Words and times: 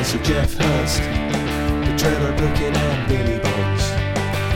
Moore 0.00 0.22
Geoff 0.22 0.54
Hurst, 0.54 1.02
the 1.02 1.94
Trevor 1.98 2.32
Brooking 2.38 2.74
and 2.74 3.06
Billy 3.06 3.38
Bonds, 3.38 3.84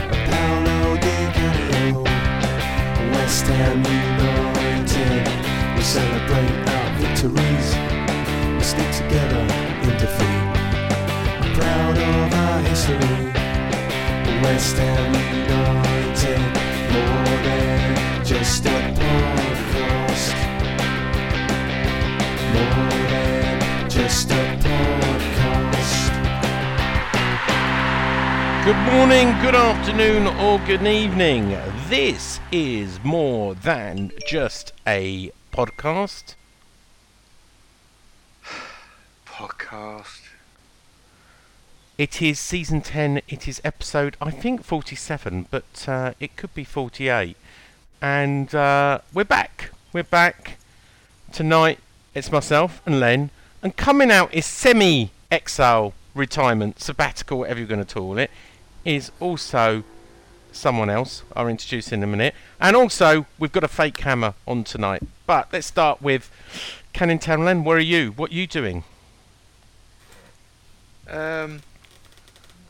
and 0.09 0.21
Paolo 0.31 0.97
Di 0.97 1.17
Canio, 1.37 2.01
West 3.13 3.45
Ham 3.45 3.77
United. 3.77 5.27
We 5.77 5.83
celebrate 5.83 6.49
our 6.67 6.89
victories, 6.97 7.67
we 8.57 8.63
stick 8.63 8.89
together 8.91 9.45
in 9.85 9.93
defeat. 10.01 10.45
I'm 11.41 11.53
proud 11.53 11.95
of 11.95 12.33
our 12.33 12.59
history, 12.61 13.31
West 14.41 14.77
Ham 14.77 15.13
United, 15.45 16.41
more 16.91 17.37
than 17.45 18.25
just 18.25 18.65
a 18.65 18.67
podcast. 18.97 20.33
More 22.51 22.89
than 23.11 23.89
just 23.91 24.31
a 24.31 24.33
podcast. 24.33 25.14
Good 28.65 28.91
morning, 28.91 29.27
good 29.43 29.53
afternoon, 29.53 30.25
or 30.25 30.57
good 30.57 30.81
evening. 30.87 31.55
This 31.87 32.39
is 32.51 32.99
more 33.03 33.53
than 33.53 34.11
just 34.25 34.73
a 34.87 35.29
podcast. 35.53 36.33
podcast. 39.27 40.21
It 41.99 42.23
is 42.23 42.39
season 42.39 42.81
10, 42.81 43.21
it 43.27 43.47
is 43.47 43.61
episode, 43.63 44.17
I 44.19 44.31
think 44.31 44.63
47, 44.63 45.45
but 45.51 45.85
uh, 45.87 46.13
it 46.19 46.35
could 46.35 46.55
be 46.55 46.63
48. 46.63 47.37
And 48.01 48.55
uh, 48.55 49.01
we're 49.13 49.25
back. 49.25 49.69
We're 49.93 50.01
back. 50.01 50.57
Tonight, 51.31 51.77
it's 52.15 52.31
myself 52.31 52.81
and 52.83 52.99
Len. 52.99 53.29
And 53.61 53.77
coming 53.77 54.09
out 54.09 54.33
is 54.33 54.47
semi 54.47 55.11
exile 55.29 55.93
retirement, 56.15 56.79
sabbatical, 56.79 57.37
whatever 57.37 57.59
you're 57.59 57.67
going 57.67 57.85
to 57.85 57.93
call 57.93 58.17
it, 58.17 58.31
is 58.85 59.11
also 59.19 59.83
someone 60.51 60.89
else 60.89 61.23
I'll 61.35 61.47
introduce 61.47 61.91
in 61.91 62.01
a 62.03 62.07
minute. 62.07 62.33
And 62.59 62.75
also, 62.75 63.25
we've 63.37 63.51
got 63.51 63.63
a 63.63 63.67
fake 63.67 63.99
hammer 63.99 64.35
on 64.47 64.63
tonight. 64.63 65.03
But 65.27 65.49
let's 65.51 65.67
start 65.67 66.01
with 66.01 66.31
Town 66.93 67.45
Len. 67.45 67.63
Where 67.63 67.77
are 67.77 67.81
you? 67.81 68.11
What 68.11 68.31
are 68.31 68.35
you 68.35 68.47
doing? 68.47 68.83
Um, 71.09 71.61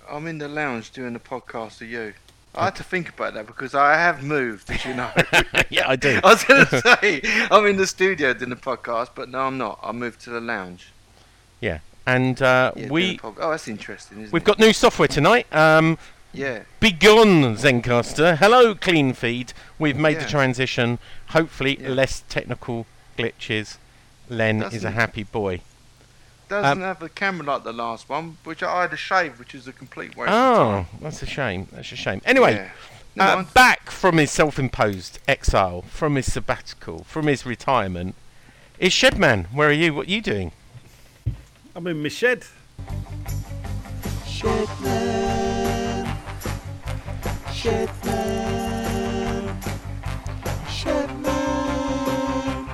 I'm 0.09 0.27
in 0.27 0.39
the 0.39 0.47
lounge 0.47 0.91
doing 0.91 1.13
the 1.13 1.19
podcast 1.19 1.79
with 1.79 1.89
you. 1.89 2.13
I 2.57 2.65
had 2.65 2.75
to 2.77 2.83
think 2.83 3.09
about 3.09 3.33
that 3.33 3.47
because 3.47 3.75
I 3.75 3.95
have 3.95 4.23
moved, 4.23 4.69
as 4.71 4.85
you 4.85 4.93
know. 4.93 5.11
yeah, 5.69 5.89
I 5.89 5.97
do. 5.97 6.21
I 6.23 6.27
was 6.27 6.43
going 6.45 6.65
to 6.65 6.81
say 6.81 7.21
I'm 7.51 7.65
in 7.65 7.75
the 7.75 7.87
studio 7.87 8.33
doing 8.33 8.49
the 8.49 8.55
podcast, 8.55 9.09
but 9.13 9.29
no, 9.29 9.41
I'm 9.41 9.57
not. 9.57 9.79
I 9.83 9.91
moved 9.91 10.21
to 10.21 10.29
the 10.29 10.39
lounge. 10.39 10.91
Yeah, 11.59 11.79
and 12.05 12.41
uh, 12.41 12.71
Yeah, 12.75 12.89
we. 12.89 13.19
Oh, 13.23 13.33
that's 13.51 13.67
interesting. 13.67 14.21
Isn't 14.21 14.33
we've 14.33 14.41
it? 14.43 14.45
got 14.45 14.59
new 14.59 14.73
software 14.73 15.07
tonight. 15.07 15.47
Um, 15.55 15.97
yeah. 16.33 16.63
begone 16.79 17.55
Zencastr. 17.55 18.37
Hello, 18.37 18.75
Cleanfeed. 18.75 19.53
We've 19.79 19.97
made 19.97 20.19
the 20.19 20.25
transition. 20.25 20.99
Hopefully, 21.29 21.77
Yeah. 21.81 21.89
less 21.89 22.23
technical 22.29 22.85
glitches. 23.17 23.77
Len 24.29 24.61
is 24.63 24.83
a 24.83 24.91
happy 24.91 25.23
boy. 25.23 25.61
Doesn't 26.49 26.71
Um, 26.73 26.81
have 26.81 27.01
a 27.01 27.09
camera 27.09 27.45
like 27.47 27.63
the 27.63 27.73
last 27.73 28.07
one, 28.09 28.37
which 28.43 28.61
I 28.61 28.81
had 28.81 28.91
to 28.91 28.97
shave, 28.97 29.39
which 29.39 29.55
is 29.55 29.67
a 29.67 29.71
complete 29.73 30.15
waste 30.15 30.31
Oh, 30.31 30.85
that's 31.01 31.21
a 31.23 31.25
shame. 31.25 31.67
That's 31.71 31.91
a 31.91 31.95
shame. 31.95 32.21
Anyway, 32.25 32.69
Yeah. 33.15 33.25
Uh, 33.25 33.43
back 33.53 33.89
from 33.89 34.17
his 34.17 34.29
self-imposed 34.29 35.19
exile, 35.27 35.83
from 35.89 36.15
his 36.15 36.31
sabbatical, 36.31 37.05
from 37.05 37.27
his 37.27 37.45
retirement, 37.45 38.13
is 38.77 38.91
Shedman. 38.91 39.45
Where 39.53 39.69
are 39.69 39.71
you? 39.71 39.93
What 39.93 40.07
are 40.07 40.11
you 40.11 40.21
doing? 40.21 40.51
I'm 41.75 41.85
in 41.87 42.01
my 42.01 42.07
shed. 42.07 42.43
Shedman, 44.25 46.05
Shedman, 47.47 49.61
Shedman, 50.67 52.67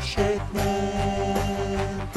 Shedman, 0.00 2.08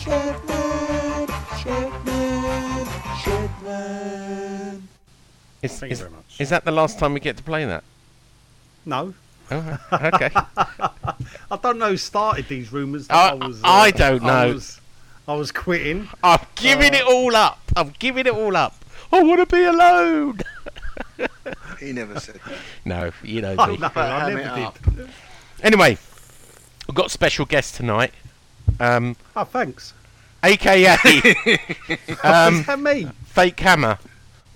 Shedman, 0.00 1.26
Shedman, 1.60 2.86
Shedman. 3.22 4.82
Is, 5.62 5.78
Thank 5.78 5.82
you 5.82 5.88
is, 5.92 5.98
very 6.00 6.10
much. 6.10 6.40
is 6.40 6.48
that 6.50 6.64
the 6.64 6.72
last 6.72 6.98
time 6.98 7.12
we 7.14 7.20
get 7.20 7.36
to 7.36 7.44
play 7.44 7.64
that? 7.64 7.84
No, 8.84 9.14
Oh, 9.50 9.78
okay. 9.92 10.30
I 11.50 11.56
don't 11.62 11.78
know 11.78 11.90
who 11.90 11.96
started 11.96 12.48
these 12.48 12.72
rumours. 12.72 13.06
that 13.08 13.14
I- 13.16 13.28
I, 13.30 13.34
was, 13.46 13.60
I 13.64 13.90
don't 13.90 14.22
I 14.24 14.46
know. 14.46 14.54
was, 14.54 14.80
I 15.26 15.34
was 15.34 15.52
quitting. 15.52 16.08
I'm 16.22 16.40
giving 16.56 16.94
it 16.94 17.02
all 17.04 17.34
up. 17.36 17.60
I'm 17.76 17.92
giving 17.98 18.26
it 18.26 18.32
all 18.32 18.56
up. 18.56 18.74
I 19.12 19.22
want 19.22 19.48
to 19.48 19.56
be 19.56 19.64
alone. 19.64 20.40
He 21.80 21.92
never 21.92 22.18
said 22.20 22.40
that. 22.46 22.58
No, 22.84 23.10
you 23.22 23.40
know 23.40 23.54
I 23.58 23.68
me. 23.68 23.76
know, 23.78 23.90
I 23.94 24.20
Ham 24.30 24.34
never 24.34 24.40
it 24.40 24.54
did. 24.54 24.64
up. 24.64 24.78
Anyway, 25.62 25.96
we've 26.86 26.94
got 26.94 27.06
a 27.06 27.10
special 27.10 27.44
guest 27.46 27.76
tonight. 27.76 28.12
Um, 28.80 29.14
Oh, 29.36 29.44
thanks. 29.44 29.94
AKA 30.42 30.86
um, 32.24 32.54
Is 32.56 32.66
that 32.66 32.78
me? 32.80 33.08
Fake 33.26 33.58
Hammer. 33.60 33.98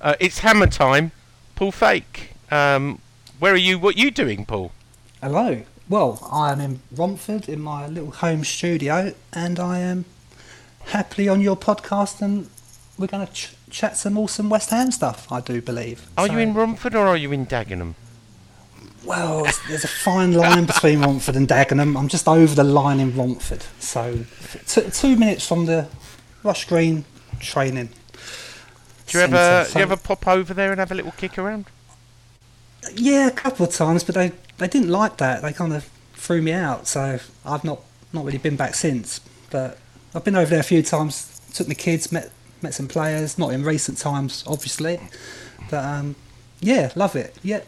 Uh, 0.00 0.14
it's 0.20 0.40
Hammer 0.40 0.66
time. 0.66 1.12
Paul 1.54 1.70
Fake. 1.72 2.32
Um, 2.50 2.98
where 3.38 3.52
are 3.54 3.56
you? 3.56 3.78
What 3.78 3.94
are 3.96 4.00
you 4.00 4.10
doing, 4.10 4.44
Paul? 4.44 4.72
Hello. 5.22 5.62
Well, 5.88 6.18
I 6.32 6.52
am 6.52 6.60
in 6.60 6.80
Romford 6.94 7.48
in 7.48 7.60
my 7.60 7.86
little 7.86 8.10
home 8.10 8.44
studio, 8.44 9.14
and 9.32 9.58
I 9.60 9.78
am 9.78 10.04
happily 10.86 11.28
on 11.28 11.40
your 11.40 11.56
podcast, 11.56 12.20
and 12.22 12.48
we're 12.98 13.06
going 13.06 13.26
to 13.26 13.32
ch- 13.32 13.54
chat 13.70 13.96
some 13.96 14.18
awesome 14.18 14.48
West 14.48 14.70
Ham 14.70 14.90
stuff. 14.90 15.30
I 15.30 15.40
do 15.40 15.60
believe. 15.60 16.06
Are 16.16 16.26
So- 16.26 16.32
you 16.32 16.38
in 16.38 16.54
Romford 16.54 16.94
or 16.94 17.06
are 17.06 17.16
you 17.16 17.30
in 17.32 17.46
Dagenham? 17.46 17.94
Well, 19.04 19.44
there's 19.68 19.82
a 19.84 19.88
fine 19.88 20.32
line 20.32 20.64
between 20.64 21.00
Romford 21.02 21.34
and 21.34 21.48
Dagenham. 21.48 21.96
I'm 21.98 22.06
just 22.08 22.28
over 22.28 22.54
the 22.54 22.62
line 22.64 23.00
in 23.00 23.16
Romford, 23.16 23.64
so 23.80 24.20
t- 24.66 24.90
two 24.90 25.16
minutes 25.16 25.46
from 25.46 25.66
the 25.66 25.88
Rush 26.44 26.66
Green 26.68 27.04
training. 27.40 27.90
Do 29.08 29.18
you 29.18 29.24
ever 29.24 29.36
centre, 29.64 29.72
do 29.72 29.78
you 29.78 29.82
ever 29.82 29.96
pop 29.96 30.26
over 30.28 30.54
there 30.54 30.70
and 30.70 30.78
have 30.78 30.92
a 30.92 30.94
little 30.94 31.10
kick 31.12 31.36
around? 31.36 31.66
Yeah, 32.94 33.28
a 33.28 33.30
couple 33.30 33.64
of 33.66 33.72
times, 33.72 34.04
but 34.04 34.14
they, 34.14 34.32
they 34.58 34.68
didn't 34.68 34.88
like 34.88 35.16
that. 35.18 35.42
They 35.42 35.52
kind 35.52 35.72
of 35.72 35.88
threw 36.14 36.42
me 36.42 36.52
out, 36.52 36.86
so 36.86 37.18
I've 37.44 37.64
not, 37.64 37.80
not 38.12 38.24
really 38.24 38.38
been 38.38 38.56
back 38.56 38.74
since. 38.74 39.20
But 39.50 39.78
I've 40.14 40.24
been 40.24 40.36
over 40.36 40.50
there 40.50 40.60
a 40.60 40.64
few 40.64 40.82
times, 40.82 41.40
took 41.54 41.68
my 41.68 41.74
kids, 41.74 42.10
met 42.12 42.30
met 42.62 42.74
some 42.74 42.86
players, 42.86 43.38
not 43.38 43.52
in 43.52 43.64
recent 43.64 43.98
times, 43.98 44.44
obviously. 44.46 45.00
But 45.68 45.84
um, 45.84 46.14
yeah, 46.60 46.92
love 46.94 47.16
it. 47.16 47.36
Yeah, 47.42 47.62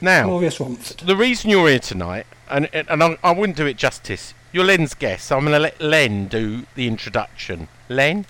Now, 0.00 0.24
glorious 0.26 0.58
Romford. 0.58 0.98
the 1.06 1.14
reason 1.16 1.48
you're 1.50 1.68
here 1.68 1.78
tonight, 1.78 2.26
and 2.48 2.68
and 2.74 3.02
I, 3.02 3.16
I 3.22 3.32
wouldn't 3.32 3.56
do 3.56 3.66
it 3.66 3.76
justice. 3.76 4.34
You're 4.52 4.64
Len's 4.64 4.94
guest, 4.94 5.26
so 5.28 5.36
I'm 5.36 5.42
going 5.44 5.52
to 5.52 5.60
let 5.60 5.80
Len 5.80 6.26
do 6.26 6.66
the 6.74 6.88
introduction. 6.88 7.68
Len, 7.88 8.26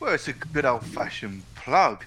Well, 0.00 0.14
it's 0.14 0.26
a 0.26 0.32
good 0.32 0.64
old 0.64 0.84
fashioned 0.84 1.42
plug. 1.54 2.04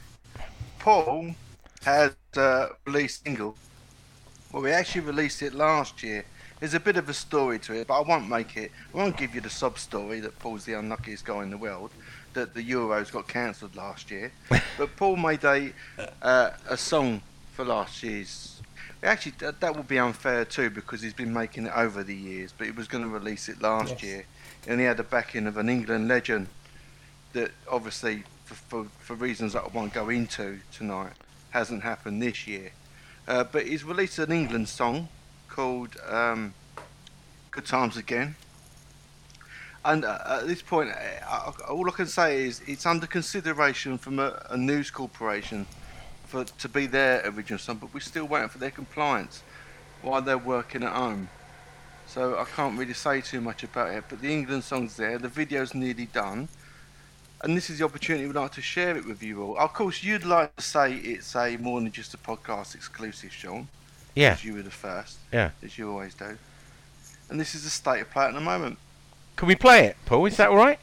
Paul 0.80 1.36
has 1.86 2.16
uh, 2.36 2.70
released 2.86 3.22
a 3.22 3.24
single. 3.26 3.56
Well, 4.52 4.64
we 4.64 4.72
actually 4.72 5.02
released 5.02 5.42
it 5.42 5.54
last 5.54 6.02
year. 6.04 6.26
There's 6.60 6.74
a 6.74 6.80
bit 6.80 6.98
of 6.98 7.08
a 7.10 7.14
story 7.14 7.60
to 7.60 7.74
it, 7.74 7.88
but 7.88 8.00
I 8.00 8.02
won't 8.02 8.28
make 8.28 8.58
it. 8.58 8.72
I 8.94 8.98
won't 8.98 9.18
give 9.18 9.36
you 9.36 9.42
the 9.42 9.50
sub 9.52 9.78
story 9.78 10.20
that 10.22 10.38
Paul's 10.40 10.66
the 10.66 10.74
unluckiest 10.74 11.26
guy 11.26 11.44
in 11.44 11.52
the 11.52 11.58
world, 11.58 11.92
that 12.34 12.54
the 12.56 12.64
Euros 12.64 13.12
got 13.12 13.28
cancelled 13.28 13.76
last 13.76 14.10
year. 14.10 14.32
but 14.78 14.96
Paul 14.96 15.18
made 15.18 15.44
a 15.44 15.72
uh, 16.22 16.52
a 16.68 16.78
song 16.78 17.22
for 17.54 17.64
last 17.66 18.02
year's. 18.02 18.62
Actually, 19.04 19.34
that, 19.40 19.60
that 19.60 19.76
would 19.76 19.88
be 19.88 20.00
unfair 20.00 20.44
too 20.46 20.72
because 20.72 21.02
he's 21.04 21.14
been 21.14 21.34
making 21.34 21.68
it 21.68 21.74
over 21.76 22.02
the 22.04 22.16
years, 22.16 22.52
but 22.58 22.66
he 22.66 22.72
was 22.72 22.88
going 22.88 23.04
to 23.04 23.10
release 23.10 23.48
it 23.48 23.62
last 23.62 23.92
Yes. 23.92 24.04
year, 24.04 24.26
and 24.68 24.80
he 24.80 24.86
had 24.88 24.98
the 24.98 25.04
backing 25.04 25.46
of 25.46 25.58
an 25.58 25.70
England 25.70 26.08
legend 26.08 26.48
that 27.34 27.52
obviously, 27.70 28.24
for, 28.46 28.56
for, 28.56 28.86
for 29.00 29.14
reasons 29.16 29.54
that 29.54 29.64
I 29.64 29.68
won't 29.68 29.94
go 29.94 30.10
into 30.10 30.60
tonight, 30.72 31.12
hasn't 31.56 31.84
happened 31.84 32.22
this 32.22 32.46
year. 32.46 32.70
Uh, 33.30 33.46
but 33.46 33.66
he's 33.66 33.86
released 33.86 34.20
an 34.20 34.30
England 34.30 34.68
song 34.68 35.08
called 35.48 35.96
um, 36.10 36.54
Good 37.50 37.66
Times 37.66 37.96
Again. 37.96 38.36
And 39.86 40.04
uh, 40.04 40.42
at 40.42 40.48
this 40.48 40.62
point, 40.62 40.90
uh, 40.92 41.52
all 41.70 41.88
I 41.88 41.94
can 41.94 42.08
say 42.08 42.44
is 42.44 42.62
it's 42.68 42.86
under 42.86 43.08
consideration 43.08 43.98
from 43.98 44.20
a, 44.20 44.46
a 44.50 44.58
news 44.58 44.92
corporation 44.92 45.66
for 46.26 46.44
to 46.44 46.68
be 46.68 46.88
their 46.88 47.26
original 47.30 47.60
song, 47.60 47.78
but 47.78 47.94
we're 47.94 48.02
still 48.02 48.26
waiting 48.26 48.50
for 48.50 48.58
their 48.58 48.72
compliance 48.72 49.42
while 50.02 50.22
they're 50.22 50.38
working 50.38 50.84
at 50.84 50.92
home. 50.92 51.30
So 52.06 52.38
I 52.38 52.44
can't 52.44 52.78
really 52.78 52.94
say 52.94 53.22
too 53.22 53.40
much 53.40 53.64
about 53.64 53.92
it. 53.92 54.04
But 54.10 54.20
the 54.20 54.32
England 54.34 54.66
song's 54.66 54.98
there, 54.98 55.18
the 55.18 55.30
video's 55.30 55.74
nearly 55.74 56.08
done, 56.08 56.50
and 57.46 57.56
this 57.56 57.70
is 57.70 57.80
the 57.80 57.86
opportunity 57.86 58.26
we'd 58.28 58.36
like 58.36 58.52
to 58.54 58.62
share 58.62 58.98
it 58.98 59.06
with 59.06 59.24
you 59.24 59.42
all. 59.42 59.58
Of 59.58 59.74
course, 59.74 60.04
you'd 60.04 60.26
like 60.26 60.54
to 60.58 60.62
say 60.64 60.96
it's 60.96 61.34
a 61.36 61.56
more 61.58 61.80
than 61.80 61.92
just 61.92 62.14
a 62.14 62.18
podcast 62.18 62.76
exclusive, 62.76 63.32
Sean. 63.32 63.68
Yeah, 64.16 64.32
As 64.34 64.44
you 64.44 64.54
were 64.56 64.62
the 64.62 64.72
first, 64.72 65.18
yeah. 65.32 65.52
as 65.64 65.78
you 65.78 65.90
always 65.90 66.14
do. 66.14 66.38
And 67.30 67.40
this 67.40 67.54
is 67.56 67.64
the 67.64 67.70
state 67.70 68.02
of 68.02 68.10
play 68.12 68.26
at 68.26 68.34
the 68.34 68.40
moment. 68.42 68.78
Can 69.36 69.48
we 69.48 69.56
play 69.56 69.86
it, 69.86 69.98
Paul? 70.06 70.26
Is 70.26 70.38
that 70.38 70.50
all 70.50 70.56
right? 70.58 70.80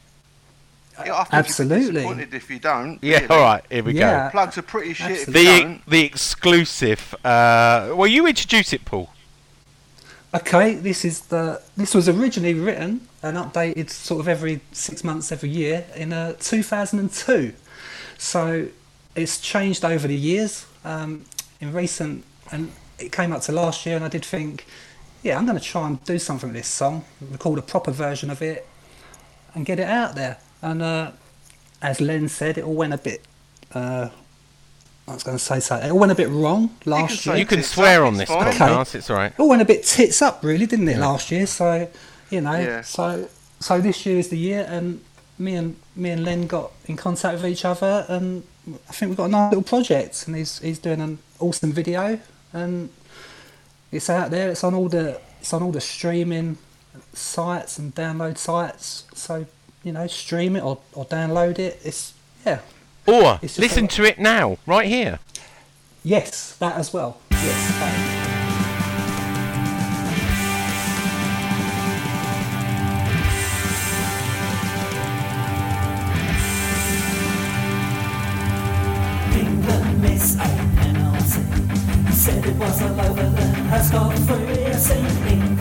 Yeah, 1.04 1.14
I 1.14 1.26
Absolutely. 1.32 1.92
Disappointed 2.02 2.34
if 2.34 2.50
you 2.50 2.58
don't. 2.58 2.98
Yeah. 3.02 3.20
really. 3.20 3.28
All 3.28 3.40
right. 3.40 3.64
Here 3.70 3.82
we 3.82 3.94
Yeah. 3.94 4.28
Plugs 4.30 4.58
are 4.58 4.62
pretty 4.62 4.92
shit 4.92 5.10
if 5.12 5.32
go. 5.32 5.40
you 5.40 5.46
The 5.46 5.60
don't. 5.62 5.86
the 5.86 6.04
exclusive. 6.04 7.14
Uh, 7.24 7.92
well, 7.96 8.06
you 8.06 8.26
introduce 8.26 8.72
it, 8.74 8.84
Paul. 8.84 9.08
Okay, 10.34 10.74
this 10.74 11.04
is 11.04 11.20
the 11.26 11.60
this 11.76 11.94
was 11.94 12.08
originally 12.08 12.54
written 12.54 13.06
and 13.22 13.36
updated 13.36 13.90
sort 13.90 14.20
of 14.20 14.28
every 14.28 14.60
six 14.72 15.04
months, 15.04 15.30
every 15.30 15.50
year 15.50 15.84
in 15.94 16.12
uh, 16.12 16.32
2002. 16.40 17.52
So 18.16 18.68
it's 19.14 19.38
changed 19.38 19.84
over 19.84 20.08
the 20.08 20.16
years. 20.16 20.66
Um, 20.84 21.26
in 21.62 21.72
recent, 21.72 22.24
and 22.50 22.72
it 22.98 23.12
came 23.12 23.32
up 23.32 23.40
to 23.42 23.52
last 23.52 23.86
year, 23.86 23.94
and 23.94 24.04
I 24.04 24.08
did 24.08 24.24
think, 24.24 24.66
yeah, 25.22 25.38
I'm 25.38 25.46
going 25.46 25.56
to 25.56 25.64
try 25.64 25.86
and 25.86 26.04
do 26.04 26.18
something 26.18 26.48
with 26.48 26.56
this 26.56 26.66
song, 26.66 27.04
record 27.20 27.58
a 27.58 27.62
proper 27.62 27.92
version 27.92 28.28
of 28.30 28.42
it, 28.42 28.66
and 29.54 29.64
get 29.64 29.78
it 29.78 29.86
out 29.86 30.16
there. 30.16 30.38
And 30.60 30.82
uh, 30.82 31.12
as 31.80 32.00
Len 32.00 32.28
said, 32.28 32.58
it 32.58 32.64
all 32.64 32.74
went 32.74 32.92
a 32.92 32.98
bit. 32.98 33.24
Uh, 33.72 34.08
I 35.08 35.14
was 35.14 35.22
going 35.24 35.36
to 35.36 35.42
say 35.42 35.58
something. 35.60 35.88
It 35.88 35.92
all 35.92 35.98
went 35.98 36.12
a 36.12 36.14
bit 36.14 36.28
wrong 36.28 36.70
last 36.84 37.22
say 37.22 37.32
year. 37.32 37.38
You 37.40 37.46
can 37.46 37.62
swear 37.62 38.02
up, 38.02 38.08
on 38.08 38.16
this 38.18 38.28
fine. 38.28 38.52
podcast. 38.52 38.94
It's 38.94 39.10
all 39.10 39.16
right. 39.16 39.32
it 39.32 39.40
all 39.40 39.48
went 39.48 39.60
a 39.62 39.64
bit 39.64 39.82
tits 39.84 40.22
up, 40.22 40.42
really, 40.44 40.66
didn't 40.66 40.88
it, 40.88 40.98
last 40.98 41.30
year? 41.30 41.46
So, 41.46 41.88
you 42.30 42.40
know, 42.40 42.54
Yeah. 42.58 42.82
so 42.82 43.28
so 43.60 43.80
this 43.80 44.04
year 44.06 44.18
is 44.18 44.28
the 44.28 44.38
year, 44.38 44.66
and 44.68 45.00
me 45.38 45.54
and 45.54 45.76
me 45.96 46.10
and 46.10 46.24
Len 46.24 46.46
got 46.46 46.72
in 46.86 46.96
contact 46.96 47.34
with 47.34 47.46
each 47.46 47.64
other, 47.64 48.06
and 48.08 48.44
I 48.88 48.92
think 48.92 49.10
we've 49.10 49.16
got 49.16 49.24
a 49.24 49.28
nice 49.28 49.50
little 49.52 49.62
project, 49.64 50.24
and 50.26 50.36
he's 50.36 50.58
he's 50.60 50.78
doing 50.78 51.00
an 51.00 51.18
awesome 51.40 51.72
video, 51.72 52.18
and 52.52 52.90
it's 53.90 54.08
out 54.08 54.30
there. 54.30 54.50
It's 54.50 54.64
on 54.64 54.74
all 54.74 54.88
the 54.88 55.20
it's 55.40 55.52
on 55.52 55.62
all 55.62 55.72
the 55.72 55.80
streaming 55.80 56.58
sites 57.12 57.78
and 57.78 57.94
download 57.94 58.38
sites. 58.38 59.04
So 59.14 59.46
you 59.82 59.92
know, 59.92 60.06
stream 60.06 60.54
it 60.56 60.62
or, 60.62 60.78
or 60.92 61.04
download 61.06 61.58
it. 61.58 61.80
It's 61.84 62.14
yeah, 62.46 62.60
Or 63.06 63.38
listen 63.42 63.88
to 63.88 64.04
it 64.04 64.18
now, 64.18 64.58
right 64.66 64.86
here. 64.86 65.18
yes, 66.04 66.56
that 66.56 66.76
as 66.76 66.92
well. 66.92 67.18
Yes. 67.30 68.72
England 79.34 80.02
miss 80.02 80.36
a 80.36 80.48
penalty. 80.76 81.42
He 82.06 82.12
said 82.12 82.44
it 82.44 82.56
was 82.56 82.82
all 82.82 83.00
over, 83.00 83.28
then 83.30 83.54
has 83.72 83.90
got 83.90 84.16
free. 84.18 84.64
I 84.66 84.72
seen 84.72 85.56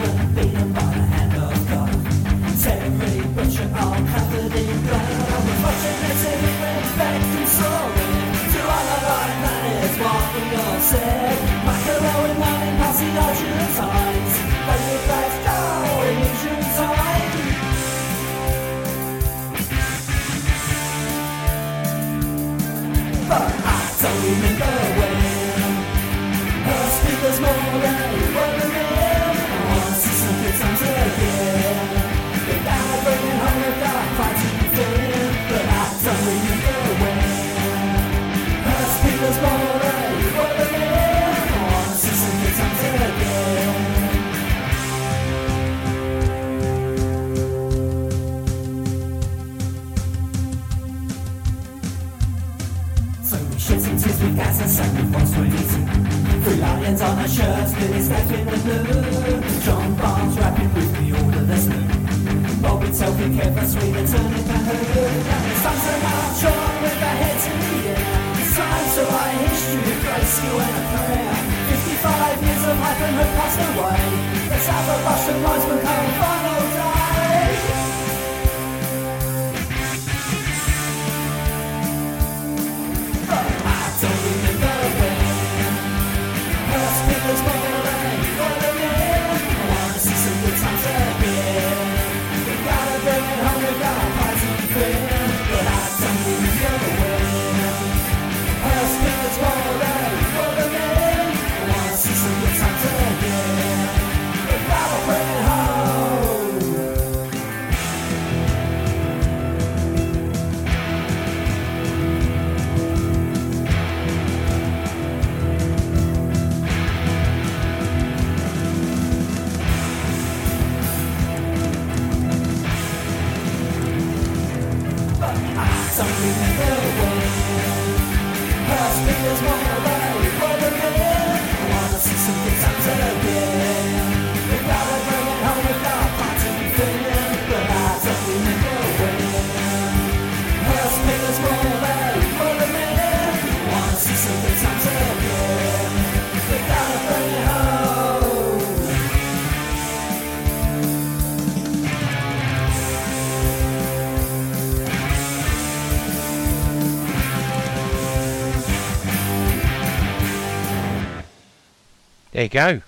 There 162.41 162.45
you 162.45 162.79
go. 162.79 162.81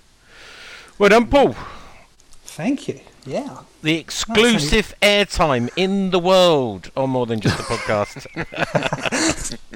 Well 0.97 1.09
done, 1.09 1.27
Paul. 1.27 1.55
Thank 2.43 2.87
you. 2.87 3.01
Yeah. 3.23 3.59
The 3.83 3.99
exclusive 3.99 4.95
airtime 4.99 5.69
in 5.75 6.09
the 6.09 6.17
world, 6.17 6.89
or 6.95 7.07
more 7.07 7.27
than 7.27 7.39
just 7.39 7.59
a 7.59 7.61
podcast. 7.61 8.25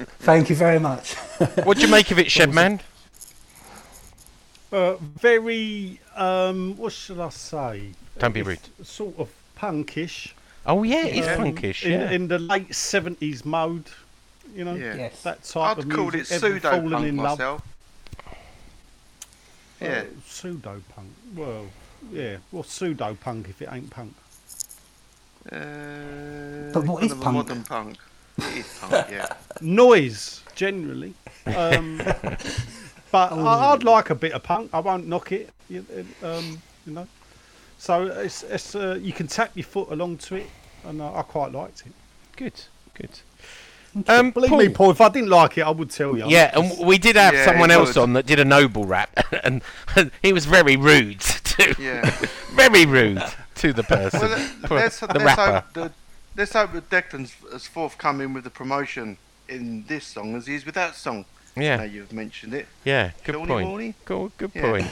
Thank 0.18 0.50
you 0.50 0.56
very 0.56 0.80
much. 0.80 1.14
what 1.62 1.76
do 1.76 1.84
you 1.84 1.88
make 1.88 2.10
of 2.10 2.18
it, 2.18 2.26
Shedman? 2.26 2.80
Uh, 4.72 4.96
very, 4.96 6.00
um, 6.16 6.76
what 6.76 6.92
should 6.92 7.20
I 7.20 7.28
say? 7.28 7.90
Don't 8.18 8.34
be 8.34 8.40
It's 8.40 8.68
Sort 8.82 9.16
of 9.16 9.28
punkish. 9.56 10.32
Oh 10.66 10.82
yeah, 10.82 11.06
it's 11.06 11.28
um, 11.28 11.54
punkish. 11.54 11.84
In, 11.84 11.92
Yeah. 11.92 12.10
in 12.10 12.26
the 12.26 12.40
late 12.40 12.70
70s 12.70 13.44
mode, 13.44 13.84
you 14.56 14.64
know? 14.64 14.74
Yeah. 14.74 14.96
Yes. 14.96 15.22
That 15.22 15.44
type 15.44 15.78
I'd 15.78 15.84
of 15.84 15.88
call 15.88 16.12
it 16.16 16.26
pseudo 16.26 16.68
punk 16.80 17.06
in 17.06 17.16
love. 17.16 17.62
Myself. 19.80 20.06
Yeah. 20.06 20.20
pseudo 20.26 20.82
punk. 20.94 21.08
Well, 21.34 21.66
yeah. 22.12 22.36
What's 22.50 22.72
pseudo 22.72 23.14
punk 23.14 23.48
if 23.48 23.62
it 23.62 23.68
ain't 23.70 23.90
punk? 23.90 24.14
Uh, 25.50 26.72
But 26.72 26.84
what 26.84 27.00
kind 27.00 27.06
is 27.06 27.12
of 27.12 27.18
a 27.18 27.22
punk? 27.22 27.36
Modern 27.36 27.64
punk. 27.64 27.96
It 28.38 28.56
is 28.58 28.78
punk, 28.80 29.06
yeah. 29.10 29.26
Noise, 29.60 30.42
generally. 30.54 31.14
Um, 31.46 31.98
but 33.10 33.32
I, 33.32 33.72
I'd 33.72 33.84
like 33.84 34.10
a 34.10 34.14
bit 34.14 34.32
of 34.32 34.42
punk. 34.42 34.70
I 34.72 34.80
won't 34.80 35.06
knock 35.06 35.32
it. 35.32 35.50
You, 35.68 35.84
um, 36.22 36.60
you 36.86 36.92
know. 36.92 37.06
So 37.78 38.06
it's, 38.06 38.42
it's 38.42 38.74
uh, 38.74 38.98
you 39.00 39.12
can 39.12 39.26
tap 39.28 39.52
your 39.54 39.64
foot 39.64 39.90
along 39.90 40.18
to 40.18 40.36
it, 40.36 40.50
and 40.84 41.00
I, 41.02 41.18
I 41.20 41.22
quite 41.22 41.52
liked 41.52 41.84
it. 41.86 41.92
Good, 42.36 42.60
good. 42.94 43.20
Um, 44.06 44.30
Believe 44.30 44.50
Paul, 44.50 44.58
me, 44.58 44.68
Paul. 44.68 44.90
If 44.90 45.00
I 45.00 45.08
didn't 45.08 45.30
like 45.30 45.58
it, 45.58 45.62
I 45.62 45.70
would 45.70 45.90
tell 45.90 46.16
you. 46.16 46.24
Yeah, 46.28 46.58
and 46.58 46.86
we 46.86 46.98
did 46.98 47.16
have 47.16 47.34
Yeah, 47.34 47.44
someone 47.46 47.70
he 47.70 47.74
else 47.74 47.94
would. 47.96 48.02
on 48.02 48.12
that 48.14 48.26
did 48.26 48.38
a 48.38 48.44
noble 48.44 48.84
rap, 48.84 49.10
and 49.44 49.62
he 50.22 50.32
was 50.32 50.46
very 50.46 50.76
rude 50.76 51.20
to, 51.20 51.74
Yeah. 51.78 52.08
very 52.54 52.86
rude 52.86 53.22
to 53.56 53.72
the 53.72 53.82
person, 53.82 54.20
Well, 54.20 54.30
let- 54.30 54.40
for 54.68 54.74
let's, 54.76 55.00
the 55.00 55.06
let's 55.08 55.24
rapper. 55.24 55.52
hope 55.52 55.72
the, 55.74 55.92
let's 56.36 56.52
hope 56.52 56.72
that 56.72 56.90
Declan's 56.90 57.34
as 57.52 57.66
forthcoming 57.66 58.32
with 58.34 58.44
the 58.44 58.50
promotion 58.50 59.16
in 59.48 59.84
this 59.88 60.04
song 60.06 60.36
as 60.36 60.46
he 60.46 60.54
is 60.54 60.64
with 60.66 60.74
that 60.76 60.94
song. 60.94 61.24
Now 61.56 61.62
Yeah, 61.62 61.82
you've 61.84 62.12
mentioned 62.12 62.54
it. 62.54 62.66
yeah, 62.84 63.10
good 63.24 63.34
Shawnee 63.34 63.48
point. 63.48 63.68
Warney? 63.68 63.94
Good, 64.04 64.30
good 64.38 64.50
Yeah. 64.54 64.62
point. 64.70 64.86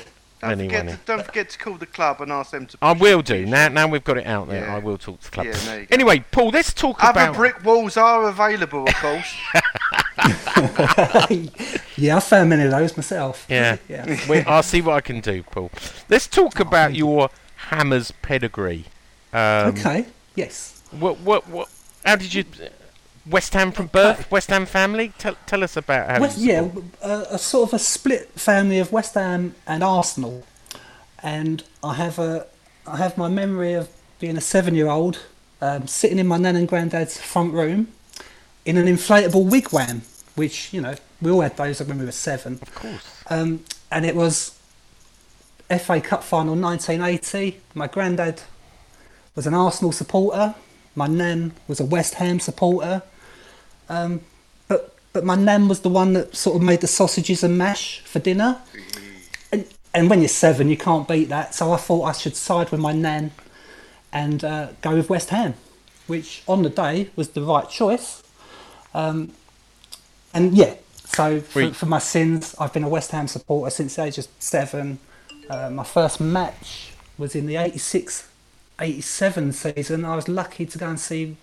Don't 0.49 0.61
Anyway. 0.61 0.79
forget, 0.79 0.99
to, 1.01 1.07
don't 1.07 1.27
forget 1.27 1.49
to 1.51 1.59
call 1.59 1.75
the 1.75 1.87
club 1.87 2.21
and 2.21 2.33
ask 2.33 2.51
them 2.53 2.67
to. 2.67 2.79
I 2.83 2.93
will 2.93 3.23
do 3.23 3.35
t-shirt. 3.45 3.49
now. 3.49 3.69
Now 3.69 3.89
we've 3.89 4.05
got 4.05 4.19
it 4.19 4.27
out 4.27 4.49
there. 4.49 4.65
Yeah. 4.65 4.77
I 4.77 4.79
will 4.79 4.99
talk 4.99 5.21
to 5.21 5.25
the 5.25 5.31
club. 5.31 5.47
Yeah, 5.47 5.53
there 5.65 5.81
you 5.81 5.87
go. 5.87 5.95
Anyway, 5.95 6.25
Paul, 6.31 6.51
let's 6.51 6.73
talk 6.73 7.03
Other 7.03 7.21
about. 7.23 7.35
brick 7.37 7.65
walls 7.65 7.97
are 7.97 8.29
available, 8.29 8.87
of 8.89 8.95
course. 8.95 9.35
yeah, 11.97 12.17
I 12.17 12.21
found 12.21 12.51
many 12.51 12.65
of 12.65 12.71
those 12.71 12.97
myself. 12.97 13.47
Yeah. 13.49 13.77
Yeah. 13.89 14.19
Wait, 14.29 14.47
I'll 14.47 14.63
see 14.63 14.81
what 14.83 14.95
I 14.95 15.01
can 15.01 15.21
do, 15.21 15.43
Paul. 15.43 15.71
Let's 16.09 16.27
talk 16.27 16.59
about 16.61 16.95
your 16.95 17.31
Hammers 17.71 18.13
pedigree. 18.23 18.87
Um, 19.33 19.69
okay. 19.69 20.07
Yes. 20.35 20.83
What, 20.91 21.21
what, 21.21 21.49
what? 21.49 21.69
How 22.05 22.17
did 22.17 22.33
you? 22.35 22.45
West 23.29 23.55
Ham 23.55 23.73
from 23.73 23.87
birth. 23.87 24.31
West 24.31 24.51
Ham 24.51 24.67
family. 24.67 25.13
Tell, 25.19 25.37
tell 25.47 25.65
us 25.65 25.77
about 25.77 26.09
how. 26.09 26.21
West, 26.21 26.39
yeah, 26.39 26.69
a, 27.03 27.27
a 27.33 27.39
sort 27.39 27.71
of 27.71 27.75
a 27.75 27.79
split 27.79 28.29
family 28.31 28.79
of 28.79 28.93
West 28.93 29.15
Ham 29.15 29.55
and 29.67 29.83
Arsenal, 29.83 30.45
and 31.23 31.65
I 31.83 31.95
have 31.95 32.19
a 32.19 32.47
I 32.87 32.97
have 32.99 33.19
my 33.19 33.29
memory 33.29 33.73
of 33.73 33.89
being 34.21 34.37
a 34.37 34.41
seven-year-old 34.41 35.19
um, 35.61 35.87
sitting 35.87 36.19
in 36.19 36.27
my 36.27 36.39
nan 36.39 36.57
and 36.57 36.69
granddad's 36.69 37.21
front 37.21 37.53
room 37.53 37.89
in 38.65 38.77
an 38.77 38.87
inflatable 38.87 39.51
wigwam, 39.51 40.03
which 40.35 40.73
you 40.73 40.81
know 40.81 40.95
we 41.21 41.31
all 41.31 41.41
had 41.41 41.57
those 41.57 41.83
when 41.83 41.99
we 41.99 42.05
were 42.05 42.13
seven. 42.13 42.59
Of 42.63 42.75
course. 42.75 43.23
Um, 43.29 43.65
and 43.91 44.07
it 44.07 44.15
was 44.15 44.57
FA 45.69 46.01
Cup 46.01 46.23
final 46.23 46.55
1980. 46.55 47.61
My 47.75 47.89
granddad 47.89 48.43
was 49.35 49.47
an 49.47 49.55
Arsenal 49.55 49.93
supporter. 49.93 50.55
My 50.95 51.07
nan 51.07 51.53
was 51.69 51.81
a 51.81 51.85
West 51.85 52.15
Ham 52.15 52.41
supporter. 52.41 53.03
Um, 53.89 54.21
but 54.69 54.95
but 55.13 55.25
my 55.25 55.37
nan 55.37 55.69
was 55.69 55.81
the 55.81 55.89
one 55.89 56.13
that 56.15 56.37
sort 56.37 56.57
of 56.57 56.63
made 56.63 56.81
the 56.81 56.87
sausages 56.87 57.43
and 57.43 57.57
mash 57.57 58.01
for 58.01 58.19
dinner. 58.19 58.59
And, 59.53 59.67
and 59.95 60.11
when 60.11 60.21
you're 60.21 60.29
seven, 60.29 60.69
you 60.69 60.77
can't 60.77 61.09
beat 61.09 61.29
that. 61.29 61.55
So 61.55 61.73
I 61.73 61.77
thought 61.77 62.05
I 62.05 62.13
should 62.13 62.37
side 62.37 62.71
with 62.71 62.81
my 62.81 62.93
nan 62.93 63.33
and 64.13 64.45
uh, 64.45 64.69
go 64.83 64.97
with 64.97 65.09
West 65.09 65.31
Ham, 65.31 65.55
which 66.07 66.43
on 66.47 66.63
the 66.63 66.71
day 66.71 67.11
was 67.17 67.31
the 67.31 67.43
right 67.43 67.69
choice. 67.69 68.23
Um, 68.93 69.33
and 70.35 70.55
yeah, 70.55 70.75
so 71.05 71.41
for, 71.41 71.73
for 71.73 71.87
my 71.87 71.99
sins, 71.99 72.55
I've 72.59 72.73
been 72.73 72.85
a 72.85 72.89
West 72.89 73.11
Ham 73.13 73.29
supporter 73.29 73.71
since 73.71 73.97
the 73.97 74.05
age 74.05 74.19
of 74.19 74.27
seven. 74.39 74.99
Uh, 75.49 75.71
my 75.71 75.85
first 75.85 76.21
match 76.21 76.93
was 77.17 77.35
in 77.35 77.47
the 77.47 77.57
86 77.57 78.29
87 78.81 79.53
season. 79.53 80.05
I 80.05 80.17
was 80.17 80.29
lucky 80.29 80.67
to 80.67 80.79
go 80.79 80.89
and 80.89 81.01
see 81.01 81.37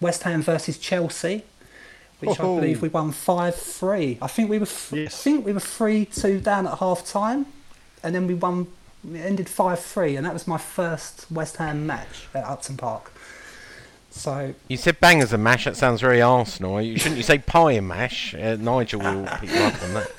West 0.00 0.22
Ham 0.22 0.42
versus 0.42 0.78
Chelsea, 0.78 1.42
which 2.20 2.38
Oh. 2.40 2.56
I 2.56 2.60
believe 2.60 2.82
we 2.82 2.88
won 2.88 3.12
5 3.12 3.54
3. 3.54 4.18
I 4.20 4.26
think 4.26 4.50
we 4.50 4.58
were 4.58 4.64
f- 4.66 4.92
Yes. 4.94 5.14
I 5.14 5.22
think 5.24 5.44
we 5.46 5.52
were 5.52 5.60
3 5.60 6.04
2 6.06 6.40
down 6.40 6.66
at 6.66 6.78
half 6.78 7.04
time, 7.06 7.46
and 8.02 8.14
then 8.14 8.26
we 8.26 8.34
won, 8.34 8.66
it 9.12 9.18
ended 9.18 9.48
5 9.48 9.78
3, 9.80 10.16
and 10.16 10.26
that 10.26 10.32
was 10.32 10.46
my 10.46 10.58
first 10.58 11.26
West 11.30 11.56
Ham 11.56 11.86
match 11.86 12.26
at 12.34 12.44
Upton 12.44 12.76
Park. 12.76 13.12
So, 14.10 14.54
You 14.68 14.76
said 14.76 14.98
bangers 15.00 15.32
and 15.32 15.44
mash. 15.44 15.64
That 15.66 15.76
sounds 15.76 16.00
very 16.00 16.20
Arsenal. 16.20 16.80
You 16.82 16.98
shouldn't 16.98 17.18
you 17.18 17.22
say 17.22 17.38
pie 17.38 17.72
and 17.72 17.86
mash? 17.86 18.34
Uh, 18.34 18.56
Nigel 18.58 19.00
will 19.00 19.26
pick 19.38 19.50
you 19.52 19.60
up 19.60 19.80
on 19.82 19.94
that. 19.94 20.10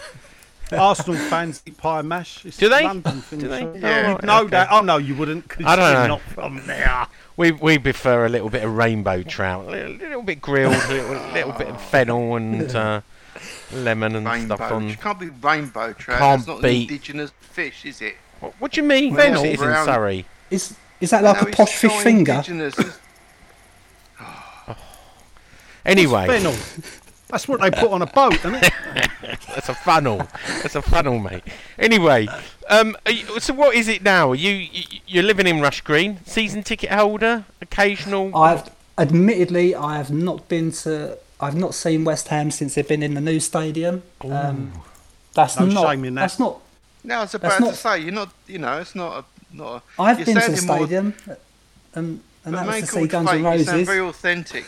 Arsenal 0.72 1.16
fans 1.20 1.64
eat 1.66 1.76
pie 1.78 2.00
and 2.00 2.08
mash. 2.08 2.46
It's 2.46 2.56
Do 2.58 2.70
they? 2.70 2.84
London 2.84 3.22
thing, 3.24 3.40
Do 3.40 3.48
they? 3.48 3.62
so- 3.62 3.74
Yeah. 3.76 4.02
You'd 4.02 4.14
Right, 4.14 4.24
know 4.24 4.40
okay. 4.42 4.50
that. 4.52 4.68
Oh 4.72 4.82
no, 4.82 4.98
you 4.98 5.16
wouldn't. 5.16 5.50
'cause 5.50 5.66
I 5.66 5.76
don't 5.76 5.92
you're 5.92 6.02
know. 6.04 6.08
Not 6.08 6.22
from 6.22 6.66
there. 6.68 7.08
We 7.40 7.52
we 7.52 7.78
prefer 7.80 8.26
a 8.26 8.30
little 8.30 8.50
bit 8.50 8.66
of 8.66 8.76
rainbow 8.76 9.24
trout, 9.24 9.66
a 9.66 9.72
little, 9.72 9.94
little 9.94 10.24
bit 10.24 10.42
grilled, 10.42 10.74
a 10.74 10.88
little, 10.90 11.32
little 11.32 11.52
bit 11.58 11.68
of 11.70 11.82
fennel 11.82 12.36
and 12.36 12.76
uh, 12.76 13.00
lemon 13.72 14.18
and 14.18 14.26
rainbow. 14.26 14.56
stuff 14.58 14.72
on. 14.74 14.90
You 14.90 14.98
can't 14.98 15.18
be 15.22 15.30
rainbow 15.30 15.94
trout. 15.94 16.20
Can't 16.20 16.40
That's 16.42 16.48
not 16.50 16.62
beat- 16.62 16.90
an 16.90 16.94
indigenous 16.96 17.32
fish, 17.40 17.86
is 17.86 18.02
it? 18.02 18.16
What, 18.42 18.54
what 18.60 18.72
do 18.74 18.82
you 18.82 18.88
mean? 18.88 19.14
Well, 19.14 19.36
Of 19.46 19.58
course 19.58 19.70
in 19.80 19.86
Surrey. 19.86 20.26
is 20.52 20.76
is 21.00 21.12
that 21.12 21.24
like 21.24 21.42
No, 21.42 21.48
a 21.48 21.52
posh 21.54 21.76
fish 21.76 21.94
finger? 22.04 22.44
Anyway, 25.86 26.28
Fennel. 26.28 26.54
That's 27.30 27.48
what 27.48 27.62
they 27.62 27.70
put 27.70 27.92
on 27.92 28.02
a 28.02 28.08
boat, 28.08 28.34
isn't 28.36 28.56
it? 28.56 28.74
that's 29.22 29.70
a 29.70 29.74
funnel. 29.76 30.28
That's 30.64 30.76
a 30.76 30.82
funnel, 30.82 31.20
mate. 31.20 31.44
Anyway, 31.78 32.28
um, 32.70 32.98
you, 33.08 33.40
so 33.40 33.54
what 33.54 33.76
is 33.76 33.88
it 33.88 34.02
now? 34.02 34.32
Are 34.32 34.36
you, 34.36 34.52
you 34.52 35.00
you're 35.08 35.24
living 35.24 35.46
in 35.48 35.62
Rush 35.62 35.82
Green, 35.82 36.20
season 36.26 36.64
ticket 36.64 36.90
holder, 36.92 37.46
occasional. 37.62 38.36
I've 38.36 38.70
admittedly 38.98 39.76
I 39.76 39.98
have 39.98 40.12
not 40.12 40.48
been 40.50 40.72
to 40.72 41.18
I've 41.40 41.56
not 41.56 41.74
seen 41.76 42.04
West 42.04 42.30
Ham 42.30 42.50
since 42.52 42.74
they've 42.76 42.88
been 42.88 43.04
in 43.04 43.14
the 43.14 43.22
new 43.22 43.40
stadium. 43.40 44.02
Um, 44.22 44.74
that's 45.36 45.60
No 45.60 45.66
not 45.68 45.90
shame 45.92 46.06
in 46.06 46.16
that. 46.16 46.22
that's 46.22 46.40
not 46.40 46.60
No, 47.04 47.20
I 47.20 47.22
was 47.22 47.32
That's 47.32 47.44
about 47.44 47.60
not- 47.62 47.70
to 47.72 47.76
say 47.78 48.00
you're 48.00 48.12
not. 48.12 48.34
You 48.48 48.58
know, 48.58 48.80
it's 48.80 48.96
not 48.96 49.24
a 49.24 49.56
not. 49.56 49.84
A, 49.98 50.02
I've 50.02 50.18
you're 50.18 50.26
been 50.26 50.36
to 50.42 50.52
the 50.52 50.58
sounding 50.58 50.68
more- 50.68 50.88
stadium 50.88 51.14
and 51.94 52.06
and 52.06 52.22
but 52.44 52.52
that 52.52 52.66
was 52.66 52.76
make 52.76 52.86
to 52.86 52.92
see 52.92 53.00
all 53.02 53.06
Guns 53.08 53.30
fake, 53.30 53.38
N' 53.38 53.44
You 53.60 53.64
sound 53.66 53.68
Roses. 53.78 53.88
very 53.88 54.00
authentic. 54.02 54.66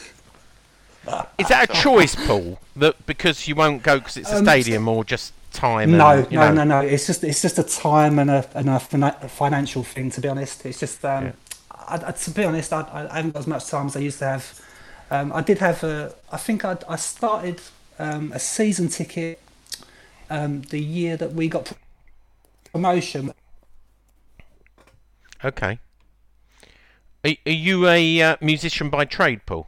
Is 1.37 1.47
that 1.47 1.69
a 1.69 1.73
choice, 1.73 2.15
Paul? 2.15 2.59
That 2.75 3.05
because 3.05 3.47
you 3.47 3.55
won't 3.55 3.83
go 3.83 3.99
because 3.99 4.17
it's 4.17 4.31
a 4.31 4.37
Um, 4.37 4.45
stadium 4.45 4.87
or 4.87 5.03
just 5.03 5.33
time? 5.51 5.97
No, 5.97 6.19
and, 6.19 6.31
you 6.31 6.37
no, 6.37 6.49
know? 6.49 6.63
no, 6.63 6.81
no. 6.81 6.87
It's 6.87 7.07
just 7.07 7.23
it's 7.23 7.41
just 7.41 7.57
a 7.59 7.63
time 7.63 8.19
and 8.19 8.29
a 8.29 8.45
and 8.53 8.69
a, 8.69 8.79
financial 8.79 9.83
thing. 9.83 10.11
To 10.11 10.21
be 10.21 10.27
honest, 10.27 10.65
it's 10.65 10.79
just 10.79 11.03
um, 11.03 11.25
Yeah. 11.25 11.31
I, 11.71 11.95
I, 12.07 12.11
to 12.11 12.31
be 12.31 12.43
honest, 12.43 12.71
I, 12.71 13.07
I 13.11 13.15
haven't 13.15 13.31
got 13.31 13.39
as 13.39 13.47
much 13.47 13.65
time 13.67 13.87
as 13.87 13.95
I 13.95 13.99
used 13.99 14.19
to 14.19 14.25
have. 14.25 14.61
Um, 15.09 15.33
I 15.33 15.41
did 15.41 15.57
have 15.59 15.83
a. 15.83 16.13
I 16.31 16.37
think 16.37 16.63
I 16.63 16.77
I 16.87 16.95
started 16.95 17.61
um, 17.99 18.31
a 18.33 18.39
season 18.39 18.87
ticket 18.87 19.39
um, 20.29 20.61
the 20.69 20.79
year 20.79 21.17
that 21.17 21.33
we 21.33 21.47
got 21.47 21.73
promotion. 22.71 23.33
Okay. 25.43 25.79
Are, 27.23 27.31
are 27.45 27.51
you 27.51 27.87
a 27.87 28.21
uh, 28.21 28.37
musician 28.41 28.89
by 28.89 29.05
trade, 29.05 29.41
Paul? 29.45 29.67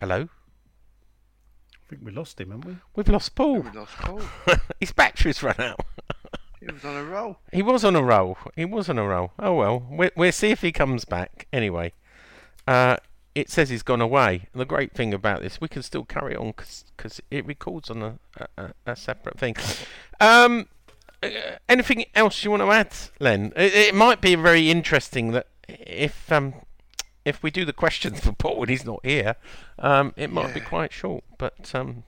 Hello. 0.00 0.28
I 1.72 1.88
think 1.88 2.02
we 2.04 2.12
lost 2.12 2.40
him, 2.40 2.50
haven't 2.50 2.66
we? 2.66 2.76
We've 2.94 3.08
lost 3.08 3.34
Paul. 3.34 3.60
We 3.60 3.70
lost 3.70 3.96
Paul. 3.96 4.20
His 4.80 4.92
battery's 4.92 5.42
run 5.42 5.60
out. 5.60 5.80
He 6.58 6.72
was 6.72 6.84
on 6.84 6.96
a 6.96 7.04
roll. 7.04 7.38
He 7.52 7.62
was 7.62 7.84
on 7.84 7.94
a 7.94 8.02
roll. 8.02 8.38
He 8.56 8.64
was 8.64 8.88
on 8.88 8.98
a 8.98 9.06
roll. 9.06 9.30
Oh 9.38 9.54
well, 9.54 9.86
we 9.88 10.10
we'll 10.16 10.32
see 10.32 10.50
if 10.50 10.62
he 10.62 10.72
comes 10.72 11.04
back. 11.04 11.46
Anyway, 11.52 11.92
uh, 12.66 12.96
it 13.36 13.50
says 13.50 13.68
he's 13.68 13.84
gone 13.84 14.00
away. 14.00 14.48
And 14.52 14.60
the 14.60 14.64
great 14.64 14.92
thing 14.92 15.14
about 15.14 15.42
this, 15.42 15.60
we 15.60 15.68
can 15.68 15.82
still 15.82 16.04
carry 16.04 16.34
on 16.34 16.54
because 16.56 17.20
it 17.30 17.46
records 17.46 17.88
on 17.88 18.02
a, 18.02 18.18
a, 18.56 18.70
a 18.84 18.96
separate 18.96 19.38
thing. 19.38 19.54
Um, 20.18 20.66
uh, 21.22 21.28
anything 21.68 22.06
else 22.16 22.42
you 22.42 22.50
want 22.50 22.62
to 22.62 22.72
add, 22.72 22.92
Len? 23.20 23.52
It, 23.54 23.74
it 23.74 23.94
might 23.94 24.20
be 24.20 24.34
very 24.34 24.68
interesting 24.68 25.32
that 25.32 25.46
if 25.68 26.32
um, 26.32 26.54
if 27.26 27.42
we 27.42 27.50
do 27.50 27.64
the 27.66 27.72
questions 27.74 28.20
for 28.24 28.32
Paul 28.32 28.60
and 28.62 28.70
he's 28.70 28.84
not 28.86 29.00
here, 29.04 29.36
um, 29.78 30.14
it 30.16 30.30
might 30.32 30.54
be 30.54 30.60
quite 30.60 30.92
short. 30.92 31.24
But 31.36 31.74
um, 31.74 32.04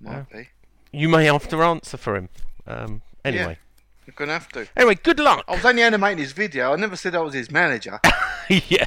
Might 0.00 0.30
be. 0.30 0.48
you 0.92 1.08
may 1.08 1.26
have 1.26 1.48
to 1.48 1.62
answer 1.62 1.96
for 1.98 2.16
him. 2.16 2.28
Um, 2.66 3.02
anyway, 3.24 3.58
You're 4.06 4.14
gonna 4.16 4.32
have 4.34 4.48
to. 4.50 4.66
anyway, 4.76 4.94
good 4.94 5.18
luck. 5.18 5.44
I 5.48 5.56
was 5.56 5.64
only 5.64 5.82
animating 5.82 6.18
his 6.18 6.32
video. 6.32 6.72
I 6.72 6.76
never 6.76 6.96
said 6.96 7.14
I 7.14 7.20
was 7.20 7.34
his 7.34 7.50
manager. 7.50 7.98
yeah. 8.48 8.86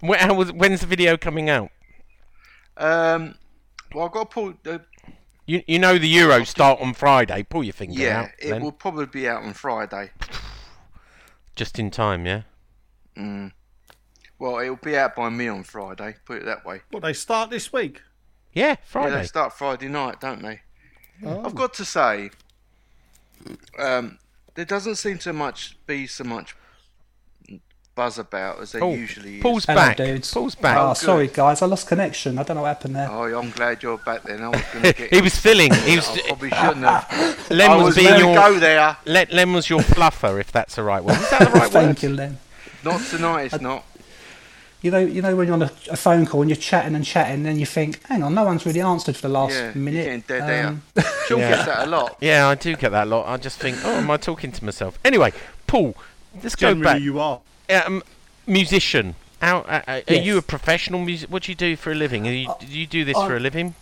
When, 0.00 0.18
how 0.18 0.34
was, 0.34 0.52
when's 0.52 0.80
the 0.80 0.86
video 0.86 1.16
coming 1.16 1.48
out? 1.48 1.70
um, 2.76 3.34
well, 3.94 4.06
I've 4.06 4.12
got 4.12 4.30
to 4.30 4.34
pull. 4.34 4.54
Uh, 4.66 4.78
You 5.46 5.62
you 5.66 5.78
know 5.78 5.98
the 5.98 6.12
Euros 6.14 6.46
start 6.48 6.80
on 6.80 6.94
Friday. 6.94 7.42
Pull 7.42 7.64
your 7.64 7.72
finger 7.72 7.98
yeah, 8.00 8.20
out. 8.22 8.28
Yeah, 8.42 8.56
it 8.56 8.62
will 8.62 8.72
probably 8.72 9.06
be 9.06 9.26
out 9.28 9.42
on 9.44 9.54
Friday. 9.54 10.10
Just 11.56 11.78
in 11.78 11.90
time, 11.90 12.26
yeah. 12.26 12.42
Mm. 13.16 13.52
Well, 14.42 14.58
it 14.58 14.68
will 14.68 14.74
be 14.82 14.96
out 14.96 15.14
by 15.14 15.28
me 15.30 15.46
on 15.46 15.62
Friday. 15.62 16.16
Put 16.24 16.38
it 16.38 16.46
that 16.46 16.64
way. 16.66 16.80
What 16.90 17.04
they 17.04 17.12
start 17.12 17.48
this 17.48 17.72
week? 17.72 18.02
Yeah, 18.52 18.70
Yeah, 18.70 18.76
Friday. 18.84 19.14
they 19.18 19.24
start 19.24 19.52
Friday 19.52 19.86
night, 19.86 20.20
don't 20.20 20.42
they? 20.42 20.62
Oh. 21.24 21.44
I've 21.44 21.54
got 21.54 21.72
to 21.74 21.84
say, 21.84 22.30
um, 23.78 24.18
there 24.56 24.64
doesn't 24.64 24.96
seem 24.96 25.18
to 25.18 25.32
much 25.32 25.76
be 25.86 26.08
so 26.08 26.24
much 26.24 26.56
buzz 27.94 28.18
about 28.18 28.60
as 28.60 28.72
there 28.72 28.82
Oh, 28.82 28.92
usually 28.94 29.36
is. 29.36 29.42
Paul's 29.42 29.64
Hello, 29.64 29.76
back. 29.76 29.96
dudes. 29.98 30.34
Paul's 30.34 30.56
back. 30.56 30.76
Oh, 30.76 30.88
good. 30.88 30.96
sorry 30.96 31.26
guys, 31.28 31.62
I 31.62 31.66
lost 31.66 31.86
connection. 31.86 32.36
I 32.36 32.42
don't 32.42 32.56
know 32.56 32.62
what 32.62 32.68
happened 32.76 32.96
there. 32.96 33.08
Oh, 33.08 33.38
I'm 33.38 33.50
glad 33.52 33.80
you're 33.84 33.98
back 33.98 34.24
then. 34.24 34.42
I 34.42 34.48
was 34.48 34.60
going 34.72 34.84
to 34.86 34.92
get. 34.92 35.14
he 35.14 35.20
was 35.20 35.38
filling. 35.38 35.72
He 35.72 35.94
was. 35.94 36.08
I 36.08 36.20
probably 36.26 36.50
shouldn't 36.50 36.84
have. 36.84 37.46
Len 37.52 37.70
I 37.70 37.76
was, 37.76 37.84
was 37.84 37.96
being 37.96 38.18
your. 38.18 38.34
go 38.34 38.58
there. 38.58 38.96
Len, 39.06 39.28
Len 39.30 39.52
was 39.52 39.70
your 39.70 39.82
fluffer, 39.82 40.40
if 40.40 40.50
that's 40.50 40.74
the 40.74 40.82
right 40.82 41.04
word. 41.04 41.12
Is 41.18 41.30
that 41.30 41.52
the 41.52 41.58
right 41.60 41.70
Thank 41.70 42.02
you, 42.02 42.08
Len. 42.08 42.38
Not 42.82 43.00
tonight. 43.02 43.52
It's 43.52 43.60
not. 43.60 43.84
You 44.82 44.90
know, 44.90 44.98
you 44.98 45.22
know 45.22 45.36
when 45.36 45.46
you're 45.46 45.54
on 45.54 45.62
a, 45.62 45.70
a 45.90 45.96
phone 45.96 46.26
call 46.26 46.40
and 46.42 46.50
you're 46.50 46.56
chatting 46.56 46.94
and 46.96 47.04
chatting, 47.04 47.34
and 47.36 47.46
then 47.46 47.58
you 47.58 47.66
think, 47.66 48.04
"Hang 48.08 48.22
on, 48.24 48.34
no 48.34 48.44
one's 48.44 48.66
really 48.66 48.80
answered 48.80 49.14
for 49.16 49.22
the 49.28 49.32
last 49.32 49.52
Yeah, 49.54 49.66
you're 49.66 49.74
minute." 49.76 50.04
getting 50.04 50.20
dead 50.46 50.64
Um, 50.66 50.82
Sean 51.26 51.38
Yeah. 51.38 51.50
gets 51.50 51.64
that 51.66 51.86
a 51.86 51.90
lot. 51.90 52.16
Yeah, 52.20 52.48
I 52.48 52.54
do 52.56 52.74
get 52.76 52.90
that 52.90 53.04
a 53.06 53.10
lot. 53.10 53.28
I 53.28 53.36
just 53.36 53.58
think, 53.60 53.78
oh, 53.84 53.98
am 53.98 54.10
I 54.10 54.16
talking 54.16 54.50
to 54.50 54.64
myself? 54.64 54.98
Anyway, 55.04 55.32
Paul, 55.68 55.94
let's 56.42 56.56
go 56.56 56.68
Generally, 56.70 56.84
back. 56.94 57.00
you 57.02 57.20
are. 57.20 57.40
um, 57.70 58.02
musician. 58.46 59.14
How, 59.40 59.58
uh, 59.58 59.82
uh, 59.88 60.00
Are 60.08 60.14
you 60.14 60.36
a 60.38 60.42
professional 60.42 61.00
music? 61.00 61.30
What 61.30 61.44
do 61.44 61.52
you 61.52 61.56
do 61.56 61.74
for 61.76 61.90
a 61.92 61.94
living? 61.96 62.26
Are 62.28 62.32
you, 62.32 62.48
do 62.60 62.66
you 62.66 62.86
do 62.86 63.04
this 63.04 63.16
uh, 63.16 63.26
for 63.26 63.36
a 63.36 63.40
living? 63.40 63.74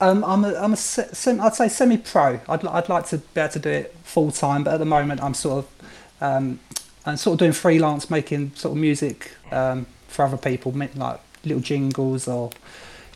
Um, 0.00 0.24
I'm 0.24 0.44
a, 0.44 0.54
I'm 0.54 0.72
a 0.72 0.76
se- 0.76 1.08
sem- 1.12 1.40
I'd 1.40 1.54
say 1.54 1.68
semi-pro. 1.68 2.40
I'd, 2.48 2.64
I'd 2.66 2.88
like 2.88 3.06
to 3.08 3.18
be 3.18 3.40
able 3.40 3.52
to 3.52 3.58
do 3.58 3.68
it 3.68 3.94
full 4.04 4.30
time, 4.30 4.64
but 4.64 4.74
at 4.74 4.78
the 4.78 4.84
moment 4.86 5.22
I'm 5.22 5.34
sort 5.34 5.64
of, 5.64 6.22
um, 6.22 6.60
I'm 7.04 7.16
sort 7.16 7.34
of 7.34 7.38
doing 7.40 7.52
freelance, 7.52 8.10
making 8.10 8.52
sort 8.54 8.72
of 8.72 8.78
music 8.80 9.32
um, 9.52 9.86
for 10.10 10.24
other 10.24 10.36
people, 10.36 10.72
like 10.94 11.20
little 11.44 11.62
jingles 11.62 12.28
or, 12.28 12.50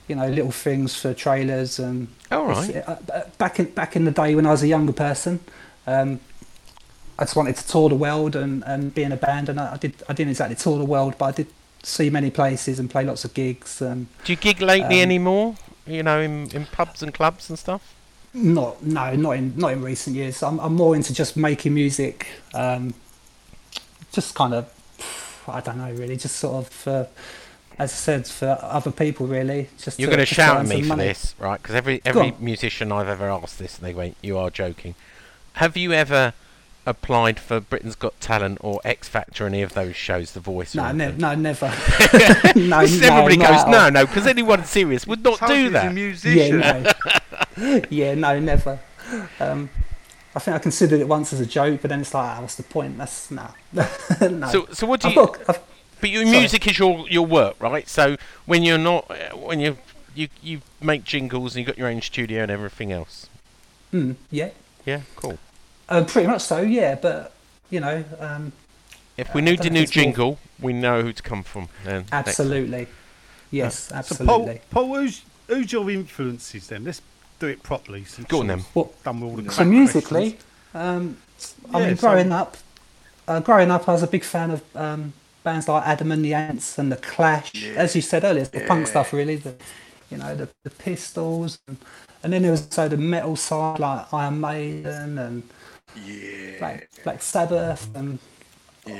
you 0.09 0.17
know, 0.17 0.29
little 0.29 0.53
things 0.53 0.95
for 0.95 1.13
trailers 1.13 1.79
and. 1.79 2.09
All 2.31 2.47
right. 2.47 2.77
uh, 2.77 2.97
uh, 3.13 3.23
back 3.39 3.59
in 3.61 3.67
back 3.67 3.97
in 3.97 4.05
the 4.05 4.11
day 4.11 4.35
when 4.35 4.47
I 4.47 4.51
was 4.51 4.63
a 4.63 4.67
younger 4.69 4.93
person, 4.93 5.41
um, 5.87 6.21
I 7.19 7.25
just 7.25 7.37
wanted 7.37 7.57
to 7.57 7.69
tour 7.69 7.89
the 7.89 7.95
world 7.95 8.35
and, 8.35 8.65
and 8.67 8.93
be 8.93 9.03
in 9.03 9.13
a 9.13 9.17
band, 9.17 9.49
and 9.49 9.61
I, 9.61 9.75
I 9.75 9.77
did. 9.77 9.95
I 10.09 10.13
didn't 10.13 10.31
exactly 10.31 10.57
tour 10.57 10.79
the 10.79 10.85
world, 10.85 11.15
but 11.19 11.27
I 11.27 11.33
did 11.33 11.47
see 11.83 12.11
many 12.11 12.31
places 12.31 12.79
and 12.79 12.91
play 12.91 13.05
lots 13.05 13.25
of 13.25 13.35
gigs 13.35 13.81
and. 13.81 14.07
Do 14.25 14.33
you 14.33 14.37
gig 14.37 14.61
lately 14.61 14.97
um, 14.97 15.03
anymore? 15.03 15.57
You 15.87 16.03
know, 16.03 16.21
in, 16.21 16.51
in 16.53 16.67
pubs 16.67 17.03
and 17.03 17.13
clubs 17.13 17.51
and 17.51 17.59
stuff? 17.59 17.95
Not 18.33 18.83
no, 18.83 19.15
not 19.15 19.33
in 19.33 19.57
not 19.57 19.73
in 19.73 19.83
recent 19.83 20.17
years. 20.17 20.43
I'm 20.43 20.59
I'm 20.59 20.75
more 20.75 20.97
into 20.97 21.15
just 21.15 21.37
making 21.37 21.73
music, 21.75 22.27
um, 22.53 22.95
just 24.11 24.35
kind 24.35 24.55
of, 24.55 24.69
I 25.49 25.61
don't 25.61 25.79
know 25.79 25.93
really, 25.93 26.17
just 26.17 26.37
sort 26.37 26.67
of, 26.67 26.89
uh, 26.89 27.05
as 27.79 27.91
I 27.93 27.95
said, 27.95 28.27
for 28.27 28.59
other 28.63 28.91
people 28.91 29.27
really. 29.27 29.69
Just 29.79 29.99
You're 29.99 30.09
going 30.09 30.19
to 30.21 30.27
shout 30.27 30.59
at 30.59 30.67
me 30.67 30.83
for 30.83 30.89
money. 30.89 31.05
this, 31.09 31.35
right? 31.39 31.61
Because 31.61 31.75
every 31.75 32.01
every 32.05 32.35
musician 32.39 32.93
I've 32.93 33.09
ever 33.09 33.29
asked 33.31 33.59
this, 33.59 33.77
they 33.77 33.95
went, 33.95 34.17
"You 34.23 34.39
are 34.39 34.51
joking." 34.51 34.95
Have 35.55 35.77
you 35.77 35.93
ever 35.93 36.35
applied 36.87 37.41
for 37.41 37.61
Britain's 37.61 37.95
Got 37.95 38.21
Talent 38.21 38.59
or 38.61 38.79
X 38.85 39.09
Factor, 39.09 39.47
any 39.47 39.63
of 39.63 39.73
those 39.73 39.97
shows, 39.97 40.33
The 40.33 40.41
Voice? 40.41 40.75
or 40.77 40.79
No, 40.83 40.93
ne- 40.93 41.13
no, 41.17 41.35
never. 41.35 41.67
no, 41.69 42.81
This 42.83 42.93
is 42.93 43.01
no, 43.01 43.27
goes, 43.29 43.67
no, 43.67 43.89
no, 43.89 44.05
because 44.07 44.27
anyone 44.27 44.65
serious 44.65 45.07
would 45.07 45.23
not 45.25 45.39
Told 45.39 45.51
do 45.51 45.57
you 45.57 45.63
he's 45.71 45.71
a 45.71 45.73
that. 45.73 45.85
Yeah, 45.85 45.91
musician. 45.91 46.61
no. 47.57 47.83
yeah, 47.91 48.15
no, 48.15 48.39
never. 48.39 48.79
Um, 49.41 49.71
I 50.37 50.41
think 50.41 50.55
I 50.57 50.59
considered 50.59 51.01
it 51.01 51.07
once 51.09 51.33
as 51.33 51.41
a 51.41 51.47
joke, 51.47 51.81
but 51.83 51.91
then 51.91 52.01
it's 52.01 52.13
like, 52.13 52.37
ah, 52.37 52.41
what's 52.41 52.57
the 52.57 52.63
point? 52.65 52.99
That's 52.99 53.31
no, 53.31 53.49
no. 54.21 54.49
So, 54.49 54.67
so 54.73 54.87
what 54.87 55.01
do 55.01 55.09
I've 55.09 55.15
you? 55.15 55.27
got, 55.27 55.39
I've, 55.49 55.61
But 56.01 56.11
your 56.11 56.25
Sorry. 56.27 56.39
music 56.39 56.67
is 56.67 56.79
your 56.79 57.09
your 57.09 57.25
work, 57.27 57.55
right? 57.61 57.89
So 57.89 58.17
when 58.47 58.63
you're 58.65 58.79
not, 58.79 59.09
uh, 59.11 59.37
when 59.37 59.61
you 59.61 59.79
you 60.15 60.29
you 60.43 60.61
make 60.81 61.05
jingles 61.05 61.55
and 61.55 61.61
you 61.61 61.67
have 61.67 61.77
got 61.77 61.79
your 61.79 61.89
own 61.89 62.01
studio 62.03 62.43
and 62.43 62.51
everything 62.51 62.91
else. 62.93 63.29
mm, 63.93 64.17
yeah, 64.31 64.51
Yeah, 64.85 65.03
cool. 65.17 65.39
uh, 65.89 66.03
pretty 66.05 66.27
much 66.27 66.43
so. 66.43 66.61
Yeah, 66.63 66.97
but 66.97 67.33
you 67.71 67.81
know, 67.81 68.05
um, 68.19 68.53
If 69.17 69.33
we 69.35 69.41
Uh, 69.41 69.45
I 69.45 69.51
need 69.51 69.65
a 69.65 69.71
new 69.71 69.83
if 69.83 69.89
more- 69.97 70.05
jingle, 70.05 70.39
we 70.61 70.73
know 70.73 71.03
who 71.03 71.13
to 71.13 71.23
come 71.23 71.43
from. 71.45 71.69
Then 71.85 72.07
absolutely, 72.11 72.89
yes, 73.53 73.75
So, 73.79 73.95
Paul, 73.95 73.99
absolutely. 73.99 74.61
Paul 74.71 74.95
who's, 74.97 75.23
who's 75.47 75.73
your 75.73 75.89
influences 75.91 76.67
then? 76.67 76.85
Let's 76.85 77.01
do 77.39 77.47
it 77.49 77.63
properly. 77.63 78.05
Since 78.05 78.29
Go 78.29 78.41
on 78.41 78.49
you've 78.49 78.59
then. 78.59 78.67
What- 78.75 79.03
Done 79.05 79.21
with 79.21 79.31
all 79.31 79.37
the 79.45 79.51
So 79.53 79.65
musically, 79.65 80.39
um, 80.75 81.17
I 81.73 81.81
Yeah, 81.81 81.87
mean, 81.89 81.97
so- 81.97 82.09
growing 82.09 82.33
up, 82.33 82.57
uh, 83.29 83.41
growing 83.41 83.71
up, 83.71 83.89
I 83.89 83.93
was 83.93 84.03
a 84.03 84.07
big 84.07 84.25
fan 84.25 84.51
of 84.51 84.63
um, 84.77 85.13
bands 85.43 85.69
like 85.69 85.87
Adam 85.87 86.13
and 86.13 86.25
the 86.25 86.35
Ants 86.35 86.79
and 86.79 86.91
the 86.93 86.97
Clash. 86.97 87.67
As 87.77 87.95
you 87.97 88.03
said 88.03 88.25
earlier, 88.25 88.45
the 88.45 88.61
punk 88.61 88.87
stuff 88.87 89.13
really. 89.13 89.37
The, 89.37 89.55
you 90.11 90.19
know, 90.19 90.35
the, 90.35 90.49
the 90.63 90.71
Pistols, 90.71 91.59
and, 91.67 91.77
and 92.23 92.33
then 92.33 92.43
there 92.43 92.51
was 92.51 92.67
so 92.71 92.89
the 92.89 92.97
metal 92.97 93.37
side 93.37 93.79
like 93.81 94.13
Iron 94.13 94.41
Maiden 94.41 95.19
and 95.19 95.43
Yeah. 96.05 96.59
Black, 96.59 96.89
Black 97.03 97.23
Sabbath 97.23 97.89
and 97.97 98.19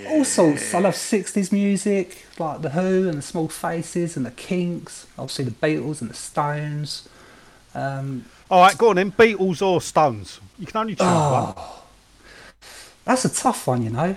all 0.09 0.25
sorts. 0.25 0.73
I 0.75 0.79
love 0.81 0.95
'60s 0.95 1.53
music 1.53 2.25
like 2.39 2.63
the 2.63 2.71
Who 2.71 3.09
and 3.09 3.19
the 3.19 3.23
Small 3.23 3.49
Faces 3.49 4.17
and 4.17 4.25
the 4.25 4.31
Kinks. 4.31 5.07
Obviously 5.19 5.45
the 5.45 5.51
Beatles 5.53 6.01
and 6.01 6.09
the 6.11 6.15
Stones. 6.15 7.09
Um, 7.75 8.25
All 8.51 8.63
right, 8.63 8.77
go 8.79 8.91
on 8.91 8.97
then. 8.97 9.11
Beatles 9.13 9.61
or 9.63 9.81
Stones? 9.81 10.41
You 10.59 10.67
can 10.67 10.77
only 10.79 10.95
choose 10.95 11.07
Oh. 11.07 11.53
one. 11.57 11.65
that's 13.05 13.25
a 13.25 13.29
tough 13.35 13.67
one, 13.67 13.83
you 13.83 13.91
know. 13.91 14.17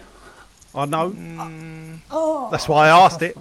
I 0.76 0.86
know. 0.86 1.16
Oh, 2.12 2.50
That's 2.52 2.68
why 2.68 2.88
I 2.88 2.90
asked 3.06 3.22
it. 3.24 3.36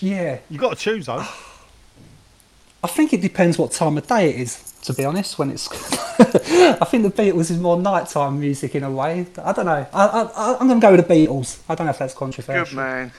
yeah. 0.00 0.38
You 0.48 0.58
got 0.58 0.70
to 0.70 0.76
choose 0.76 1.06
though. 1.06 1.24
I 2.84 2.86
think 2.86 3.12
it 3.12 3.20
depends 3.20 3.58
what 3.58 3.72
time 3.72 3.98
of 3.98 4.06
day 4.06 4.30
it 4.30 4.40
is. 4.40 4.64
To 4.82 4.94
be 4.94 5.04
honest, 5.04 5.38
when 5.40 5.50
it's, 5.50 5.66
I 6.20 6.84
think 6.84 7.02
the 7.02 7.10
Beatles 7.10 7.50
is 7.50 7.58
more 7.58 7.76
nighttime 7.76 8.38
music 8.38 8.76
in 8.76 8.84
a 8.84 8.90
way. 8.90 9.26
I 9.42 9.52
don't 9.52 9.66
know. 9.66 9.84
I, 9.92 10.06
I, 10.06 10.22
I- 10.22 10.56
I'm 10.60 10.68
going 10.68 10.80
to 10.80 10.86
go 10.86 10.92
with 10.94 11.06
the 11.08 11.12
Beatles. 11.14 11.58
I 11.68 11.74
don't 11.74 11.86
know 11.86 11.90
if 11.90 11.98
that's 11.98 12.14
controversial. 12.14 12.64
Good 12.64 12.74
man. 12.76 13.12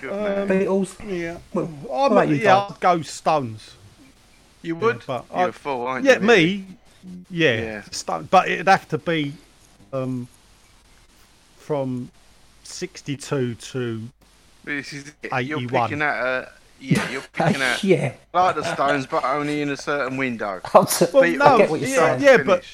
Good 0.00 0.10
man. 0.10 0.48
Beatles. 0.48 0.96
Yeah. 1.06 1.36
Well, 1.52 1.68
I'm, 1.92 2.12
about 2.12 2.28
you, 2.28 2.36
yeah, 2.36 2.56
I'd 2.70 2.80
go 2.80 3.02
Stones. 3.02 3.74
You 4.66 4.76
would? 4.76 5.02
but 5.06 5.24
You're 5.30 5.38
I- 5.38 5.48
a 5.48 5.52
fool, 5.52 5.86
aren't 5.86 6.04
Yeah, 6.04 6.14
you? 6.14 6.20
me. 6.20 6.64
Yeah, 7.30 7.60
Yeah. 7.60 7.82
Stone, 7.92 8.28
but 8.30 8.48
it'd 8.48 8.66
have 8.68 8.88
to 8.88 8.98
be 8.98 9.32
um, 9.92 10.26
from 11.56 12.10
62 12.64 13.54
to 13.54 14.02
This 14.64 14.92
is 14.92 15.08
it. 15.22 15.30
You're 15.44 15.58
81. 15.60 15.68
picking 15.88 16.02
out 16.02 16.26
a. 16.26 16.52
Yeah, 16.80 17.10
you're 17.10 17.22
picking 17.32 17.62
out. 17.62 17.82
yeah. 17.84 18.14
Like 18.34 18.56
the 18.56 18.74
Stones, 18.74 19.06
but 19.06 19.24
only 19.24 19.62
in 19.62 19.70
a 19.70 19.76
certain 19.76 20.16
window. 20.16 20.60
Well, 20.74 20.84
Beatles, 20.84 21.36
no, 21.38 21.44
I 21.46 21.58
get 21.58 21.70
what 21.70 21.80
you're 21.80 21.88
yeah, 21.90 22.18
saying. 22.18 22.22
yeah, 22.22 22.36
but 22.42 22.64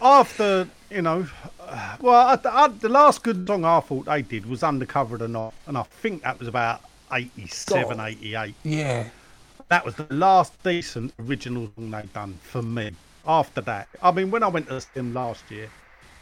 after 0.00 0.68
you 0.90 1.02
know, 1.02 1.26
uh, 1.60 1.96
well, 2.00 2.14
I, 2.44 2.48
I, 2.48 2.68
the 2.68 2.88
last 2.88 3.22
good 3.24 3.46
song 3.46 3.64
I 3.64 3.80
thought 3.80 4.06
they 4.06 4.22
did 4.22 4.46
was 4.46 4.62
"Undercover 4.62 5.22
or 5.22 5.28
Not, 5.28 5.52
and 5.66 5.76
I 5.76 5.82
think 5.82 6.22
that 6.22 6.38
was 6.38 6.46
about 6.48 6.80
87, 7.12 7.96
God. 7.98 8.08
88. 8.08 8.54
Yeah. 8.62 9.08
That 9.68 9.84
was 9.84 9.94
the 9.96 10.06
last 10.10 10.62
decent 10.62 11.12
original 11.18 11.70
song 11.74 11.90
they 11.90 12.02
done 12.12 12.34
for 12.42 12.62
me. 12.62 12.92
After 13.26 13.62
that, 13.62 13.88
I 14.02 14.10
mean, 14.12 14.30
when 14.30 14.42
I 14.42 14.48
went 14.48 14.68
to 14.68 14.84
them 14.94 15.14
last 15.14 15.50
year 15.50 15.70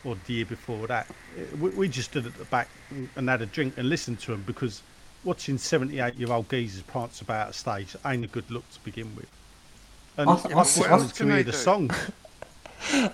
or 0.04 0.16
the 0.26 0.32
year 0.32 0.44
before 0.44 0.86
that, 0.86 1.08
we, 1.60 1.70
we 1.70 1.88
just 1.88 2.10
stood 2.10 2.26
at 2.26 2.34
the 2.34 2.44
back 2.44 2.68
and 3.16 3.28
had 3.28 3.42
a 3.42 3.46
drink 3.46 3.74
and 3.76 3.88
listened 3.88 4.20
to 4.20 4.30
them 4.32 4.44
because 4.46 4.82
watching 5.24 5.58
78 5.58 6.14
year 6.14 6.30
old 6.32 6.48
geezers 6.48 6.82
prance 6.82 7.20
about 7.20 7.50
a 7.50 7.52
stage 7.52 7.96
ain't 8.06 8.24
a 8.24 8.28
good 8.28 8.48
look 8.50 8.68
to 8.72 8.80
begin 8.84 9.14
with. 9.16 9.28
And 10.16 10.30
I- 10.30 10.34
I, 10.34 10.36
I- 10.36 10.50
I- 10.52 10.96
what 10.96 11.14
to 11.14 11.24
hear 11.26 11.42
the 11.42 11.50
do? 11.50 11.56
song. 11.58 11.90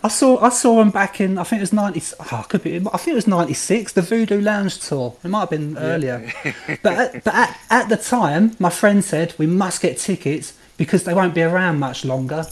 I 0.03 0.09
saw 0.09 0.39
I 0.41 0.49
saw 0.49 0.81
him 0.81 0.91
back 0.91 1.21
in 1.21 1.39
I 1.39 1.45
think 1.45 1.61
it 1.61 1.63
was 1.63 1.73
ninety. 1.73 2.03
Oh, 2.33 2.45
could 2.49 2.63
be. 2.63 2.77
I 2.77 2.97
think 2.97 3.09
it 3.09 3.15
was 3.15 3.27
ninety 3.27 3.55
six. 3.55 3.93
The 3.93 4.03
Voodoo 4.03 4.41
Lounge 4.41 4.79
tour. 4.81 5.17
It 5.23 5.29
might 5.29 5.41
have 5.41 5.51
been 5.51 5.77
earlier. 5.79 6.33
but 6.83 6.93
at, 6.99 7.25
but 7.25 7.35
at, 7.35 7.59
at 7.71 7.89
the 7.89 7.97
time, 7.97 8.57
my 8.59 8.71
friend 8.71 9.05
said 9.05 9.35
we 9.39 9.47
must 9.47 9.83
get 9.83 9.99
tickets 9.99 10.55
because 10.77 11.05
they 11.05 11.13
won't 11.13 11.35
be 11.35 11.43
around 11.43 11.79
much 11.79 12.05
longer. 12.05 12.45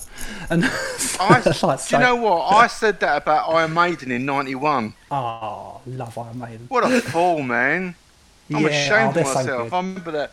And 0.50 0.64
I, 1.20 1.40
like, 1.62 1.86
do 1.88 1.96
you 1.96 2.00
know 2.00 2.16
what? 2.16 2.52
I 2.52 2.66
said 2.66 3.00
that 3.00 3.22
about 3.22 3.48
Iron 3.48 3.72
Maiden 3.72 4.10
in 4.10 4.26
'91. 4.26 4.92
Oh, 5.10 5.80
love 5.86 6.18
Iron 6.18 6.38
Maiden. 6.38 6.66
What 6.68 6.84
a 6.84 7.00
fool, 7.00 7.42
man! 7.42 7.94
I'm 8.52 8.62
Yeah, 8.62 8.68
ashamed 8.68 9.06
oh, 9.06 9.08
of 9.08 9.14
they're 9.14 9.24
so 9.24 9.34
myself. 9.34 9.72
I 9.72 9.76
remember 9.78 10.10
that. 10.12 10.32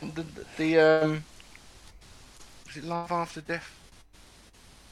The, 0.00 0.24
the 0.56 0.78
um, 0.78 1.24
was 2.66 2.76
it 2.76 2.84
Love 2.84 3.10
After 3.12 3.40
Death? 3.40 3.81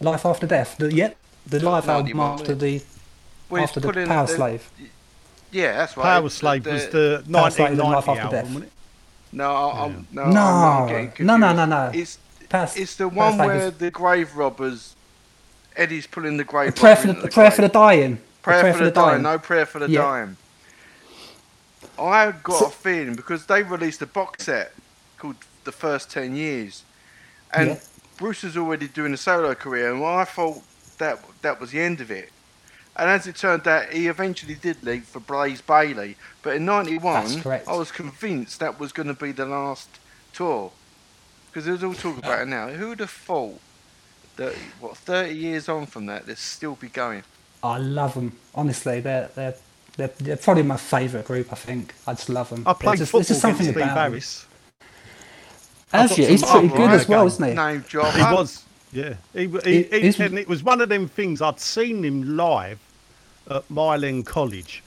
Life 0.01 0.25
After 0.27 0.47
Death. 0.47 0.77
The, 0.79 0.93
yep, 0.93 1.17
the 1.47 1.61
live 1.61 1.89
album 1.89 2.21
after 2.21 2.55
the 2.55 2.83
Where 3.49 3.61
he's 3.61 3.69
after 3.71 3.81
the 3.81 4.07
Power 4.07 4.27
the- 4.27 4.33
Slave. 4.35 4.71
Yeah, 5.53 5.77
that's 5.79 5.97
right. 5.97 6.05
Power 6.05 6.29
Slave 6.29 6.65
the- 6.65 6.71
was 6.73 6.89
the 6.89 7.25
Power 7.31 7.51
Slave 7.51 7.71
and 7.71 7.79
1990 7.79 7.83
Life 7.97 8.09
After 8.09 8.21
album, 8.21 8.31
Death. 8.31 8.45
wasn't 8.47 8.65
it? 8.65 8.73
No, 9.33 9.55
I- 9.55 9.85
I'm, 9.85 10.07
no, 10.13 10.25
No, 10.31 10.41
I'm, 10.41 10.89
I'm 11.19 11.27
no, 11.27 11.37
no, 11.37 11.53
no, 11.53 11.65
no. 11.67 11.91
It's 11.95 12.19
Power, 12.49 12.69
it's 12.75 12.97
the 12.97 13.09
one 13.09 13.35
Slave 13.35 13.47
where 13.47 13.71
the 13.71 13.91
grave 13.91 14.37
robbers. 14.37 14.97
Eddie's 15.77 16.07
pulling 16.07 16.37
the 16.37 16.45
grave. 16.45 16.75
prayer 16.75 16.97
for 16.97 17.07
the, 17.09 17.13
the 17.15 17.29
prayer 17.29 17.51
for 17.51 17.63
the 17.63 17.69
dying. 17.69 18.17
The 18.17 18.21
Prayer, 18.43 18.75
for, 18.75 18.85
the, 18.85 18.91
dying. 18.91 19.23
No 19.23 19.39
prayer 19.39 19.67
for 19.67 19.79
the 19.79 19.89
Yeah. 19.89 20.01
dying. 20.01 20.37
I 21.99 22.33
got 22.43 22.59
So- 22.59 22.67
a 22.67 22.71
feeling 22.71 23.15
because 23.15 23.47
they 23.47 23.63
released 23.63 24.01
a 24.03 24.07
box 24.07 24.45
set 24.45 24.73
called 25.19 25.37
The 25.65 25.73
First 25.73 26.11
Ten 26.11 26.35
Years, 26.35 26.83
and 27.53 27.71
Yeah. 27.71 27.79
Bruce 28.21 28.43
was 28.43 28.57
already 28.59 28.87
doing 28.87 29.15
a 29.15 29.17
solo 29.17 29.55
career, 29.55 29.93
and 29.95 30.05
I 30.05 30.25
thought 30.25 30.63
that 30.99 31.19
that 31.41 31.59
was 31.59 31.71
the 31.71 31.81
end 31.81 32.03
of 32.03 32.11
it. 32.11 32.29
And 32.95 33.09
as 33.09 33.27
it 33.27 33.37
turned 33.37 33.67
out, 33.67 33.91
he 33.91 34.09
eventually 34.09 34.55
did 34.55 34.83
leave 34.83 35.07
for 35.07 35.21
Blaze 35.21 35.63
Bayley. 35.63 36.17
But 36.43 36.57
in 36.57 36.67
'91. 36.67 37.43
I 37.47 37.73
was 37.73 37.91
convinced 37.91 38.61
that 38.61 38.79
was 38.79 38.93
going 38.93 39.09
to 39.09 39.15
be 39.15 39.33
the 39.33 39.47
last 39.47 39.89
tour, 40.35 40.71
because 41.47 41.65
there's 41.65 41.83
all 41.83 41.95
talk 41.95 42.19
about 42.19 42.43
it 42.43 42.49
now. 42.49 42.69
Who 42.69 42.91
would 42.91 43.01
have 43.01 43.11
thought 43.11 43.59
that 44.37 44.55
what 44.81 44.99
30 44.99 45.35
years 45.35 45.69
on 45.71 45.87
from 45.87 46.05
that, 46.07 46.27
they'd 46.27 46.37
still 46.37 46.75
be 46.75 46.89
going? 46.89 47.23
I 47.63 47.79
love 47.79 48.15
them. 48.15 48.37
Honestly, 48.55 49.01
they're 49.01 49.31
they're 49.35 49.55
they're, 49.97 50.09
they're 50.19 50.37
probably 50.37 50.63
my 50.65 50.77
favourite 50.77 51.27
group. 51.27 51.51
I 51.51 51.57
think 51.57 51.95
I 52.07 52.13
just 52.13 52.29
love 52.29 52.51
them. 52.51 52.65
I 52.67 52.75
played 52.75 52.99
just, 52.99 53.13
football 53.13 53.21
there's 53.21 53.29
just 53.29 53.45
against 53.45 53.59
something 53.59 53.73
Steve 53.73 53.77
about 53.77 53.95
them. 53.95 54.13
Harris. 54.13 54.47
Have 55.93 56.09
got? 56.11 56.19
He's 56.19 56.41
some 56.41 56.51
pretty 56.51 56.69
good 56.69 56.87
right 56.87 57.01
as 57.01 57.09
well, 57.09 57.27
isn't 57.27 57.49
he? 57.49 57.55
Name 57.55 57.85
job. 57.89 58.15
He 58.15 58.21
um, 58.21 58.35
was, 58.35 58.65
yeah. 58.93 59.15
He, 59.33 59.47
he, 59.49 59.59
He- 59.65 59.83
he, 59.85 60.01
he's- 60.03 60.21
and 60.21 60.39
it 60.39 60.49
was 60.49 60.63
one 60.63 60.81
of 60.81 60.89
them 60.89 61.09
things 61.09 61.43
I'd 61.43 61.59
seen 61.61 62.05
him 62.05 62.37
live 62.37 62.79
at 63.51 63.69
Mile 63.71 64.05
End 64.05 64.27
College 64.27 64.83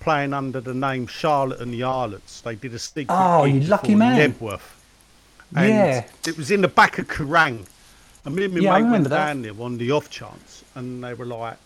playing 0.00 0.32
under 0.34 0.60
the 0.60 0.74
name 0.74 1.06
Charlotte 1.06 1.60
and 1.60 1.72
the 1.72 1.80
Harlots. 1.82 2.40
They 2.40 2.56
did 2.56 2.74
a 2.74 2.78
secret 2.78 3.06
Oh, 3.08 3.44
gig 3.46 3.62
you 3.62 3.68
lucky 3.68 3.94
man. 3.94 4.32
Knebworth. 4.32 4.60
And 5.54 5.68
Yeah. 5.68 6.04
it 6.26 6.36
was 6.36 6.50
in 6.50 6.60
the 6.60 6.66
back 6.68 6.98
of 6.98 7.06
Kerrang. 7.06 7.64
And 8.24 8.34
me 8.34 8.44
and 8.46 8.54
my 8.54 8.60
Yeah, 8.60 8.72
I 8.74 8.82
mate 8.82 8.90
went 8.90 9.04
that. 9.04 9.10
down 9.10 9.42
there 9.42 9.52
on 9.60 9.78
the 9.78 9.92
off 9.92 10.10
chance, 10.10 10.64
and 10.74 11.02
they 11.04 11.14
were 11.14 11.26
like, 11.26 11.56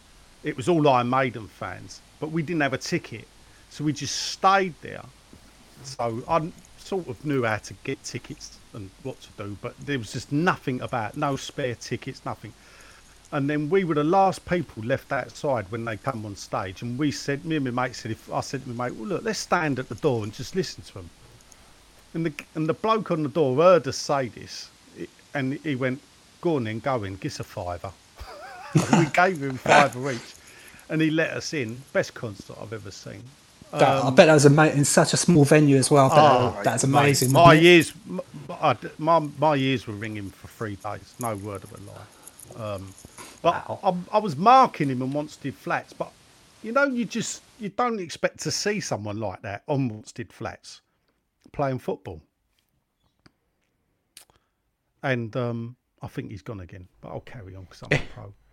it 0.43 0.57
was 0.57 0.69
all 0.69 0.87
Iron 0.89 1.09
Maiden 1.09 1.49
fans, 1.49 2.01
but 2.21 2.31
we 2.31 2.43
didn't 2.43 2.61
have 2.63 2.73
a 2.75 2.79
ticket, 2.79 3.27
so 3.71 3.85
we 3.85 3.93
just 3.95 4.15
stayed 4.33 4.75
there. 4.83 5.03
So 5.83 6.23
I 6.29 6.51
sort 6.79 7.09
of 7.09 7.23
knew 7.25 7.45
how 7.45 7.57
to 7.57 7.75
get 7.85 8.03
tickets 8.05 8.59
and 8.77 8.91
what 9.03 9.21
to 9.23 9.29
do, 9.37 9.57
but 9.61 9.75
there 9.79 9.99
was 9.99 10.13
just 10.13 10.31
nothing 10.31 10.81
about 10.81 11.17
no 11.17 11.35
spare 11.35 11.75
tickets, 11.75 12.25
nothing. 12.25 12.53
And 13.33 13.51
then 13.51 13.69
we 13.69 13.83
were 13.83 13.95
the 13.97 14.05
last 14.05 14.47
people 14.47 14.85
left 14.85 15.11
outside 15.11 15.73
when 15.73 15.85
they 15.85 15.97
come 15.97 16.25
on 16.25 16.37
stage, 16.37 16.83
and 16.83 16.97
we 16.97 17.11
said, 17.11 17.45
me 17.45 17.57
and 17.57 17.65
my 17.65 17.89
mate 17.89 17.97
said, 17.97 18.13
if 18.13 18.33
I 18.33 18.41
said 18.41 18.63
to 18.63 18.69
my 18.71 18.89
mate, 18.89 18.97
well, 18.97 19.09
look, 19.09 19.25
let's 19.25 19.41
stand 19.41 19.81
at 19.81 19.89
the 19.89 19.97
door 19.97 20.23
and 20.23 20.33
just 20.33 20.55
listen 20.55 20.85
to 20.85 20.95
them. 20.95 21.11
And 22.15 22.25
the 22.25 22.33
and 22.55 22.67
the 22.67 22.75
bloke 22.75 23.11
on 23.11 23.25
the 23.25 23.29
door 23.29 23.57
heard 23.57 23.87
us 23.89 23.97
say 23.99 24.29
this, 24.29 24.71
and 25.35 25.53
he 25.65 25.75
went, 25.75 26.01
"Go 26.41 26.57
on 26.57 26.65
then, 26.65 26.79
go 26.79 27.05
in, 27.05 27.17
give 27.17 27.33
us 27.33 27.41
a 27.41 27.45
fiver." 27.45 27.93
We 28.99 29.07
gave 29.07 29.43
him 29.43 29.59
fiver 29.59 30.11
each, 30.13 30.35
and 30.89 31.03
he 31.03 31.11
let 31.11 31.31
us 31.31 31.53
in. 31.53 31.83
Best 31.93 32.15
concert 32.15 32.57
I've 32.59 32.73
ever 32.73 32.91
seen. 32.91 33.23
That- 33.79 34.05
I 34.05 34.11
bet 34.11 34.27
that 34.27 34.35
was 34.35 34.47
ama- 34.47 34.69
in 34.69 34.85
such 34.85 35.13
a 35.13 35.17
small 35.17 35.45
venue 35.45 35.77
as 35.77 35.91
well. 35.91 36.09
Oh, 36.13 36.51
that- 36.53 36.65
that's 36.65 36.85
amazing. 36.85 37.33
My 37.33 37.55
ears, 37.55 37.93
my, 38.99 39.19
my 39.39 39.55
ears 39.57 39.87
were 39.87 39.95
ringing 39.95 40.31
for 40.31 40.49
three 40.49 40.77
days. 40.77 41.15
No 41.21 41.37
word 41.37 41.65
of 41.65 41.73
a 41.73 41.79
lie. 42.61 42.65
Um, 42.75 42.95
but 43.43 43.69
Wow. 43.69 43.81
I, 44.13 44.17
I 44.17 44.19
was 44.21 44.37
marking 44.37 44.89
him 44.89 45.03
on 45.03 45.13
Wanstead 45.13 45.55
Flats. 45.55 45.93
But 45.93 46.11
you 46.63 46.73
know, 46.73 46.85
you 46.85 47.05
just 47.05 47.43
you 47.61 47.69
don't 47.69 48.01
expect 48.01 48.41
to 48.41 48.51
see 48.51 48.81
someone 48.81 49.19
like 49.19 49.43
that 49.43 49.63
on 49.69 49.91
Wanstead 49.91 50.33
Flats 50.33 50.81
playing 51.53 51.79
football. 51.79 52.21
And 55.03 55.37
um, 55.37 55.77
I 56.03 56.09
think 56.09 56.31
he's 56.31 56.43
gone 56.43 56.61
again. 56.61 56.89
But 57.01 57.11
I'll 57.11 57.21
carry 57.21 57.55
on 57.55 57.65
because 57.65 57.83
I'm 57.83 57.99
a 57.99 58.03
pro. 58.15 58.33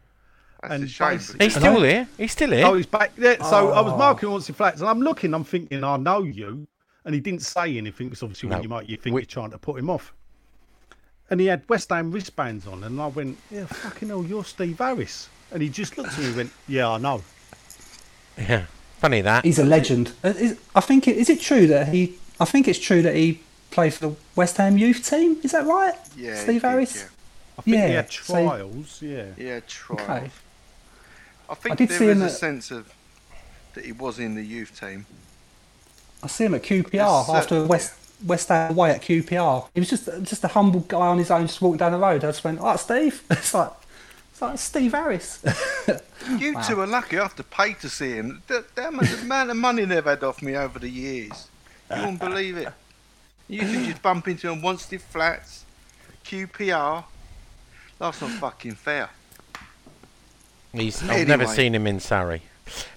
That's 0.63 0.73
and 0.75 0.83
a 0.83 0.87
shame. 0.87 1.09
basically- 1.17 1.45
He's 1.45 1.55
still 1.55 1.81
here. 1.83 2.07
He's 2.17 2.31
still 2.31 2.51
here. 2.51 2.65
Oh, 2.65 2.73
he's 2.75 2.85
back. 2.85 3.11
Yeah, 3.17 3.35
so 3.43 3.71
I 3.71 3.81
was 3.81 3.93
Oh. 3.93 3.97
marking 3.97 4.29
Wanstead 4.29 4.55
Flats, 4.55 4.79
and 4.81 4.89
I'm 4.89 5.01
looking. 5.01 5.33
I'm 5.33 5.43
thinking, 5.43 5.83
I 5.83 5.97
know 5.97 6.23
you, 6.23 6.67
and 7.05 7.13
he 7.13 7.21
didn't 7.21 7.41
say 7.43 7.77
anything 7.77 8.07
because 8.07 8.23
obviously 8.23 8.49
No. 8.49 8.55
when 8.55 8.63
you 8.63 8.69
might 8.69 8.89
you 8.89 8.97
think 8.97 9.13
We- 9.13 9.21
you're 9.21 9.25
trying 9.27 9.51
to 9.51 9.57
put 9.57 9.77
him 9.77 9.89
off. 9.89 10.13
And 11.29 11.39
he 11.39 11.47
had 11.47 11.63
West 11.69 11.89
Ham 11.89 12.11
wristbands 12.11 12.65
on, 12.67 12.83
and 12.83 13.01
I 13.01 13.07
went, 13.07 13.37
"Yeah, 13.51 13.65
fucking 13.65 14.09
hell, 14.09 14.23
you're 14.23 14.43
Steve 14.45 14.77
Harris." 14.79 15.27
And 15.51 15.61
he 15.61 15.69
just 15.69 15.97
looked 15.97 16.13
at 16.13 16.19
me 16.19 16.25
and 16.27 16.35
went, 16.35 16.51
"Yeah, 16.67 16.89
I 16.89 16.97
know." 16.97 17.23
Yeah. 18.37 18.65
Funny 18.99 19.21
that. 19.21 19.43
He's 19.43 19.59
a 19.59 19.65
legend. 19.65 20.13
Uh, 20.23 20.29
Is, 20.29 20.57
I 20.75 20.79
think 20.79 21.07
it, 21.07 21.17
is 21.17 21.29
it 21.29 21.41
true 21.41 21.67
that 21.67 21.89
he? 21.89 22.13
I 22.39 22.45
think 22.45 22.67
it's 22.67 22.79
true 22.79 23.01
that 23.01 23.15
he 23.15 23.41
played 23.69 23.93
for 23.93 24.07
the 24.09 24.15
West 24.35 24.57
Ham 24.57 24.77
youth 24.77 25.07
team. 25.07 25.37
Is 25.43 25.51
that 25.51 25.65
right? 25.65 25.93
Yeah, 26.15 26.31
he 26.35 26.37
Steve 26.37 26.61
did, 26.61 26.67
Harris. 26.67 26.95
yeah. 26.95 27.03
I 27.57 27.61
think 27.63 27.75
he 27.77 27.81
Yeah, 27.83 27.87
had 27.89 28.11
so- 28.11 28.33
trials. 28.33 28.97
yeah. 29.01 29.25
Yeah, 29.37 29.59
trials. 29.67 30.01
Okay. 30.09 30.31
I 31.49 31.55
think 31.55 31.77
did 31.77 31.89
there 31.89 31.97
see 31.97 32.05
is 32.07 32.17
him 32.17 32.21
a 32.21 32.25
at- 32.25 32.31
sense 32.31 32.71
of 32.71 32.91
that 33.73 33.85
he 33.85 33.91
was 33.91 34.19
in 34.19 34.35
the 34.35 34.43
youth 34.43 34.79
team. 34.79 35.05
I 36.21 36.27
see 36.27 36.45
him 36.45 36.53
at 36.55 36.63
QPR 36.63 37.29
after 37.29 37.65
West 37.65 37.93
West 38.25 38.47
Ham 38.49 38.71
away 38.71 38.91
at 38.91 39.01
QPR. 39.01 39.67
He 39.73 39.79
was 39.81 39.89
just 39.89 40.05
just 40.23 40.43
a 40.43 40.47
humble 40.47 40.81
guy 40.81 41.07
on 41.07 41.17
his 41.17 41.29
own, 41.31 41.47
just 41.47 41.61
walking 41.61 41.77
down 41.77 41.91
the 41.91 41.97
road. 41.97 42.23
I 42.23 42.27
just 42.27 42.43
went, 42.43 42.59
"Oh, 42.61 42.75
Steve." 42.77 43.21
It's 43.31 43.53
like 43.53 43.71
it's 44.31 44.41
like 44.41 44.57
Steve 44.57 44.91
Harris. 44.93 45.43
You 46.39 46.55
two 46.63 46.79
are 46.79 46.87
lucky. 46.87 47.19
I 47.19 47.23
have 47.23 47.35
to 47.35 47.43
pay 47.43 47.73
to 47.73 47.89
see 47.89 48.11
him. 48.13 48.41
The, 48.47 48.63
the 48.75 48.87
amount 48.87 49.49
of 49.49 49.57
money 49.57 49.83
they've 49.83 50.05
had 50.05 50.23
off 50.23 50.41
me 50.41 50.55
over 50.55 50.79
the 50.79 50.87
years. 50.87 51.49
You 51.93 52.01
won't 52.01 52.17
believe 52.17 52.55
it. 52.55 52.69
You 53.49 53.59
can 53.59 53.83
just 53.83 54.01
bump 54.01 54.29
into 54.29 54.49
him 54.49 54.61
Wanstead 54.61 55.01
Flats, 55.01 55.65
QPR. 56.23 57.03
That's 57.99 58.21
not 58.21 58.29
fucking 58.31 58.75
fair. 58.75 59.09
He's, 60.73 61.01
I've 61.09 61.27
never 61.27 61.45
seen 61.45 61.75
him 61.75 61.87
in 61.87 61.99
Surrey. 61.99 62.41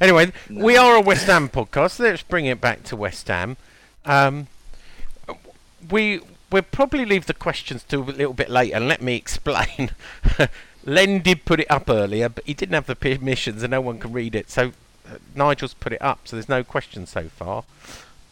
Anyway, 0.01 0.33
we 0.51 0.77
are 0.77 0.97
a 0.97 1.01
West 1.01 1.27
Ham 1.27 1.49
podcast. 1.49 1.99
Let's 1.99 2.23
bring 2.23 2.47
it 2.47 2.61
back 2.61 2.83
to 2.85 2.97
West 2.97 3.29
Ham. 3.29 3.57
Um, 4.05 4.47
we 5.91 6.21
we'll 6.51 6.63
probably 6.63 7.05
leave 7.05 7.27
the 7.27 7.35
questions 7.35 7.83
to 7.85 7.99
a 7.99 8.05
little 8.05 8.33
bit 8.33 8.49
later, 8.49 8.77
and 8.77 8.89
let 8.89 9.03
me 9.03 9.17
explain. 9.17 9.91
Len 10.85 11.19
did 11.21 11.45
put 11.45 11.61
it 11.61 11.71
up 11.71 11.91
earlier, 11.91 12.29
but 12.29 12.45
he 12.47 12.55
didn't 12.55 12.75
have 12.75 12.87
the 12.87 12.95
permissions, 12.95 13.63
and 13.63 13.73
no 13.73 13.81
one 13.81 13.99
can 13.99 14.13
read 14.13 14.35
it. 14.35 14.51
So 14.51 14.73
uh, 15.07 15.19
Nigel's 15.35 15.75
put 15.75 15.93
it 15.93 16.01
up, 16.01 16.21
so 16.25 16.37
there's 16.37 16.49
no 16.49 16.63
questions 16.63 17.11
so 17.11 17.25
far. 17.25 17.65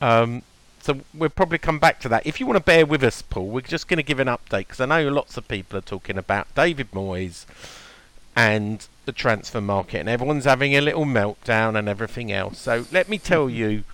Um, 0.00 0.42
so 0.80 1.00
we'll 1.12 1.30
probably 1.30 1.58
come 1.58 1.78
back 1.78 1.98
to 2.00 2.08
that. 2.10 2.26
If 2.26 2.38
you 2.38 2.46
want 2.46 2.58
to 2.58 2.62
bear 2.62 2.86
with 2.86 3.02
us, 3.02 3.22
Paul, 3.22 3.48
we're 3.48 3.62
just 3.62 3.88
going 3.88 3.96
to 3.96 4.02
give 4.02 4.20
an 4.20 4.28
update 4.28 4.68
because 4.68 4.80
I 4.80 4.86
know 4.86 5.08
lots 5.08 5.36
of 5.36 5.48
people 5.48 5.78
are 5.78 5.82
talking 5.82 6.16
about 6.16 6.54
David 6.54 6.90
Moyes 6.92 7.46
and 8.36 8.86
the 9.04 9.12
transfer 9.12 9.60
market, 9.60 9.98
and 9.98 10.08
everyone's 10.08 10.44
having 10.44 10.74
a 10.74 10.80
little 10.80 11.04
meltdown 11.04 11.78
and 11.78 11.88
everything 11.88 12.32
else. 12.32 12.58
So 12.58 12.86
let 12.90 13.08
me 13.08 13.18
tell 13.18 13.50
you 13.50 13.84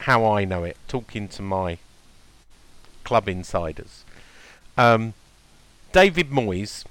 how 0.00 0.24
I 0.24 0.44
know 0.44 0.64
it, 0.64 0.76
talking 0.88 1.28
to 1.28 1.42
my 1.42 1.78
club 3.04 3.28
insiders. 3.28 4.04
Um, 4.76 5.14
David 5.92 6.30
Moyes, 6.30 6.84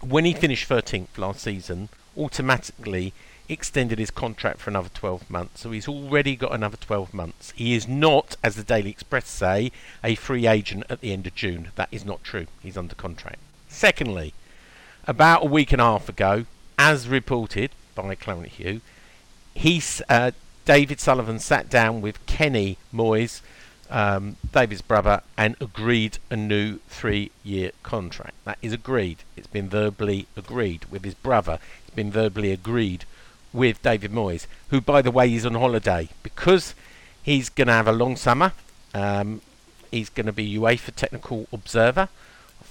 when 0.00 0.24
he 0.24 0.34
finished 0.34 0.68
13th 0.68 1.16
last 1.16 1.40
season, 1.40 1.88
automatically 2.16 3.14
extended 3.48 3.98
his 3.98 4.10
contract 4.10 4.60
for 4.60 4.70
another 4.70 4.90
12 4.92 5.30
months. 5.30 5.60
So 5.62 5.70
he's 5.70 5.88
already 5.88 6.36
got 6.36 6.54
another 6.54 6.76
12 6.76 7.14
months. 7.14 7.52
He 7.56 7.74
is 7.74 7.88
not, 7.88 8.36
as 8.42 8.56
the 8.56 8.62
Daily 8.62 8.90
Express 8.90 9.28
say, 9.28 9.72
a 10.02 10.14
free 10.14 10.46
agent 10.46 10.84
at 10.88 11.00
the 11.00 11.12
end 11.12 11.26
of 11.26 11.34
June. 11.34 11.70
That 11.76 11.88
is 11.90 12.04
not 12.04 12.22
true. 12.24 12.46
He's 12.62 12.76
under 12.76 12.94
contract. 12.94 13.38
Secondly, 13.68 14.34
about 15.06 15.42
a 15.42 15.46
week 15.46 15.72
and 15.72 15.80
a 15.80 15.84
half 15.84 16.08
ago, 16.08 16.46
as 16.78 17.08
reported 17.08 17.70
by 17.94 18.14
Claret 18.14 18.42
and 18.42 18.48
Hugh, 18.48 18.80
he's 19.54 20.02
uh, 20.08 20.32
David 20.64 21.00
Sullivan 21.00 21.38
sat 21.38 21.68
down 21.68 22.00
with 22.00 22.24
Kenny 22.26 22.78
Moyes, 22.94 23.40
um, 23.90 24.36
David's 24.52 24.82
brother, 24.82 25.22
and 25.36 25.56
agreed 25.60 26.18
a 26.30 26.36
new 26.36 26.78
three-year 26.88 27.72
contract. 27.82 28.34
That 28.44 28.58
is 28.62 28.72
agreed. 28.72 29.18
It's 29.36 29.46
been 29.46 29.68
verbally 29.68 30.26
agreed 30.36 30.84
with 30.86 31.04
his 31.04 31.14
brother. 31.14 31.58
It's 31.86 31.94
been 31.94 32.10
verbally 32.10 32.52
agreed 32.52 33.04
with 33.52 33.82
David 33.82 34.12
Moyes, 34.12 34.46
who, 34.70 34.80
by 34.80 35.02
the 35.02 35.10
way, 35.10 35.32
is 35.32 35.44
on 35.44 35.54
holiday 35.54 36.08
because 36.22 36.74
he's 37.22 37.48
going 37.48 37.66
to 37.66 37.74
have 37.74 37.88
a 37.88 37.92
long 37.92 38.16
summer. 38.16 38.52
Um, 38.94 39.42
he's 39.90 40.08
going 40.08 40.26
to 40.26 40.32
be 40.32 40.56
UEFA 40.56 40.94
technical 40.94 41.46
observer 41.52 42.08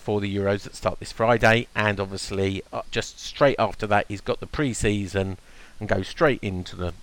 for 0.02 0.20
the 0.20 0.36
Euros 0.36 0.64
that 0.64 0.76
start 0.76 1.00
this 1.00 1.12
Friday, 1.12 1.68
and 1.76 2.00
obviously 2.00 2.64
uh, 2.74 2.82
just 2.92 3.20
straight 3.20 3.56
after 3.60 3.86
that, 3.88 4.06
he's 4.08 4.22
got 4.22 4.40
the 4.40 4.48
pre-season 4.48 5.38
and 5.80 5.90
goes 5.90 6.08
straight 6.08 6.40
into 6.42 6.76
the. 6.76 6.94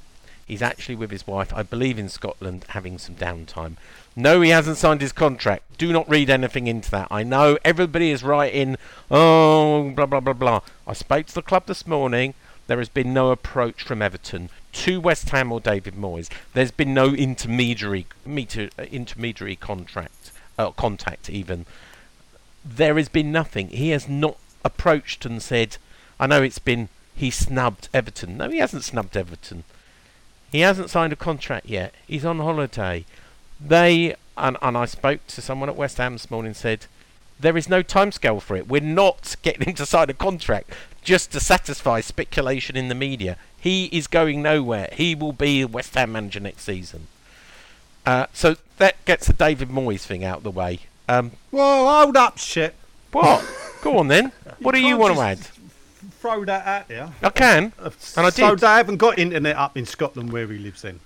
He's 0.47 0.63
actually 0.63 0.95
with 0.95 1.11
his 1.11 1.27
wife, 1.27 1.53
I 1.55 1.63
believe, 1.63 1.99
in 1.99 2.09
Scotland, 2.09 2.65
having 2.71 2.97
some 2.97 3.15
downtime. 3.17 3.77
No, 4.17 4.41
he 4.41 4.49
hasn't 4.51 4.79
signed 4.79 5.03
his 5.03 5.13
contract. 5.13 5.77
Do 5.77 5.93
not 5.93 6.09
read 6.09 6.31
anything 6.31 6.67
into 6.67 6.91
that. 6.91 7.09
I 7.11 7.23
know 7.23 7.59
everybody 7.65 8.11
is 8.11 8.23
writing, 8.23 8.77
oh, 9.11 9.91
blah 9.91 10.07
blah 10.07 10.21
blah 10.21 10.33
blah. 10.33 10.61
I 10.87 10.93
spoke 10.95 11.27
to 11.27 11.35
the 11.35 11.43
club 11.43 11.67
this 11.67 11.87
morning. 11.87 12.35
There 12.67 12.79
has 12.79 12.89
been 12.89 13.15
no 13.15 13.31
approach 13.31 13.83
from 13.83 14.03
Everton 14.03 14.51
to 14.73 15.01
West 15.01 15.31
Ham 15.31 15.53
or 15.53 15.61
David 15.61 15.95
Moyes. 15.95 16.31
There's 16.53 16.71
been 16.71 16.93
no 16.93 17.15
intermediary 17.15 18.07
meter, 18.27 18.71
uh, 18.79 18.83
intermediary 18.83 19.57
contract 19.57 20.33
uh, 20.59 20.71
contact 20.73 21.31
even. 21.31 21.67
There 22.65 22.97
has 22.97 23.09
been 23.09 23.33
nothing. 23.33 23.69
He 23.69 23.91
has 23.91 24.09
not 24.09 24.37
approached 24.65 25.25
and 25.25 25.43
said, 25.43 25.77
I 26.19 26.27
know 26.27 26.43
it's 26.43 26.59
been 26.59 26.89
he 27.15 27.31
snubbed 27.31 27.89
Everton. 27.93 28.37
No, 28.37 28.49
he 28.49 28.59
hasn't 28.59 28.85
snubbed 28.85 29.17
Everton. 29.17 29.65
He 30.53 30.61
hasn't 30.61 30.91
signed 30.91 31.13
a 31.13 31.17
contract 31.17 31.67
yet. 31.67 31.93
He's 32.07 32.25
on 32.25 32.39
holiday. 32.39 33.05
They 33.61 34.15
and, 34.37 34.57
and 34.63 34.77
I 34.77 34.85
spoke 34.87 35.27
to 35.27 35.43
someone 35.43 35.69
at 35.69 35.77
West 35.77 35.99
Ham 35.99 36.13
this 36.13 36.31
morning 36.31 36.55
said 36.55 36.87
there 37.41 37.57
is 37.57 37.69
no 37.69 37.83
timescale 37.83 38.41
for 38.41 38.57
it. 38.57 38.69
We're 38.69 38.81
not 38.81 39.37
getting 39.43 39.67
him 39.67 39.75
to 39.75 39.87
sign 39.87 40.11
a 40.11 40.15
contract 40.15 40.71
just 41.03 41.33
to 41.33 41.41
satisfy 41.41 42.01
speculation 42.01 42.77
in 42.77 42.89
the 42.89 42.95
media. 42.95 43.37
He 43.59 43.87
is 43.87 44.07
going 44.07 44.43
nowhere. 44.43 44.89
He 44.93 45.15
will 45.15 45.33
be 45.33 45.65
West 45.65 45.95
Ham 45.95 46.13
manager 46.13 46.41
next 46.41 46.63
season. 46.63 47.09
Uh, 48.07 48.27
so 48.33 48.57
that 48.79 49.05
gets 49.05 49.27
the 49.27 49.33
David 49.33 49.69
Moyes 49.69 50.03
thing 50.03 50.25
out 50.25 50.39
of 50.39 50.43
the 50.45 50.51
way. 50.51 50.81
Um, 51.09 51.31
Well, 51.51 52.05
hold 52.05 52.17
up, 52.17 52.39
shit. 52.39 52.75
what? 53.13 53.45
Go 53.83 53.99
on 53.99 54.09
then. 54.09 54.33
What 54.61 54.75
do 54.75 54.81
you 54.81 54.97
want 54.97 55.15
to 55.15 55.21
add? 55.21 55.39
Throw 56.21 56.45
that 56.47 56.67
at 56.67 56.91
you. 56.91 57.13
I 57.23 57.31
can. 57.31 57.73
And 57.79 58.27
I 58.27 58.31
so 58.31 58.51
did. 58.51 58.59
they 58.61 58.67
haven't 58.67 58.97
got 58.97 59.19
internet 59.21 59.55
up 59.57 59.77
in 59.77 59.87
Scotland 59.87 60.33
where 60.33 60.49
he 60.49 60.59
lives 60.59 60.85
in. 60.85 60.99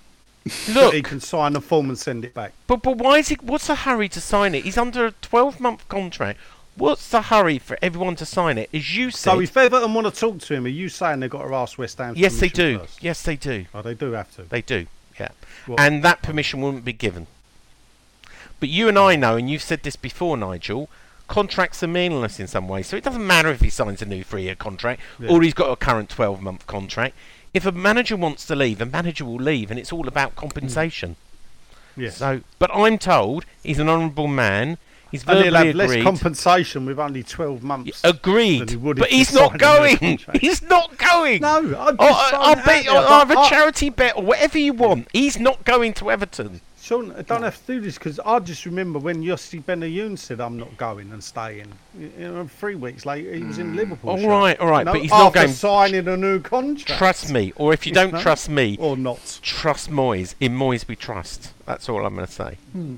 Look, 0.73 0.93
He 0.95 1.03
can 1.03 1.19
sign 1.19 1.53
the 1.53 1.61
form 1.61 1.89
and 1.89 1.97
send 1.97 2.25
it 2.25 2.33
back. 2.33 2.51
But 2.65 2.81
but 2.81 2.97
why 2.97 3.19
is 3.19 3.27
he? 3.29 3.35
What's 3.41 3.67
the 3.67 3.75
hurry 3.75 4.09
to 4.09 4.19
sign 4.19 4.55
it? 4.55 4.63
He's 4.63 4.77
under 4.77 5.05
a 5.05 5.11
12 5.11 5.59
month 5.59 5.87
contract. 5.87 6.39
What's 6.75 7.07
the 7.09 7.21
hurry 7.21 7.59
for 7.59 7.77
everyone 7.81 8.15
to 8.17 8.25
sign 8.25 8.57
it? 8.57 8.69
As 8.73 8.97
you 8.97 9.11
said, 9.11 9.31
So 9.33 9.39
if 9.39 9.55
Everton 9.55 9.93
want 9.93 10.11
to 10.11 10.19
talk 10.19 10.39
to 10.39 10.55
him, 10.55 10.65
are 10.65 10.69
you 10.69 10.89
saying 10.89 11.19
they've 11.19 11.29
got 11.29 11.47
to 11.47 11.53
ask 11.53 11.77
West 11.77 11.99
Ham? 11.99 12.15
yes 12.17 12.39
they 12.39 12.49
permission 12.49 12.73
do. 12.73 12.79
First? 12.79 13.03
Yes 13.03 13.21
they 13.21 13.35
do. 13.35 13.65
Oh, 13.75 13.83
they 13.83 13.93
do 13.93 14.11
have 14.13 14.35
to. 14.37 14.41
They 14.43 14.63
do. 14.63 14.87
Yeah. 15.19 15.29
And 15.77 16.03
that 16.03 16.23
permission 16.23 16.59
wouldn't 16.61 16.83
be 16.85 16.93
given. 16.93 17.27
But 18.63 18.69
you 18.69 18.87
and 18.87 18.97
I 18.97 19.17
know, 19.17 19.35
and 19.35 19.49
you've 19.49 19.61
said 19.61 19.83
this 19.83 19.97
before, 19.97 20.37
Nigel. 20.37 20.87
Contracts 21.27 21.83
are 21.83 21.87
meaningless 21.87 22.39
in 22.39 22.47
some 22.47 22.69
ways, 22.69 22.87
so 22.87 22.95
it 22.95 23.03
doesn't 23.03 23.27
matter 23.27 23.49
if 23.49 23.59
he 23.59 23.69
signs 23.69 24.01
a 24.01 24.05
new 24.05 24.23
three-year 24.23 24.55
contract 24.55 25.01
Yeah. 25.19 25.31
or 25.31 25.41
he's 25.41 25.53
got 25.53 25.69
a 25.69 25.75
current 25.75 26.07
12-month 26.15 26.65
contract. 26.65 27.13
If 27.53 27.65
a 27.65 27.73
manager 27.73 28.15
wants 28.15 28.45
to 28.45 28.55
leave, 28.55 28.79
a 28.79 28.85
manager 28.85 29.25
will 29.25 29.35
leave, 29.35 29.69
and 29.69 29.77
it's 29.77 29.91
all 29.91 30.07
about 30.07 30.31
mm. 30.31 30.35
compensation. 30.37 31.17
Yes. 31.97 32.15
So, 32.15 32.39
but 32.57 32.73
I'm 32.73 32.97
told 32.97 33.43
he's 33.63 33.79
an 33.79 33.89
honourable 33.89 34.29
man. 34.29 34.77
He's 35.11 35.27
and 35.27 35.43
he'll 35.43 35.55
have 35.55 35.75
less 35.75 36.01
compensation 36.01 36.85
with 36.85 36.99
only 36.99 37.21
12 37.21 37.63
months. 37.63 38.01
Agreed, 38.05 38.69
he 38.69 38.75
but 38.77 39.09
he's 39.09 39.33
not 39.33 39.59
signed 39.59 39.61
a 39.61 39.99
new 39.99 39.99
going. 39.99 40.19
He's 40.39 40.61
not 40.61 40.97
going. 40.97 41.41
No, 41.41 41.57
I'm 41.57 41.97
just 41.97 41.99
uh, 41.99 42.29
throwing 42.29 42.45
I'll 42.45 42.55
out 42.55 42.65
bet. 42.65 42.85
there, 42.85 42.93
I'll 42.93 43.25
have 43.25 43.31
a 43.31 43.49
charity 43.49 43.89
bet 43.89 44.15
or 44.15 44.23
whatever 44.23 44.57
you 44.57 44.71
want. 44.71 45.09
He's 45.11 45.37
not 45.37 45.65
going 45.65 45.93
to 45.95 46.09
Everton. 46.09 46.61
Sean, 46.83 47.13
I 47.13 47.21
don't 47.21 47.43
have 47.43 47.65
to 47.65 47.75
do 47.75 47.79
this 47.79 47.97
because 47.97 48.19
I 48.19 48.39
just 48.39 48.65
remember 48.65 48.99
when 48.99 49.23
Yossi 49.23 49.63
Benayoun 49.63 50.19
said, 50.19 50.41
I'm 50.41 50.57
not 50.57 50.75
going 50.75 51.13
and 51.13 51.23
staying. 51.23 51.71
You 51.97 52.09
know, 52.17 52.45
three 52.45 52.75
weeks 52.75 53.05
later, 53.05 53.33
he 53.33 53.41
was 53.41 53.57
in 53.57 53.69
hmm. 53.69 53.77
Liverpool. 53.77 54.09
All 54.09 54.27
right, 54.27 54.59
all 54.59 54.67
right, 54.67 54.79
you 54.79 54.85
know, 54.85 54.91
but 54.91 55.01
he's 55.01 55.11
not 55.11 55.33
going- 55.33 55.47
signing 55.47 56.09
a 56.09 56.17
new 56.17 56.41
contract. 56.41 56.99
Trust 56.99 57.31
me, 57.31 57.53
or 57.55 57.71
if 57.71 57.87
you 57.87 57.93
don't 57.93 58.11
No. 58.11 58.21
trust 58.21 58.49
me, 58.49 58.75
Or 58.81 58.97
not. 58.97 59.39
trust 59.41 59.89
Moyes. 59.91 60.35
In 60.41 60.57
Moyes 60.57 60.85
we 60.85 60.97
trust. 60.97 61.53
That's 61.65 61.87
all 61.87 62.05
I'm 62.05 62.15
going 62.15 62.27
to 62.27 62.33
say. 62.33 62.57
Hmm. 62.73 62.95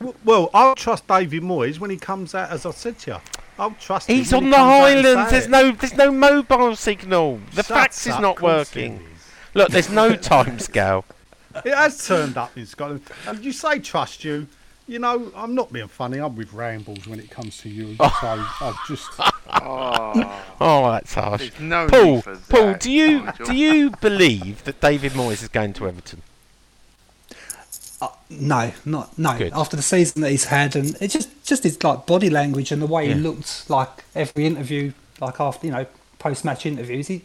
W- 0.00 0.18
Well, 0.24 0.50
I'll 0.52 0.74
trust 0.74 1.06
David 1.06 1.44
Moyes 1.44 1.78
when 1.78 1.90
he 1.90 1.96
comes 1.96 2.34
out, 2.34 2.50
as 2.50 2.66
I 2.66 2.72
said 2.72 2.98
to 3.00 3.10
you. 3.12 3.16
I'll 3.56 3.76
trust 3.78 4.10
him. 4.10 4.16
He's 4.16 4.32
on 4.32 4.46
he 4.46 4.50
the 4.50 4.56
comes 4.56 4.68
out 4.68 4.88
and 4.88 5.06
Highlands. 5.06 5.30
There's 5.30 5.44
it. 5.44 5.50
no, 5.50 5.70
there's 5.70 5.96
no 5.96 6.10
mobile 6.10 6.74
signal. 6.74 7.38
The 7.54 7.62
Shut 7.62 7.76
fax 7.76 8.04
is 8.08 8.18
not 8.18 8.42
working. 8.42 8.94
is. 8.94 9.02
Look, 9.54 9.68
there's 9.70 9.90
no 9.90 10.16
time 10.34 10.58
scale. 10.58 11.04
It 11.64 11.74
has 11.74 12.06
turned 12.06 12.36
up 12.36 12.56
in 12.56 12.66
Scotland. 12.66 13.02
And 13.26 13.44
you 13.44 13.52
say 13.52 13.78
trust 13.80 14.24
you. 14.24 14.46
You 14.86 14.98
know, 14.98 15.30
I'm 15.36 15.54
not 15.54 15.70
being 15.70 15.86
funny. 15.88 16.18
I'm 16.18 16.34
with 16.34 16.52
rambles 16.54 17.06
when 17.06 17.20
it 17.20 17.30
comes 17.30 17.58
to 17.58 17.68
you. 17.68 17.94
So 17.98 18.06
I've 18.60 18.86
just. 18.86 19.06
Oh, 19.50 20.42
Oh, 20.60 20.90
that's 20.92 21.12
harsh. 21.14 21.50
no 21.60 21.88
Paul, 21.88 22.22
Paul, 22.48 22.74
do 22.74 22.90
you 22.90 23.22
Nigel. 23.22 23.46
do 23.46 23.54
you 23.54 23.90
believe 24.00 24.64
that 24.64 24.80
David 24.80 25.12
Moyes 25.12 25.42
is 25.42 25.48
going 25.48 25.72
to 25.74 25.86
Everton? 25.88 26.22
Uh, 28.00 28.08
no, 28.30 28.72
not 28.84 29.18
no. 29.18 29.36
Good. 29.36 29.52
After 29.52 29.76
the 29.76 29.82
season 29.82 30.22
that 30.22 30.30
he's 30.30 30.44
had, 30.44 30.76
and 30.76 30.96
it 31.00 31.08
just 31.08 31.28
just 31.44 31.64
his 31.64 31.82
like 31.82 32.06
body 32.06 32.30
language 32.30 32.70
and 32.72 32.80
the 32.80 32.86
way 32.86 33.08
Yeah. 33.08 33.14
he 33.14 33.20
looked, 33.20 33.68
like 33.68 34.04
every 34.14 34.46
interview, 34.46 34.92
like 35.20 35.40
after 35.40 35.66
you 35.66 35.72
know 35.72 35.86
post 36.18 36.44
match 36.44 36.64
interviews, 36.66 37.08
he, 37.08 37.22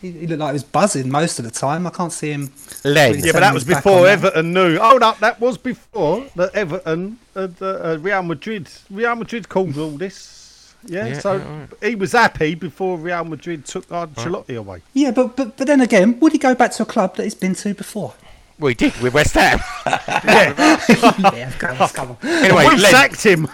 he 0.00 0.12
he 0.12 0.26
looked 0.26 0.40
like 0.40 0.50
he 0.50 0.54
was 0.54 0.64
buzzing 0.64 1.10
most 1.10 1.38
of 1.38 1.44
the 1.44 1.50
time. 1.50 1.86
I 1.86 1.90
can't 1.90 2.12
see 2.12 2.30
him. 2.30 2.52
Len. 2.84 3.12
really 3.12 3.26
Yeah, 3.26 3.32
but 3.32 3.40
that 3.40 3.54
was 3.54 3.64
before 3.64 3.98
on 3.98 4.02
that. 4.04 4.10
Everton 4.10 4.52
knew. 4.52 4.78
Hold 4.78 5.02
up, 5.02 5.18
that 5.18 5.40
was 5.40 5.58
before 5.58 6.26
that 6.36 6.54
Everton, 6.54 7.18
uh, 7.36 7.48
uh, 7.60 7.98
Real 8.00 8.22
Madrid, 8.22 8.68
Real 8.90 9.14
Madrid 9.14 9.48
called 9.48 9.76
all 9.76 9.90
this. 9.90 10.74
Yeah, 10.86 11.08
Yeah, 11.08 11.18
so 11.18 11.36
yeah, 11.36 11.58
right. 11.60 11.68
he 11.82 11.94
was 11.94 12.12
happy 12.12 12.54
before 12.54 12.96
Real 12.96 13.24
Madrid 13.24 13.66
took 13.66 13.86
Ancelotti 13.88 14.56
away. 14.56 14.80
Yeah, 14.94 15.10
but, 15.10 15.36
but 15.36 15.56
but 15.58 15.66
then 15.66 15.80
again, 15.82 16.18
would 16.20 16.32
he 16.32 16.38
go 16.38 16.54
back 16.54 16.72
to 16.72 16.84
a 16.84 16.86
club 16.86 17.16
that 17.16 17.24
he's 17.24 17.34
been 17.34 17.54
to 17.56 17.74
before? 17.74 18.14
Well, 18.60 18.68
he 18.68 18.74
did 18.74 18.94
with 18.98 19.14
West 19.14 19.34
Ham. 19.34 19.58
yeah, 19.86 21.50
come 21.58 21.80
on, 21.80 21.88
come 21.88 22.10
on. 22.10 22.16
anyway, 22.22 22.64
we 22.64 22.76
Len, 22.76 22.90
sacked 22.90 23.22
him. 23.22 23.48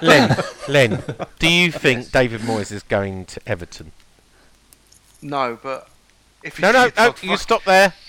Len, 0.00 0.34
Len, 0.68 1.02
do 1.38 1.48
you 1.48 1.70
think 1.70 2.10
David 2.10 2.40
Moyes 2.40 2.72
is 2.72 2.82
going 2.82 3.26
to 3.26 3.40
Everton? 3.46 3.92
No, 5.22 5.58
but 5.62 5.88
if 6.42 6.60
No, 6.60 6.72
no, 6.72 6.84
no. 6.84 6.90
top 6.90 7.22
You 7.22 7.36
stop 7.36 7.64
there. 7.64 7.92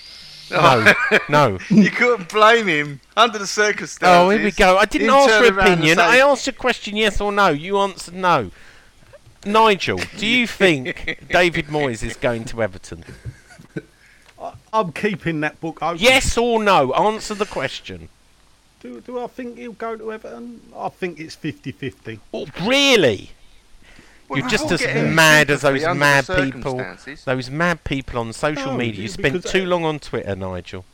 No, 0.50 0.94
no. 1.28 1.58
you 1.68 1.90
couldn't 1.90 2.30
blame 2.30 2.68
him 2.68 3.00
under 3.14 3.38
the 3.38 3.46
circumstances. 3.46 4.00
Oh, 4.02 4.30
here 4.30 4.42
we 4.42 4.50
go. 4.50 4.78
I 4.78 4.86
didn't 4.86 5.10
ask 5.10 5.28
turn 5.28 5.52
for 5.52 5.60
opinion. 5.60 5.98
say, 5.98 6.02
I 6.02 6.26
asked 6.26 6.48
a 6.48 6.52
question, 6.52 6.96
yes 6.96 7.20
or 7.20 7.30
no. 7.30 7.48
You 7.48 7.76
answered 7.76 8.14
no. 8.14 8.50
Nigel, 9.44 10.00
do 10.16 10.26
you 10.26 10.46
think 10.46 11.20
David 11.28 11.66
Moyes 11.66 12.02
is 12.02 12.16
going 12.16 12.46
to 12.46 12.62
Everton? 12.62 13.04
I'm 14.72 14.92
keeping 14.92 15.40
that 15.40 15.60
book 15.60 15.82
open. 15.82 15.98
Yes 15.98 16.38
or 16.38 16.62
no? 16.62 16.92
Answer 16.94 17.34
the 17.34 17.46
question. 17.46 18.08
Do, 18.80 19.00
do 19.00 19.18
I 19.22 19.26
think 19.26 19.58
he'll 19.58 19.72
go 19.72 19.96
to 19.96 20.12
Everton? 20.12 20.60
I 20.76 20.88
think 20.88 21.18
it's 21.18 21.34
50 21.34 21.72
50. 21.72 22.20
Oh, 22.32 22.46
really? 22.62 23.32
Well, 24.28 24.40
You're 24.40 24.48
just 24.48 24.70
as 24.70 24.82
mad 25.14 25.50
as 25.50 25.62
those 25.62 25.82
mad 25.96 26.26
people. 26.26 26.84
Those 27.24 27.50
mad 27.50 27.82
people 27.84 28.20
on 28.20 28.32
social 28.32 28.72
No, 28.72 28.76
media. 28.76 29.02
You 29.02 29.08
be- 29.08 29.12
spent 29.12 29.44
too 29.46 29.64
long 29.64 29.84
on 29.84 29.98
Twitter, 29.98 30.36
Nigel. 30.36 30.84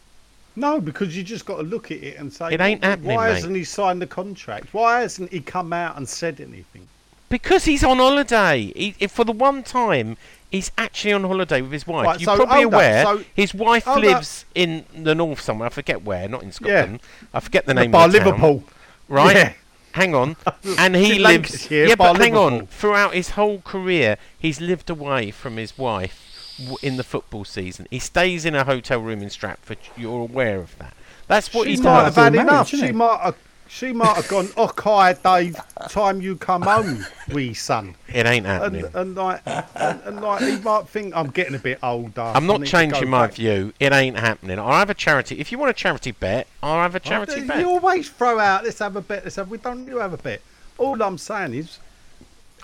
No, 0.56 0.80
because 0.80 1.16
you 1.16 1.24
just 1.24 1.44
got 1.44 1.56
to 1.56 1.62
look 1.64 1.90
at 1.90 1.98
it 2.00 2.16
and 2.16 2.32
say, 2.32 2.54
It 2.54 2.60
ain't 2.60 2.80
"Well, 2.82 2.90
happening, 2.92 3.16
Why 3.16 3.28
mate." 3.28 3.34
hasn't 3.34 3.56
he 3.56 3.64
signed 3.64 4.00
the 4.00 4.06
contract? 4.06 4.72
Why 4.72 5.00
hasn't 5.00 5.32
he 5.32 5.40
come 5.40 5.72
out 5.72 5.96
and 5.96 6.08
said 6.08 6.40
anything? 6.40 6.86
Because 7.28 7.64
he's 7.64 7.82
on 7.82 7.96
holiday. 7.96 8.72
He, 8.76 8.92
for 9.08 9.24
the 9.24 9.32
one 9.32 9.64
time, 9.64 10.16
he's 10.52 10.70
actually 10.78 11.12
on 11.14 11.24
holiday 11.24 11.60
with 11.60 11.72
his 11.72 11.88
wife. 11.88 12.06
Right, 12.06 12.20
You're 12.20 12.36
so 12.36 12.44
probably 12.44 12.62
hold 12.62 12.74
up, 12.74 12.78
aware 12.78 13.02
so- 13.04 13.24
his 13.34 13.52
wife 13.52 13.84
hold 13.84 13.98
up. 13.98 14.04
lives 14.04 14.44
in 14.54 14.84
the 14.96 15.16
north 15.16 15.40
somewhere. 15.40 15.66
I 15.66 15.70
forget 15.70 16.04
where, 16.04 16.28
not 16.28 16.44
in 16.44 16.52
Scotland. 16.52 17.00
I 17.32 17.40
forget 17.40 17.66
the 17.66 17.74
name 17.74 17.90
by 17.90 18.04
of 18.04 18.12
the 18.12 18.18
town. 18.20 18.26
Liverpool. 18.28 18.62
Right? 19.08 19.34
Yeah. 19.36 19.52
Hang 19.94 20.14
on. 20.14 20.36
And 20.78 20.96
he 20.96 21.18
lives. 21.18 21.52
Lancashire, 21.52 21.86
Yeah, 21.86 21.94
by 21.94 22.12
but 22.12 22.20
hang 22.20 22.36
on. 22.36 22.66
Throughout 22.66 23.14
his 23.14 23.30
whole 23.30 23.60
career, 23.60 24.16
he's 24.38 24.60
lived 24.60 24.90
away 24.90 25.30
from 25.30 25.56
his 25.56 25.78
wife 25.78 26.56
w- 26.58 26.76
in 26.82 26.96
the 26.96 27.04
football 27.04 27.44
season. 27.44 27.86
He 27.90 27.98
stays 28.00 28.44
in 28.44 28.54
a 28.54 28.64
hotel 28.64 28.98
room 29.00 29.22
in 29.22 29.30
Stratford. 29.30 29.78
You're 29.96 30.22
aware 30.22 30.58
of 30.58 30.76
that. 30.78 30.94
That's 31.28 31.54
what 31.54 31.64
she 31.64 31.70
he's 31.72 31.80
might 31.80 31.94
done. 31.94 32.04
have 32.06 32.14
had 32.16 32.34
enough. 32.34 32.72
isn't 32.74 32.86
She 32.86 32.90
it? 32.90 32.94
might 32.94 33.20
have 33.20 33.36
She 33.74 33.92
might 33.92 34.14
have 34.14 34.28
gone, 34.28 34.48
oh, 34.56 34.68
okay, 34.68 35.18
Dave, 35.24 35.56
time 35.88 36.20
you 36.20 36.36
come 36.36 36.62
home, 36.62 37.04
wee 37.32 37.54
son. 37.54 37.96
It 38.06 38.24
ain't 38.24 38.46
happening. 38.46 38.84
and 38.94 39.16
like, 39.16 39.42
and, 39.44 40.00
and 40.04 40.20
like, 40.20 40.42
he 40.42 40.58
might 40.60 40.86
think 40.86 41.12
I'm 41.16 41.30
getting 41.30 41.56
a 41.56 41.58
bit 41.58 41.80
older. 41.82 42.20
I'm 42.20 42.46
not 42.46 42.64
changing 42.64 43.10
my 43.10 43.26
back." 43.26 43.34
view. 43.34 43.72
It 43.80 43.92
ain't 43.92 44.16
happening. 44.16 44.60
I'll 44.60 44.70
have 44.70 44.90
a 44.90 44.94
charity. 44.94 45.40
If 45.40 45.50
you 45.50 45.58
want 45.58 45.70
a 45.70 45.74
charity 45.74 46.12
bet, 46.12 46.46
I'll 46.62 46.82
have 46.82 46.94
a 46.94 47.00
charity 47.00 47.44
bet. 47.44 47.58
You 47.58 47.68
always 47.68 48.08
throw 48.08 48.38
out, 48.38 48.62
let's 48.62 48.78
have 48.78 48.94
a 48.94 49.00
bet, 49.00 49.24
let's 49.24 49.34
have, 49.34 49.50
we 49.50 49.58
don't 49.58 49.88
you 49.88 49.98
have 49.98 50.12
a 50.12 50.18
bet. 50.18 50.40
All 50.78 51.02
I'm 51.02 51.18
saying 51.18 51.54
is, 51.54 51.80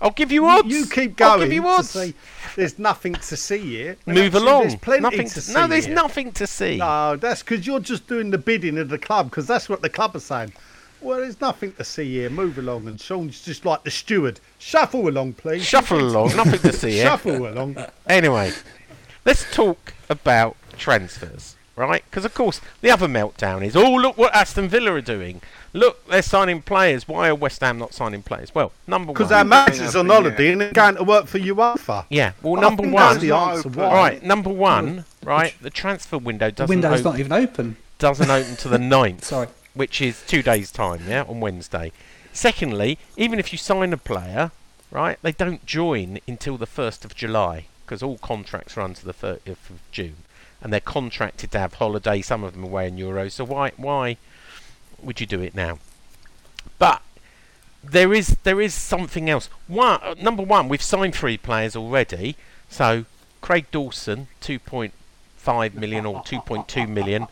I'll 0.00 0.12
give 0.12 0.30
you 0.30 0.46
odds. 0.46 0.68
you 0.68 0.86
keep 0.86 1.16
going. 1.16 1.32
I'll 1.32 1.38
give 1.40 1.52
you 1.52 1.66
odds. 1.66 1.90
see 1.90 2.14
there's 2.54 2.78
nothing 2.78 3.14
to 3.14 3.36
see 3.36 3.58
here. 3.58 3.96
And 4.06 4.14
Move 4.14 4.36
actually, 4.36 4.48
along. 4.48 4.60
There's 4.62 4.76
plenty 4.76 5.02
nothing 5.02 5.28
to 5.28 5.40
see 5.40 5.54
no, 5.54 5.66
there's 5.66 5.86
here. 5.86 5.94
nothing 5.96 6.32
to 6.32 6.46
see. 6.46 6.76
No, 6.76 7.16
that's 7.16 7.42
because 7.42 7.66
you're 7.66 7.80
just 7.80 8.06
doing 8.06 8.30
the 8.30 8.38
bidding 8.38 8.78
of 8.78 8.88
the 8.88 8.98
club 8.98 9.28
because 9.28 9.48
that's 9.48 9.68
what 9.68 9.82
the 9.82 9.90
club 9.90 10.14
are 10.14 10.20
saying. 10.20 10.52
Well, 11.00 11.18
there's 11.18 11.40
nothing 11.40 11.72
to 11.74 11.84
see 11.84 12.12
here. 12.14 12.30
Move 12.30 12.58
along, 12.58 12.86
and 12.86 13.00
Sean's 13.00 13.42
just 13.44 13.64
like 13.64 13.84
the 13.84 13.90
steward. 13.90 14.40
Shuffle 14.58 15.08
along, 15.08 15.34
please. 15.34 15.64
Shuffle 15.64 16.00
along. 16.00 16.36
Nothing 16.36 16.60
to 16.60 16.72
see 16.72 16.92
here. 16.92 17.04
Shuffle 17.06 17.48
along. 17.48 17.76
Anyway, 18.06 18.52
let's 19.24 19.50
talk 19.54 19.94
about 20.08 20.56
transfers, 20.76 21.56
right? 21.76 22.04
Because 22.10 22.24
of 22.24 22.34
course 22.34 22.60
the 22.80 22.90
other 22.90 23.06
meltdown 23.06 23.64
is, 23.64 23.76
oh 23.76 23.94
look 23.94 24.18
what 24.18 24.34
Aston 24.34 24.68
Villa 24.68 24.92
are 24.92 25.00
doing. 25.00 25.40
Look, 25.72 26.04
they're 26.08 26.22
signing 26.22 26.62
players. 26.62 27.06
Why 27.06 27.28
are 27.28 27.34
West 27.34 27.60
Ham 27.60 27.78
not 27.78 27.94
signing 27.94 28.22
players? 28.22 28.52
Well, 28.54 28.72
number 28.88 29.08
one. 29.08 29.14
Because 29.14 29.30
one. 29.30 29.38
our 29.38 29.44
manager's 29.44 29.94
on 29.94 30.08
holiday 30.08 30.52
and 30.52 30.60
they're 30.60 30.72
going 30.72 30.96
to 30.96 31.04
work 31.04 31.26
for 31.26 31.38
UEFA. 31.38 32.06
yeah. 32.10 32.32
Well, 32.42 32.58
I 32.58 32.62
number 32.62 32.82
think 32.82 32.94
one. 32.94 33.02
that's 33.04 33.20
the 33.22 33.30
answer. 33.32 33.68
All 33.68 33.74
Why? 33.74 33.84
All 33.84 33.94
right, 33.94 34.22
number 34.22 34.50
one, 34.50 34.98
hmm. 34.98 35.28
right? 35.28 35.54
The 35.60 35.70
transfer 35.70 36.18
window 36.18 36.50
doesn't 36.50 36.68
window's 36.74 37.06
op- 37.06 37.12
not 37.12 37.20
even 37.20 37.32
open. 37.32 37.76
doesn't 37.98 38.28
open 38.30 38.56
to 38.56 38.68
the 38.68 38.78
9th. 38.78 39.22
Sorry. 39.22 39.46
Which 39.80 40.02
is 40.02 40.22
two 40.26 40.42
days' 40.42 40.70
time, 40.70 41.00
yeah, 41.08 41.24
on 41.26 41.40
Wednesday. 41.40 41.90
Secondly, 42.34 42.98
even 43.16 43.38
if 43.38 43.50
you 43.50 43.56
sign 43.56 43.94
a 43.94 43.96
player, 43.96 44.50
right, 44.90 45.18
they 45.22 45.32
don't 45.32 45.64
join 45.64 46.18
until 46.28 46.58
the 46.58 46.66
1st 46.66 47.06
of 47.06 47.14
July 47.14 47.64
because 47.82 48.02
all 48.02 48.18
contracts 48.18 48.76
run 48.76 48.92
to 48.92 49.06
the 49.06 49.14
30th 49.14 49.70
of 49.70 49.80
June 49.90 50.16
and 50.60 50.70
they're 50.70 50.80
contracted 50.80 51.50
to 51.52 51.58
have 51.58 51.72
holiday. 51.72 52.20
Some 52.20 52.44
of 52.44 52.52
them 52.52 52.62
away 52.62 52.88
in 52.88 52.98
euros. 52.98 53.32
So 53.32 53.44
why 53.44 53.72
why 53.78 54.18
would 55.02 55.18
you 55.18 55.26
do 55.26 55.40
it 55.40 55.54
now? 55.54 55.78
But 56.78 57.00
there 57.82 58.12
is 58.12 58.36
there 58.42 58.60
is 58.60 58.74
something 58.74 59.30
else. 59.30 59.48
One, 59.66 59.98
uh, 60.02 60.14
number 60.20 60.42
one, 60.42 60.68
we've 60.68 60.82
signed 60.82 61.14
three 61.14 61.38
players 61.38 61.74
already. 61.74 62.36
So 62.68 63.06
Craig 63.40 63.64
Dawson, 63.70 64.28
2.5 64.42 65.72
million 65.72 66.04
or 66.04 66.22
2.2 66.22 66.86
million, 66.86 67.28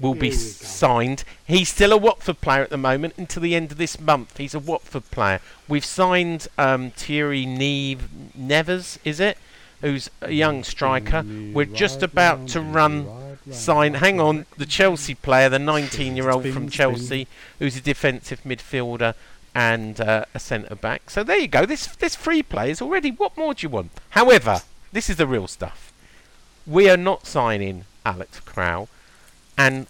will 0.00 0.14
be 0.14 0.30
Here 0.30 0.36
go. 0.36 0.42
signed. 0.42 1.24
He's 1.46 1.68
still 1.68 1.92
a 1.92 1.96
Watford 1.96 2.40
player 2.40 2.62
at 2.62 2.70
the 2.70 2.76
moment 2.76 3.14
until 3.16 3.42
the 3.42 3.54
end 3.54 3.72
of 3.72 3.78
this 3.78 3.98
month. 4.00 4.36
He's 4.36 4.54
a 4.54 4.58
Watford 4.58 5.10
player. 5.10 5.40
We've 5.66 5.84
signed 5.84 6.48
um, 6.56 6.90
Thierry 6.92 7.46
Neve, 7.46 8.08
Nevers, 8.34 8.98
is 9.04 9.20
it? 9.20 9.38
Who's 9.80 10.10
a 10.20 10.32
young 10.32 10.64
striker. 10.64 11.24
We're 11.52 11.64
just 11.64 12.02
about 12.02 12.48
to 12.48 12.60
run 12.60 13.06
sign. 13.50 13.94
Hang 13.94 14.20
on, 14.20 14.46
the 14.56 14.66
Chelsea 14.66 15.14
player, 15.14 15.48
the 15.48 15.58
19-year-old 15.58 16.48
from. 16.48 16.68
Chelsea, 16.68 17.26
who's 17.58 17.76
a 17.76 17.80
defensive 17.80 18.42
midfielder 18.42 19.14
and 19.54 20.00
uh, 20.00 20.24
a 20.34 20.38
centre 20.38 20.74
back. 20.74 21.10
So 21.10 21.24
there 21.24 21.38
you 21.38 21.48
go. 21.48 21.64
This 21.66 21.86
this 21.96 22.14
free 22.14 22.42
play 22.42 22.70
is 22.70 22.82
already. 22.82 23.10
What 23.10 23.36
more 23.36 23.54
do 23.54 23.64
you 23.64 23.68
want? 23.68 23.90
However, 24.10 24.62
this 24.92 25.08
is 25.10 25.16
the 25.16 25.26
real 25.26 25.48
stuff. 25.48 25.92
We 26.66 26.90
are 26.90 26.96
not 26.96 27.26
signing 27.26 27.84
Alex 28.04 28.40
Crow, 28.40 28.88
and 29.58 29.86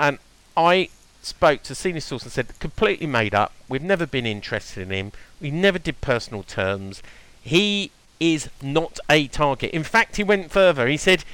and 0.00 0.18
I 0.56 0.88
spoke 1.20 1.62
to 1.64 1.74
senior 1.74 2.00
source 2.00 2.22
and 2.22 2.32
said 2.32 2.58
completely 2.60 3.06
made 3.06 3.34
up. 3.34 3.52
We've 3.68 3.82
never 3.82 4.06
been 4.06 4.24
interested 4.24 4.82
in 4.84 4.90
him. 4.90 5.12
We 5.40 5.50
never 5.50 5.78
did 5.78 6.00
personal 6.00 6.44
terms. 6.44 7.02
He 7.42 7.90
is 8.20 8.48
not 8.62 8.98
a 9.10 9.26
target. 9.26 9.72
In 9.72 9.84
fact, 9.84 10.16
he 10.16 10.24
went 10.24 10.50
further. 10.50 10.86
He 10.86 10.96
said 10.96 11.24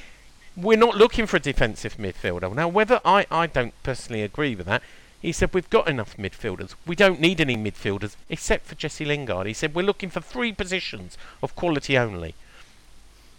we're 0.57 0.77
not 0.77 0.95
looking 0.95 1.27
for 1.27 1.37
a 1.37 1.39
defensive 1.39 1.97
midfielder. 1.97 2.53
Now, 2.53 2.67
whether 2.67 3.01
I, 3.05 3.25
I 3.29 3.47
don't 3.47 3.73
personally 3.83 4.23
agree 4.23 4.55
with 4.55 4.65
that, 4.67 4.81
he 5.21 5.31
said 5.31 5.53
we've 5.53 5.69
got 5.69 5.87
enough 5.87 6.17
midfielders. 6.17 6.75
We 6.85 6.95
don't 6.95 7.19
need 7.19 7.41
any 7.41 7.57
midfielders 7.57 8.15
except 8.29 8.65
for 8.65 8.75
Jesse 8.75 9.05
Lingard. 9.05 9.47
He 9.47 9.53
said 9.53 9.75
we're 9.75 9.85
looking 9.85 10.09
for 10.09 10.21
three 10.21 10.51
positions 10.51 11.17
of 11.43 11.55
quality 11.55 11.97
only. 11.97 12.35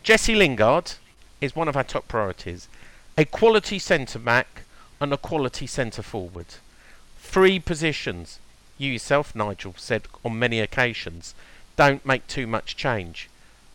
Jesse 0.03 0.35
Lingard 0.35 0.95
is 1.41 1.57
one 1.57 1.69
of 1.69 1.77
our 1.77 1.85
top 1.85 2.09
priorities. 2.09 2.69
A 3.19 3.25
quality 3.25 3.79
centre 3.79 4.19
back 4.19 4.63
and 5.01 5.13
a 5.13 5.17
quality 5.17 5.67
centre 5.67 6.03
forward. 6.03 6.47
Three 7.19 7.59
positions. 7.59 8.39
You 8.79 8.93
yourself, 8.93 9.35
Nigel, 9.35 9.75
said 9.77 10.03
on 10.25 10.39
many 10.39 10.61
occasions, 10.61 11.35
don't 11.77 12.05
make 12.05 12.27
too 12.27 12.47
much 12.47 12.77
change. 12.77 13.31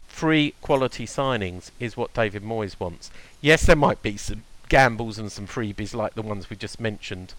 Three 0.10 0.54
quality 0.62 1.06
signings 1.06 1.72
is 1.80 1.98
what 1.98 2.14
David 2.14 2.44
Moyes 2.44 2.80
wants. 2.80 3.10
Yes, 3.40 3.66
there 3.66 3.76
might 3.76 4.04
be 4.04 4.18
some 4.18 4.44
gambles 4.70 5.18
and 5.18 5.32
some 5.32 5.48
freebies 5.48 5.96
like 5.96 6.14
the 6.14 6.22
ones 6.22 6.50
we 6.50 6.56
just 6.56 6.80
mentioned 6.80 7.34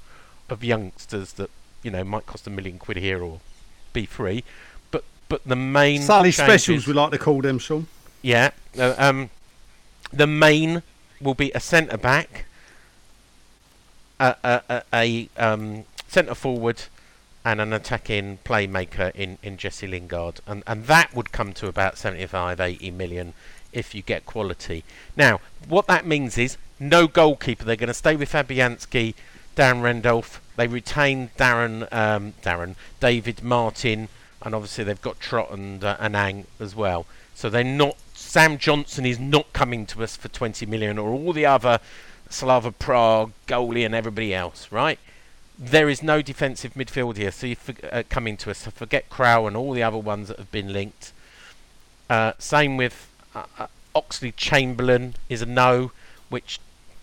of 0.48 0.64
youngsters 0.64 1.34
that 1.34 1.50
you 1.82 1.90
know 1.90 2.04
might 2.04 2.26
cost 2.26 2.46
a 2.46 2.50
million 2.50 2.78
quid 2.78 2.96
here 2.96 3.22
or 3.22 3.40
be 3.92 4.06
free, 4.06 4.42
but 4.90 5.04
but 5.28 5.42
the 5.44 5.56
main 5.56 6.02
Sally 6.02 6.32
specials, 6.32 6.86
we 6.86 6.92
like 6.92 7.12
to 7.12 7.18
call 7.18 7.40
them, 7.42 7.58
Sean. 7.58 7.86
yeah. 8.22 8.50
Uh, 8.76 8.94
um, 8.98 9.30
the 10.12 10.26
main 10.26 10.82
will 11.22 11.34
be 11.34 11.52
a 11.54 11.60
centre 11.60 11.96
back, 11.96 12.46
a, 14.18 14.36
a, 14.42 14.62
a, 14.68 14.82
a 14.92 15.28
um, 15.36 15.84
centre 16.08 16.34
forward, 16.34 16.82
and 17.44 17.60
an 17.60 17.72
attacking 17.72 18.38
playmaker 18.44 19.14
in, 19.14 19.38
in 19.42 19.56
Jesse 19.56 19.86
Lingard, 19.86 20.40
and 20.46 20.62
and 20.66 20.86
that 20.86 21.14
would 21.14 21.32
come 21.32 21.52
to 21.54 21.66
about 21.66 21.98
75, 21.98 22.60
80 22.60 22.90
million 22.92 23.34
if 23.72 23.94
you 23.94 24.02
get 24.02 24.26
quality. 24.26 24.84
Now, 25.16 25.40
what 25.66 25.86
that 25.86 26.06
means 26.06 26.38
is 26.38 26.56
no 26.78 27.06
goalkeeper. 27.06 27.64
They're 27.64 27.76
going 27.76 27.88
to 27.88 27.94
stay 27.94 28.16
with 28.16 28.32
Fabianski, 28.32 29.14
Darren 29.56 29.82
Randolph. 29.82 30.40
They 30.56 30.66
retain 30.66 31.30
Darren, 31.38 31.90
um, 31.92 32.34
Darren, 32.42 32.74
David 33.00 33.42
Martin, 33.42 34.08
and 34.42 34.54
obviously 34.54 34.84
they've 34.84 35.00
got 35.00 35.20
Trott 35.20 35.50
and 35.50 35.82
uh, 35.82 35.96
Anang 35.96 36.44
as 36.60 36.76
well. 36.76 37.06
So 37.34 37.48
they're 37.48 37.64
not. 37.64 37.96
Sam 38.22 38.56
Johnstone 38.56 39.04
is 39.04 39.18
not 39.18 39.52
coming 39.52 39.84
to 39.86 40.02
us 40.02 40.16
for 40.16 40.28
20 40.28 40.64
million, 40.64 40.96
or 40.98 41.10
all 41.10 41.34
the 41.34 41.44
other 41.44 41.80
Slavia 42.30 42.72
Prague, 42.72 43.32
goalie, 43.46 43.84
and 43.84 43.94
everybody 43.94 44.32
else, 44.32 44.72
right? 44.72 44.98
There 45.58 45.90
is 45.90 46.02
no 46.02 46.22
defensive 46.22 46.72
midfield 46.72 47.16
here, 47.16 47.30
so 47.30 47.54
for, 47.54 47.74
uh, 47.92 48.04
coming 48.08 48.38
to 48.38 48.50
us. 48.50 48.58
So 48.58 48.70
forget 48.70 49.10
Crow 49.10 49.46
and 49.46 49.54
all 49.54 49.72
the 49.72 49.82
other 49.82 49.98
ones 49.98 50.28
that 50.28 50.38
have 50.38 50.50
been 50.50 50.72
linked. 50.72 51.12
Uh, 52.08 52.32
same 52.38 52.78
with 52.78 53.10
uh, 53.34 53.44
uh, 53.58 53.66
Oxlade-Chamberlain 53.94 55.14
is 55.28 55.42
a 55.42 55.46
no, 55.46 55.92
which 56.30 56.58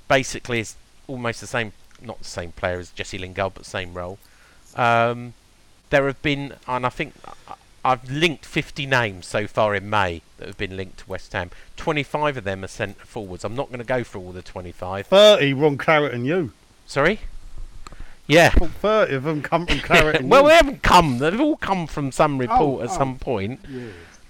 basically 0.07 0.61
is 0.61 0.75
almost 1.07 1.41
the 1.41 1.47
same, 1.47 1.73
not 2.01 2.19
the 2.19 2.25
same 2.25 2.53
player 2.53 2.79
as 2.79 2.89
Jesse 2.89 3.19
Lingard, 3.19 3.53
but 3.53 3.65
same 3.65 3.93
role. 3.93 4.17
Um, 4.75 5.33
there 5.91 6.07
have 6.07 6.21
been, 6.23 6.55
and 6.67 6.85
I 6.87 6.89
think 6.89 7.13
I- 7.27 7.53
I've 7.83 8.09
linked 8.09 8.45
50 8.45 8.85
names 8.85 9.25
so 9.25 9.47
far 9.47 9.73
in 9.75 9.89
May 9.89 10.21
that 10.37 10.47
have 10.47 10.57
been 10.57 10.75
linked 10.75 10.99
to 10.99 11.09
West 11.09 11.33
Ham. 11.33 11.49
25 11.77 12.37
of 12.37 12.43
them 12.43 12.63
are 12.63 12.67
centre 12.67 13.05
forwards. 13.05 13.43
I'm 13.43 13.55
not 13.55 13.67
going 13.69 13.79
to 13.79 13.85
go 13.85 14.03
through 14.03 14.21
all 14.21 14.31
the 14.31 14.41
25. 14.41 15.07
30 15.07 15.53
Ron 15.53 15.77
Claret 15.77 16.13
and 16.13 16.25
Hugh. 16.25 16.51
Sorry? 16.85 17.19
Yeah. 18.27 18.53
Well, 18.59 18.69
30 18.69 19.15
of 19.15 19.23
them 19.23 19.41
come 19.41 19.65
from 19.65 19.79
Claret 19.79 20.15
and 20.19 20.29
well, 20.29 20.43
you. 20.43 20.49
they 20.49 20.55
haven't 20.55 20.83
come. 20.83 21.17
They've 21.17 21.39
all 21.39 21.57
come 21.57 21.87
from 21.87 22.11
some 22.11 22.37
report 22.37 22.81
Oh, 22.81 22.83
at 22.83 22.89
oh. 22.91 22.97
some 22.97 23.17
point. 23.17 23.59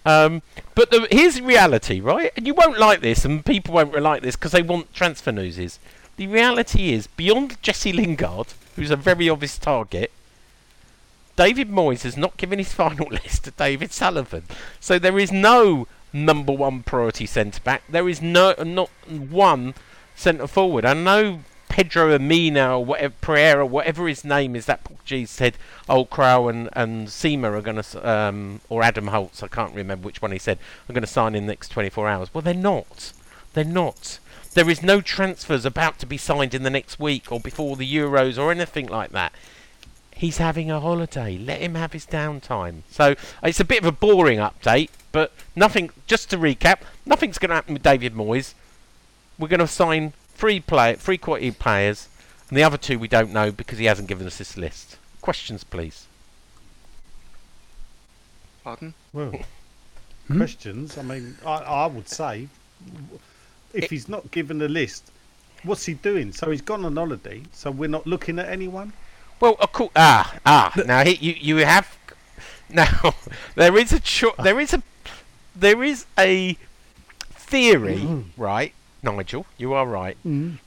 Um, 0.05 0.41
but 0.75 0.89
the, 0.91 1.07
here's 1.11 1.35
the 1.35 1.43
reality, 1.43 1.99
right? 1.99 2.31
And 2.37 2.47
you 2.47 2.53
won't 2.53 2.79
like 2.79 3.01
this, 3.01 3.25
and 3.25 3.45
people 3.45 3.73
won't 3.73 3.99
like 4.01 4.21
this 4.21 4.35
because 4.35 4.53
they 4.53 4.61
want 4.61 4.93
transfer 4.93 5.31
newses. 5.31 5.79
The 6.15 6.27
reality 6.27 6.93
is, 6.93 7.07
beyond 7.07 7.61
Jesse 7.61 7.91
Lingard, 7.93 8.47
who's 8.75 8.91
a 8.91 8.95
very 8.95 9.29
obvious 9.29 9.57
target, 9.57 10.11
David 11.39 11.69
Moyes 11.69 12.01
has 12.01 12.17
not 12.17 12.35
given 12.35 12.59
his 12.59 12.73
final 12.83 13.07
list 13.07 13.45
to 13.45 13.51
David 13.51 13.93
Sullivan. 13.93 14.43
So 14.81 14.99
there 14.99 15.17
is 15.17 15.31
no 15.31 15.87
number 16.11 16.51
one 16.51 16.83
priority 16.83 17.25
centre 17.25 17.61
back. 17.61 17.83
There 17.87 18.09
is 18.09 18.21
no 18.21 18.53
not 18.61 18.89
one 19.07 19.73
centre 20.15 20.47
forward. 20.47 20.83
I 20.83 20.93
know 20.93 21.39
Pedro 21.69 22.13
Amina 22.13 22.77
or 22.77 22.83
whatever 22.83 23.13
Pereira, 23.21 23.65
whatever 23.65 24.09
his 24.09 24.25
name 24.25 24.53
is, 24.53 24.65
that 24.65 24.83
Portuguese 24.83 25.29
said, 25.29 25.55
Old 25.87 26.09
Crow 26.09 26.49
and 26.49 26.67
and 26.73 27.07
Sima 27.07 27.57
are 27.57 27.61
going 27.61 27.81
to, 27.81 28.09
um, 28.09 28.59
or 28.67 28.83
Adam 28.83 29.07
Holtz, 29.07 29.41
I 29.41 29.47
can't 29.47 29.73
remember 29.73 30.07
which 30.07 30.21
one 30.21 30.33
he 30.33 30.39
said, 30.39 30.59
are 30.89 30.93
going 30.93 31.03
to 31.03 31.07
sign 31.07 31.35
in 31.35 31.45
the 31.45 31.53
next 31.53 31.69
24 31.69 32.09
hours." 32.09 32.33
Well, 32.33 32.41
they're 32.41 32.53
not. 32.53 33.13
They're 33.53 33.63
not. 33.63 34.19
There 34.55 34.69
is 34.69 34.83
no 34.83 34.99
transfers 34.99 35.63
about 35.63 35.99
to 35.99 36.05
be 36.05 36.17
signed 36.17 36.53
in 36.53 36.63
the 36.63 36.69
next 36.69 36.99
week 36.99 37.31
or 37.31 37.39
before 37.39 37.77
the 37.77 37.89
Euros 37.89 38.37
or 38.37 38.51
anything 38.51 38.87
like 38.87 39.11
that. 39.11 39.31
He's 40.19 40.37
having 40.37 40.69
a 40.69 40.81
holiday. 40.81 41.37
Let 41.37 41.61
him 41.61 41.75
have 41.75 41.93
his 41.93 42.05
downtime. 42.05 42.81
So 42.91 43.15
it's 43.41 43.61
a 43.61 43.63
bit 43.63 43.79
of 43.79 43.85
a 43.85 43.91
boring 43.93 44.39
update, 44.39 44.89
but 45.13 45.31
nothing. 45.55 45.91
Just 46.07 46.29
to 46.31 46.37
recap, 46.37 46.81
nothing's 47.05 47.37
going 47.37 47.49
to 47.49 47.55
happen 47.55 47.73
with 47.75 47.83
David 47.83 48.13
Moyes. 48.13 48.53
We're 49.37 49.47
going 49.47 49.61
to 49.61 49.67
sign 49.67 50.11
three 50.33 50.59
play, 50.59 50.95
three 50.95 51.17
quality 51.17 51.51
players, 51.51 52.09
and 52.49 52.57
the 52.57 52.63
other 52.63 52.75
two 52.75 52.99
we 52.99 53.07
don't 53.07 53.31
know 53.31 53.49
because 53.53 53.77
he 53.79 53.85
hasn't 53.85 54.09
given 54.09 54.27
us 54.27 54.37
this 54.39 54.57
list. 54.57 54.97
Questions, 55.21 55.63
please. 55.63 56.05
Pardon? 58.65 58.93
Well, 59.13 59.33
Hmm? 60.27 60.37
questions. 60.37 60.97
I 60.97 61.01
mean, 61.01 61.37
I, 61.45 61.53
I 61.53 61.85
would 61.87 62.09
say, 62.09 62.49
if 63.73 63.85
It- 63.85 63.89
he's 63.89 64.09
not 64.09 64.31
given 64.31 64.61
a 64.61 64.67
list, 64.67 65.11
what's 65.63 65.85
he 65.85 65.93
doing? 65.93 66.33
So 66.33 66.51
he's 66.51 66.61
gone 66.61 66.83
on 66.83 66.97
holiday. 66.97 67.43
So 67.53 67.71
we're 67.71 67.87
not 67.87 68.05
looking 68.05 68.37
at 68.37 68.49
anyone. 68.49 68.91
Well, 69.39 69.55
of 69.59 69.71
course. 69.71 69.91
Ah, 69.95 70.35
ah. 70.45 70.73
Now 70.85 71.03
he, 71.03 71.15
you 71.15 71.33
you 71.39 71.65
have. 71.65 71.97
Now 72.69 73.15
there 73.55 73.77
is 73.77 73.91
a 73.93 73.99
cho- 73.99 74.35
there 74.43 74.59
is 74.59 74.73
a 74.73 74.83
there 75.55 75.83
is 75.83 76.05
a 76.17 76.55
theory, 77.31 78.23
right, 78.37 78.73
Nigel? 79.01 79.45
You 79.57 79.73
are 79.73 79.87
right. 79.87 80.17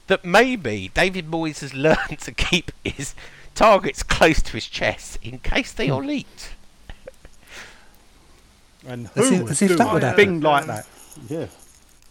That 0.09 0.25
maybe 0.25 0.91
David 0.95 1.31
Moyes 1.31 1.61
has 1.61 1.73
learned 1.75 2.19
to 2.21 2.33
keep 2.33 2.73
his 2.85 3.15
targets 3.55 4.03
close 4.03 4.43
to 4.43 4.53
his 4.53 4.67
chest 4.67 5.19
in 5.23 5.39
case 5.39 5.73
they 5.73 5.91
all 5.91 6.11
eat. 6.11 6.51
And 8.87 9.09
As 9.15 9.29
who 9.29 9.45
if- 9.45 9.51
as 9.53 9.63
if 9.63 9.79
that 9.79 9.93
would 9.93 10.03
thing 10.17 10.41
happen. 10.41 10.41
like 10.41 10.67
that? 10.67 10.87
Yeah. 11.29 11.47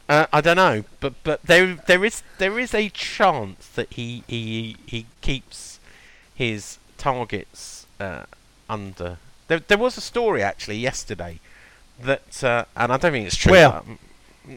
Uh, 0.08 0.26
I 0.34 0.42
don't 0.42 0.58
know, 0.58 0.84
but 1.00 1.14
but 1.24 1.42
there 1.44 1.76
there 1.88 2.04
is 2.06 2.24
there 2.38 2.58
is 2.60 2.74
a 2.74 2.90
chance 2.90 3.68
that 3.76 3.92
he 3.94 4.24
he 4.28 4.76
he 4.86 5.06
keeps 5.22 5.80
his 6.36 6.78
targets 6.98 7.86
uh, 8.00 8.24
under. 8.70 9.18
There 9.48 9.60
there 9.60 9.78
was 9.78 9.98
a 9.98 10.02
story 10.02 10.42
actually 10.42 10.78
yesterday 10.78 11.40
that, 12.00 12.44
uh, 12.44 12.66
and 12.76 12.92
I 12.92 12.98
don't 12.98 13.12
think 13.12 13.28
it's 13.28 13.36
true. 13.36 13.52
Where? 13.52 13.68
um, 13.68 14.00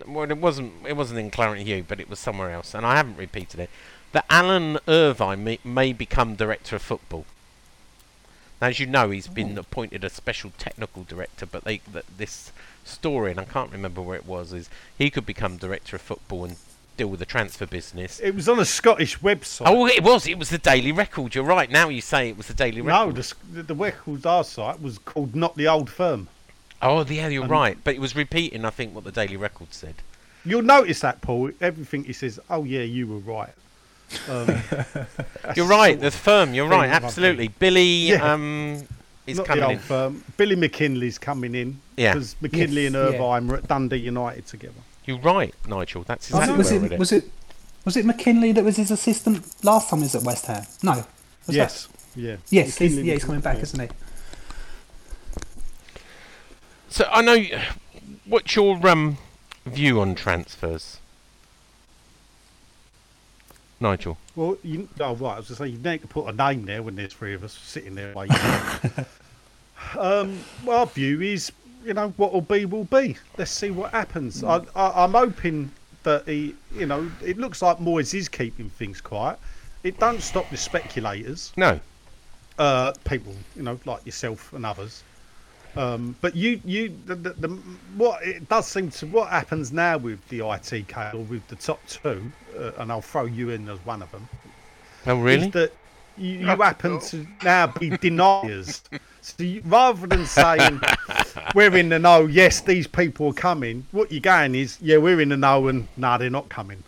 well, 0.06 0.30
it 0.30 0.38
wasn't 0.38 0.72
it 0.86 0.96
wasn't 0.96 1.20
in 1.20 1.30
Claret 1.30 1.58
and 1.58 1.66
Hugh, 1.68 1.84
but 1.86 2.00
it 2.00 2.08
was 2.08 2.18
somewhere 2.18 2.50
else, 2.50 2.74
and 2.74 2.86
I 2.86 2.96
haven't 2.96 3.16
repeated 3.16 3.60
it. 3.60 3.70
That 4.12 4.24
Alan 4.30 4.78
Irvine 4.86 5.42
may, 5.42 5.58
may 5.64 5.92
become 5.92 6.36
director 6.36 6.76
of 6.76 6.82
football. 6.82 7.26
Now, 8.62 8.68
as 8.68 8.78
you 8.78 8.86
know, 8.86 9.10
he's 9.10 9.26
been 9.26 9.58
appointed 9.58 10.04
a 10.04 10.10
special 10.10 10.52
technical 10.56 11.02
director, 11.02 11.46
but 11.46 11.64
they 11.64 11.78
that 11.92 12.04
this 12.16 12.52
story, 12.84 13.32
and 13.32 13.40
I 13.40 13.44
can't 13.44 13.72
remember 13.72 14.00
where 14.00 14.16
it 14.16 14.26
was, 14.26 14.52
is 14.52 14.70
he 14.96 15.10
could 15.10 15.26
become 15.26 15.56
director 15.56 15.96
of 15.96 16.02
football 16.02 16.44
and 16.44 16.56
deal 16.96 17.08
with 17.08 17.20
the 17.20 17.26
transfer 17.26 17.66
business. 17.66 18.20
It 18.20 18.34
was 18.34 18.48
on 18.48 18.58
a 18.58 18.64
Scottish 18.64 19.18
website. 19.18 19.64
Oh, 19.66 19.86
it 19.86 20.02
was. 20.02 20.26
It 20.26 20.38
was 20.38 20.50
the 20.50 20.58
Daily 20.58 20.92
Record. 20.92 21.34
You're 21.34 21.44
right. 21.44 21.70
Now 21.70 21.88
you 21.88 22.00
say 22.00 22.28
it 22.28 22.36
was 22.36 22.46
the 22.48 22.54
Daily 22.54 22.80
Record. 22.80 23.14
the, 23.16 23.20
s- 23.20 23.34
the, 23.52 23.62
the 23.62 23.74
records 23.74 24.24
our 24.26 24.44
site 24.44 24.80
was 24.80 24.98
called 24.98 25.34
Not 25.34 25.56
the 25.56 25.66
Old 25.68 25.90
Firm. 25.90 26.28
oh, 26.82 27.04
yeah, 27.04 27.28
you're 27.28 27.44
Um, 27.44 27.50
right. 27.50 27.76
But 27.82 27.94
it 27.94 28.00
was 28.00 28.14
repeating, 28.14 28.64
I 28.64 28.70
think, 28.70 28.94
what 28.94 29.04
the 29.04 29.12
Daily 29.12 29.36
Record 29.36 29.72
said. 29.74 29.94
You'll 30.44 30.62
notice 30.62 31.00
that, 31.00 31.20
Paul. 31.22 31.50
Everything 31.60 32.04
he 32.04 32.12
says, 32.12 32.38
oh, 32.50 32.64
yeah, 32.64 32.82
you 32.82 33.06
were 33.06 33.18
right. 33.18 33.52
Um, 34.28 34.62
You're 35.56 35.66
right. 35.66 35.98
The 35.98 36.10
firm. 36.10 36.54
You're 36.54 36.68
right. 36.68 36.90
Absolutely. 36.90 37.48
Billy 37.48 38.10
Yeah. 38.10 38.32
um, 38.34 38.82
is 39.26 39.38
not 39.38 39.44
the 39.46 39.48
coming 39.48 39.64
old 39.64 39.72
in. 39.72 39.78
firm. 39.78 40.24
Billy 40.36 40.54
McKinlay's 40.56 41.18
coming 41.18 41.54
in. 41.54 41.80
Yeah. 41.96 42.12
Because 42.12 42.36
McKinlay 42.42 42.84
Yes, 42.84 42.94
and 42.94 42.94
yeah. 42.94 43.00
Irvine 43.00 43.48
were 43.48 43.56
at 43.56 43.66
Dundee 43.66 43.96
United 43.96 44.46
together. 44.46 44.74
You're 45.06 45.18
right, 45.18 45.54
Nigel. 45.68 46.02
That's 46.02 46.30
Was 46.30 46.40
exactly 46.48 46.54
it, 46.54 46.58
was 46.58 46.70
where 46.70 46.74
I 46.74 46.76
it 46.76 46.82
read 46.82 46.92
it. 46.92 46.98
was 46.98 47.12
it 47.12 47.30
was 47.84 47.96
it 47.96 48.06
McKinlay 48.06 48.54
that 48.54 48.64
was 48.64 48.76
his 48.76 48.90
assistant 48.90 49.44
last 49.64 49.90
time 49.90 49.98
he 50.00 50.04
was 50.04 50.14
at 50.14 50.22
West 50.22 50.46
Ham? 50.46 50.64
No. 50.82 51.04
Was 51.46 51.56
yes. 51.56 51.88
Yeah. 52.16 52.36
Yes. 52.48 52.78
He's, 52.78 52.96
yeah, 52.98 53.12
he's 53.14 53.24
coming 53.24 53.40
back, 53.40 53.56
yeah. 53.56 53.62
isn't 53.62 53.80
he? 53.80 53.88
So 56.88 57.06
I 57.10 57.22
know. 57.22 57.34
y- 57.36 57.62
What's 58.26 58.56
your 58.56 58.86
um, 58.88 59.18
view 59.66 60.00
on 60.00 60.14
transfers, 60.14 60.98
Nigel? 63.80 64.16
Well, 64.34 64.56
you, 64.62 64.88
oh, 65.00 65.14
right. 65.16 65.34
I 65.34 65.38
was 65.40 65.48
going 65.48 65.56
to 65.56 65.56
say, 65.56 65.66
you 65.68 65.78
need 65.78 66.00
to 66.02 66.06
put 66.08 66.26
a 66.26 66.32
name 66.32 66.64
there 66.64 66.82
when 66.82 66.96
there's 66.96 67.12
three 67.12 67.34
of 67.34 67.44
us 67.44 67.52
sitting 67.52 67.94
there 67.94 68.14
waiting. 68.14 68.36
um, 69.98 70.38
well, 70.64 70.78
our 70.80 70.86
view 70.86 71.20
is, 71.20 71.52
you 71.84 71.94
know, 71.94 72.10
what 72.16 72.32
will 72.32 72.40
be, 72.40 72.64
will 72.64 72.84
be. 72.84 73.16
Let's 73.36 73.50
see 73.50 73.70
what 73.70 73.90
happens. 73.92 74.42
I, 74.42 74.58
I, 74.74 75.04
I'm 75.04 75.12
hoping 75.12 75.70
that 76.02 76.26
he, 76.26 76.54
you 76.74 76.86
know, 76.86 77.10
it 77.22 77.38
looks 77.38 77.62
like 77.62 77.78
Moyes 77.78 78.14
is 78.14 78.28
keeping 78.28 78.68
things 78.70 79.00
quiet. 79.00 79.38
It 79.82 79.98
don't 79.98 80.22
stop 80.22 80.48
the 80.50 80.56
speculators, 80.56 81.52
No. 81.56 81.78
uh, 82.58 82.92
people, 83.04 83.34
you 83.56 83.62
know, 83.62 83.78
like 83.84 84.04
yourself 84.06 84.52
and 84.52 84.64
others. 84.64 85.02
Um, 85.76 86.14
but 86.20 86.36
you, 86.36 86.60
you, 86.64 86.96
the, 87.04 87.16
the, 87.16 87.30
the, 87.30 87.48
what 87.96 88.22
it 88.22 88.48
does 88.48 88.66
seem 88.66 88.90
to, 88.90 89.06
what 89.06 89.28
happens 89.28 89.72
now 89.72 89.98
with 89.98 90.26
the 90.28 90.38
ITK 90.38 91.14
or 91.14 91.18
with 91.18 91.46
the 91.48 91.56
top 91.56 91.80
two, 91.88 92.30
uh, 92.58 92.70
and 92.78 92.92
I'll 92.92 93.00
throw 93.02 93.24
you 93.24 93.50
in 93.50 93.68
as 93.68 93.78
one 93.84 94.00
of 94.02 94.10
them, 94.12 94.28
Oh, 95.06 95.16
really? 95.20 95.46
is 95.48 95.52
that 95.52 95.72
you, 96.16 96.30
you 96.38 96.46
happen 96.46 97.00
to 97.00 97.26
now 97.42 97.66
be 97.66 97.90
deniers. 97.90 98.82
So 99.24 99.42
you, 99.42 99.62
rather 99.64 100.06
than 100.06 100.26
saying 100.26 100.82
we're 101.54 101.74
in 101.74 101.88
the 101.88 101.98
know, 101.98 102.26
yes, 102.26 102.60
these 102.60 102.86
people 102.86 103.28
are 103.28 103.32
coming, 103.32 103.86
what 103.90 104.12
you're 104.12 104.20
going 104.20 104.54
is, 104.54 104.76
yeah, 104.82 104.98
we're 104.98 105.18
in 105.18 105.30
the 105.30 105.36
know, 105.38 105.68
and 105.68 105.88
no, 105.96 106.18
they're 106.18 106.28
not 106.28 106.50
coming, 106.50 106.82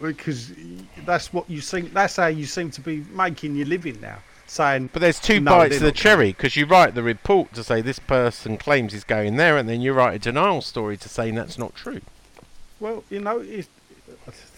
because 0.00 0.52
that's 1.04 1.32
what 1.32 1.50
you 1.50 1.60
seem. 1.60 1.90
That's 1.92 2.14
how 2.14 2.28
you 2.28 2.46
seem 2.46 2.70
to 2.70 2.80
be 2.80 3.04
making 3.12 3.56
your 3.56 3.66
living 3.66 4.00
now, 4.00 4.18
saying. 4.46 4.90
But 4.92 5.02
there's 5.02 5.18
two 5.18 5.40
"No, 5.40 5.50
bites 5.50 5.78
of 5.78 5.82
the 5.82 5.90
cherry 5.90 6.28
because 6.28 6.54
you 6.54 6.64
write 6.64 6.94
the 6.94 7.02
report 7.02 7.52
to 7.54 7.64
say 7.64 7.80
this 7.80 7.98
person 7.98 8.56
claims 8.56 8.92
he's 8.92 9.02
going 9.02 9.34
there, 9.34 9.58
and 9.58 9.68
then 9.68 9.80
you 9.80 9.92
write 9.92 10.14
a 10.14 10.20
denial 10.20 10.60
story 10.60 10.96
to 10.96 11.08
say 11.08 11.32
that's 11.32 11.58
not 11.58 11.74
true. 11.74 12.02
Well, 12.78 13.02
you 13.10 13.18
know, 13.18 13.40
it's, 13.40 13.68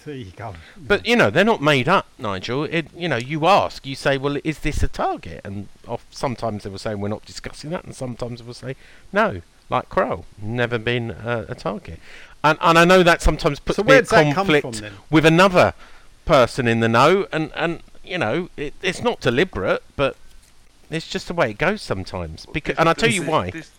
there 0.05 0.15
you 0.15 0.33
go. 0.37 0.55
But 0.77 1.07
you 1.07 1.17
know 1.17 1.31
they're 1.31 1.45
not 1.45 1.63
made 1.63 1.89
up, 1.89 2.07
Nigel. 2.19 2.65
It, 2.65 2.89
you 2.95 3.09
know, 3.09 3.17
you 3.17 3.47
ask, 3.47 3.87
you 3.87 3.95
say, 3.95 4.19
well, 4.19 4.39
is 4.45 4.61
this 4.61 4.83
a 4.83 4.89
target? 4.89 5.41
And 5.45 5.69
off, 5.87 6.05
sometimes 6.11 6.65
they 6.65 6.71
will 6.71 6.79
say 6.79 6.95
we're 6.95 7.09
not 7.09 7.25
discussing 7.25 7.71
that, 7.71 7.85
and 7.85 7.95
sometimes 7.95 8.41
they 8.41 8.47
will 8.47 8.55
say 8.55 8.77
no, 9.13 9.43
like 9.69 9.89
Crow, 9.89 10.25
never 10.41 10.79
been 10.79 11.11
uh, 11.11 11.47
a 11.49 11.55
target. 11.55 11.99
And 12.45 12.59
and 12.61 12.79
I 12.79 12.85
know 12.85 13.03
that 13.03 13.23
sometimes 13.23 13.61
puts 13.61 13.77
So 13.77 13.83
me 13.83 13.87
in 13.87 13.95
where'd 13.95 14.07
that 14.07 14.25
come 14.25 14.35
conflict 14.35 14.77
from 14.77 14.91
with 15.11 15.25
another 15.25 15.75
person 16.25 16.67
in 16.67 16.81
the 16.81 16.89
know, 16.89 17.27
and 17.33 17.53
and 17.55 17.83
you 18.05 18.19
know 18.19 18.49
it, 18.57 18.75
it's 18.83 19.03
not 19.03 19.21
deliberate, 19.21 19.83
but 19.97 20.17
it's 20.91 21.09
just 21.09 21.29
the 21.29 21.35
way 21.35 21.51
it 21.51 21.59
goes 21.59 21.83
sometimes. 21.83 22.47
Because 22.47 22.77
and 22.77 22.89
I'll 22.89 22.95
tell 22.95 23.11
you 23.11 23.23
why. 23.23 23.51
This, 23.51 23.71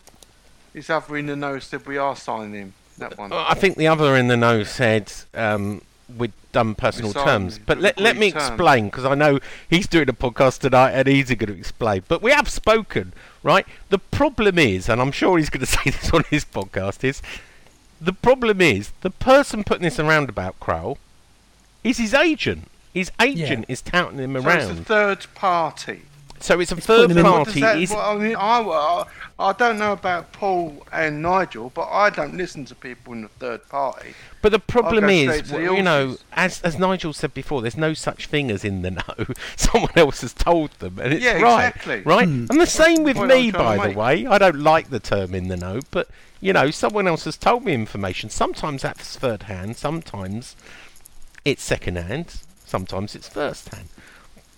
this 0.74 0.90
other 0.90 1.18
in 1.18 1.28
the 1.28 1.36
know 1.36 1.60
said 1.60 1.86
we 1.86 1.98
are 1.98 2.16
signing 2.16 2.54
him. 2.54 2.74
That 2.98 3.18
one. 3.18 3.32
Uh, 3.32 3.46
I 3.48 3.54
think 3.54 3.78
the 3.78 3.88
other 3.88 4.16
in 4.16 4.28
the 4.28 4.38
know 4.38 4.64
said 4.64 5.12
um, 5.34 5.82
we'd 6.18 6.34
done 6.52 6.76
personal 6.76 7.14
terms. 7.14 7.60
But 7.60 7.80
let, 7.80 8.00
let 8.00 8.18
me 8.18 8.32
terms. 8.32 8.48
explain, 8.48 8.86
because 8.86 9.06
I 9.06 9.16
know 9.16 9.40
he's 9.70 9.88
doing 9.88 10.10
a 10.10 10.14
podcast 10.14 10.60
tonight 10.60 10.92
and 10.92 11.08
he's 11.08 11.28
going 11.28 11.52
to 11.52 11.58
explain. 11.58 12.04
But 12.08 12.22
we 12.22 12.32
have 12.32 12.50
spoken, 12.50 13.14
right? 13.42 13.66
The 13.90 14.00
problem 14.00 14.60
is, 14.60 14.90
and 14.90 15.02
I'm 15.02 15.12
sure 15.12 15.38
he's 15.38 15.50
going 15.50 15.66
to 15.66 15.72
say 15.72 15.90
this 15.90 16.12
on 16.12 16.24
his 16.30 16.46
podcast, 16.46 17.04
is 17.04 17.22
the 18.00 18.14
problem 18.14 18.62
is 18.62 18.92
the 19.02 19.10
person 19.10 19.64
putting 19.64 19.84
this 19.84 20.00
around 20.00 20.30
about 20.30 20.60
Kroll 20.60 20.98
is 21.84 21.98
his 21.98 22.14
agent. 22.14 22.70
His 22.94 23.12
agent 23.20 23.66
is 23.68 23.82
touting 23.82 24.20
him 24.20 24.40
so 24.40 24.50
it's 24.50 24.80
a 24.80 24.84
third 24.84 25.26
party. 25.34 26.04
So 26.44 26.60
it's 26.60 26.74
a 26.74 26.76
putting 26.76 26.86
third 27.08 27.12
him 27.12 27.24
What 27.24 27.46
does 27.46 27.54
party. 27.54 27.62
that- 27.62 27.78
He's- 27.78 27.90
well, 27.90 28.02
I 28.02 28.16
mean, 28.18 28.36
I, 28.36 28.60
I, 28.60 29.06
I 29.40 29.54
don't 29.54 29.78
know 29.78 29.94
about 29.94 30.34
Paul 30.34 30.86
and 30.92 31.22
Nigel, 31.22 31.72
but 31.74 31.88
I 31.90 32.10
don't 32.10 32.36
listen 32.36 32.66
to 32.66 32.76
people 32.76 33.14
in 33.14 33.22
the 33.22 33.30
third 33.30 33.70
party. 33.70 34.14
But 34.42 34.52
the 34.52 34.60
problem 34.60 35.06
is, 35.10 35.50
the 35.50 35.62
you 35.62 35.82
know, 35.82 36.18
as 36.34 36.62
as 36.64 36.78
Nigel 36.78 37.14
said 37.14 37.34
before, 37.34 37.62
there's 37.62 37.78
no 37.78 37.94
such 37.94 38.28
thing 38.28 38.52
as 38.52 38.66
in 38.66 38.82
the 38.82 38.92
know. 38.92 39.26
Someone 39.56 39.94
else 39.96 40.20
has 40.20 40.34
told 40.34 40.72
them, 40.80 41.00
and 41.00 41.14
it's 41.14 41.24
Yeah, 41.24 41.40
right, 41.42 41.68
exactly. 41.70 42.02
right. 42.02 42.28
And 42.28 42.50
the 42.60 42.66
same 42.68 43.04
with 43.04 43.18
me, 43.18 43.50
by 43.52 43.78
the 43.78 43.88
make. 43.88 43.98
way. 43.98 44.26
I 44.28 44.38
don't 44.38 44.60
like 44.60 44.90
the 44.90 45.00
term 45.00 45.34
in 45.34 45.48
the 45.48 45.56
know, 45.56 45.80
but 45.92 46.10
you 46.42 46.52
know, 46.52 46.72
someone 46.72 47.08
else 47.08 47.24
has 47.24 47.38
told 47.38 47.64
me 47.64 47.74
information. 47.74 48.30
Sometimes 48.30 48.82
that's 48.82 49.16
third 49.16 49.44
hand, 49.44 49.78
sometimes 49.78 50.58
it's 51.46 51.64
second 51.64 51.96
hand, 51.98 52.42
sometimes 52.66 53.16
it's 53.16 53.30
first 53.30 53.74
hand. 53.74 53.88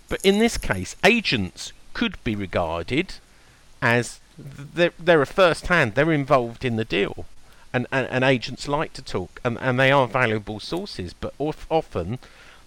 But 0.09 0.21
in 0.23 0.39
this 0.39 0.57
case, 0.57 0.95
agents 1.03 1.73
could 1.93 2.21
be 2.23 2.35
regarded 2.35 3.15
as 3.81 4.19
they're, 4.37 4.93
they're 4.99 5.21
a 5.21 5.27
first 5.27 5.67
hand, 5.67 5.95
they're 5.95 6.11
involved 6.11 6.65
in 6.65 6.75
the 6.75 6.85
deal. 6.85 7.25
And, 7.73 7.87
and, 7.91 8.07
and 8.09 8.23
agents 8.23 8.69
like 8.69 8.93
to 8.93 9.01
talk, 9.01 9.41
and, 9.43 9.57
and 9.59 9.77
they 9.77 9.91
are 9.91 10.07
valuable 10.07 10.61
sources, 10.61 11.13
but 11.13 11.33
of, 11.39 11.67
often 11.69 12.19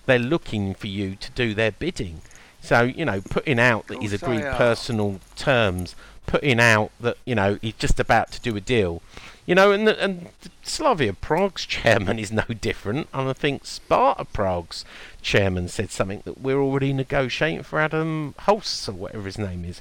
they're 0.05 0.19
looking 0.19 0.75
for 0.75 0.87
you 0.87 1.17
to 1.17 1.31
do 1.31 1.55
their 1.55 1.73
bidding. 1.73 2.21
So, 2.61 2.83
you 2.83 3.05
know, 3.05 3.23
putting 3.23 3.59
out 3.59 3.87
that 3.87 4.03
he's 4.03 4.13
agreed 4.13 4.43
personal 4.43 5.21
terms, 5.37 5.95
putting 6.27 6.61
out 6.61 6.91
that, 7.01 7.17
you 7.25 7.35
know, 7.35 7.59
he's 7.63 7.75
just 7.75 7.99
about 7.99 8.33
to 8.33 8.41
do 8.41 8.55
a 8.57 8.61
deal. 8.61 9.01
You 9.49 9.55
know, 9.55 9.73
and, 9.73 9.89
the, 9.89 9.99
and 10.05 10.29
Slavia 10.63 11.15
Prague's 11.15 11.65
chairman 11.65 12.19
is 12.19 12.31
no 12.31 12.45
different. 12.61 13.09
And 13.15 13.31
I 13.31 13.33
think 13.33 13.65
Sparta 13.65 14.27
Prague's 14.27 14.85
chairman 15.23 15.69
said 15.69 15.91
something 15.91 16.21
that 16.27 16.39
we're 16.39 16.61
already 16.61 16.93
negotiating 16.93 17.63
for 17.63 17.81
Adam 17.81 18.35
Hulse 18.41 18.91
or 18.91 18.93
whatever 18.93 19.25
his 19.25 19.39
name 19.39 19.65
is. 19.65 19.81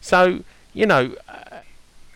So, 0.00 0.42
you 0.72 0.86
know, 0.86 1.14
uh, 1.28 1.58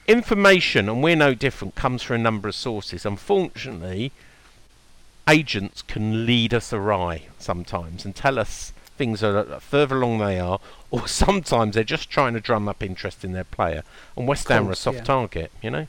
information, 0.08 0.88
and 0.88 1.00
we're 1.00 1.14
no 1.14 1.34
different, 1.34 1.76
comes 1.76 2.02
from 2.02 2.16
a 2.16 2.18
number 2.18 2.48
of 2.48 2.56
sources. 2.56 3.06
Unfortunately, 3.06 4.10
agents 5.28 5.82
can 5.82 6.26
lead 6.26 6.52
us 6.52 6.72
awry 6.72 7.26
sometimes 7.38 8.04
and 8.04 8.16
tell 8.16 8.40
us 8.40 8.72
things 8.96 9.22
are 9.22 9.60
further 9.60 9.98
along 9.98 10.18
they 10.18 10.40
are, 10.40 10.58
or 10.90 11.06
sometimes 11.06 11.76
they're 11.76 11.84
just 11.84 12.10
trying 12.10 12.34
to 12.34 12.40
drum 12.40 12.68
up 12.68 12.82
interest 12.82 13.24
in 13.24 13.30
their 13.30 13.44
player. 13.44 13.84
And 14.16 14.26
West 14.26 14.48
Ham 14.48 14.66
are 14.66 14.72
a 14.72 14.76
soft 14.76 14.98
yeah. 14.98 15.04
target, 15.04 15.52
you 15.62 15.70
know. 15.70 15.86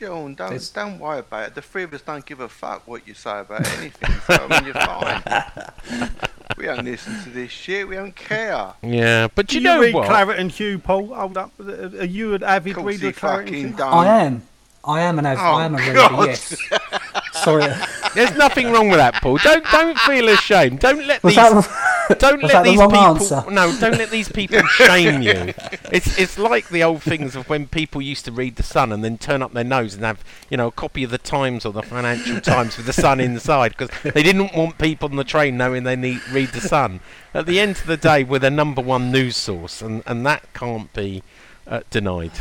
Sean, 0.00 0.34
don't 0.34 0.48
There's- 0.48 0.70
don't 0.70 0.98
worry 0.98 1.18
about 1.18 1.48
it. 1.48 1.54
The 1.54 1.60
three 1.62 1.82
of 1.82 1.92
us 1.92 2.00
don't 2.00 2.24
give 2.24 2.40
a 2.40 2.48
fuck 2.48 2.86
what 2.88 3.06
you 3.06 3.12
say 3.14 3.40
about 3.40 3.66
anything. 3.78 4.10
so 4.26 4.46
I 4.48 4.60
mean, 4.60 4.64
you're 4.64 4.74
fine. 4.74 6.10
we 6.56 6.64
don't 6.64 6.84
listen 6.84 7.22
to 7.24 7.28
this 7.30 7.50
shit. 7.50 7.86
We 7.86 7.96
don't 7.96 8.16
care. 8.16 8.72
Yeah, 8.82 9.28
but 9.34 9.48
Do 9.48 9.56
you 9.56 9.60
you, 9.60 9.64
know 9.68 9.80
read 9.80 9.94
what? 9.94 10.06
Claret 10.08 10.38
and 10.38 10.50
Hugh, 10.50 10.78
Paul? 10.78 11.08
Hold 11.14 11.36
up. 11.36 11.52
Are 11.60 12.04
you 12.04 12.34
an 12.34 12.42
avid 12.42 12.78
reader 12.78 13.08
of 13.08 13.16
Claret 13.16 13.48
and 13.48 13.56
Hugh? 13.56 13.68
don't. 13.76 13.92
I 13.92 14.06
am. 14.24 14.42
I 14.82 15.00
am 15.02 15.18
an 15.18 15.26
av- 15.26 15.36
Oh, 15.38 15.42
I 15.42 15.64
am 15.66 15.74
a 15.74 15.78
oh, 15.78 15.80
reader. 15.80 15.94
God. 15.94 16.26
Yes. 16.28 16.56
Sorry. 17.42 17.66
There's 18.14 18.34
nothing 18.36 18.72
wrong 18.72 18.88
with 18.88 18.98
that, 18.98 19.14
Paul. 19.14 19.38
Don't 19.38 19.64
don't 19.70 19.98
feel 20.00 20.28
ashamed. 20.28 20.80
Don't 20.80 21.06
let 21.06 21.22
Was 21.22 21.34
these 21.34 21.44
that? 21.44 22.16
don't 22.18 22.42
let 22.42 22.52
that 22.52 22.64
the 22.64 22.70
these 22.70 22.80
people 22.80 22.96
answer? 22.96 23.44
no 23.50 23.76
don't 23.78 23.98
let 23.98 24.10
these 24.10 24.28
people 24.28 24.60
shame 24.68 25.22
you. 25.22 25.54
It's 25.92 26.18
it's 26.18 26.38
like 26.38 26.68
the 26.68 26.82
old 26.82 27.02
things 27.02 27.36
of 27.36 27.48
when 27.48 27.68
people 27.68 28.02
used 28.02 28.24
to 28.24 28.32
read 28.32 28.56
the 28.56 28.62
Sun 28.62 28.92
and 28.92 29.04
then 29.04 29.16
turn 29.16 29.42
up 29.42 29.52
their 29.52 29.64
nose 29.64 29.94
and 29.94 30.04
have 30.04 30.24
you 30.48 30.56
know 30.56 30.68
a 30.68 30.72
copy 30.72 31.04
of 31.04 31.10
the 31.10 31.18
Times 31.18 31.64
or 31.64 31.72
the 31.72 31.82
Financial 31.82 32.40
Times 32.52 32.76
with 32.76 32.86
the 32.86 32.92
Sun 32.92 33.20
inside 33.20 33.76
because 33.76 33.90
they 34.02 34.22
didn't 34.22 34.54
want 34.54 34.78
people 34.78 35.08
on 35.08 35.16
the 35.16 35.24
train 35.24 35.56
knowing 35.56 35.84
they 35.84 35.96
need 35.96 36.20
read 36.30 36.48
the 36.48 36.60
Sun. 36.60 37.00
At 37.32 37.46
the 37.46 37.60
end 37.60 37.76
of 37.76 37.86
the 37.86 37.96
day, 37.96 38.24
we're 38.24 38.40
the 38.40 38.50
number 38.50 38.82
one 38.82 39.12
news 39.12 39.36
source, 39.36 39.82
and 39.82 40.02
and 40.06 40.26
that 40.26 40.52
can't 40.52 40.92
be 40.92 41.22
uh, 41.66 41.80
denied, 41.90 42.32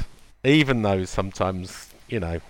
even 0.44 0.82
though 0.82 1.06
sometimes 1.06 1.94
you 2.08 2.20
know 2.20 2.42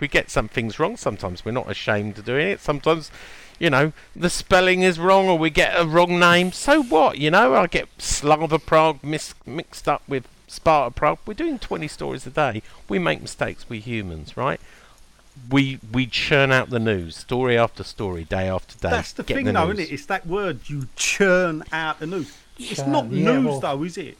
we 0.00 0.08
get 0.08 0.30
some 0.30 0.48
things 0.48 0.78
wrong. 0.78 0.96
Sometimes 0.96 1.44
we're 1.44 1.50
not 1.52 1.70
ashamed 1.70 2.18
of 2.18 2.24
doing 2.24 2.46
it. 2.48 2.60
Sometimes, 2.60 3.10
you 3.58 3.70
know, 3.70 3.92
the 4.16 4.30
spelling 4.30 4.82
is 4.82 4.98
wrong 4.98 5.28
or 5.28 5.38
we 5.38 5.50
get 5.50 5.78
a 5.78 5.84
wrong 5.86 6.18
name. 6.18 6.52
So 6.52 6.82
what? 6.82 7.18
You 7.18 7.30
know, 7.30 7.54
I 7.54 7.66
get 7.66 7.88
Slavia 7.98 8.58
Prague 8.58 9.02
mis- 9.02 9.34
mixed 9.46 9.88
up 9.88 10.02
with 10.08 10.26
Sparta 10.48 10.92
Prague. 10.94 11.18
We're 11.26 11.34
doing 11.34 11.58
20 11.58 11.86
stories 11.88 12.26
a 12.26 12.30
day. 12.30 12.62
We 12.88 12.98
make 12.98 13.20
mistakes. 13.20 13.66
We're 13.68 13.80
humans, 13.80 14.36
right? 14.36 14.60
We 15.48 15.78
we 15.92 16.06
churn 16.06 16.50
out 16.50 16.70
the 16.70 16.80
news, 16.80 17.16
story 17.16 17.56
after 17.56 17.84
story, 17.84 18.24
day 18.24 18.48
after 18.48 18.76
day. 18.76 18.90
That's 18.90 19.12
the 19.12 19.22
thing, 19.22 19.44
the 19.46 19.52
though, 19.52 19.68
news. 19.68 19.78
isn't 19.78 19.90
it? 19.92 19.94
It's 19.94 20.06
that 20.06 20.26
word 20.26 20.60
you 20.68 20.88
churn 20.96 21.62
out 21.72 22.00
the 22.00 22.06
news. 22.06 22.36
It's 22.58 22.84
not 22.84 23.10
yeah, 23.10 23.32
news, 23.32 23.46
well- 23.46 23.60
though, 23.60 23.82
is 23.84 23.96
it? 23.96 24.18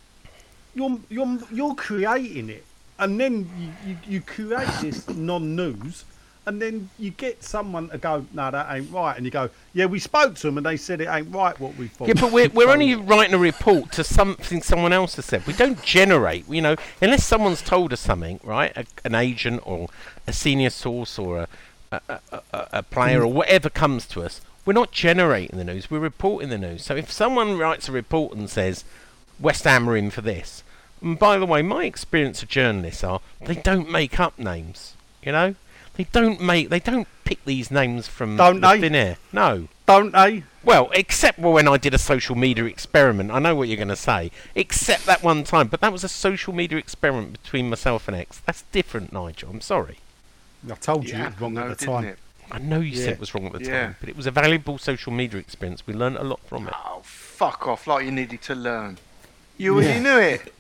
You're 0.75 0.99
you're 1.11 1.39
you're 1.53 1.75
creating 1.75 2.49
it, 2.49 2.65
and 3.01 3.19
then 3.19 3.51
you, 3.59 3.91
you, 3.91 3.97
you 4.07 4.21
create 4.21 4.69
this 4.81 5.09
non-news, 5.09 6.05
and 6.47 6.61
then 6.61 6.89
you 6.99 7.11
get 7.11 7.43
someone 7.43 7.89
to 7.91 7.99
go, 7.99 8.27
no, 8.33 8.51
that 8.51 8.75
ain't 8.75 8.91
right, 8.93 9.17
and 9.17 9.25
you 9.25 9.31
go, 9.31 9.51
yeah, 9.73 9.87
we 9.87 9.99
spoke 9.99 10.35
to 10.37 10.43
them, 10.47 10.57
and 10.57 10.67
they 10.67 10.77
said 10.77 11.01
it 11.01 11.09
ain't 11.09 11.35
right 11.35 11.59
what 11.61 11.77
we 11.77 11.89
thought. 11.89 12.09
Yeah, 12.09 12.15
but 12.15 12.33
we're, 12.33 12.49
we're 12.49 12.71
only 12.71 12.95
writing 13.11 13.35
a 13.35 13.39
report 13.39 13.93
to 13.93 14.05
something 14.05 14.63
someone 14.63 14.93
else 14.93 15.17
has 15.17 15.27
said. 15.27 15.47
We 15.47 15.53
don't 15.53 15.83
generate, 15.83 16.49
you 16.49 16.63
know, 16.63 16.77
unless 17.01 17.25
someone's 17.25 17.63
told 17.63 17.93
us 17.93 18.01
something, 18.01 18.41
right? 18.43 18.73
A, 18.77 18.87
an 19.05 19.15
agent 19.15 19.63
or 19.65 19.89
a 20.27 20.33
senior 20.33 20.71
source 20.71 21.19
or 21.19 21.41
a, 21.41 21.49
a, 21.93 22.01
a, 22.09 22.21
a, 22.53 22.69
a 22.73 22.83
player 22.83 23.23
or 23.23 23.33
whatever 23.33 23.69
comes 23.69 24.07
to 24.09 24.23
us. 24.23 24.41
We're 24.67 24.75
not 24.75 24.93
generating 24.93 25.59
the 25.59 25.65
news, 25.65 25.91
we're 25.91 25.99
reporting 25.99 26.51
the 26.51 26.59
news. 26.59 26.85
So 26.85 26.95
if 26.95 27.11
someone 27.11 27.59
writes 27.59 27.89
a 27.89 27.93
report 27.93 28.37
and 28.37 28.49
says, 28.49 28.85
West 29.39 29.65
Ham 29.65 29.89
are 29.89 29.97
in 29.97 30.11
for 30.11 30.21
this, 30.21 30.63
and 31.03 31.19
by 31.19 31.39
the 31.39 31.47
way, 31.47 31.63
my 31.63 31.85
experience 31.85 32.43
of 32.43 32.49
journalists 32.49 33.03
are 33.05 33.21
they 33.41 33.55
don't 33.57 33.91
make 33.91 34.19
up 34.21 34.39
names, 34.39 34.95
you 35.23 35.33
know? 35.33 35.55
They 35.97 36.05
don't 36.13 36.41
make, 36.41 36.69
they 36.71 36.81
don't 36.81 37.09
pick 37.25 37.45
these 37.45 37.71
names 37.71 38.07
from 38.09 38.37
Don't 38.37 38.61
the 38.61 38.69
they? 38.69 38.81
thin 38.81 38.95
air. 38.95 39.17
No. 39.33 39.69
don't 39.87 40.13
they? 40.13 40.45
Well, 40.65 40.91
except 40.95 41.39
when 41.39 41.67
I 41.69 41.77
did 41.79 41.95
a 41.95 41.99
social 41.99 42.37
media 42.37 42.65
experiment. 42.65 43.31
I 43.31 43.39
know 43.39 43.55
what 43.55 43.69
you're 43.69 43.77
going 43.77 43.89
to 43.89 43.97
say. 43.97 44.31
Except 44.55 45.05
that 45.07 45.23
one 45.23 45.43
time. 45.45 45.69
But 45.69 45.81
that 45.81 45.93
was 45.93 46.05
a 46.05 46.09
social 46.09 46.55
media 46.55 46.79
experiment 46.79 47.43
between 47.43 47.69
myself 47.71 48.09
and 48.09 48.17
X. 48.17 48.41
That's 48.47 48.63
different, 48.73 49.13
Nigel. 49.13 49.51
I'm 49.51 49.61
sorry. 49.61 49.99
I 50.71 50.75
told 50.75 51.07
you 51.07 51.15
Yeah, 51.15 51.27
it 51.29 51.33
was 51.33 51.41
wrong 51.41 51.55
no, 51.55 51.69
at 51.69 51.79
the 51.79 51.87
time. 51.87 52.05
it? 52.05 52.19
I 52.53 52.59
know 52.59 52.81
you 52.81 52.97
said 52.97 53.15
it 53.15 53.21
was 53.21 53.35
wrong 53.35 53.47
at 53.47 53.53
the 53.53 53.65
Yeah. 53.65 53.83
time, 53.87 53.97
but 54.01 54.09
it 54.09 54.17
was 54.17 54.27
a 54.27 54.31
valuable 54.31 54.79
social 54.79 55.13
media 55.13 55.39
experience. 55.41 55.87
We 55.87 55.95
learned 55.95 56.17
a 56.19 56.25
lot 56.25 56.41
from 56.47 56.67
it. 56.69 56.75
Oh, 56.77 57.01
fuck 57.05 57.67
off! 57.67 57.87
Like 57.87 58.05
you 58.05 58.11
needed 58.11 58.43
to 58.43 58.55
learn. 58.55 58.99
You 59.57 59.75
already 59.77 60.01
knew 60.01 60.19
it. 60.19 60.53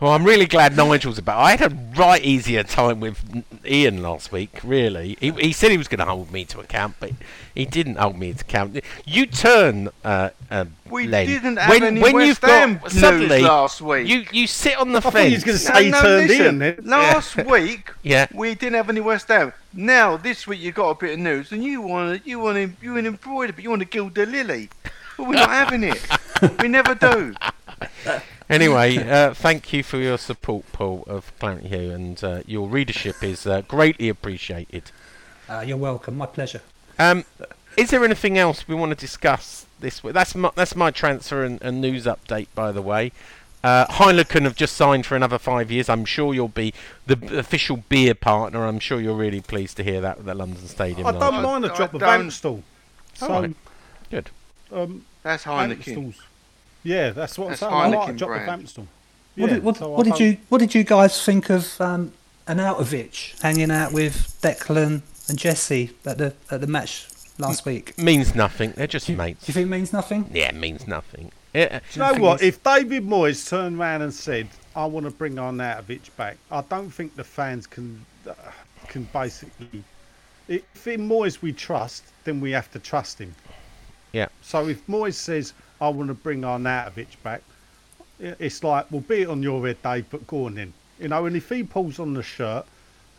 Well, 0.00 0.12
I'm 0.12 0.24
really 0.24 0.46
glad 0.46 0.76
Nigel's 0.76 1.18
about. 1.18 1.38
I 1.40 1.56
had 1.56 1.72
a 1.72 1.74
right 1.96 2.22
easier 2.22 2.62
time 2.62 3.00
with 3.00 3.22
Ian 3.64 4.02
last 4.02 4.32
week. 4.32 4.58
Really, 4.64 5.16
he, 5.20 5.30
he 5.32 5.52
said 5.52 5.70
he 5.70 5.78
was 5.78 5.88
going 5.88 5.98
to 5.98 6.04
hold 6.04 6.30
me 6.32 6.44
to 6.46 6.60
account, 6.60 6.96
but 7.00 7.10
he 7.54 7.64
didn't 7.64 7.96
hold 7.96 8.18
me 8.18 8.32
to 8.32 8.40
account. 8.40 8.80
You 9.04 9.26
turn, 9.26 9.88
uh, 10.04 10.30
uh, 10.50 10.66
We 10.90 11.06
Len, 11.06 11.26
didn't 11.26 11.56
have 11.56 11.70
when, 11.70 11.82
any 11.82 12.00
when 12.00 12.14
West 12.14 12.26
you've 12.28 12.38
Ham 12.50 12.74
got 12.74 12.82
news 12.84 13.00
suddenly 13.00 13.40
last 13.42 13.80
week. 13.80 14.06
you 14.08 14.24
you 14.32 14.46
sit 14.46 14.76
on 14.78 14.92
the 14.92 14.98
I 14.98 15.00
thought 15.00 15.12
fence. 15.14 15.30
you 15.30 15.36
was 15.36 15.44
going 15.44 15.58
to 15.58 15.64
say 15.64 15.84
he 15.86 15.90
no, 15.90 16.00
turned 16.02 16.28
listen, 16.28 16.46
in. 16.46 16.58
then. 16.58 16.76
Last 16.84 17.36
week, 17.46 17.90
Yeah. 18.02 18.26
we 18.34 18.54
didn't 18.54 18.74
have 18.76 18.88
any 18.90 19.00
West 19.00 19.28
Ham. 19.28 19.52
Now 19.72 20.16
this 20.16 20.46
week 20.46 20.60
you 20.60 20.72
got 20.72 20.90
a 20.90 20.94
bit 20.94 21.14
of 21.14 21.18
news, 21.20 21.52
and 21.52 21.62
you 21.64 21.80
want 21.82 22.22
to, 22.22 22.28
you 22.28 22.38
want 22.38 22.56
to, 22.56 22.84
you 22.84 22.92
want 22.94 23.04
to 23.04 23.08
embroider, 23.08 23.52
but 23.52 23.62
you 23.64 23.70
want 23.70 23.82
to 23.82 23.88
gild 23.88 24.14
the 24.14 24.26
lily. 24.26 24.68
But 25.16 25.28
we're 25.28 25.34
not 25.34 25.50
having 25.50 25.82
it. 25.84 26.00
We 26.60 26.68
never 26.68 26.94
do. 26.94 27.34
Anyway, 28.48 28.96
uh, 28.98 29.34
thank 29.34 29.72
you 29.72 29.82
for 29.82 29.98
your 29.98 30.16
support, 30.18 30.64
Paul 30.72 31.02
of 31.08 31.32
Claret 31.40 31.62
and 31.64 31.68
Hugh, 31.68 31.90
and 31.90 32.22
uh, 32.24 32.42
your 32.46 32.68
readership 32.68 33.22
is 33.22 33.46
uh, 33.46 33.62
greatly 33.62 34.08
appreciated. 34.08 34.92
Uh, 35.48 35.64
you're 35.66 35.76
welcome. 35.76 36.16
My 36.16 36.26
pleasure. 36.26 36.60
Um, 36.98 37.24
is 37.76 37.90
there 37.90 38.04
anything 38.04 38.38
else 38.38 38.68
we 38.68 38.74
want 38.76 38.90
to 38.90 38.96
discuss 38.96 39.66
this 39.80 40.02
week? 40.04 40.14
That's 40.14 40.34
my, 40.34 40.50
that's 40.54 40.76
my 40.76 40.90
transfer 40.92 41.44
and, 41.44 41.60
and 41.60 41.80
news 41.80 42.04
update, 42.04 42.46
by 42.54 42.70
the 42.70 42.82
way. 42.82 43.10
Uh, 43.64 43.84
Heineken 43.86 44.42
have 44.42 44.54
just 44.54 44.76
signed 44.76 45.06
for 45.06 45.16
another 45.16 45.38
five 45.40 45.72
years. 45.72 45.88
I'm 45.88 46.04
sure 46.04 46.32
you'll 46.32 46.46
be 46.46 46.72
the 47.06 47.16
b- 47.16 47.36
official 47.36 47.78
beer 47.88 48.14
partner. 48.14 48.64
I'm 48.64 48.78
sure 48.78 49.00
you're 49.00 49.16
really 49.16 49.40
pleased 49.40 49.76
to 49.78 49.82
hear 49.82 50.00
that 50.02 50.18
with 50.18 50.26
the 50.26 50.34
London 50.34 50.68
Stadium. 50.68 51.04
I 51.06 51.10
Nigel. 51.10 51.30
don't 51.32 51.42
mind 51.42 51.64
a 51.64 51.72
I 51.72 51.76
drop 51.76 51.94
of 51.94 52.00
don't- 52.00 52.20
Amstel. 52.20 52.62
So, 53.14 53.26
Alright. 53.28 53.56
Good. 54.08 54.30
um, 54.70 55.04
That's 55.24 55.42
Heineken. 55.44 55.88
Amstels. 55.88 56.22
Yeah, 56.86 57.10
that's 57.10 57.36
what 57.38 57.48
That's 57.48 57.62
I'm 57.62 57.70
saying. 57.70 57.82
I 57.94 57.96
like 57.98 58.08
a 58.08 58.12
Heineken 58.12 58.18
drop 58.18 58.30
brand. 58.30 58.88
What 59.36 59.50
did, 59.50 59.62
what, 59.62 59.76
so 59.76 59.90
what 59.90 60.04
did 60.04 60.18
you 60.20 60.38
What 60.48 60.58
did 60.58 60.74
you 60.74 60.84
guys 60.84 61.22
think 61.22 61.50
of 61.50 61.78
um, 61.80 62.12
Arnautovic 62.46 63.40
hanging 63.42 63.70
out 63.70 63.92
with 63.92 64.38
Declan 64.40 65.02
and 65.28 65.38
Jesse 65.38 65.90
at 66.06 66.18
the 66.18 66.32
at 66.50 66.60
the 66.60 66.66
match 66.66 67.08
last 67.38 67.66
week? 67.66 67.98
Means 67.98 68.34
nothing. 68.34 68.72
They're 68.76 68.86
just 68.86 69.06
Do 69.06 69.12
you, 69.12 69.18
mates. 69.18 69.44
do 69.44 69.50
you 69.50 69.54
think 69.54 69.66
it 69.66 69.70
means 69.70 69.92
nothing? 69.92 70.30
yeah, 70.32 70.48
it 70.48 70.54
means 70.54 70.86
nothing. 70.86 71.32
Yeah, 71.52 71.78
Do 71.78 71.84
you 71.92 72.00
know 72.02 72.10
think 72.12 72.22
what? 72.22 72.42
If 72.42 72.62
David 72.62 73.04
Moyes 73.06 73.48
turned 73.48 73.78
around 73.80 74.02
and 74.02 74.12
said, 74.14 74.48
"I 74.74 74.84
want 74.86 75.04
to 75.06 75.10
bring 75.12 75.34
Arnautovic 75.34 76.14
back," 76.16 76.36
I 76.50 76.60
don't 76.62 76.90
think 76.90 77.16
the 77.16 77.24
fans 77.24 77.66
can 77.66 78.04
uh, 78.28 78.32
can 78.88 79.04
basically. 79.12 79.82
If 80.48 80.86
in 80.86 81.08
Moyes 81.08 81.42
we 81.42 81.52
trust, 81.52 82.04
then 82.24 82.40
we 82.40 82.52
have 82.52 82.70
to 82.72 82.78
trust 82.78 83.18
him. 83.18 83.34
yeah. 84.12 84.28
So 84.42 84.68
if 84.68 84.86
Moyes 84.86 85.14
says, 85.14 85.52
"I 85.80 85.88
want 85.88 86.08
to 86.08 86.14
bring 86.14 86.42
Arnautovic 86.42 87.08
back," 87.22 87.42
it's 88.20 88.62
like, 88.64 88.90
"Well, 88.90 89.00
be 89.02 89.22
it 89.22 89.28
on 89.28 89.42
your 89.42 89.66
head, 89.66 89.82
Dave, 89.82 90.06
but 90.10 90.26
go 90.26 90.46
on 90.46 90.54
then." 90.54 90.72
You 91.00 91.08
know, 91.08 91.26
and 91.26 91.36
if 91.36 91.48
he 91.50 91.62
pulls 91.62 91.98
on 91.98 92.14
the 92.14 92.22
shirt, 92.22 92.64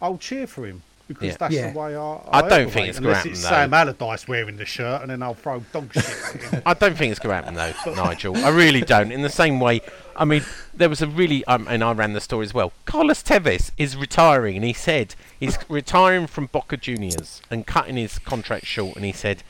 I'll 0.01 0.17
cheer 0.17 0.47
for 0.47 0.65
him 0.65 0.81
because 1.07 1.27
Yeah. 1.27 1.35
that's 1.39 1.53
Yeah. 1.53 1.71
the 1.71 1.79
way 1.79 1.95
I. 1.95 2.19
I 2.31 2.41
don't 2.41 2.51
operate, 2.51 2.71
think 2.71 2.87
it's 2.89 2.97
gonna 2.99 3.09
unless 3.09 3.17
happen, 3.17 3.31
it's 3.31 3.41
though. 3.43 3.49
Sam 3.49 3.73
Allardyce 3.73 4.27
wearing 4.27 4.57
the 4.57 4.65
shirt, 4.65 5.01
and 5.03 5.11
then 5.11 5.21
I'll 5.23 5.35
throw 5.35 5.59
dog 5.71 5.93
shit 5.93 6.05
at 6.05 6.41
him. 6.41 6.61
I 6.65 6.73
don't 6.73 6.97
think 6.97 7.11
it's 7.11 7.19
going 7.19 7.31
to 7.31 7.35
happen 7.35 7.53
though, 7.53 7.93
Nigel. 8.03 8.35
I 8.37 8.49
really 8.49 8.81
don't. 8.81 9.11
In 9.11 9.21
the 9.21 9.29
same 9.29 9.59
way, 9.59 9.81
I 10.15 10.25
mean, 10.25 10.43
there 10.73 10.89
was 10.89 11.01
a 11.03 11.07
really, 11.07 11.45
um, 11.45 11.67
and 11.69 11.83
I 11.83 11.91
ran 11.93 12.13
the 12.13 12.19
story 12.21 12.45
as 12.45 12.53
well. 12.53 12.73
Carlos 12.85 13.21
Tevez 13.23 13.69
is 13.77 13.95
retiring, 13.95 14.55
and 14.57 14.65
he 14.65 14.73
said 14.73 15.13
he's 15.39 15.57
retiring 15.69 16.25
from 16.27 16.47
Boca 16.47 16.75
Juniors 16.77 17.41
and 17.51 17.65
cutting 17.67 17.95
his 17.95 18.17
contract 18.19 18.65
short. 18.65 18.95
And 18.95 19.05
he 19.05 19.11
said, 19.13 19.43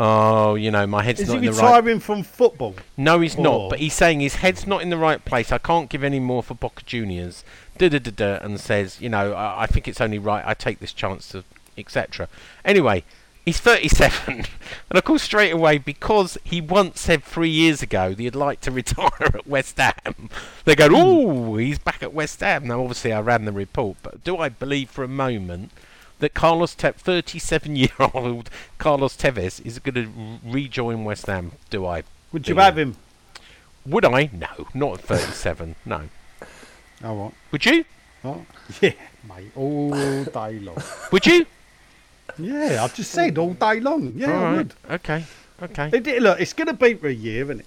"Oh, 0.00 0.54
you 0.54 0.70
know, 0.70 0.86
my 0.86 1.02
head's 1.02 1.20
Is 1.20 1.28
not 1.28 1.40
he 1.40 1.48
in 1.48 1.52
the 1.52 1.60
right." 1.60 1.76
retiring 1.76 1.98
from 1.98 2.22
football? 2.22 2.76
No, 2.96 3.20
he's 3.20 3.36
not. 3.36 3.68
But 3.68 3.80
he's 3.80 3.94
saying 3.94 4.20
his 4.20 4.36
head's 4.36 4.64
not 4.64 4.80
in 4.80 4.90
the 4.90 4.96
right 4.96 5.24
place. 5.24 5.50
I 5.50 5.58
can't 5.58 5.90
give 5.90 6.04
any 6.04 6.20
more 6.20 6.42
for 6.42 6.54
Boca 6.54 6.84
Juniors. 6.84 7.42
Da 7.78 7.88
da 7.88 7.98
da 7.98 8.12
da, 8.12 8.38
and 8.44 8.60
says, 8.60 9.00
you 9.00 9.08
know, 9.08 9.32
I, 9.32 9.64
I 9.64 9.66
think 9.66 9.88
it's 9.88 10.00
only 10.00 10.18
right 10.18 10.44
I 10.46 10.54
take 10.54 10.78
this 10.78 10.92
chance 10.92 11.28
to, 11.30 11.42
etc. 11.76 12.28
Anyway, 12.64 13.02
he's 13.44 13.58
37, 13.58 14.34
and 14.90 14.98
of 14.98 15.04
course 15.04 15.22
straight 15.22 15.52
away 15.52 15.78
because 15.78 16.38
he 16.44 16.60
once 16.60 17.00
said 17.00 17.24
three 17.24 17.48
years 17.48 17.82
ago 17.82 18.10
that 18.10 18.18
he'd 18.22 18.34
like 18.34 18.60
to 18.62 18.70
retire 18.82 19.10
at 19.20 19.46
West 19.48 19.78
Ham. 19.78 20.30
They 20.64 20.76
go, 20.76 20.88
oh, 20.92 21.56
he's 21.56 21.78
back 21.78 22.02
at 22.02 22.12
West 22.12 22.40
Ham. 22.40 22.66
Now, 22.68 22.80
obviously, 22.80 23.12
I 23.12 23.20
ran 23.20 23.46
the 23.46 23.52
report, 23.52 23.96
but 24.02 24.22
do 24.22 24.36
I 24.36 24.48
believe 24.48 24.90
for 24.90 25.02
a 25.02 25.08
moment? 25.08 25.72
That 26.20 26.34
Carlos 26.34 26.74
Te- 26.74 26.88
37-year-old 26.88 28.50
Carlos 28.78 29.16
Tevez 29.16 29.64
is 29.64 29.78
going 29.78 29.94
to 29.94 30.38
rejoin 30.44 31.04
West 31.04 31.26
Ham. 31.26 31.52
Do 31.70 31.86
I? 31.86 32.02
Would 32.32 32.48
you 32.48 32.56
have 32.56 32.76
him? 32.76 32.96
Would 33.86 34.04
I? 34.04 34.28
No, 34.32 34.48
not 34.74 34.98
at 34.98 35.04
37. 35.04 35.76
no. 35.86 36.02
Oh, 37.04 37.08
all 37.08 37.16
right. 37.16 37.34
Would 37.52 37.64
you? 37.66 37.84
Oh, 38.24 38.44
yeah, 38.80 38.92
mate, 39.28 39.52
all 39.54 40.24
day 40.24 40.58
long. 40.58 40.82
Would 41.12 41.24
you? 41.26 41.46
Yeah, 42.36 42.82
I've 42.82 42.94
just 42.94 43.12
said 43.12 43.38
all 43.38 43.54
day 43.54 43.78
long. 43.80 44.12
Yeah, 44.16 44.32
All 44.36 44.44
I 44.44 44.52
would. 44.56 44.74
Okay. 44.90 45.24
Okay. 45.62 45.90
It, 45.92 46.06
it- 46.06 46.22
look, 46.22 46.40
it's 46.40 46.52
going 46.52 46.66
to 46.66 46.72
be 46.74 46.94
for 46.94 47.06
a 47.06 47.12
year, 47.12 47.44
isn't 47.44 47.60
it? 47.60 47.66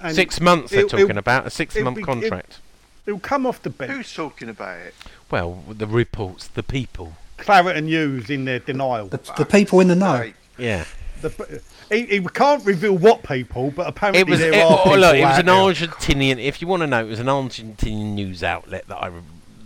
And 0.00 0.14
Six 0.14 0.40
months 0.40 0.70
they're 0.70 0.80
it'll- 0.80 0.90
talking 0.90 1.04
it'll- 1.10 1.18
about 1.18 1.46
a 1.46 1.50
six-month 1.50 1.96
be- 1.96 2.02
it- 2.02 2.06
contract. 2.06 2.58
It'll 3.06 3.18
come 3.20 3.44
off 3.44 3.60
the 3.62 3.70
bench. 3.70 3.90
Who's 3.92 4.14
talking 4.14 4.48
about 4.48 4.78
it? 4.78 4.94
Well, 5.30 5.62
the 5.68 5.86
reports, 5.86 6.46
the 6.48 6.62
people. 6.62 7.14
Claret 7.36 7.76
and 7.76 7.88
Hugh's 7.88 8.30
in 8.30 8.44
their 8.44 8.58
denial. 8.60 9.08
The, 9.08 9.20
the 9.36 9.44
people 9.44 9.80
in 9.80 9.88
the 9.88 9.96
know. 9.96 10.12
Like, 10.14 10.34
Yeah. 10.58 10.84
The, 11.20 11.62
he, 11.90 12.06
he 12.06 12.20
can't 12.20 12.64
reveal 12.64 12.96
what 12.96 13.22
people, 13.22 13.70
but 13.70 13.86
apparently 13.86 14.20
It 14.20 14.28
was. 14.28 14.40
there 14.40 14.52
It, 14.52 14.62
are 14.62 14.72
oh, 14.72 14.82
people 14.84 14.98
look, 14.98 15.16
it 15.16 15.24
was 15.24 15.38
an. 15.38 15.46
Argentinian. 15.46 16.38
If 16.42 16.60
you 16.60 16.68
want 16.68 16.82
to 16.82 16.86
know, 16.86 17.00
it 17.04 17.08
was 17.08 17.18
an 17.20 17.26
Argentinian 17.26 18.14
news 18.14 18.42
outlet 18.42 18.86
that 18.88 18.96
I 19.02 19.10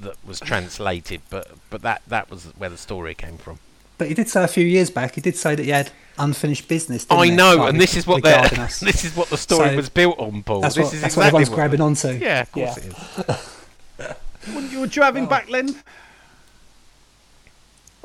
that 0.00 0.14
was 0.24 0.38
translated, 0.40 1.20
but 1.30 1.50
but 1.70 1.82
that 1.82 2.02
that 2.06 2.30
was 2.30 2.44
where 2.56 2.70
the 2.70 2.76
story 2.78 3.14
came 3.14 3.38
from. 3.38 3.58
But 3.98 4.06
he 4.06 4.14
did 4.14 4.28
say 4.28 4.44
a 4.44 4.48
few 4.48 4.64
years 4.64 4.90
back, 4.90 5.16
he 5.16 5.20
did 5.20 5.34
say 5.36 5.56
that 5.56 5.62
he 5.64 5.70
had 5.70 5.90
unfinished 6.18 6.68
business. 6.68 7.04
Didn't 7.04 7.20
I 7.20 7.26
he? 7.26 7.30
know, 7.32 7.56
Like, 7.56 7.70
and 7.70 7.80
this 7.80 7.96
is 7.96 8.06
what 8.06 8.22
they 8.22 8.30
regarding 8.32 8.60
us. 8.60 8.78
this 8.92 9.04
is 9.04 9.16
what 9.16 9.28
the 9.28 9.36
story 9.36 9.70
So, 9.70 9.76
was 9.76 9.88
built 9.88 10.18
on, 10.20 10.44
Paul. 10.44 10.60
That's 10.60 10.76
this 10.76 10.84
what, 10.84 10.94
is 10.94 11.00
that's 11.00 11.16
what 11.16 11.26
exactly 11.26 11.42
everyone's 11.42 11.48
grabbing 11.48 11.80
onto. 11.80 12.08
Yeah, 12.24 12.42
of 12.42 12.52
course 12.52 12.78
Yeah. 12.78 12.84
it 12.84 13.28
is. 13.28 14.54
Wouldn't 14.54 14.72
you, 14.72 14.80
would 14.80 14.94
you 14.94 15.02
have 15.02 15.16
him 15.16 15.26
back, 15.26 15.50
Len? 15.50 15.74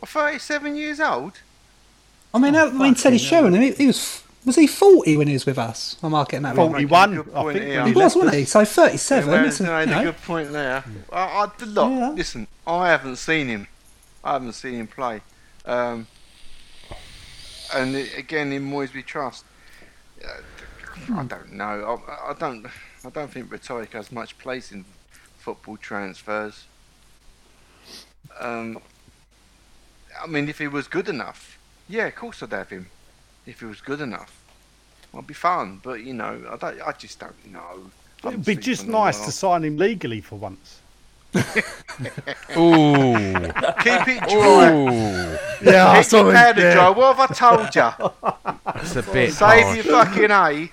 What, 0.04 0.10
37 0.10 0.76
years 0.76 1.00
old? 1.00 1.40
I 2.34 2.38
mean, 2.40 2.58
I 2.58 2.70
mean 2.72 2.94
Teddy 2.94 3.18
Sheringham, 3.18 3.62
he, 3.62 3.72
he 3.72 3.88
was 3.88 4.22
was 4.46 4.58
he 4.58 4.68
forty 4.68 5.16
when 5.16 5.28
he 5.28 5.34
was 5.34 5.46
with 5.46 5.58
us? 5.58 5.96
I'm 6.04 6.14
I 6.14 6.26
getting 6.26 6.42
that 6.42 6.58
wrong? 6.58 6.72
41, 6.72 7.16
Good 7.16 7.30
I 7.34 7.44
think. 7.54 7.64
here. 7.64 7.64
He 7.64 7.72
he 7.72 7.80
was, 7.80 7.96
left 7.96 8.16
wasn't 8.18 8.28
us. 8.28 8.36
he? 8.36 8.44
So 8.44 8.66
thirty-seven. 8.66 9.30
Well, 9.32 9.44
that's 9.44 9.60
a- 9.62 9.64
no, 9.64 9.80
you 9.80 9.96
a 9.96 10.04
good 10.12 10.22
point 10.24 10.52
there. 10.52 10.84
I, 11.10 11.20
I, 11.58 11.64
look, 11.64 11.90
Yeah. 11.90 12.10
listen, 12.10 12.48
I 12.68 12.90
haven't 12.90 13.16
seen 13.16 13.48
him. 13.48 13.68
I 14.26 14.34
haven't 14.34 14.52
seen 14.52 14.74
him 14.74 14.88
play. 14.88 15.22
Um, 15.66 16.08
and 17.74 17.96
i 17.96 18.00
again, 18.18 18.52
in 18.52 18.64
Moysby 18.64 19.04
Trust, 19.04 19.46
uh, 20.22 21.14
I 21.16 21.24
don't 21.24 21.54
know. 21.54 22.02
I, 22.10 22.32
I 22.32 22.34
don't. 22.34 22.66
I 23.06 23.10
don't 23.10 23.32
think 23.32 23.50
rhetoric 23.50 23.94
has 23.94 24.12
much 24.12 24.38
place 24.38 24.74
in 24.74 24.84
football 25.38 25.78
transfers. 25.78 26.66
Um, 28.42 28.80
I 30.24 30.28
mean, 30.28 30.48
if 30.50 30.58
he 30.60 30.68
was 30.68 30.88
good 30.88 31.10
enough, 31.10 31.58
yeah, 31.90 32.06
of 32.08 32.16
course 32.16 32.42
I'd 32.42 32.52
have 32.54 32.70
him. 32.70 32.88
If 33.46 33.60
he 33.60 33.66
was 33.66 33.82
good 33.82 34.00
enough, 34.02 34.32
it'd 35.14 35.28
be 35.28 35.34
fun. 35.34 35.82
But 35.84 36.04
you 36.04 36.14
know, 36.14 36.40
I 36.50 36.56
don't. 36.58 36.82
I 36.82 36.92
just 36.94 37.20
don't 37.20 37.52
know. 37.52 37.92
I 38.24 38.30
It'd 38.30 38.46
be 38.46 38.56
just 38.56 38.84
him 38.84 38.90
in 38.90 38.96
a 38.96 39.00
nice 39.00 39.26
to 39.26 39.32
sign 39.32 39.64
him 39.66 39.78
legally 39.78 40.22
for 40.22 40.38
once. 40.38 40.80
Ooh, 42.56 43.24
keep 43.82 44.08
it 44.08 44.22
dry. 44.30 44.72
ooh, 44.72 45.38
Yeah, 45.64 46.02
Keep 46.04 46.12
your 46.12 46.32
powder 46.32 46.72
dry. 46.74 46.90
What 46.90 47.18
have 47.18 47.32
I 47.32 47.34
told 47.34 47.76
you? 47.76 47.92
that's 48.66 48.96
a 48.96 49.02
bit 49.02 49.34
Save 49.34 49.64
harsh. 49.64 49.76
your 49.76 49.84
fucking 49.86 50.32
A. 50.32 50.72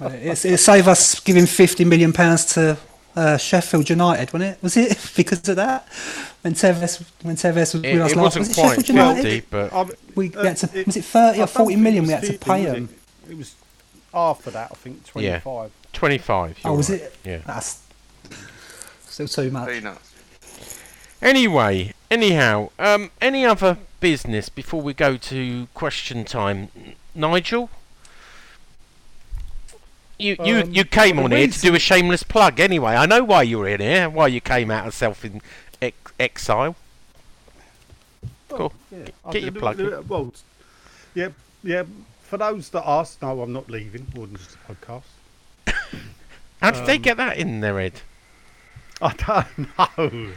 It's, 0.00 0.44
it'll 0.46 0.56
save 0.58 0.86
us 0.88 1.18
giving 1.20 1.46
fifty 1.46 1.84
million 1.84 2.12
pounds 2.12 2.44
to 2.54 2.78
uh, 3.18 3.36
Sheffield 3.36 3.90
United, 3.90 4.32
wasn't 4.32 4.52
it? 4.54 4.62
Was 4.62 4.76
it 4.76 5.12
because 5.16 5.48
of 5.48 5.56
that? 5.56 5.86
When 6.42 6.54
Tevez 6.54 7.02
when 7.22 7.36
Tevez 7.36 7.74
was 7.74 7.82
It, 7.84 7.92
with 7.94 8.02
us 8.02 8.12
it 8.12 8.16
last, 8.16 8.38
wasn't 8.38 8.40
was 8.48 8.50
it 8.50 8.60
quite 8.60 8.68
Sheffield 8.76 8.88
United? 8.88 9.22
fifty, 9.22 9.46
but 9.50 9.72
I- 9.72 9.86
We 10.14 10.34
uh, 10.34 10.44
had 10.44 10.56
to, 10.58 10.78
it- 10.78 10.86
was 10.86 10.96
it 10.96 11.04
thirty 11.04 11.38
I 11.38 11.42
or 11.42 11.46
don't 11.46 11.50
forty 11.50 11.74
think 11.74 11.82
million 11.84 12.04
it 12.04 12.06
we 12.06 12.12
had 12.12 12.22
to 12.24 12.38
pay 12.38 12.64
was 12.66 12.74
him? 12.76 12.88
It? 13.28 13.32
it 13.32 13.36
was 13.38 13.54
after 14.14 14.50
that, 14.52 14.70
I 14.70 14.74
think, 14.74 15.02
Yeah. 15.16 15.40
25. 15.40 15.70
twenty-five. 15.92 16.58
Oh, 16.64 16.74
was 16.74 16.88
right. 16.90 17.00
it? 17.00 17.16
Yeah. 17.24 17.38
That's 17.46 17.80
still 19.08 19.28
too 19.28 19.50
much. 19.50 19.68
Peanuts. 19.68 20.14
Anyway, 21.20 21.92
anyhow, 22.10 22.70
um, 22.78 23.10
any 23.20 23.44
other 23.44 23.76
business 24.00 24.48
before 24.48 24.80
we 24.80 24.94
go 24.94 25.16
to 25.16 25.66
question 25.74 26.24
time? 26.24 26.68
Nigel, 27.14 27.68
you 30.18 30.36
you 30.44 30.56
Um, 30.60 30.70
you 30.72 30.84
came 30.84 31.18
on 31.18 31.30
here 31.30 31.46
to 31.48 31.60
do 31.60 31.74
a 31.74 31.78
shameless 31.78 32.22
plug. 32.22 32.60
Anyway, 32.60 32.94
I 32.94 33.06
know 33.06 33.22
why 33.24 33.42
you 33.44 33.58
were 33.60 33.68
in 33.68 33.80
here. 33.80 34.08
Why 34.08 34.26
you 34.28 34.40
came 34.40 34.70
out 34.70 34.86
of 34.86 34.94
self 34.94 35.24
in 35.24 35.40
ex- 35.80 36.12
exile. 36.18 36.76
Cool. 38.48 38.72
Yeah, 38.90 38.98
Get- 39.30 39.42
your 39.42 39.52
plug 39.52 39.78
Well, 40.08 40.32
yeah, 41.14 41.28
yeah. 41.62 41.84
For 42.22 42.36
those 42.36 42.70
that 42.70 42.82
ask, 42.86 43.20
no, 43.22 43.40
I'm 43.42 43.52
not 43.52 43.70
leaving. 43.70 44.06
More 44.14 44.26
than 44.26 44.36
just 44.36 44.56
a 44.68 44.74
podcast. 44.74 45.02
How 46.62 46.70
did 46.70 46.86
they 46.86 46.96
Um, 46.96 47.02
get 47.02 47.16
that 47.18 47.36
in 47.38 47.60
their 47.60 47.78
head? 47.80 48.00
I 49.00 49.12
don't 49.14 49.78
know. 49.78 50.32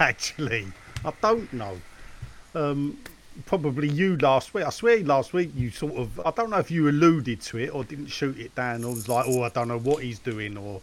Actually, 0.00 0.68
I 1.04 1.12
don't 1.20 1.52
know. 1.52 1.80
Um, 2.54 2.98
probably 3.44 3.88
you 3.88 4.16
last 4.16 4.54
week. 4.54 4.64
I 4.64 4.70
swear 4.70 5.00
last 5.04 5.32
week 5.32 5.50
you 5.54 5.70
sort 5.70 5.94
of. 5.94 6.20
I 6.24 6.30
don't 6.30 6.50
know 6.50 6.58
if 6.58 6.70
you 6.70 6.88
alluded 6.88 7.40
to 7.42 7.58
it 7.58 7.74
or 7.74 7.84
didn't 7.84 8.06
shoot 8.06 8.38
it 8.38 8.54
down 8.54 8.84
or 8.84 8.92
was 8.92 9.08
like, 9.08 9.26
oh, 9.28 9.42
I 9.42 9.50
don't 9.50 9.68
know 9.68 9.78
what 9.78 10.02
he's 10.02 10.18
doing 10.18 10.56
or, 10.56 10.80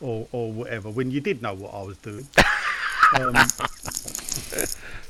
or, 0.00 0.28
or 0.32 0.52
whatever. 0.52 0.90
When 0.90 1.10
you 1.10 1.20
did 1.20 1.42
know 1.42 1.54
what 1.54 1.74
I 1.74 1.82
was 1.82 1.96
doing. 1.98 2.26
um, 3.18 3.34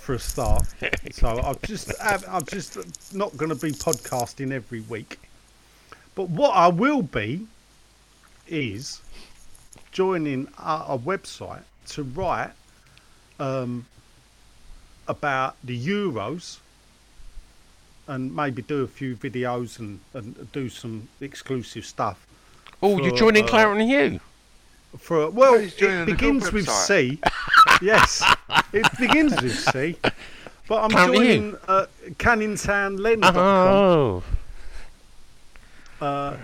for 0.06 0.14
a 0.14 0.18
start. 0.18 0.66
So 1.10 1.28
I'm 1.28 1.56
just 1.64 1.92
I'm 2.00 2.44
just 2.44 3.14
not 3.14 3.36
going 3.36 3.48
to 3.48 3.56
be 3.56 3.72
podcasting 3.72 4.52
every 4.52 4.80
week. 4.80 5.18
But 6.14 6.30
what 6.30 6.50
I 6.50 6.68
will 6.68 7.02
be 7.02 7.46
is 8.48 9.00
joining 9.90 10.48
a, 10.58 10.84
a 10.88 10.98
website 10.98 11.64
to 11.88 12.02
write 12.02 12.52
um, 13.40 13.86
about 15.08 15.56
the 15.64 15.78
Euros 15.78 16.58
and 18.08 18.34
maybe 18.34 18.62
do 18.62 18.82
a 18.82 18.86
few 18.86 19.16
videos 19.16 19.78
and, 19.78 20.00
and 20.14 20.50
do 20.52 20.68
some 20.68 21.08
exclusive 21.20 21.84
stuff. 21.84 22.26
Oh, 22.82 23.00
you're 23.00 23.16
joining 23.16 23.44
uh, 23.44 23.48
Claret 23.48 23.78
and 23.78 23.88
Hugh. 23.88 24.20
For 24.98 25.28
well, 25.30 25.54
it 25.54 26.06
begins 26.06 26.52
with. 26.52 26.68
C. 26.68 27.18
yes, 27.82 28.22
it 28.72 28.86
begins 28.98 29.40
with 29.42 29.58
C. 29.58 29.96
But 30.68 30.84
I'm 30.84 30.90
Claret 30.90 31.08
and 31.08 31.14
Hugh. 31.14 31.24
joining 31.24 31.56
uh, 31.68 31.86
CanningTownLen.com. 32.14 33.36
Oh, 33.36 34.22
uh, 36.00 36.36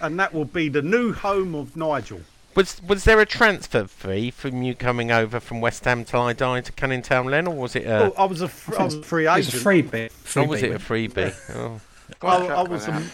and 0.00 0.18
that 0.18 0.32
will 0.32 0.44
be 0.44 0.68
the 0.68 0.82
new 0.82 1.12
home 1.12 1.54
of 1.54 1.76
Nigel. 1.76 2.20
Was 2.54 2.80
was 2.86 3.04
there 3.04 3.20
a 3.20 3.26
transfer 3.26 3.86
fee 3.86 4.30
from 4.30 4.62
you 4.62 4.74
coming 4.74 5.10
over 5.10 5.40
from 5.40 5.60
West 5.60 5.84
Ham 5.84 6.04
till 6.04 6.22
I 6.22 6.32
died 6.32 6.64
to 6.66 6.72
Canning 6.72 7.02
Town 7.02 7.26
Len, 7.26 7.46
or 7.46 7.54
was 7.54 7.76
it 7.76 7.86
a? 7.86 8.04
oh, 8.06 8.14
I 8.18 8.24
was 8.24 8.40
a 8.40 8.48
fr- 8.48 8.78
I 8.78 8.84
was 8.84 8.94
a 8.94 9.02
free 9.02 9.26
It 9.26 9.30
was 9.36 9.48
agent. 9.48 9.60
a 9.60 9.64
free 9.64 9.82
bit. 9.82 10.12
or 10.36 10.42
oh, 10.42 10.44
was 10.46 10.62
it 10.62 10.72
a 10.72 10.78
freebie? 10.78 11.34
oh. 11.56 11.80
I, 12.22 12.46
I 12.46 12.62
was, 12.62 12.88
um, 12.88 13.04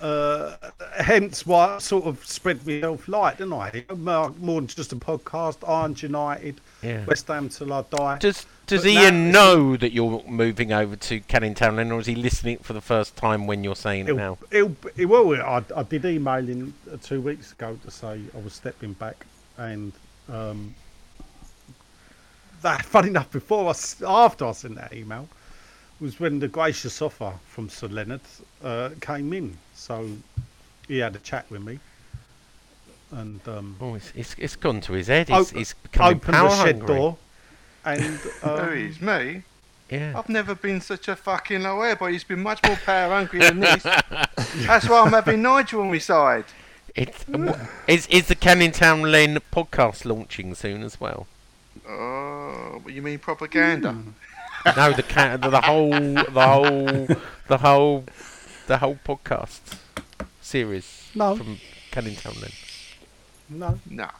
uh, 0.00 0.56
hence 0.98 1.44
why 1.46 1.76
I 1.76 1.78
sort 1.78 2.04
of 2.06 2.24
spread 2.24 2.66
myself 2.66 3.06
light, 3.08 3.38
didn't 3.38 3.52
I? 3.52 3.84
More 3.96 4.30
more 4.38 4.60
than 4.60 4.68
just 4.68 4.92
a 4.92 4.96
podcast. 4.96 5.68
Iron 5.68 5.94
United, 5.98 6.60
Yeah. 6.82 7.04
West 7.06 7.28
Ham 7.28 7.48
till 7.48 7.72
I 7.72 7.82
die. 7.90 8.18
Does 8.18 8.46
Does 8.66 8.82
But 8.82 8.90
Ian 8.90 9.30
now- 9.30 9.54
know 9.54 9.76
that 9.76 9.92
you're 9.92 10.22
moving 10.26 10.72
over 10.72 10.96
to 10.96 11.20
Canning 11.20 11.54
Town 11.54 11.78
or 11.92 12.00
is 12.00 12.06
he 12.06 12.14
listening 12.16 12.58
for 12.58 12.72
the 12.72 12.80
first 12.80 13.14
time 13.16 13.46
when 13.46 13.62
you're 13.64 13.76
saying 13.76 14.08
it 14.08 14.16
now? 14.16 14.38
He'll, 14.50 14.68
he'll, 14.68 14.76
he 14.96 15.04
will. 15.06 15.40
I, 15.40 15.62
I 15.76 15.82
did 15.84 16.04
email 16.04 16.44
him 16.44 16.74
uh, 16.92 16.96
two 17.02 17.20
weeks 17.20 17.52
ago 17.52 17.78
to 17.84 17.90
say 17.90 18.20
I 18.34 18.38
was 18.40 18.54
stepping 18.54 18.94
back, 18.94 19.24
and 19.58 19.92
um, 20.32 20.74
that 22.62 22.84
funny 22.94 23.08
enough, 23.08 23.30
before 23.30 23.66
I, 23.66 23.70
s- 23.70 24.02
after 24.06 24.46
I 24.46 24.52
sent 24.52 24.76
that 24.76 24.92
email, 24.92 25.28
was 26.00 26.20
when 26.20 26.38
the 26.38 26.48
gracious 26.48 27.00
offer 27.00 27.32
from 27.48 27.68
Sir 27.68 27.88
Leonard 27.88 28.20
uh, 28.62 28.90
came 29.00 29.32
in. 29.32 29.56
So 29.74 30.08
he 30.88 30.98
had 30.98 31.16
a 31.16 31.20
chat 31.20 31.50
with 31.50 31.62
me, 31.62 31.78
and 33.12 33.40
um, 33.48 33.76
Oh, 33.80 33.94
it's, 33.94 34.12
it's, 34.14 34.34
it's 34.38 34.56
gone 34.56 34.80
to 34.82 34.92
his 34.92 35.06
head. 35.08 35.28
He's, 35.28 35.50
Op- 35.50 35.56
he's 35.56 35.74
becoming 35.74 36.16
opened 36.18 36.34
power 36.34 36.48
the 36.48 36.64
shed 36.64 36.76
hungry. 36.78 36.96
door, 36.96 37.16
and 37.84 38.02
Who 38.02 38.48
um, 38.50 38.72
is 38.72 39.00
me? 39.00 39.42
Yeah. 39.90 40.18
I've 40.18 40.28
never 40.28 40.54
been 40.56 40.80
such 40.80 41.06
a 41.08 41.14
fucking 41.14 41.62
low 41.62 41.80
air, 41.82 41.94
but 41.94 42.06
he's 42.10 42.24
been 42.24 42.42
much 42.42 42.60
more 42.66 42.76
power 42.76 43.14
hungry 43.14 43.38
than 43.40 43.60
this. 43.60 43.82
That's 44.66 44.88
why 44.88 45.00
I'm 45.02 45.12
having 45.12 45.42
Nigel 45.42 45.82
on 45.82 45.90
my 45.90 45.98
side. 45.98 46.44
It's, 46.96 47.24
is, 47.86 48.06
is 48.08 48.26
the 48.26 48.34
Canning 48.34 48.72
Town 48.72 49.02
Len 49.02 49.38
podcast 49.52 50.04
launching 50.04 50.54
soon 50.54 50.82
as 50.82 50.98
well? 51.00 51.26
Oh, 51.88 52.82
you 52.88 53.00
mean 53.02 53.18
propaganda? 53.20 53.96
No, 54.76 54.92
the, 54.92 55.02
ca- 55.02 55.36
the 55.36 55.50
the 55.50 55.60
whole 55.60 55.90
the 55.90 56.46
whole 56.46 57.06
the 57.48 57.58
whole 57.58 58.04
the 58.66 58.78
whole 58.78 58.98
podcast 59.04 59.60
series 60.40 61.10
No. 61.14 61.36
from 61.36 61.58
Canning 61.90 62.16
Town 62.16 62.34
Len. 62.40 62.50
no, 63.48 63.78
Nah. 63.88 64.10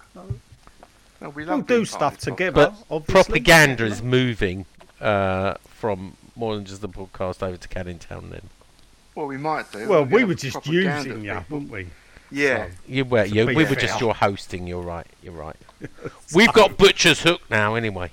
No, 1.21 1.31
we 1.31 1.45
we'll 1.47 1.63
do 1.63 1.85
stuff 1.87 2.01
part 2.01 2.15
of 2.15 2.21
the 2.21 2.31
together. 2.31 2.53
But 2.53 2.75
obviously. 2.95 3.13
propaganda 3.41 3.85
is 3.87 4.03
moving 4.03 4.67
uh, 5.01 5.55
from 5.65 6.17
more 6.37 6.55
than 6.57 6.65
just 6.67 6.83
the 6.83 6.89
podcast 6.91 7.43
over 7.43 7.57
to 7.57 7.69
Canning 7.69 7.99
Town 7.99 8.29
Len. 8.31 8.41
podcast. 8.41 9.17
Well, 9.17 9.27
we 9.27 9.39
might 9.39 9.73
do. 9.73 9.89
Well, 9.89 10.05
We're 10.05 10.19
we 10.19 10.25
were 10.25 10.35
just 10.35 10.67
using 10.67 11.25
you, 11.25 11.41
weren't 11.49 11.71
we? 11.71 11.87
Yeah. 12.31 12.69
You 12.87 13.05
were, 13.07 13.25
you, 13.25 13.47
be 13.47 13.55
we 13.55 13.65
were 13.65 13.77
just 13.77 14.01
your 14.01 14.15
hosting. 14.15 14.67
You're 14.67 14.83
right. 14.83 15.07
You're 15.23 15.33
right. 15.33 15.57
We've 16.35 16.53
got 16.53 16.77
Butcher's 16.77 17.23
Hook 17.23 17.41
now, 17.49 17.77
anyway. 17.77 18.11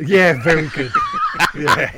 Yeah, 0.00 0.42
very 0.42 0.68
good. 0.68 0.92
yeah. 1.58 1.90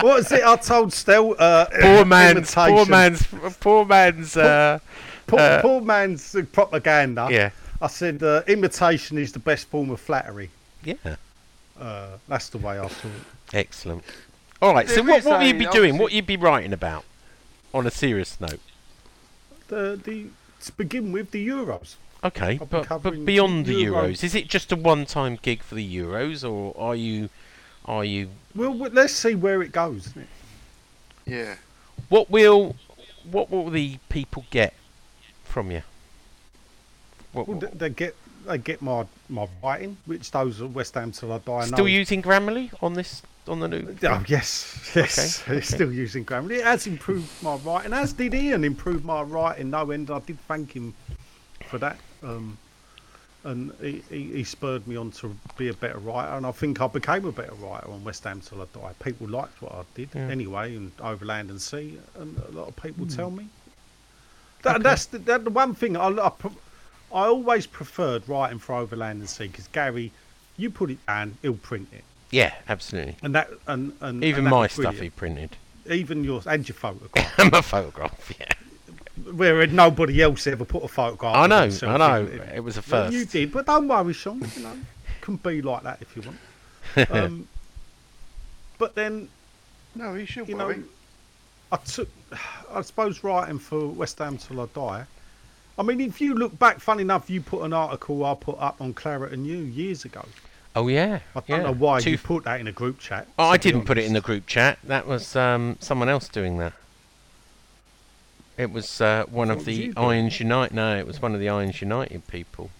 what 0.00 0.16
was 0.16 0.32
it 0.32 0.42
I 0.44 0.56
told 0.56 0.92
Stel? 0.92 1.34
Uh, 1.38 1.66
Poor 1.80 2.04
man's, 2.04 2.54
poor 2.54 2.86
man's, 2.86 3.26
poor 3.60 3.84
man's. 3.84 4.36
Uh, 4.36 4.78
Poor, 5.26 5.38
uh, 5.40 5.62
poor 5.62 5.80
man's 5.80 6.36
propaganda. 6.52 7.28
yeah, 7.30 7.50
I 7.80 7.86
said 7.86 8.22
uh, 8.22 8.42
imitation 8.48 9.16
is 9.18 9.32
the 9.32 9.38
best 9.38 9.68
form 9.68 9.90
of 9.90 10.00
flattery. 10.00 10.50
yeah, 10.84 10.94
Uh, 11.80 12.08
that's 12.28 12.48
the 12.50 12.58
way 12.58 12.78
I 12.78 12.86
thought. 12.88 13.10
excellent. 13.54 14.02
All 14.60 14.74
right, 14.74 14.88
so 14.88 14.96
There 14.96 15.04
what, 15.04 15.18
is 15.20 15.24
what 15.24 15.38
will 15.40 15.46
you 15.46 15.54
be 15.54 15.66
doing? 15.66 15.94
What 15.94 16.06
obviously- 16.12 16.16
you 16.16 16.22
be 16.22 16.36
writing 16.36 16.72
about? 16.72 17.04
On 17.72 17.86
a 17.86 17.90
serious 17.90 18.38
note. 18.40 18.60
The, 19.68 19.98
the 20.04 20.26
to 20.64 20.72
begin 20.72 21.10
with 21.12 21.30
the 21.30 21.48
Euros. 21.48 21.94
Okay, 22.24 22.60
but, 22.70 23.02
but 23.02 23.24
beyond 23.24 23.66
the 23.66 23.74
Euro- 23.74 24.08
Euros, 24.08 24.22
is 24.22 24.34
it 24.36 24.46
just 24.46 24.70
a 24.70 24.76
one-time 24.76 25.38
gig 25.42 25.60
for 25.62 25.74
the 25.74 25.96
Euros, 25.96 26.48
or 26.48 26.72
are 26.78 26.94
you, 26.94 27.28
are 27.84 28.04
you? 28.04 28.28
Well, 28.54 28.74
let's 28.76 29.12
see 29.12 29.34
where 29.34 29.60
it 29.60 29.72
goes. 29.72 30.06
Isn't 30.08 30.22
it? 30.22 30.28
Yeah. 31.26 31.54
What 32.08 32.30
will, 32.30 32.76
what 33.28 33.50
will 33.50 33.70
the 33.70 33.98
people 34.08 34.44
get 34.50 34.74
from 35.42 35.72
you? 35.72 35.82
What, 37.32 37.48
Well, 37.48 37.58
they, 37.58 37.66
they 37.68 37.90
get 37.90 38.14
they 38.46 38.58
get 38.58 38.82
my 38.82 39.06
my 39.28 39.48
writing, 39.62 39.96
which 40.04 40.30
those 40.30 40.60
at 40.60 40.70
West 40.70 40.94
Ham 40.94 41.10
till 41.12 41.32
I 41.32 41.38
die. 41.38 41.64
still 41.64 41.78
know. 41.78 41.86
using 41.86 42.22
Grammarly 42.22 42.70
on 42.82 42.94
this 42.94 43.22
on 43.48 43.58
the 43.60 43.68
new? 43.68 43.96
Oh 44.04 44.22
yes, 44.28 44.92
yes. 44.94 45.42
Okay, 45.42 45.56
It's 45.58 45.68
okay. 45.72 45.76
still 45.76 45.92
using 45.92 46.24
Grammarly. 46.24 46.58
It 46.58 46.64
has 46.64 46.86
improved 46.86 47.30
my 47.42 47.56
writing, 47.56 47.92
as 47.92 48.12
did 48.12 48.34
Ian 48.34 48.62
improve 48.62 49.04
my 49.04 49.22
writing. 49.22 49.70
No 49.70 49.90
end. 49.90 50.10
I 50.10 50.20
did 50.20 50.38
thank 50.46 50.72
him 50.72 50.94
for 51.68 51.78
that. 51.78 51.96
Um, 52.24 52.58
and 53.44 53.72
he, 53.80 54.02
he, 54.08 54.22
he 54.34 54.44
spurred 54.44 54.86
me 54.86 54.94
on 54.96 55.10
to 55.12 55.34
be 55.56 55.66
a 55.68 55.74
better 55.74 55.98
writer, 55.98 56.32
and 56.36 56.46
I 56.46 56.52
think 56.52 56.80
I 56.80 56.86
became 56.86 57.24
a 57.24 57.32
better 57.32 57.54
writer 57.54 57.88
on 57.90 58.04
West 58.04 58.22
Ham 58.22 58.40
till 58.40 58.62
I 58.62 58.66
died. 58.72 58.96
People 59.00 59.26
liked 59.28 59.60
what 59.60 59.72
I 59.72 59.82
did 59.96 60.10
Yeah. 60.14 60.28
anyway, 60.28 60.76
and 60.76 60.92
Overland 61.00 61.50
and 61.50 61.60
Sea, 61.60 61.98
and 62.18 62.38
a 62.48 62.52
lot 62.52 62.68
of 62.68 62.76
people 62.76 63.04
tell 63.06 63.30
me. 63.32 63.48
That, 64.62 64.84
That's 64.84 65.06
the, 65.06 65.18
that, 65.18 65.42
the 65.42 65.50
one 65.50 65.74
thing 65.74 65.96
I, 65.96 66.06
I, 66.06 66.28
I 67.12 67.26
always 67.26 67.66
preferred 67.66 68.28
writing 68.28 68.60
for 68.60 68.76
Overland 68.76 69.18
and 69.18 69.28
Sea 69.28 69.48
because 69.48 69.66
Gary, 69.68 70.12
you 70.56 70.70
put 70.70 70.90
it 70.90 71.04
down, 71.06 71.36
he'll 71.42 71.54
print 71.54 71.88
it, 71.92 72.04
Yeah, 72.30 72.54
absolutely. 72.68 73.16
and 73.24 73.34
that 73.34 73.50
and, 73.66 73.92
and 74.00 74.22
Even 74.22 74.46
and 74.46 74.50
my 74.54 74.68
stuff 74.68 75.00
he 75.00 75.10
printed. 75.10 75.56
even 75.90 76.22
yours 76.22 76.46
and 76.46 76.68
your 76.68 76.76
photograph, 76.76 77.34
I'm 77.38 77.52
a 77.52 77.60
photograph. 77.62 78.32
Yeah, 78.38 78.46
where 79.32 79.66
nobody 79.66 80.22
else 80.22 80.46
ever 80.46 80.64
put 80.64 80.84
a 80.84 80.88
photograph. 80.88 81.36
I 81.36 81.46
know, 81.46 81.68
I 81.82 81.96
know. 81.96 82.26
in 82.26 82.40
it. 82.40 82.56
It 82.56 82.60
was 82.60 82.76
a 82.76 82.80
Well, 82.80 83.04
first. 83.04 83.12
You 83.12 83.24
did, 83.24 83.52
but 83.52 83.66
don't 83.66 83.88
worry, 83.88 84.12
Sean. 84.12 84.40
You 84.56 84.62
know, 84.62 84.76
can 85.20 85.36
be 85.36 85.62
like 85.62 85.82
that 85.82 85.98
if 86.00 86.16
you 86.16 86.22
want. 86.22 86.38
Um, 87.10 87.48
but 88.78 88.94
then, 88.94 89.28
No, 89.94 90.14
he 90.14 90.26
should 90.26 90.48
you 90.48 90.56
worry. 90.56 90.78
know, 90.78 90.84
I 91.70 91.76
took, 91.76 92.08
I 92.70 92.82
suppose, 92.82 93.22
writing 93.24 93.58
for 93.58 93.86
West 93.86 94.18
Ham 94.18 94.36
till 94.36 94.60
I 94.60 94.66
die. 94.74 95.04
I 95.78 95.82
mean, 95.82 96.00
if 96.00 96.20
you 96.20 96.34
look 96.34 96.58
back, 96.58 96.80
funny 96.80 97.02
enough, 97.02 97.30
you 97.30 97.40
put 97.40 97.62
an 97.62 97.72
article 97.72 98.24
I 98.24 98.34
put 98.34 98.58
up 98.58 98.80
on 98.80 98.92
Claret 98.92 99.32
and 99.32 99.46
Hugh 99.46 99.56
years 99.58 100.04
ago. 100.04 100.26
Oh 100.74 100.88
yeah. 100.88 101.20
I 101.34 101.40
don't 101.40 101.60
yeah. 101.60 101.66
know 101.66 101.74
why 101.74 102.00
Two 102.00 102.12
you 102.12 102.18
put 102.18 102.44
that 102.44 102.60
in 102.60 102.66
a 102.66 102.72
group 102.72 102.98
chat. 102.98 103.26
Oh, 103.38 103.44
I 103.46 103.56
didn't 103.56 103.84
put 103.84 103.98
it 103.98 104.04
in 104.04 104.12
the 104.14 104.20
group 104.20 104.46
chat. 104.46 104.78
That 104.84 105.06
was 105.06 105.36
um, 105.36 105.76
someone 105.80 106.08
else 106.08 106.28
doing 106.28 106.58
that. 106.58 106.72
It 108.58 108.70
was 108.70 109.00
uh, 109.00 109.24
one 109.30 109.50
of 109.50 109.64
the? 109.64 109.92
Irons 109.96 110.38
United. 110.38 110.74
No, 110.74 110.96
it 110.96 111.06
was 111.06 111.22
one 111.22 111.34
of 111.34 111.40
the 111.40 111.48
Irons 111.48 111.80
United 111.80 112.26
people. 112.28 112.70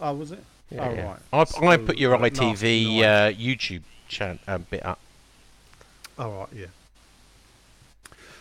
Oh, 0.00 0.14
was 0.14 0.32
it? 0.32 0.42
Yeah, 0.70 0.88
oh, 0.88 0.94
yeah. 0.94 1.06
right. 1.06 1.62
I, 1.62 1.66
I 1.66 1.76
put 1.76 1.98
your 1.98 2.14
uh, 2.14 2.18
ITV 2.18 2.98
uh, 2.98 3.32
YouTube 3.32 3.82
chat 4.08 4.38
uh, 4.46 4.58
bit 4.58 4.84
up. 4.84 4.98
All 6.18 6.30
right, 6.30 6.48
yeah. 6.54 6.66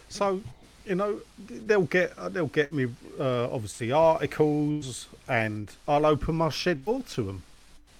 So, 0.10 0.42
you 0.86 0.96
know, 0.96 1.22
they'll 1.48 1.84
get 1.84 2.18
uh, 2.18 2.30
they'll 2.30 2.48
get 2.48 2.74
me 2.74 2.88
uh, 3.20 3.52
obviously 3.52 3.92
articles, 3.92 5.08
and 5.28 5.72
I'll 5.88 6.06
open 6.06 6.36
my 6.36 6.50
shed 6.50 6.86
door 6.86 7.02
to 7.02 7.24
them, 7.24 7.44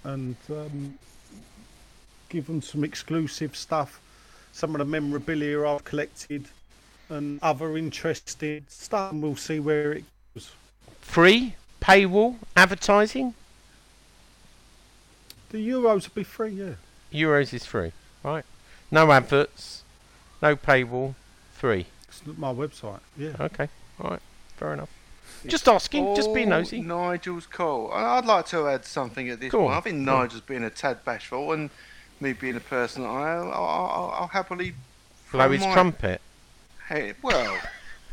and 0.04 0.36
um, 0.50 1.00
give 2.30 2.48
them 2.48 2.62
some 2.62 2.84
exclusive 2.84 3.56
stuff, 3.56 4.00
some 4.52 4.76
of 4.76 4.80
the 4.80 4.86
memorabilia 4.86 5.66
I've 5.66 5.84
collected, 5.84 6.48
and 7.12 7.40
other 7.42 7.78
interesting 7.78 8.66
stuff, 8.68 9.12
and 9.12 9.22
we'll 9.22 9.36
see 9.36 9.60
where 9.60 9.92
it 9.94 10.06
goes. 10.34 10.52
Free 11.02 11.56
paywall 11.82 12.38
advertising. 12.56 13.34
The 15.50 15.68
Euros 15.70 16.08
will 16.08 16.16
be 16.16 16.24
free, 16.24 16.52
yeah. 16.52 16.74
Euros 17.14 17.54
is 17.54 17.66
free, 17.66 17.92
right? 18.24 18.46
No 18.90 19.12
adverts, 19.12 19.84
no 20.42 20.56
paywall, 20.56 21.16
free. 21.54 21.88
It's 22.08 22.22
my 22.26 22.54
website, 22.54 23.02
yeah. 23.18 23.36
Okay, 23.40 23.68
all 24.00 24.12
right, 24.12 24.22
fair 24.58 24.74
enough. 24.74 24.90
Just 25.48 25.68
asking, 25.68 26.16
just 26.16 26.34
be 26.34 26.46
nosy. 26.46 26.82
Nigel's 26.82 27.48
call. 27.48 27.92
And 27.94 28.06
I'd 28.06 28.26
like 28.26 28.46
to 28.48 28.68
add 28.68 28.86
something 28.86 29.28
at 29.30 29.40
this 29.40 29.52
Go 29.52 29.60
point. 29.60 29.72
on, 29.72 29.78
I 29.78 29.82
think 29.82 30.06
go 30.06 30.14
on. 30.14 30.20
Nigel's 30.22 30.42
being 30.42 30.64
a 30.64 30.70
tad 30.70 31.04
bashful, 31.04 31.52
and 31.52 31.70
me 32.20 32.34
being 32.34 32.56
a 32.56 32.62
person, 32.62 33.04
I'll, 33.04 33.52
I'll, 33.52 33.52
I'll, 33.52 34.16
I'll 34.20 34.28
happily 34.28 34.74
Blow 35.32 35.50
his 35.50 35.62
my 35.62 35.74
trumpet. 35.74 36.22
Hey, 36.92 37.14
well, 37.22 37.58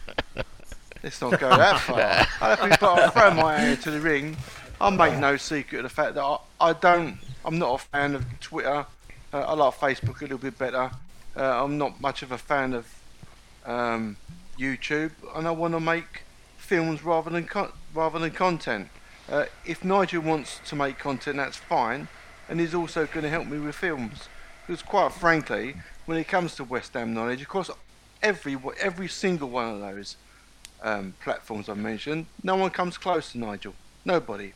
let's 1.03 1.21
not 1.21 1.41
go 1.41 1.49
that 1.49 1.81
far. 1.81 1.99
I 2.41 2.55
think, 2.55 2.79
but 2.79 2.95
I'll 2.95 3.11
throw 3.11 3.35
my 3.35 3.59
hand 3.59 3.83
to 3.83 3.91
the 3.91 4.01
ring. 4.01 4.37
I'll 4.81 4.93
make 4.93 5.19
no 5.19 5.37
secret 5.37 5.79
of 5.79 5.83
the 5.83 5.89
fact 5.89 6.15
that 6.15 6.23
I, 6.23 6.39
I 6.61 6.73
don't. 6.75 7.19
I'm 7.45 7.59
not 7.59 7.75
a 7.75 7.79
fan 7.79 8.15
of 8.15 8.25
Twitter. 8.39 8.87
Uh, 9.33 9.41
I 9.41 9.55
like 9.55 9.75
Facebook 9.75 10.21
a 10.21 10.25
little 10.27 10.39
bit 10.39 10.57
better. 10.57 10.93
Uh, 11.37 11.65
I'm 11.65 11.77
not 11.77 12.01
much 12.01 12.23
of 12.23 12.31
a 12.31 12.39
fan 12.39 12.73
of 12.73 12.87
um, 13.67 14.17
YouTube, 14.57 15.11
and 15.35 15.49
I 15.49 15.51
want 15.51 15.75
to 15.75 15.81
make 15.81 16.23
films 16.57 17.03
rather 17.03 17.31
than 17.31 17.47
con- 17.47 17.73
rather 17.93 18.21
than 18.21 18.31
content. 18.31 18.91
Uh, 19.29 19.47
if 19.67 19.85
Nigel 19.85 20.23
wants 20.23 20.61
to 20.67 20.77
make 20.77 21.01
content, 21.01 21.39
that's 21.39 21.57
fine, 21.57 22.07
and 22.49 22.61
he's 22.61 22.75
also 22.75 23.07
going 23.07 23.25
to 23.25 23.29
help 23.29 23.49
me 23.49 23.59
with 23.59 23.75
films. 23.75 24.29
Because 24.65 24.85
quite 24.85 25.11
frankly, 25.11 25.75
when 26.07 26.17
it 26.17 26.29
comes 26.29 26.55
to 26.55 26.63
West 26.63 26.95
Ham 26.95 27.13
knowledge, 27.13 27.43
of 27.43 27.49
course, 27.49 27.73
every 28.23 28.57
every 28.81 29.09
single 29.09 29.49
one 29.49 29.69
of 29.75 29.81
those 29.81 30.17
um, 30.83 31.15
platforms 31.23 31.69
I 31.69 31.75
mentioned, 31.75 32.27
no 32.43 32.57
one 32.57 32.71
comes 32.71 32.99
close 32.99 33.33
to 33.33 33.39
Nigel. 33.39 33.75
Nobody. 34.05 34.53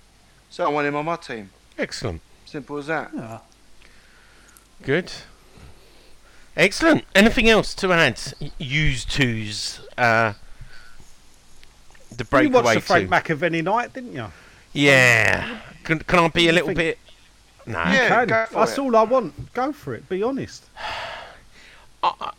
So 0.51 0.65
I 0.65 0.69
want 0.69 0.87
him 0.87 0.97
on 0.97 1.05
my 1.05 1.17
team. 1.17 1.51
Excellent. 1.79 2.21
Simple 2.45 2.79
as 2.79 2.87
that. 2.89 3.11
Yeah. 3.15 3.39
Good. 4.83 5.13
Excellent. 6.57 7.05
Anything 7.15 7.49
else 7.49 7.75
to 7.77 7.93
add? 7.93 8.21
Use 8.59 9.05
tos. 9.07 9.81
Uh, 9.97 10.35
the 12.11 12.25
You 12.43 12.51
watched 12.51 12.53
breakaway 12.53 12.75
the 12.75 12.81
Frank 12.83 13.09
two. 13.09 13.35
McAvenny 13.35 13.65
night, 13.65 13.93
didn't 13.95 14.13
you? 14.13 14.27
Yeah. 14.75 15.59
Can, 15.85 16.01
can 16.01 16.19
I 16.19 16.29
be 16.29 16.49
a 16.49 16.53
little 16.53 16.69
think? 16.69 16.79
bit? 16.79 16.99
No. 17.67 17.79
Yeah. 17.79 18.09
Can. 18.09 18.29
go 18.29 18.47
for 18.47 18.55
That's 18.55 18.73
it. 18.73 18.79
all 18.81 18.97
I 18.97 19.03
want. 19.05 19.55
Go 19.55 19.73
for 19.73 19.95
it. 19.95 20.09
Be 20.09 20.23
honest. 20.23 20.65
I 22.03 22.33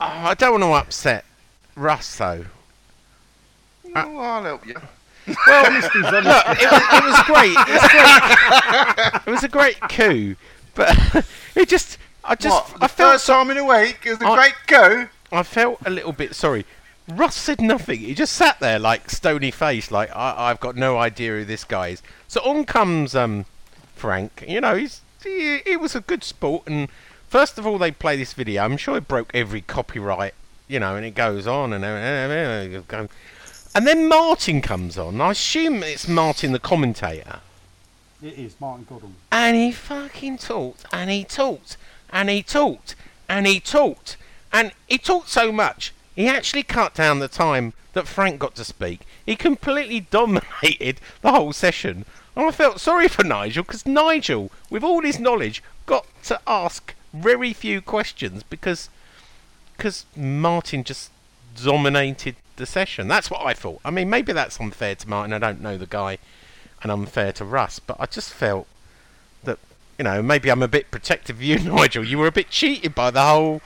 don't 0.00 0.52
want 0.60 0.62
to 0.62 0.72
upset 0.72 1.24
Russ 1.76 2.16
though. 2.16 2.44
Oh, 3.94 4.18
I'll 4.18 4.42
help 4.42 4.66
you. 4.66 4.74
Well, 5.46 5.72
look, 5.72 5.94
it 5.94 6.02
was, 6.02 6.82
it 6.92 7.04
was 7.04 7.22
great. 7.26 7.56
It 7.56 7.68
was 7.68 7.88
great. 7.90 9.22
it 9.26 9.30
was 9.30 9.44
a 9.44 9.48
great 9.48 9.80
coup, 9.90 10.36
but 10.74 11.26
it 11.54 11.68
just, 11.68 11.98
I 12.24 12.34
just, 12.34 12.72
what? 12.72 12.82
I 12.82 12.86
The 12.86 12.92
felt, 12.92 13.12
first 13.12 13.26
time 13.26 13.50
in 13.50 13.58
a 13.58 13.64
week 13.64 14.00
is 14.06 14.20
a 14.20 14.26
I- 14.26 14.34
great 14.36 14.54
go. 14.66 15.08
I 15.30 15.42
felt 15.42 15.78
a 15.84 15.90
little 15.90 16.12
bit 16.12 16.34
sorry. 16.34 16.64
Russ 17.06 17.34
said 17.36 17.60
nothing. 17.60 18.00
He 18.00 18.14
just 18.14 18.32
sat 18.34 18.60
there 18.60 18.78
like 18.78 19.10
stony 19.10 19.50
faced, 19.50 19.90
like 19.90 20.14
I, 20.14 20.50
I've 20.50 20.60
got 20.60 20.76
no 20.76 20.98
idea 20.98 21.32
who 21.32 21.44
this 21.44 21.64
guy 21.64 21.88
is. 21.88 22.02
So 22.28 22.40
on 22.42 22.64
comes 22.64 23.14
um, 23.14 23.44
Frank. 23.94 24.44
You 24.46 24.60
know, 24.62 24.74
he's 24.76 25.00
he, 25.22 25.58
he 25.66 25.76
was 25.76 25.94
a 25.94 26.00
good 26.00 26.22
sport. 26.24 26.66
And 26.66 26.88
first 27.28 27.58
of 27.58 27.66
all, 27.66 27.78
they 27.78 27.90
play 27.90 28.16
this 28.16 28.32
video. 28.32 28.64
I'm 28.64 28.76
sure 28.76 28.96
it 28.96 29.08
broke 29.08 29.30
every 29.34 29.60
copyright. 29.60 30.34
You 30.66 30.80
know, 30.80 30.96
and 30.96 31.06
it 31.06 31.14
goes 31.14 31.46
on 31.46 31.72
and 31.72 31.82
and 31.82 33.08
and 33.74 33.86
then 33.86 34.08
Martin 34.08 34.60
comes 34.60 34.98
on. 34.98 35.20
I 35.20 35.30
assume 35.30 35.82
it's 35.82 36.08
Martin, 36.08 36.52
the 36.52 36.58
commentator. 36.58 37.40
It 38.22 38.36
is 38.36 38.54
Martin 38.60 38.84
Goodall. 38.88 39.12
And 39.30 39.56
he 39.56 39.70
fucking 39.70 40.38
talked, 40.38 40.84
and 40.92 41.08
he 41.08 41.24
talked, 41.24 41.76
and 42.10 42.28
he 42.28 42.42
talked, 42.42 42.96
and 43.28 43.46
he 43.46 43.60
talked, 43.60 44.16
and 44.52 44.72
he 44.88 44.98
talked 44.98 45.28
so 45.28 45.52
much, 45.52 45.92
he 46.16 46.26
actually 46.26 46.64
cut 46.64 46.94
down 46.94 47.20
the 47.20 47.28
time 47.28 47.74
that 47.92 48.08
Frank 48.08 48.40
got 48.40 48.56
to 48.56 48.64
speak. 48.64 49.02
He 49.24 49.36
completely 49.36 50.00
dominated 50.00 51.00
the 51.22 51.30
whole 51.30 51.52
session. 51.52 52.04
And 52.34 52.46
I 52.46 52.50
felt 52.50 52.80
sorry 52.80 53.06
for 53.06 53.22
Nigel, 53.24 53.62
because 53.62 53.86
Nigel, 53.86 54.50
with 54.68 54.82
all 54.82 55.02
his 55.02 55.20
knowledge, 55.20 55.62
got 55.86 56.06
to 56.24 56.40
ask 56.46 56.94
very 57.12 57.52
few 57.52 57.80
questions 57.80 58.42
because 58.42 58.88
because 59.76 60.06
Martin 60.16 60.82
just 60.84 61.10
dominated 61.62 62.36
the 62.56 62.66
session. 62.66 63.06
That's 63.08 63.30
what 63.30 63.44
I 63.46 63.54
thought. 63.54 63.80
I 63.84 63.90
mean, 63.90 64.10
maybe 64.10 64.32
that's 64.32 64.58
unfair 64.60 64.94
to 64.96 65.08
Martin. 65.08 65.32
I 65.32 65.38
don't 65.38 65.60
know 65.60 65.78
the 65.78 65.86
guy, 65.86 66.18
and 66.82 66.90
unfair 66.92 67.32
to 67.32 67.44
Russ, 67.44 67.78
but 67.78 67.96
I 68.00 68.06
just 68.06 68.32
felt 68.32 68.66
that 69.44 69.58
you 69.98 70.04
know, 70.04 70.20
maybe 70.22 70.50
I'm 70.50 70.62
a 70.62 70.68
bit 70.68 70.90
protective 70.90 71.36
of 71.36 71.42
you, 71.42 71.58
Nigel. 71.76 72.04
You 72.04 72.18
were 72.18 72.26
a 72.26 72.32
bit 72.32 72.50
cheated 72.50 72.94
by 72.94 73.10
the 73.10 73.22
whole 73.22 73.60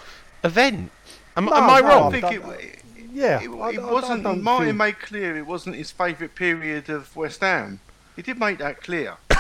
event. 0.44 0.90
Am, 1.36 1.46
No, 1.46 1.52
am 1.54 1.70
I 1.70 1.80
no, 1.80 1.88
wrong? 1.88 2.14
I 2.14 2.18
I 2.18 2.20
think 2.20 2.44
it, 2.44 2.78
Yeah, 3.12 3.40
it, 3.40 3.44
it 3.44 3.50
I- 3.50 3.82
I 3.88 3.92
wasn't. 3.92 4.22
don't 4.24 4.42
Martin 4.42 4.66
think- 4.68 4.78
made 4.78 4.98
clear 5.00 5.36
it 5.38 5.46
wasn't 5.46 5.76
his 5.76 5.90
favourite 5.90 6.34
period 6.34 6.88
of 6.90 7.14
West 7.16 7.40
Ham. 7.40 7.80
He 8.16 8.20
did 8.22 8.38
make 8.38 8.58
that 8.58 8.82
clear. 8.82 9.16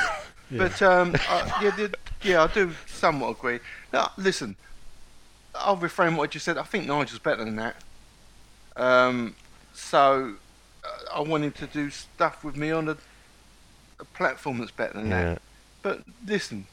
But 0.54 0.82
um, 0.82 1.14
I, 1.30 1.60
yeah, 1.62 1.70
the, 1.70 1.94
yeah, 2.22 2.42
I 2.42 2.46
do 2.48 2.72
somewhat 2.86 3.30
agree. 3.38 3.60
Now, 3.92 4.10
listen, 4.16 4.56
I'll 5.54 5.76
reframe 5.76 6.16
what 6.16 6.24
I 6.24 6.26
just 6.28 6.44
said. 6.44 6.58
I 6.58 6.62
think 6.62 6.86
Nigel's 6.86 7.18
better 7.18 7.44
than 7.44 7.56
that. 7.56 7.76
Um, 8.76 9.34
so 9.74 10.34
uh, 10.84 11.14
I 11.14 11.20
want 11.20 11.44
him 11.44 11.52
to 11.52 11.66
do 11.66 11.90
stuff 11.90 12.42
with 12.44 12.56
me 12.56 12.70
on 12.70 12.88
a, 12.88 12.96
a 14.00 14.04
platform 14.14 14.58
that's 14.58 14.70
better 14.70 14.94
than 14.94 15.08
Yeah. 15.08 15.24
that. 15.24 15.42
But 15.82 16.02
listen, 16.26 16.66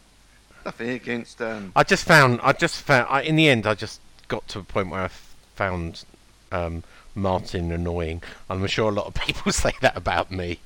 nothing 0.63 0.89
against. 0.89 1.41
Um, 1.41 1.71
I 1.75 1.83
just 1.83 2.05
found, 2.05 2.39
I 2.43 2.53
just 2.53 2.81
found, 2.81 3.07
I, 3.09 3.21
in 3.21 3.35
the 3.35 3.49
end, 3.49 3.65
I 3.65 3.73
just 3.73 3.99
got 4.27 4.47
to 4.49 4.59
a 4.59 4.63
point 4.63 4.89
where 4.89 5.01
I 5.01 5.09
found 5.55 6.05
um, 6.51 6.83
Martin 7.15 7.71
annoying. 7.71 8.21
I'm 8.49 8.65
sure 8.67 8.89
a 8.89 8.93
lot 8.93 9.07
of 9.07 9.13
people 9.13 9.51
say 9.51 9.71
that 9.81 9.95
about 9.97 10.31
me, 10.31 10.59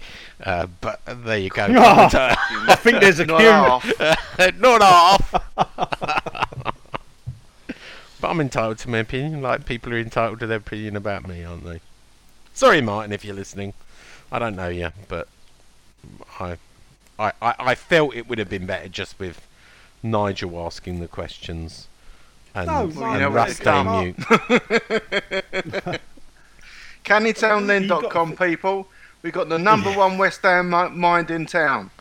uh, 0.44 0.68
but 0.82 1.02
there 1.06 1.38
you 1.38 1.50
go. 1.50 1.66
I 1.70 2.76
think 2.76 3.00
there's 3.02 3.20
a 3.20 3.26
not 3.28 3.42
half. 3.42 4.60
Not 4.60 4.82
half. 4.82 5.32
but 8.22 8.28
I'm 8.30 8.40
entitled 8.42 8.78
to 8.80 8.90
my 8.90 9.00
opinion, 9.00 9.42
like 9.42 9.66
people 9.66 9.94
are 9.94 10.00
entitled 10.00 10.40
to 10.42 10.48
their 10.48 10.58
opinion 10.58 10.96
about 10.96 11.28
me, 11.28 11.44
aren't 11.44 11.66
they? 11.66 11.80
Sorry, 12.54 12.82
Martin, 12.82 13.12
if 13.12 13.26
you're 13.26 13.36
listening. 13.36 13.74
I 14.32 14.40
don't 14.40 14.56
know 14.56 14.70
you, 14.70 14.90
but 15.08 15.28
I, 16.40 16.58
I, 17.20 17.34
I, 17.42 17.56
I 17.60 17.76
felt 17.76 18.16
it 18.16 18.28
would 18.28 18.40
have 18.40 18.50
been 18.50 18.66
better 18.66 18.88
just 18.88 19.20
with 19.20 19.46
Nigel 20.02 20.60
asking 20.66 21.00
the 21.00 21.08
questions 21.08 21.88
and, 22.56 22.68
No, 22.68 22.84
and 22.84 22.96
Martin, 22.96 23.22
you 23.22 23.28
Russ 23.28 23.56
staying 23.58 24.16
mute. 24.16 26.02
CanningTownLen.com 27.04 28.36
people. 28.38 28.88
We've 29.22 29.34
got 29.34 29.50
the 29.50 29.58
number 29.60 29.92
one 29.92 30.18
West 30.18 30.42
Ham 30.44 30.70
mind 30.70 31.32
in 31.32 31.46
town. 31.46 31.92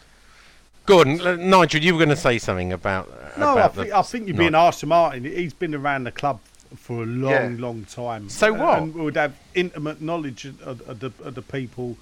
Gordon, 0.87 1.49
Nigel, 1.49 1.81
you 1.81 1.93
were 1.95 1.99
going 1.99 2.09
to 2.09 2.17
say 2.17 2.39
something 2.39 2.73
about. 2.73 3.09
No, 3.39 3.57
I 3.57 3.69
think, 3.69 3.89
the 3.89 3.97
I 3.97 4.03
think 4.03 4.27
you're 4.29 4.37
being 4.37 4.53
Ni- 4.53 4.59
harsh 4.59 4.79
to 4.79 4.87
Martin. 4.87 5.25
He's 5.25 5.53
been 5.55 5.75
around 5.75 6.05
the 6.05 6.11
club 6.11 6.41
for 6.77 7.05
a 7.05 7.07
long, 7.07 7.31
Yeah. 7.31 7.57
long 7.59 7.85
time. 7.85 8.29
So 8.29 8.53
what? 8.53 8.79
And 8.83 8.95
would 8.95 9.17
have 9.17 9.35
intimate 9.55 10.01
knowledge 10.01 10.45
of, 10.47 10.81
of, 10.89 10.99
the, 10.99 11.13
of 11.23 11.37
the 11.37 11.43
people 11.43 11.97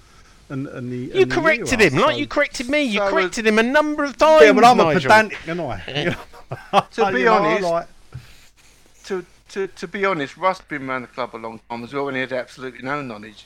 and, 0.49 0.65
and 0.67 0.91
the. 0.91 1.15
You 1.19 1.25
the 1.25 1.35
corrected 1.35 1.79
era, 1.79 1.91
him, 1.91 1.99
like 2.01 2.17
you 2.17 2.25
corrected 2.25 2.69
me. 2.69 2.81
You 2.81 2.99
So, 2.99 3.05
uh, 3.05 3.09
corrected 3.11 3.45
him 3.45 3.59
a 3.59 3.63
number 3.63 4.03
of 4.03 4.17
times. 4.17 4.45
Yeah, 4.45 4.53
but 4.53 4.65
I'm 4.65 4.79
a 4.79 4.83
Nigel. 4.85 5.01
pedantic, 5.01 5.47
am 5.47 5.61
I? 5.61 5.83
You? 6.73 6.81
To 6.91 7.11
be 7.13 7.19
You 7.19 7.25
know, 7.25 7.33
honest, 7.35 7.63
like- 7.63 7.87
To, 9.51 9.67
to, 9.67 9.75
to 9.75 9.87
be 9.87 10.05
honest, 10.05 10.37
Russ 10.37 10.61
been 10.61 10.89
around 10.89 11.01
the 11.03 11.07
club 11.07 11.35
a 11.35 11.37
long 11.37 11.59
time 11.69 11.83
as 11.83 11.93
well, 11.93 12.07
and 12.07 12.15
he 12.15 12.21
had 12.21 12.31
absolutely 12.33 12.81
no 12.83 13.01
knowledge. 13.01 13.45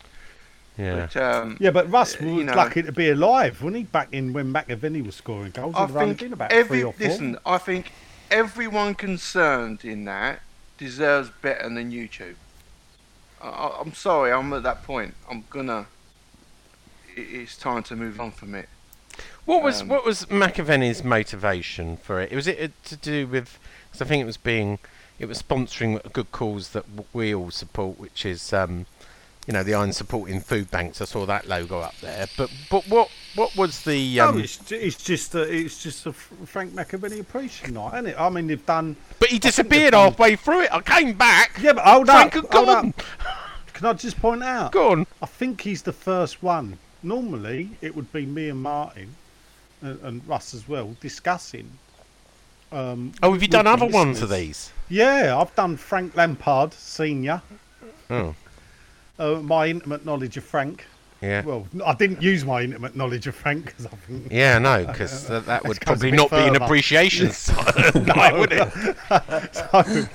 Yeah. 0.78 1.08
But 1.14 1.18
um, 1.18 1.58
yeah, 1.60 1.72
but 1.72 1.90
Russ 1.92 2.16
Uh, 2.16 2.26
was 2.26 2.34
you 2.36 2.44
know- 2.44 2.54
lucky 2.56 2.84
to 2.84 2.92
be 2.92 3.10
alive, 3.10 3.62
wasn't 3.62 3.78
he? 3.78 3.84
Back 3.84 4.10
in 4.12 4.34
when 4.34 4.52
McAvenny 4.54 5.06
was 5.06 5.16
scoring 5.16 5.52
goals, 5.52 5.74
I 5.76 5.86
he'd 5.88 5.94
think 5.94 6.20
been 6.20 6.34
about 6.34 6.52
every 6.52 6.80
three 6.80 6.84
or 6.84 6.94
four. 6.94 7.08
listen, 7.08 7.38
I 7.46 7.58
think 7.58 7.92
everyone 8.30 8.94
concerned 8.96 9.86
in 9.86 10.06
that 10.06 10.42
deserves 10.78 11.30
better 11.42 11.70
than 11.70 11.92
YouTube. 11.92 12.36
I- 13.42 13.48
I, 13.48 13.80
I'm 13.82 13.94
sorry, 13.94 14.32
I'm 14.32 14.52
at 14.54 14.64
that 14.64 14.84
point. 14.84 15.14
I'm 15.30 15.46
gonna. 15.50 15.86
it- 17.16 17.22
It's 17.22 17.58
time 17.58 17.84
to 17.84 17.96
move 17.96 18.20
on 18.20 18.32
from 18.32 18.54
it. 18.56 18.68
What 19.46 19.64
was 19.64 19.82
Um, 19.82 19.88
what 19.88 20.04
was 20.04 20.26
McAvenny's 20.26 21.04
motivation 21.04 21.96
for 21.98 22.20
it? 22.20 22.34
Was 22.34 22.48
it 22.48 22.60
uh, 22.60 22.68
to 22.90 22.96
do 22.98 23.28
with? 23.28 23.58
Because 23.90 24.02
I 24.02 24.10
think 24.10 24.22
it 24.22 24.26
was 24.26 24.36
being, 24.38 24.80
it 25.20 25.28
was 25.28 25.42
sponsoring 25.42 26.04
a 26.06 26.10
good 26.10 26.32
cause 26.32 26.70
that 26.70 26.86
we 27.14 27.34
all 27.34 27.52
support, 27.52 28.00
which 28.00 28.26
is, 28.26 28.52
um, 28.54 28.86
you 29.48 29.54
know, 29.54 29.64
the 29.64 29.74
Iron 29.76 29.94
supporting 29.94 30.40
food 30.40 30.70
banks. 30.72 31.02
I 31.02 31.06
saw 31.06 31.26
that 31.28 31.48
logo 31.48 31.80
up 31.80 31.96
there. 32.02 32.28
But 32.38 32.50
but 32.70 32.88
what 32.88 33.10
what 33.36 33.56
was 33.56 33.84
the? 33.84 34.16
no, 34.18 34.30
Um, 34.30 34.40
it's, 34.42 34.72
it's 34.72 35.02
just 35.04 35.36
a, 35.36 35.42
it's 35.44 35.82
just 35.84 36.06
a 36.06 36.14
Frank 36.14 36.74
McAvenny 36.74 37.20
appreciation 37.20 37.76
night, 37.76 37.94
isn't 37.94 38.08
it? 38.08 38.16
I 38.20 38.30
mean, 38.30 38.48
they've 38.48 38.66
done. 38.66 38.96
but 39.20 39.30
he 39.30 39.40
disappeared 39.40 39.92
done- 39.92 40.10
halfway 40.12 40.36
through 40.36 40.62
it. 40.62 40.74
I 40.74 40.82
came 40.82 41.14
back. 41.14 41.60
Yeah, 41.62 41.74
but 41.74 41.84
hold 41.86 42.08
Frank 42.08 42.36
up, 42.36 42.52
hold 42.52 42.66
gone. 42.68 42.90
up. 42.90 43.02
Can 43.74 43.86
I 43.88 43.94
just 43.94 44.20
point 44.22 44.42
out? 44.44 44.72
Go 44.72 44.92
on. 44.94 45.06
I 45.22 45.26
think 45.26 45.62
he's 45.62 45.82
the 45.82 45.92
first 45.94 46.42
one. 46.42 46.78
Normally, 47.04 47.70
it 47.82 47.96
would 47.96 48.12
be 48.14 48.26
me 48.26 48.50
and 48.50 48.62
Martin 48.64 49.16
and, 49.82 50.00
and 50.02 50.28
Russ 50.28 50.54
as 50.56 50.68
well 50.68 50.96
discussing. 51.02 51.70
Um, 52.72 53.14
Oh, 53.24 53.34
have 53.34 53.42
you 53.42 53.48
done 53.48 53.66
the 53.66 53.72
other 53.72 53.86
ones 53.86 54.22
of 54.22 54.30
these? 54.30 54.72
Yeah, 54.90 55.38
I've 55.40 55.54
done 55.56 55.78
Frank 55.78 56.16
Lampard 56.16 56.74
Senior. 56.74 57.42
Oh, 58.10 58.36
Uh, 59.18 59.36
my 59.36 59.68
intimate 59.68 60.06
knowledge 60.06 60.36
of 60.38 60.44
Frank. 60.44 60.86
yeah. 61.22 61.42
Well, 61.44 61.68
I 61.86 61.94
didn't 61.94 62.22
use 62.22 62.44
my 62.44 62.62
intimate 62.62 62.96
knowledge 62.96 63.28
of 63.28 63.36
Frank 63.36 63.66
because 63.66 63.86
I 63.86 63.90
think. 64.08 64.28
Yeah, 64.32 64.58
no, 64.60 64.86
because 64.86 65.28
that, 65.28 65.46
that 65.46 65.64
would 65.66 65.80
probably 65.82 66.12
bit 66.12 66.18
not 66.18 66.30
be 66.32 66.36
an 66.38 66.54
further. 66.54 66.66
appreciation 66.66 67.28
night, 68.06 68.36
would 68.38 68.52
it? 68.52 69.56
So, 69.56 70.08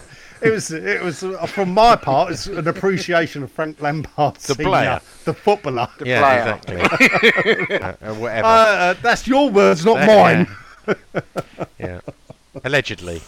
it 0.42 0.50
was. 0.50 0.70
It 0.70 1.02
was 1.02 1.22
uh, 1.22 1.44
from 1.46 1.72
my 1.74 1.96
part. 1.96 2.32
It's 2.32 2.46
an 2.46 2.66
appreciation 2.68 3.42
of 3.42 3.50
Frank 3.52 3.80
Lampard, 3.80 4.36
The 4.36 4.54
Senior, 4.54 4.70
player. 4.70 5.00
the 5.24 5.34
footballer. 5.34 5.88
Yeah, 6.04 6.20
player. 6.66 6.76
exactly. 6.78 7.76
uh, 7.78 7.92
uh, 8.02 8.14
whatever. 8.14 8.46
Uh, 8.46 8.50
uh, 8.50 8.94
that's 9.02 9.26
your 9.26 9.50
words, 9.50 9.84
not 9.84 9.98
Uh, 10.02 10.06
mine. 10.06 10.46
yeah. 11.78 12.00
Allegedly. 12.64 13.22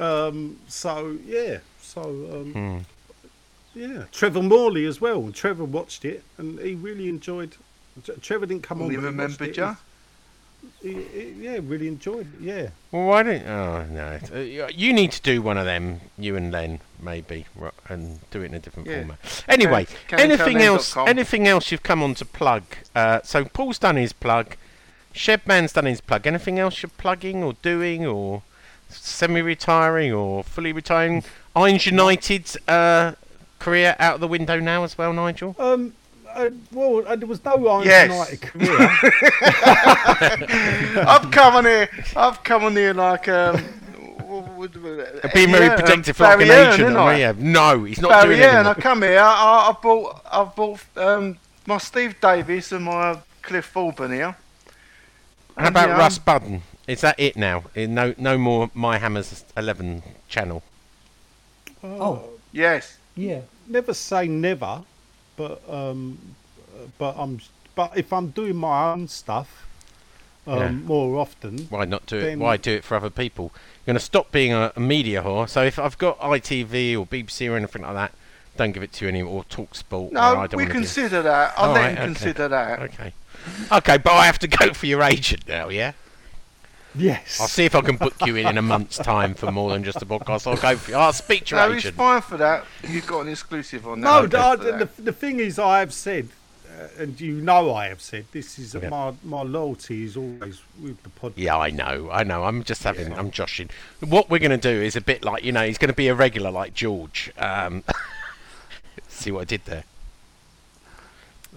Um, 0.00 0.58
so 0.68 1.16
yeah, 1.26 1.58
so 1.80 2.02
um, 2.02 2.52
Hmm. 2.52 3.78
yeah, 3.78 4.04
Trevor 4.12 4.42
Morley 4.42 4.84
as 4.86 5.00
well. 5.00 5.30
Trevor 5.32 5.64
watched 5.64 6.04
it 6.04 6.22
and 6.36 6.58
he 6.58 6.74
really 6.74 7.08
enjoyed. 7.08 7.56
Trevor 8.20 8.46
didn't 8.46 8.62
come 8.62 8.80
on. 8.82 8.88
We 8.88 8.94
but 8.96 9.00
he 9.02 9.06
remembered 9.06 9.40
watched 9.40 9.56
ya? 9.58 9.70
it. 9.72 9.76
He, 10.82 10.92
he- 10.92 11.34
yeah, 11.44 11.58
really 11.62 11.86
enjoyed 11.88 12.26
it. 12.34 12.40
Yeah, 12.40 12.68
Well, 12.90 13.06
why 13.06 13.22
don't? 13.22 13.46
Oh 13.46 13.84
no, 13.90 14.18
Uh, 14.32 14.38
you- 14.38 14.66
you 14.74 14.92
need 14.92 15.12
to 15.12 15.22
do 15.22 15.40
one 15.42 15.56
of 15.58 15.64
them, 15.64 16.00
you 16.16 16.34
and 16.36 16.50
Len, 16.52 16.80
maybe, 17.00 17.46
ro- 17.54 17.70
and 17.88 18.20
do 18.30 18.42
it 18.42 18.46
in 18.46 18.54
a 18.54 18.58
different 18.58 18.88
Yeah. 18.88 18.98
format. 19.00 19.44
Anyway, 19.48 19.84
Can- 19.84 20.18
can 20.18 20.20
anything 20.20 20.58
else? 20.58 20.96
Anything 20.96 21.46
else 21.46 21.70
you've 21.70 21.82
come 21.84 22.02
on 22.02 22.14
to 22.16 22.24
plug? 22.24 22.64
Uh, 22.94 23.20
so 23.22 23.44
Paul's 23.44 23.78
done 23.78 23.96
his 23.96 24.12
plug. 24.12 24.56
Shebman's 25.14 25.72
done 25.72 25.86
his 25.86 26.00
plug. 26.00 26.26
Anything 26.26 26.58
else 26.58 26.82
you're 26.82 26.90
plugging 26.96 27.42
or 27.42 27.54
doing 27.62 28.06
or 28.06 28.42
semi-retiring 28.88 30.12
or 30.12 30.44
fully 30.44 30.72
retiring? 30.72 31.24
Irons 31.56 31.86
United's 31.86 32.56
uh, 32.68 33.14
career 33.58 33.96
out 33.98 34.14
of 34.16 34.20
the 34.20 34.28
window 34.28 34.60
now 34.60 34.84
as 34.84 34.96
well, 34.96 35.12
Nigel. 35.12 35.56
um, 35.58 35.92
uh, 36.34 36.50
well, 36.70 37.02
uh, 37.08 37.16
there 37.16 37.26
was 37.26 37.44
no 37.44 37.66
Irons 37.66 37.86
Yes. 37.86 38.10
United 38.10 38.42
career. 38.42 38.90
I've 41.08 41.30
come 41.30 41.56
on 41.56 41.64
here. 41.64 41.88
I've 42.14 42.42
come 42.44 42.64
on 42.64 42.76
here 42.76 42.92
like 42.94 43.28
um. 43.28 43.56
Being 45.34 45.50
very 45.50 45.66
yeah, 45.66 45.76
protective 45.76 46.20
like 46.20 46.40
an 46.42 46.50
agent, 46.50 46.90
innit 46.90 46.96
I? 46.96 47.12
I? 47.14 47.16
Yeah. 47.16 47.32
No, 47.38 47.84
he's 47.84 48.00
not 48.00 48.10
Barry 48.10 48.36
doing 48.36 48.40
Hearn, 48.48 48.66
I 48.66 48.70
anything. 48.70 48.82
come 48.82 49.02
here. 49.02 49.18
I, 49.18 49.24
I, 49.24 49.70
I 49.70 49.72
bought. 49.82 50.20
I've 50.30 50.54
bought 50.54 50.80
um 50.96 51.38
my 51.66 51.78
Steve 51.78 52.20
Davis 52.20 52.72
and 52.72 52.84
my 52.84 53.18
Cliff 53.42 53.66
Thorburn 53.66 54.12
here. 54.12 54.36
How 55.58 55.66
And, 55.66 55.76
about 55.76 55.88
yeah, 55.88 55.98
Russ 55.98 56.18
Budden? 56.18 56.62
Is 56.86 57.00
that 57.00 57.18
it 57.18 57.36
now? 57.36 57.64
Eh, 57.74 57.86
No, 57.86 58.14
no 58.16 58.38
more 58.38 58.70
My 58.74 58.98
Hammers 58.98 59.44
Eleven 59.56 60.02
channel. 60.28 60.62
Oh, 61.82 62.22
Yes. 62.52 62.96
yeah. 63.16 63.40
never 63.66 63.92
say 63.92 64.26
never, 64.28 64.82
but 65.36 65.60
um, 65.68 66.18
uh, 66.74 66.86
but 66.96 67.14
I'm 67.18 67.40
but 67.74 67.96
if 67.96 68.12
I'm 68.12 68.28
doing 68.30 68.56
my 68.56 68.92
own 68.92 69.06
stuff 69.08 69.66
um, 70.46 70.58
Yeah. 70.58 70.70
more 70.70 71.18
often, 71.20 71.66
Why 71.70 71.84
not 71.84 72.06
do 72.06 72.18
it? 72.18 72.38
Why 72.38 72.56
do 72.56 72.72
it 72.72 72.84
for 72.84 72.96
other 72.96 73.10
people? 73.10 73.52
You're 73.84 73.94
going 73.94 73.98
to 73.98 74.04
stop 74.04 74.32
being 74.32 74.52
a, 74.52 74.72
a 74.76 74.80
media 74.80 75.22
whore. 75.22 75.48
So 75.48 75.62
if 75.64 75.78
I've 75.78 75.98
got 75.98 76.18
ITV 76.20 76.98
or 76.98 77.06
BBC 77.06 77.50
or 77.50 77.56
anything 77.56 77.82
like 77.82 77.94
that, 77.94 78.12
don't 78.56 78.72
give 78.72 78.82
it 78.82 78.92
to 78.94 79.04
you 79.04 79.08
anymore. 79.10 79.34
Or 79.34 79.44
Talk 79.44 79.74
Sport. 79.74 80.12
No, 80.12 80.20
or 80.20 80.24
I 80.38 80.46
don't 80.46 80.56
we 80.56 80.62
wanna 80.64 80.68
do- 80.74 80.78
consider 80.80 81.22
that. 81.22 81.54
I'll 81.56 81.68
All 81.68 81.74
let 81.74 81.80
right, 81.82 81.90
him 81.90 81.96
okay. 81.98 82.04
consider 82.06 82.48
that. 82.48 82.80
Okay. 82.80 83.12
Okay, 83.72 83.98
but 83.98 84.12
I 84.12 84.26
have 84.26 84.38
to 84.40 84.48
go 84.48 84.72
for 84.72 84.86
your 84.86 85.02
agent 85.02 85.46
now. 85.48 85.68
Yeah. 85.68 85.92
yes, 86.94 87.40
I'll 87.40 87.48
see 87.48 87.64
if 87.64 87.74
I 87.74 87.80
can 87.82 87.96
book 87.96 88.14
you 88.26 88.36
in 88.36 88.46
in 88.46 88.58
a 88.58 88.62
month's 88.62 88.96
time 88.98 89.34
for 89.34 89.50
more 89.52 89.70
than 89.70 89.84
just 89.84 90.00
a 90.02 90.06
podcast. 90.06 90.46
I'll 90.46 90.56
go 90.60 90.76
for. 90.76 90.96
I'll 90.96 91.12
speak 91.12 91.46
to 91.46 91.56
your 91.56 91.66
No, 91.68 91.74
he's 91.74 91.84
agent. 91.84 91.96
fine 91.96 92.22
for 92.22 92.36
that. 92.38 92.64
You've 92.88 93.06
got 93.06 93.20
an 93.20 93.28
exclusive 93.28 93.86
on 93.86 94.00
No, 94.00 94.26
that. 94.26 94.58
No, 94.60 94.64
for 94.64 94.84
the, 94.96 95.02
the 95.02 95.12
thing 95.12 95.38
is, 95.40 95.58
I 95.58 95.80
have 95.80 95.92
said, 95.92 96.28
uh, 96.80 96.88
and 96.98 97.20
you 97.20 97.34
know, 97.34 97.74
I 97.74 97.86
have 97.88 98.00
said, 98.00 98.26
this 98.32 98.58
is 98.58 98.74
Yeah. 98.74 98.88
my 98.88 99.12
my 99.24 99.42
loyalty 99.42 100.04
is 100.04 100.16
always 100.16 100.62
with 100.82 101.02
the 101.02 101.10
podcast. 101.10 101.34
Yeah, 101.36 101.56
I 101.58 101.70
know, 101.70 102.08
I 102.10 102.24
know. 102.24 102.44
I'm 102.44 102.62
just 102.64 102.82
having, 102.84 103.12
I'm 103.12 103.30
joshing. 103.30 103.68
What 104.00 104.30
we're 104.30 104.38
going 104.40 104.50
to 104.50 104.56
do 104.58 104.82
is 104.82 104.96
a 104.96 105.00
bit 105.00 105.24
like, 105.24 105.44
you 105.44 105.52
know, 105.52 105.66
he's 105.66 105.78
going 105.78 105.90
to 105.90 105.96
be 105.96 106.08
a 106.08 106.14
regular 106.14 106.50
like 106.50 106.74
George. 106.74 107.30
Um, 107.38 107.84
see 109.08 109.30
what 109.30 109.42
I 109.42 109.44
did 109.44 109.64
there? 109.66 109.84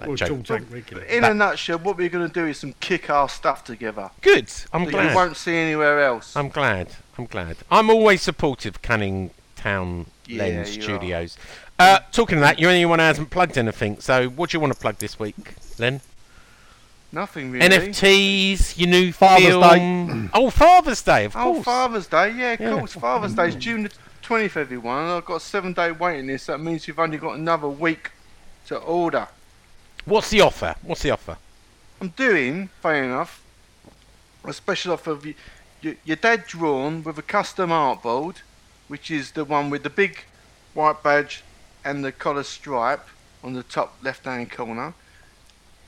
That 0.01 0.07
Well, 0.07 0.17
joke. 0.17 0.41
George 0.41 0.51
ain't. 0.73 1.03
In 1.09 1.21
That- 1.21 1.31
a 1.31 1.33
nutshell, 1.35 1.77
what 1.77 1.95
we're 1.95 2.09
going 2.09 2.27
to 2.27 2.33
do 2.33 2.47
is 2.47 2.57
some 2.57 2.73
kick-ass 2.79 3.33
stuff 3.33 3.63
together 3.63 4.09
Good. 4.21 4.51
I'm 4.73 4.85
that 4.85 5.09
you 5.11 5.15
won't 5.15 5.37
see 5.37 5.55
anywhere 5.55 6.03
else. 6.03 6.35
I'm 6.35 6.49
glad. 6.49 6.89
I'm 7.19 7.27
glad. 7.27 7.57
I'm 7.69 7.91
always 7.91 8.23
supportive 8.23 8.75
of 8.77 8.81
Canning 8.81 9.29
Town 9.55 10.07
Yeah, 10.25 10.39
Lens 10.39 10.75
you. 10.75 10.81
Studios. 10.81 11.37
Uh, 11.77 11.99
talking 12.11 12.39
of 12.39 12.41
that, 12.41 12.57
you're 12.57 12.71
the 12.71 12.77
only 12.77 12.85
one 12.87 12.97
who 12.97 13.05
hasn't 13.05 13.29
plugged 13.29 13.59
anything. 13.59 13.99
So, 13.99 14.29
what 14.29 14.49
do 14.49 14.55
you 14.57 14.59
want 14.59 14.73
to 14.73 14.79
plug 14.79 14.97
this 14.97 15.19
week, 15.19 15.35
Len? 15.77 16.01
Nothing 17.11 17.51
really. 17.51 17.67
NFTs, 17.67 18.79
your 18.79 18.89
new 18.89 19.11
Father's 19.11 19.47
film. 19.49 20.31
oh, 20.33 20.49
Father's 20.49 21.01
Day, 21.03 21.25
of 21.25 21.33
course. 21.33 21.57
Oh. 21.59 21.61
Father's 21.63 22.07
Day, 22.07 22.33
yeah, 22.35 22.53
of 22.53 22.59
Yeah. 22.59 22.77
course. 22.79 22.93
Father's 22.93 23.33
Day 23.35 23.49
is 23.49 23.55
June 23.55 23.83
the 23.83 23.91
20th, 24.23 24.57
everyone. 24.57 25.05
I've 25.05 25.25
got 25.25 25.35
a 25.35 25.39
seven 25.39 25.73
day 25.73 25.91
waiting 25.91 26.25
list. 26.27 26.47
That 26.47 26.59
means 26.59 26.87
you've 26.87 26.99
only 26.99 27.17
got 27.17 27.37
another 27.37 27.67
week 27.67 28.11
to 28.67 28.77
order. 28.77 29.27
What's 30.05 30.29
the 30.29 30.41
offer? 30.41 30.75
What's 30.81 31.03
the 31.03 31.11
offer? 31.11 31.37
I'm 31.99 32.09
doing, 32.09 32.69
fair 32.81 33.03
enough, 33.03 33.41
a 34.43 34.53
special 34.53 34.93
offer 34.93 35.11
of 35.11 35.25
y- 35.25 35.35
y- 35.83 35.97
your 36.03 36.15
dad 36.15 36.45
drawn 36.47 37.03
with 37.03 37.17
a 37.19 37.21
custom 37.21 37.71
art 37.71 38.01
board, 38.01 38.37
which 38.87 39.11
is 39.11 39.31
the 39.31 39.45
one 39.45 39.69
with 39.69 39.83
the 39.83 39.89
big 39.89 40.23
white 40.73 41.03
badge 41.03 41.43
and 41.85 42.03
the 42.03 42.11
collar 42.11 42.43
stripe 42.43 43.07
on 43.43 43.53
the 43.53 43.63
top 43.63 43.97
left 44.01 44.25
hand 44.25 44.51
corner, 44.51 44.93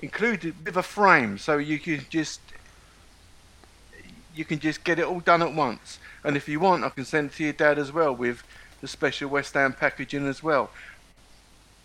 included 0.02 0.54
with 0.66 0.78
a 0.78 0.84
frame, 0.84 1.38
so 1.38 1.58
you 1.58 1.80
can 1.80 2.06
just 2.10 2.40
you 4.36 4.44
can 4.44 4.58
just 4.60 4.84
get 4.84 4.98
it 4.98 5.06
all 5.06 5.20
done 5.20 5.44
at 5.44 5.54
once. 5.54 6.00
And 6.24 6.36
if 6.36 6.48
you 6.50 6.60
want, 6.60 6.84
I 6.84 6.90
can 6.90 7.06
send 7.06 7.30
it 7.30 7.36
to 7.36 7.44
your 7.44 7.54
dad 7.54 7.78
as 7.78 7.92
well 7.92 8.16
with 8.16 8.44
the 8.82 8.88
special 8.88 9.30
West 9.30 9.54
Ham 9.54 9.74
packaging 9.74 10.28
as 10.28 10.42
well. 10.42 10.72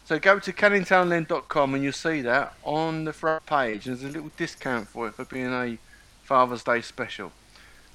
So 0.09 0.19
go 0.19 0.39
to 0.39 0.53
CanningTownLen.com 0.55 1.75
and 1.75 1.85
you'll 1.85 1.93
see 1.93 2.23
that 2.23 2.55
on 2.65 3.05
the 3.05 3.13
front 3.13 3.45
page. 3.45 3.85
There's 3.85 4.03
a 4.05 4.09
little 4.09 4.31
discount 4.39 4.89
for 4.89 5.07
it 5.09 5.13
for 5.13 5.27
being 5.27 5.53
a 5.53 5.77
Father's 6.23 6.65
Day 6.65 6.81
special. 6.81 7.31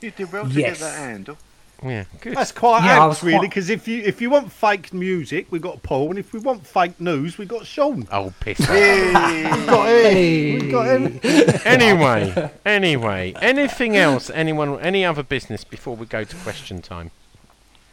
You 0.00 0.10
did 0.10 0.30
well 0.32 0.44
to 0.48 0.50
Yes. 0.52 0.78
get 0.78 0.84
that 0.86 0.98
handle. 0.98 1.38
Yeah, 1.82 2.04
good. 2.20 2.36
That's 2.36 2.52
quite 2.52 2.84
Yeah, 2.84 3.00
apt, 3.00 3.08
was 3.08 3.22
really, 3.22 3.38
quite- 3.38 3.50
because 3.50 3.68
if 3.68 3.86
you 3.88 4.02
if 4.04 4.20
you 4.22 4.30
want 4.30 4.50
fake 4.52 4.94
music, 4.94 5.46
we 5.50 5.58
got 5.58 5.82
Paul, 5.82 6.10
and 6.10 6.18
if 6.18 6.32
we 6.32 6.38
want 6.40 6.66
fake 6.66 6.98
news, 7.00 7.36
we 7.36 7.44
got 7.46 7.66
Sean. 7.66 8.06
Oh, 8.10 8.32
piss. 8.40 8.60
off. 8.60 8.68
Got 8.68 9.86
Hey. 9.86 10.58
We 10.60 10.70
got 10.70 10.86
him. 10.86 11.20
anyway, 11.64 12.50
anyway, 12.64 13.34
anything 13.42 13.96
else? 13.96 14.30
Anyone? 14.30 14.80
Any 14.80 15.04
other 15.04 15.22
business 15.22 15.64
before 15.64 15.94
we 15.96 16.06
go 16.06 16.24
to 16.24 16.36
question 16.36 16.80
time? 16.80 17.10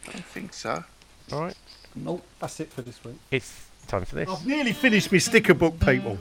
I 0.08 0.12
don't 0.12 0.24
think 0.26 0.54
so. 0.54 0.84
All 1.32 1.40
right, 1.40 1.56
Nope. 1.94 2.24
That's 2.40 2.60
it 2.60 2.72
for 2.72 2.82
this 2.82 3.02
week. 3.04 3.16
it's 3.30 3.66
time 3.86 4.04
for 4.04 4.14
this. 4.16 4.28
I've 4.28 4.46
nearly 4.46 4.72
finished 4.72 5.12
my 5.12 5.18
sticker 5.18 5.54
book, 5.54 5.78
people. 5.80 6.18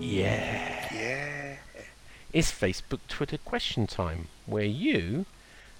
Yeah. 0.00 0.88
Yeah. 0.94 1.56
It's 2.32 2.50
Facebook 2.52 3.00
Twitter 3.08 3.38
question 3.38 3.86
time, 3.86 4.28
where 4.46 4.64
you, 4.64 5.26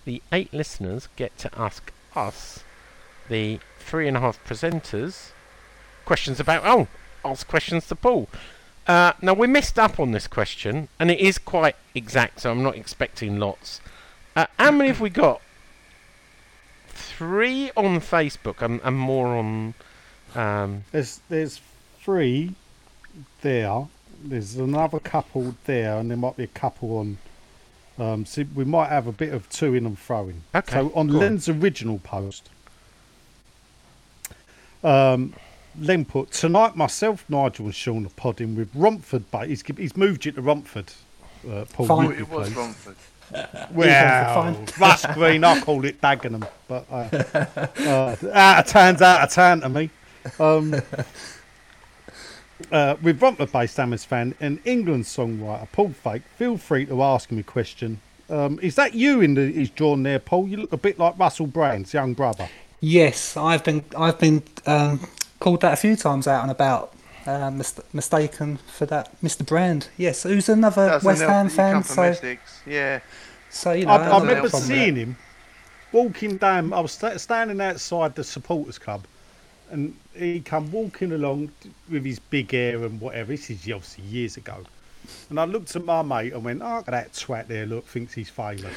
the 0.04 0.22
eight 0.32 0.52
listeners, 0.52 1.08
get 1.16 1.36
to 1.38 1.50
ask 1.58 1.92
us, 2.14 2.62
the 3.28 3.58
three 3.78 4.08
and 4.08 4.16
a 4.16 4.20
half 4.20 4.42
presenters, 4.44 5.30
questions 6.04 6.40
about. 6.40 6.62
Oh, 6.64 6.88
ask 7.24 7.46
questions 7.46 7.86
to 7.88 7.96
Paul. 7.96 8.28
Uh, 8.86 9.14
now 9.22 9.32
we 9.32 9.46
messed 9.46 9.78
up 9.78 9.98
on 9.98 10.12
this 10.12 10.26
question, 10.26 10.88
and 10.98 11.10
it 11.10 11.18
is 11.18 11.38
quite 11.38 11.76
exact, 11.94 12.40
so 12.40 12.50
I'm 12.50 12.62
not 12.62 12.76
expecting 12.76 13.38
lots. 13.38 13.80
Uh, 14.36 14.46
how 14.58 14.70
many 14.70 14.88
have 14.88 15.00
we 15.00 15.10
got? 15.10 15.40
Three 16.94 17.70
on 17.76 18.00
Facebook, 18.00 18.62
and, 18.62 18.80
and 18.84 18.96
more 18.96 19.28
on. 19.36 19.74
Um, 20.34 20.84
There's 20.92 21.20
there's 21.28 21.60
three 22.00 22.54
there. 23.42 23.86
There's 24.22 24.56
another 24.56 24.98
couple 25.00 25.54
there, 25.64 25.98
and 25.98 26.10
there 26.10 26.16
might 26.16 26.36
be 26.36 26.44
a 26.44 26.48
couple 26.48 26.98
on. 26.98 27.18
Um, 27.96 28.26
so 28.26 28.44
we 28.54 28.64
might 28.64 28.88
have 28.88 29.06
a 29.06 29.12
bit 29.12 29.32
of 29.32 29.48
two 29.50 29.74
in 29.74 29.86
and 29.86 29.98
throwing. 29.98 30.42
Okay, 30.54 30.72
So 30.72 30.92
on 30.94 31.08
go 31.08 31.14
on. 31.14 31.20
Len's 31.20 31.48
original 31.48 31.98
post, 32.00 32.48
um, 34.82 35.34
Len 35.78 36.04
put 36.04 36.30
tonight 36.32 36.76
myself, 36.76 37.24
Nigel, 37.28 37.66
and 37.66 37.74
Sean 37.74 38.06
are 38.06 38.10
podding 38.10 38.56
with 38.56 38.70
Romford. 38.74 39.24
But 39.30 39.48
he's 39.48 39.62
he's 39.76 39.96
moved 39.96 40.24
you 40.24 40.32
to 40.32 40.42
Romford. 40.42 40.92
Uh, 41.48 41.64
Paul, 41.72 41.86
Fine. 41.86 42.06
would 42.08 42.16
you 42.16 42.22
It 42.24 42.30
was 42.30 42.48
please? 42.48 42.56
Romford. 42.56 42.96
Well. 43.72 44.56
Russ 44.78 45.04
Green, 45.14 45.42
I 45.42 45.60
call 45.60 45.84
it 45.84 46.00
Dagenham, 46.00 46.46
but 46.68 46.86
uh, 46.90 47.08
uh, 47.82 48.16
out 48.32 48.64
of 48.64 48.66
town's 48.70 49.02
out 49.02 49.22
of 49.22 49.30
town 49.30 49.62
to 49.62 49.68
me. 49.68 49.90
Um, 50.38 50.74
uh, 52.70 52.96
with 53.02 53.20
Romford-based 53.20 53.76
Hammers 53.76 54.04
fan 54.04 54.34
and 54.40 54.60
England 54.64 55.04
songwriter 55.04 55.66
Paul 55.72 55.90
Fake, 55.90 56.22
feel 56.36 56.56
free 56.56 56.86
to 56.86 57.02
ask 57.02 57.30
him 57.30 57.38
a 57.38 57.42
question. 57.42 58.00
Um, 58.30 58.58
is 58.62 58.76
that 58.76 58.94
you 58.94 59.20
in 59.20 59.34
the 59.34 59.42
is 59.42 59.70
drawn 59.70 60.02
there, 60.02 60.18
Paul? 60.18 60.48
You 60.48 60.56
look 60.58 60.72
a 60.72 60.78
bit 60.78 60.98
like 60.98 61.18
Russell 61.18 61.46
Brand's 61.46 61.92
young 61.92 62.14
brother. 62.14 62.48
Yes, 62.80 63.36
I've 63.36 63.64
been 63.64 63.84
I've 63.96 64.18
been 64.18 64.42
um, 64.66 65.00
called 65.40 65.60
that 65.62 65.72
a 65.72 65.76
few 65.76 65.96
times 65.96 66.26
out 66.26 66.42
and 66.42 66.50
about. 66.50 66.94
Uh, 67.26 67.50
mis- 67.50 67.80
mistaken 67.92 68.58
for 68.58 68.86
that, 68.86 69.10
Mr. 69.22 69.46
Brand. 69.46 69.88
Yes, 69.96 70.24
who's 70.24 70.48
another 70.48 70.88
Doesn't 70.88 71.06
West 71.06 71.22
Ham 71.22 71.48
fan. 71.48 71.82
So, 71.82 72.02
Essex. 72.02 72.60
Yeah. 72.66 73.00
so 73.48 73.72
you 73.72 73.86
know, 73.86 73.92
I, 73.92 73.94
I 73.94 73.98
that's 73.98 74.20
remember 74.24 74.48
seeing 74.50 74.96
him 74.96 75.16
walking 75.90 76.36
down. 76.36 76.72
I 76.72 76.80
was 76.80 76.92
sta 76.92 77.16
standing 77.16 77.60
outside 77.60 78.14
the 78.14 78.24
supporters 78.24 78.78
club, 78.78 79.06
and 79.70 79.96
he 80.14 80.40
come 80.40 80.70
walking 80.70 81.12
along 81.12 81.50
with 81.90 82.04
his 82.04 82.18
big 82.18 82.50
hair 82.52 82.82
and 82.84 83.00
whatever. 83.00 83.32
This 83.32 83.48
is 83.48 83.60
obviously 83.62 84.04
years 84.04 84.36
ago, 84.36 84.64
And 85.30 85.40
I 85.40 85.44
looked 85.44 85.74
at 85.74 85.84
my 85.84 86.02
mate 86.02 86.32
and 86.34 86.44
went, 86.44 86.60
oh, 86.62 86.76
look 86.76 86.88
at 86.88 86.92
that 86.92 87.12
twat 87.12 87.46
there, 87.46 87.64
look, 87.64 87.86
thinks 87.86 88.12
he's 88.12 88.28
famous. 88.28 88.76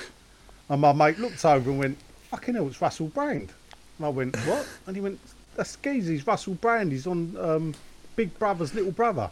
And 0.69 0.81
my 0.81 0.93
mate 0.93 1.19
looked 1.19 1.43
over 1.43 1.69
and 1.69 1.79
went, 1.79 1.97
fucking 2.29 2.55
hell, 2.55 2.67
it's 2.67 2.81
Russell 2.81 3.07
Brand. 3.07 3.51
And 3.97 4.05
I 4.05 4.09
went, 4.09 4.35
what? 4.45 4.67
And 4.85 4.95
he 4.95 5.01
went, 5.01 5.19
that's 5.55 5.75
Skeezy, 5.75 6.09
he's 6.09 6.27
Russell 6.27 6.53
Brand, 6.55 6.91
he's 6.91 7.07
on 7.07 7.35
um, 7.39 7.73
Big 8.17 8.37
Brother's 8.37 8.73
Little 8.73 8.91
Brother. 8.91 9.29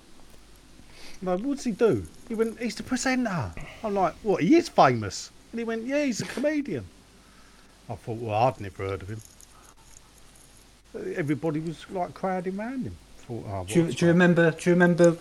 And 1.20 1.30
I, 1.30 1.36
what's 1.36 1.64
he 1.66 1.72
do? 1.72 2.06
He 2.30 2.36
went, 2.36 2.60
he's 2.62 2.76
the 2.76 2.84
presenter. 2.84 3.52
I'm 3.84 3.94
like, 3.96 4.14
what, 4.24 4.42
he 4.44 4.56
is 4.56 4.70
famous? 4.70 5.32
And 5.52 5.60
he 5.60 5.66
went, 5.66 5.86
yeah, 5.86 6.06
he's 6.06 6.22
a 6.22 6.26
comedian. 6.26 6.86
I 7.90 7.96
thought, 7.96 8.18
well, 8.18 8.36
I'd 8.48 8.62
never 8.62 8.84
heard 8.88 9.02
of 9.02 9.10
him. 9.10 9.22
Everybody 11.16 11.60
was 11.60 11.86
like 11.90 12.14
crowding 12.14 12.58
around 12.60 12.84
him. 12.86 12.96
Thought, 13.18 13.46
oh, 13.50 13.66
Do 13.68 13.74
you, 13.84 13.92
do 13.92 14.06
you 14.06 14.12
remember? 14.12 14.52
Do 14.52 14.70
you 14.70 14.74
remember 14.76 15.18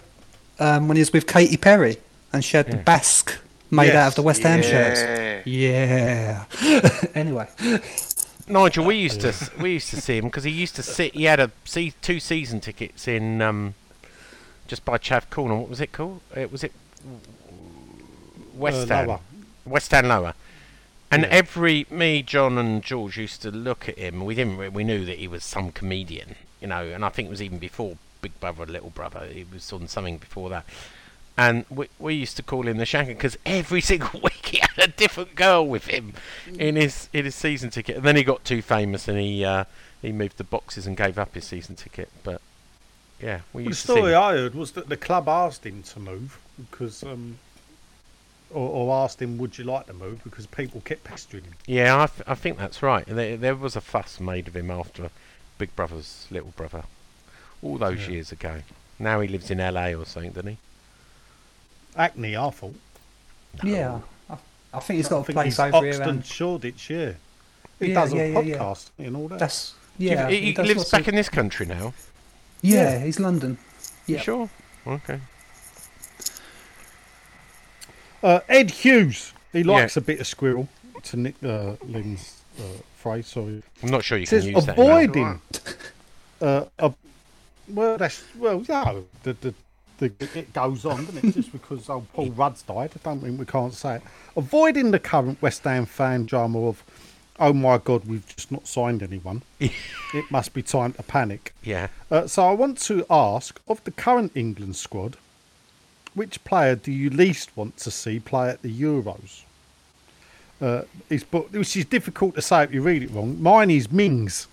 um, 0.60 0.86
when 0.88 0.96
he 0.96 1.00
was 1.00 1.12
with 1.12 1.26
Katy 1.26 1.56
Perry 1.56 1.96
and 2.32 2.44
she 2.44 2.56
had 2.56 2.66
the 2.66 2.76
Yeah. 2.76 2.82
basque 2.82 3.38
made 3.70 3.94
out 3.94 4.08
of 4.08 4.14
the 4.14 4.22
West 4.22 4.42
Ham 4.42 4.60
Yeah. 4.62 4.68
shirts? 4.68 5.46
Yeah. 5.46 6.44
anyway, 7.14 7.48
Nigel, 8.46 8.84
we 8.84 8.96
used 8.96 9.20
to 9.22 9.32
we 9.60 9.72
used 9.72 9.90
to 9.90 10.00
see 10.00 10.18
him 10.18 10.26
because 10.26 10.44
he 10.44 10.50
used 10.50 10.76
to 10.76 10.82
sit. 10.82 11.14
He 11.14 11.24
had 11.24 11.40
a 11.40 11.50
see 11.64 11.92
two 12.02 12.20
season 12.20 12.60
tickets 12.60 13.08
in 13.08 13.40
um, 13.40 13.74
just 14.66 14.84
by 14.84 14.98
Chav 14.98 15.30
Corner. 15.30 15.54
What 15.56 15.70
was 15.70 15.80
it 15.80 15.92
called? 15.92 16.20
It 16.36 16.52
was 16.52 16.62
it 16.64 16.72
West 18.54 18.90
Uh, 18.90 18.94
Ham. 18.96 19.06
Lower. 19.08 19.20
West 19.64 19.90
Ham 19.92 20.08
Lower. 20.08 20.34
And 21.10 21.22
Yeah. 21.22 21.28
every 21.28 21.86
me, 21.90 22.22
John, 22.22 22.58
and 22.58 22.82
George 22.82 23.16
used 23.18 23.40
to 23.42 23.50
look 23.50 23.88
at 23.88 23.98
him. 23.98 24.24
We 24.24 24.34
didn't. 24.34 24.72
We 24.72 24.84
knew 24.84 25.04
that 25.06 25.18
he 25.18 25.28
was 25.28 25.44
some 25.44 25.70
comedian, 25.72 26.36
you 26.60 26.66
know. 26.66 26.84
And 26.84 27.04
I 27.04 27.08
think 27.08 27.26
it 27.28 27.30
was 27.30 27.42
even 27.42 27.58
before 27.58 27.96
Big 28.20 28.38
Brother, 28.40 28.66
Little 28.66 28.90
Brother. 28.90 29.26
He 29.26 29.44
was 29.50 29.72
on 29.72 29.88
something 29.88 30.18
before 30.18 30.50
that. 30.50 30.64
And 31.36 31.64
we, 31.68 31.88
we 31.98 32.14
used 32.14 32.36
to 32.36 32.42
call 32.44 32.68
him 32.68 32.76
the 32.76 32.84
Shanker 32.84 33.08
because 33.08 33.36
every 33.44 33.80
single 33.92 34.20
week 34.20 34.46
he 34.46 34.58
had 34.58 34.78
a 34.78 34.86
different 34.92 35.34
girl 35.34 35.66
with 35.66 35.86
him 35.86 36.12
in 36.58 36.76
his 36.76 37.08
in 37.12 37.24
his 37.24 37.34
season 37.34 37.70
ticket. 37.70 37.96
And 37.96 38.04
then 38.04 38.16
he 38.16 38.22
got 38.22 38.44
too 38.44 38.62
famous 38.62 39.08
and 39.08 39.18
he 39.18 39.44
uh, 39.44 39.64
he 40.00 40.12
moved 40.12 40.36
the 40.38 40.44
boxes 40.44 40.86
and 40.86 40.96
gave 40.96 41.18
up 41.18 41.34
his 41.34 41.44
season 41.44 41.74
ticket. 41.74 42.08
But 42.22 42.40
yeah, 43.20 43.40
we 43.52 43.62
Well, 43.64 43.70
the 43.70 43.76
story. 43.76 44.14
I 44.14 44.32
heard 44.34 44.54
was 44.54 44.72
that 44.72 44.88
the 44.88 44.96
club 44.96 45.28
asked 45.28 45.64
him 45.66 45.82
to 45.84 45.98
move 46.00 46.38
because, 46.70 47.02
um, 47.02 47.38
or, 48.50 48.68
or 48.68 49.04
asked 49.04 49.20
him, 49.20 49.38
"Would 49.38 49.58
you 49.58 49.64
like 49.64 49.86
to 49.86 49.92
move?" 49.92 50.22
Because 50.22 50.46
people 50.46 50.82
kept 50.82 51.02
pestering 51.04 51.44
him. 51.44 51.54
Yeah, 51.66 52.02
I, 52.02 52.06
th- 52.06 52.28
I 52.28 52.34
think 52.36 52.58
that's 52.58 52.82
right. 52.82 53.04
There, 53.06 53.36
there 53.36 53.56
was 53.56 53.74
a 53.76 53.80
fuss 53.80 54.20
made 54.20 54.46
of 54.46 54.54
him 54.54 54.70
after 54.70 55.10
Big 55.58 55.74
Brother's 55.74 56.26
Little 56.30 56.52
Brother 56.56 56.84
all 57.62 57.78
those 57.78 58.06
Yeah. 58.06 58.12
years 58.14 58.30
ago. 58.30 58.60
Now 59.00 59.20
he 59.20 59.26
lives 59.26 59.50
in 59.50 59.58
LA 59.58 59.88
or 59.94 60.04
something, 60.04 60.30
doesn't 60.32 60.50
he? 60.50 60.58
Hackney, 61.96 62.36
I 62.36 62.50
thought. 62.50 62.74
yeah. 63.62 64.00
I, 64.30 64.36
I 64.72 64.80
think 64.80 64.96
he's 64.98 65.08
got 65.08 65.20
a 65.20 65.24
think 65.24 65.34
place 65.36 65.46
he's 65.46 65.60
over 65.60 65.78
here. 65.84 65.92
Hoxton, 65.94 66.08
And 66.08 66.26
Shoreditch, 66.26 66.90
yeah. 66.90 67.12
He 67.78 67.88
Yeah, 67.88 67.94
does 67.94 68.12
a 68.12 68.16
yeah, 68.16 68.24
yeah, 68.26 68.40
yeah. 68.40 68.56
podcast 68.58 68.90
and 68.98 69.16
all 69.16 69.28
that. 69.28 69.38
that's 69.38 69.74
Do 69.98 70.04
you- 70.04 70.10
yeah. 70.12 70.28
he, 70.28 70.40
he 70.40 70.52
does 70.52 70.66
lives 70.68 70.90
back 70.90 71.02
of- 71.02 71.08
in 71.08 71.14
this 71.16 71.28
country 71.28 71.66
now. 71.66 71.92
Yeah, 72.62 72.98
he's 73.04 73.20
London. 73.20 73.58
You 74.06 74.16
Yeah. 74.16 74.20
sure? 74.22 74.50
Okay. 74.86 75.20
Uh, 78.22 78.40
Ed 78.48 78.70
Hughes, 78.70 79.32
he 79.52 79.60
Yeah. 79.60 79.72
likes 79.72 79.96
a 79.96 80.00
bit 80.00 80.20
of 80.20 80.26
squirrel. 80.26 80.68
To 81.04 81.16
Nick 81.18 81.34
uh, 81.44 81.74
Lynn's 81.84 82.40
uh, 82.58 82.62
phrase, 82.96 83.26
sorry. 83.26 83.62
I'm 83.82 83.90
not 83.90 84.02
sure 84.04 84.16
you 84.16 84.22
It 84.22 84.28
can 84.30 84.40
says 84.40 84.46
use 84.46 84.64
that. 84.66 84.78
now. 84.78 84.82
avoiding. 84.84 85.40
Uh, 86.40 86.64
a, 86.78 86.92
well, 87.68 87.98
that's 87.98 88.22
well, 88.38 88.64
no, 88.68 89.04
the, 89.22 89.34
the, 89.34 89.54
the 89.98 90.12
it 90.34 90.52
goes 90.52 90.84
on, 90.84 91.04
doesn't 91.04 91.24
it? 91.24 91.34
Just 91.34 91.52
because 91.52 91.88
old 91.88 92.12
Paul 92.12 92.30
Rudd's 92.30 92.62
died, 92.62 92.92
I 92.94 92.98
don't 93.02 93.22
mean 93.22 93.38
we 93.38 93.46
can't 93.46 93.74
say 93.74 93.96
it. 93.96 94.02
Avoiding 94.36 94.90
the 94.90 94.98
current 94.98 95.40
West 95.40 95.64
Ham 95.64 95.86
fan 95.86 96.26
drama 96.26 96.66
of, 96.66 96.82
oh 97.38 97.52
my 97.52 97.78
God, 97.78 98.04
we've 98.06 98.26
just 98.26 98.50
not 98.50 98.66
signed 98.66 99.02
anyone. 99.02 99.42
it 99.60 100.30
must 100.30 100.52
be 100.52 100.62
time 100.62 100.92
to 100.94 101.02
panic. 101.02 101.54
Yeah. 101.62 101.88
Uh, 102.10 102.26
so 102.26 102.46
I 102.46 102.52
want 102.52 102.78
to 102.82 103.06
ask 103.10 103.60
of 103.68 103.82
the 103.84 103.90
current 103.90 104.32
England 104.34 104.76
squad, 104.76 105.16
which 106.14 106.42
player 106.44 106.76
do 106.76 106.92
you 106.92 107.10
least 107.10 107.56
want 107.56 107.76
to 107.78 107.90
see 107.90 108.20
play 108.20 108.50
at 108.50 108.62
the 108.62 108.72
Euros? 108.72 109.42
Uh, 110.60 110.82
it's, 111.10 111.24
but 111.24 111.52
which 111.52 111.76
is 111.76 111.84
difficult 111.84 112.34
to 112.36 112.42
say 112.42 112.62
if 112.62 112.72
you 112.72 112.80
read 112.82 113.02
it 113.02 113.10
wrong. 113.10 113.40
Mine 113.42 113.70
is 113.70 113.90
Mings. 113.90 114.46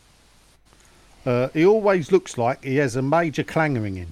Uh, 1.25 1.49
he 1.49 1.65
always 1.65 2.11
looks 2.11 2.37
like 2.37 2.63
he 2.63 2.77
has 2.77 2.95
a 2.95 3.01
major 3.01 3.43
clangering 3.43 3.97
in. 3.97 4.11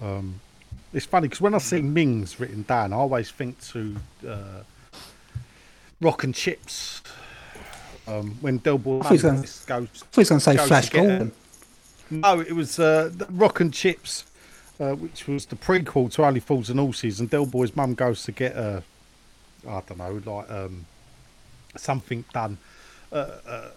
Um, 0.00 0.40
it's 0.92 1.06
funny 1.06 1.28
because 1.28 1.40
when 1.40 1.54
I 1.54 1.58
see 1.58 1.82
Mings 1.82 2.40
written 2.40 2.62
down, 2.62 2.92
I 2.92 2.96
always 2.96 3.30
think 3.30 3.60
to 3.68 3.96
uh, 4.28 4.62
Rock 6.00 6.24
and 6.24 6.34
Chips. 6.34 7.02
Um, 8.08 8.36
when 8.40 8.58
Del 8.58 8.78
Boy 8.78 9.00
I 9.00 9.02
thought 9.02 9.08
he 9.08 9.12
was 9.14 9.64
gonna- 9.66 9.80
goes, 9.86 10.02
I 10.02 10.06
thought 10.06 10.14
he 10.14 10.20
was 10.20 10.28
going 10.30 10.38
to 10.40 10.44
say 10.44 10.56
Flash 10.66 10.88
Gordon. 10.90 11.32
no, 12.10 12.40
it 12.40 12.52
was 12.52 12.78
uh, 12.80 13.12
Rock 13.30 13.60
and 13.60 13.72
Chips, 13.72 14.24
uh, 14.80 14.92
which 14.94 15.28
was 15.28 15.46
the 15.46 15.54
prequel 15.54 16.10
to 16.14 16.24
Only 16.24 16.40
Fools 16.40 16.70
and 16.70 16.80
Horses, 16.80 17.20
and 17.20 17.30
Del 17.30 17.46
Boy's 17.46 17.76
mum 17.76 17.94
goes 17.94 18.24
to 18.24 18.32
get 18.32 18.56
a, 18.56 18.82
I 19.68 19.82
don't 19.86 19.98
know, 19.98 20.20
like 20.32 20.50
um, 20.50 20.86
something 21.76 22.24
done. 22.32 22.58
Uh, 23.12 23.16
uh, 23.46 23.70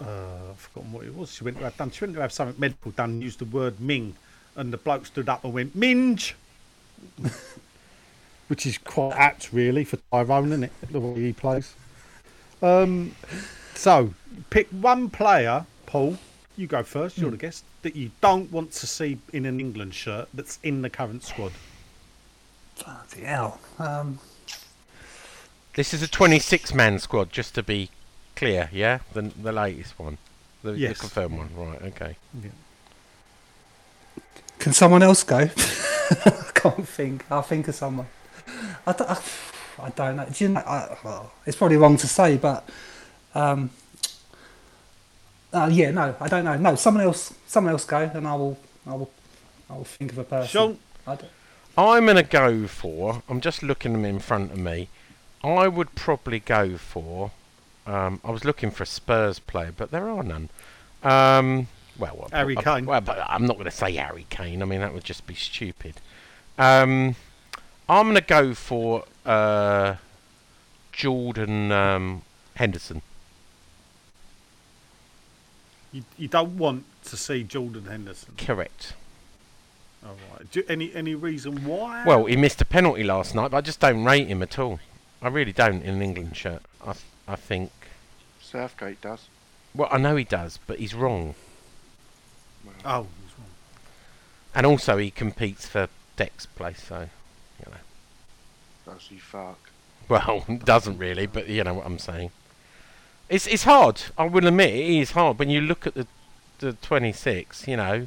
uh, 0.00 0.04
I've 0.50 0.58
forgotten 0.58 0.92
what 0.92 1.04
it 1.04 1.14
was. 1.16 1.32
She 1.32 1.42
went 1.44 1.56
to 1.58 1.64
have 1.64 1.76
done. 1.76 1.90
She 1.90 2.04
went 2.04 2.14
to 2.14 2.20
have 2.20 2.32
something 2.32 2.60
medical 2.60 2.90
done. 2.92 3.10
and 3.10 3.22
Used 3.22 3.38
the 3.40 3.44
word 3.46 3.80
Ming, 3.80 4.14
and 4.56 4.72
the 4.72 4.76
bloke 4.76 5.06
stood 5.06 5.28
up 5.28 5.44
and 5.44 5.52
went 5.52 5.74
Minge, 5.74 6.34
which 8.48 8.66
is 8.66 8.78
quite 8.78 9.12
apt, 9.14 9.52
really, 9.52 9.84
for 9.84 9.98
Tyrone, 10.10 10.52
isn't 10.52 10.64
it? 10.64 10.72
The 10.90 11.00
way 11.00 11.20
he 11.20 11.32
plays. 11.32 11.74
Um, 12.62 13.14
so 13.74 14.14
pick 14.50 14.68
one 14.68 15.10
player, 15.10 15.66
Paul. 15.86 16.18
You 16.56 16.66
go 16.66 16.82
first. 16.82 17.18
You're 17.18 17.30
the 17.32 17.36
guest 17.36 17.64
that 17.82 17.96
you 17.96 18.10
don't 18.20 18.50
want 18.52 18.72
to 18.72 18.86
see 18.86 19.18
in 19.32 19.44
an 19.44 19.60
England 19.60 19.94
shirt 19.94 20.28
that's 20.32 20.58
in 20.62 20.82
the 20.82 20.90
current 20.90 21.24
squad. 21.24 21.52
Bloody 22.82 23.22
hell. 23.22 23.60
Um, 23.78 24.18
This 25.74 25.92
is 25.92 26.02
a 26.02 26.08
26 26.08 26.72
man 26.72 27.00
squad, 27.00 27.30
just 27.30 27.54
to 27.56 27.62
be 27.62 27.90
clear, 28.36 28.70
yeah? 28.72 29.00
The, 29.12 29.22
the 29.22 29.52
latest 29.52 29.98
one. 29.98 30.18
The, 30.62 30.72
the 30.72 30.94
confirmed 30.94 31.38
one, 31.38 31.50
right, 31.54 31.82
okay. 31.82 32.16
Can 34.58 34.72
someone 34.72 35.02
else 35.02 35.22
go? 35.22 35.36
I 36.26 36.50
can't 36.54 36.88
think. 36.88 37.24
I'll 37.30 37.42
think 37.42 37.68
of 37.68 37.74
someone. 37.74 38.06
I 38.86 38.92
don't, 38.92 39.10
I, 39.10 39.20
I 39.78 39.90
don't 39.90 40.16
know. 40.16 40.26
Do 40.30 40.44
you 40.44 40.50
know 40.50 40.60
I, 40.60 40.96
well, 41.04 41.32
it's 41.46 41.56
probably 41.56 41.76
wrong 41.76 41.96
to 41.98 42.06
say, 42.06 42.36
but 42.36 42.68
um, 43.34 43.70
uh, 45.52 45.68
yeah, 45.72 45.90
no, 45.90 46.14
I 46.20 46.28
don't 46.28 46.44
know. 46.44 46.56
No, 46.56 46.74
someone 46.74 47.04
else. 47.04 47.34
Someone 47.46 47.72
else 47.72 47.84
go, 47.84 47.98
and 47.98 48.26
I 48.26 48.34
will. 48.34 48.58
I 48.86 48.94
will. 48.94 49.10
I 49.70 49.74
will 49.74 49.84
think 49.84 50.12
of 50.12 50.18
a 50.18 50.24
person. 50.24 50.48
Sean, 50.48 50.78
I'm 51.76 52.04
going 52.04 52.16
to 52.16 52.22
go 52.22 52.68
for, 52.68 53.22
I'm 53.28 53.40
just 53.40 53.62
looking 53.62 53.94
them 53.94 54.04
in 54.04 54.20
front 54.20 54.52
of 54.52 54.58
me. 54.58 54.88
I 55.42 55.66
would 55.66 55.94
probably 55.96 56.38
go 56.38 56.76
for, 56.76 57.32
um, 57.86 58.20
I 58.24 58.30
was 58.30 58.44
looking 58.44 58.70
for 58.70 58.84
a 58.84 58.86
Spurs 58.86 59.40
player, 59.40 59.72
but 59.76 59.90
there 59.90 60.08
are 60.08 60.22
none. 60.22 60.50
Um, 61.02 61.66
well, 61.98 62.16
well, 62.16 62.28
Harry 62.32 62.56
I- 62.56 62.62
Kane. 62.62 62.86
Well, 62.86 63.00
but 63.00 63.18
I'm 63.28 63.46
not 63.46 63.54
going 63.54 63.66
to 63.66 63.70
say 63.70 63.92
Harry 63.92 64.26
Kane. 64.30 64.62
I 64.62 64.64
mean, 64.64 64.80
that 64.80 64.92
would 64.94 65.04
just 65.04 65.26
be 65.26 65.34
stupid. 65.34 65.94
Um, 66.58 67.16
I'm 67.88 68.06
going 68.06 68.14
to 68.16 68.20
go 68.20 68.54
for 68.54 69.04
uh, 69.26 69.96
Jordan 70.92 71.72
um, 71.72 72.22
Henderson. 72.54 73.02
you, 75.92 76.02
you 76.18 76.28
don't 76.28 76.58
want 76.58 76.84
to 77.04 77.16
see 77.16 77.42
Jordan 77.44 77.86
Henderson. 77.86 78.34
Correct. 78.36 78.94
All 80.04 80.16
right. 80.32 80.50
Do, 80.50 80.62
any 80.68 80.94
any 80.94 81.14
reason 81.14 81.64
why? 81.64 82.04
Well, 82.04 82.26
he 82.26 82.36
missed 82.36 82.60
a 82.60 82.64
penalty 82.64 83.04
last 83.04 83.34
night, 83.34 83.52
but 83.52 83.58
I 83.58 83.60
just 83.62 83.80
don't 83.80 84.04
rate 84.04 84.26
him 84.28 84.42
at 84.42 84.58
all. 84.58 84.80
I 85.22 85.28
really 85.28 85.52
don't 85.52 85.82
in 85.82 85.94
an 85.94 86.02
England 86.02 86.36
shirt. 86.36 86.62
I, 86.82 86.92
th- 86.92 87.04
I 87.26 87.36
think. 87.36 87.70
Southgate 88.40 89.00
does. 89.00 89.28
Well, 89.74 89.88
I 89.90 89.98
know 89.98 90.16
he 90.16 90.24
does, 90.24 90.58
but 90.66 90.78
he's 90.78 90.94
wrong. 90.94 91.34
Oh, 92.84 93.06
And 94.54 94.66
also, 94.66 94.96
he 94.98 95.10
competes 95.10 95.66
for 95.66 95.88
Dec's 96.16 96.46
place, 96.46 96.82
so 96.82 97.08
you 97.64 97.70
know. 97.70 98.92
Does 98.92 99.06
he 99.08 99.16
fuck? 99.16 99.58
Well, 100.08 100.44
doesn't 100.64 100.98
really, 100.98 101.26
but 101.26 101.48
you 101.48 101.64
know 101.64 101.74
what 101.74 101.86
I'm 101.86 101.98
saying. 101.98 102.30
It's 103.28 103.46
it's 103.46 103.64
hard. 103.64 104.02
I 104.18 104.26
will 104.26 104.46
admit 104.46 104.74
it 104.74 105.00
is 105.00 105.12
hard 105.12 105.38
when 105.38 105.48
you 105.50 105.60
look 105.60 105.86
at 105.86 105.94
the 105.94 106.06
the 106.58 106.74
26. 106.74 107.66
You 107.66 107.76
know, 107.76 108.06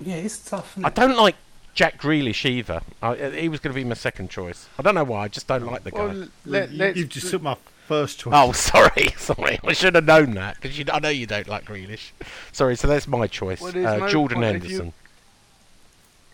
yeah, 0.00 0.16
it's 0.16 0.38
tough. 0.38 0.72
Isn't 0.74 0.84
I 0.84 0.90
don't 0.90 1.16
like 1.16 1.36
Jack 1.74 2.00
Grealish 2.00 2.44
either. 2.44 2.82
I, 3.02 3.14
he 3.30 3.48
was 3.48 3.60
going 3.60 3.74
to 3.74 3.80
be 3.80 3.84
my 3.84 3.94
second 3.94 4.30
choice. 4.30 4.68
I 4.78 4.82
don't 4.82 4.94
know 4.94 5.04
why. 5.04 5.24
I 5.24 5.28
just 5.28 5.46
don't 5.46 5.64
like 5.64 5.84
the 5.84 5.90
guy. 5.90 6.06
Well, 6.06 6.28
let, 6.44 6.70
you, 6.70 6.78
let's 6.78 6.98
you've 6.98 7.08
just 7.08 7.30
took 7.30 7.42
my 7.42 7.56
first 7.88 8.20
choice. 8.20 8.34
Oh, 8.36 8.52
sorry, 8.70 9.08
sorry. 9.16 9.58
I 9.64 9.72
should 9.72 9.94
have 9.94 10.04
known 10.04 10.34
that 10.34 10.60
because 10.60 10.78
I 10.92 10.98
know 11.00 11.08
you 11.08 11.26
don't 11.26 11.48
like 11.48 11.64
Grealish. 11.64 12.10
Sorry, 12.52 12.76
so 12.76 12.86
that's 12.86 13.08
my 13.08 13.26
choice. 13.26 13.60
Well, 13.60 13.76
uh, 13.76 13.96
no 13.96 14.08
Jordan 14.08 14.38
point 14.42 14.64
if 14.64 14.70
you- 14.70 14.92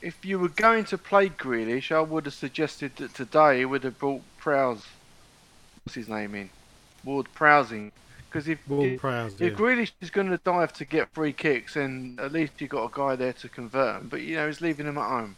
if 0.03 0.23
you 0.23 0.39
were 0.39 0.51
going 0.51 0.85
to 0.85 0.99
play 0.99 1.31
Grealish, 1.31 1.91
I 1.91 2.03
would 2.03 2.27
have 2.27 2.35
suggested 2.35 2.97
that 2.97 3.15
today 3.15 3.61
he 3.61 3.65
would 3.65 3.85
have 3.85 3.99
brought 3.99 4.21
Prowse. 4.37 4.85
What's 5.83 5.95
his 5.95 6.11
name 6.11 6.35
in? 6.35 6.51
Ward 7.05 7.27
Prowsing. 7.35 7.91
Because 8.29 8.47
if, 8.47 8.59
Ward 8.69 8.93
if, 8.93 9.01
Prowse, 9.01 9.33
if 9.35 9.41
yeah. 9.41 9.49
Grealish 9.59 9.93
is 10.03 10.11
going 10.11 10.29
to 10.29 10.37
dive 10.39 10.75
to 10.75 10.85
get 10.85 11.09
free 11.15 11.33
kicks, 11.33 11.73
then 11.75 12.19
at 12.21 12.33
least 12.33 12.61
you've 12.61 12.69
got 12.69 12.85
a 12.85 12.91
guy 12.93 13.17
there 13.17 13.33
to 13.33 13.49
convert 13.49 13.97
'em. 13.97 14.09
But, 14.09 14.21
you 14.21 14.37
know, 14.37 14.47
he's 14.47 14.61
leaving 14.61 14.87
him 14.87 14.99
at 14.99 15.09
home. 15.09 15.37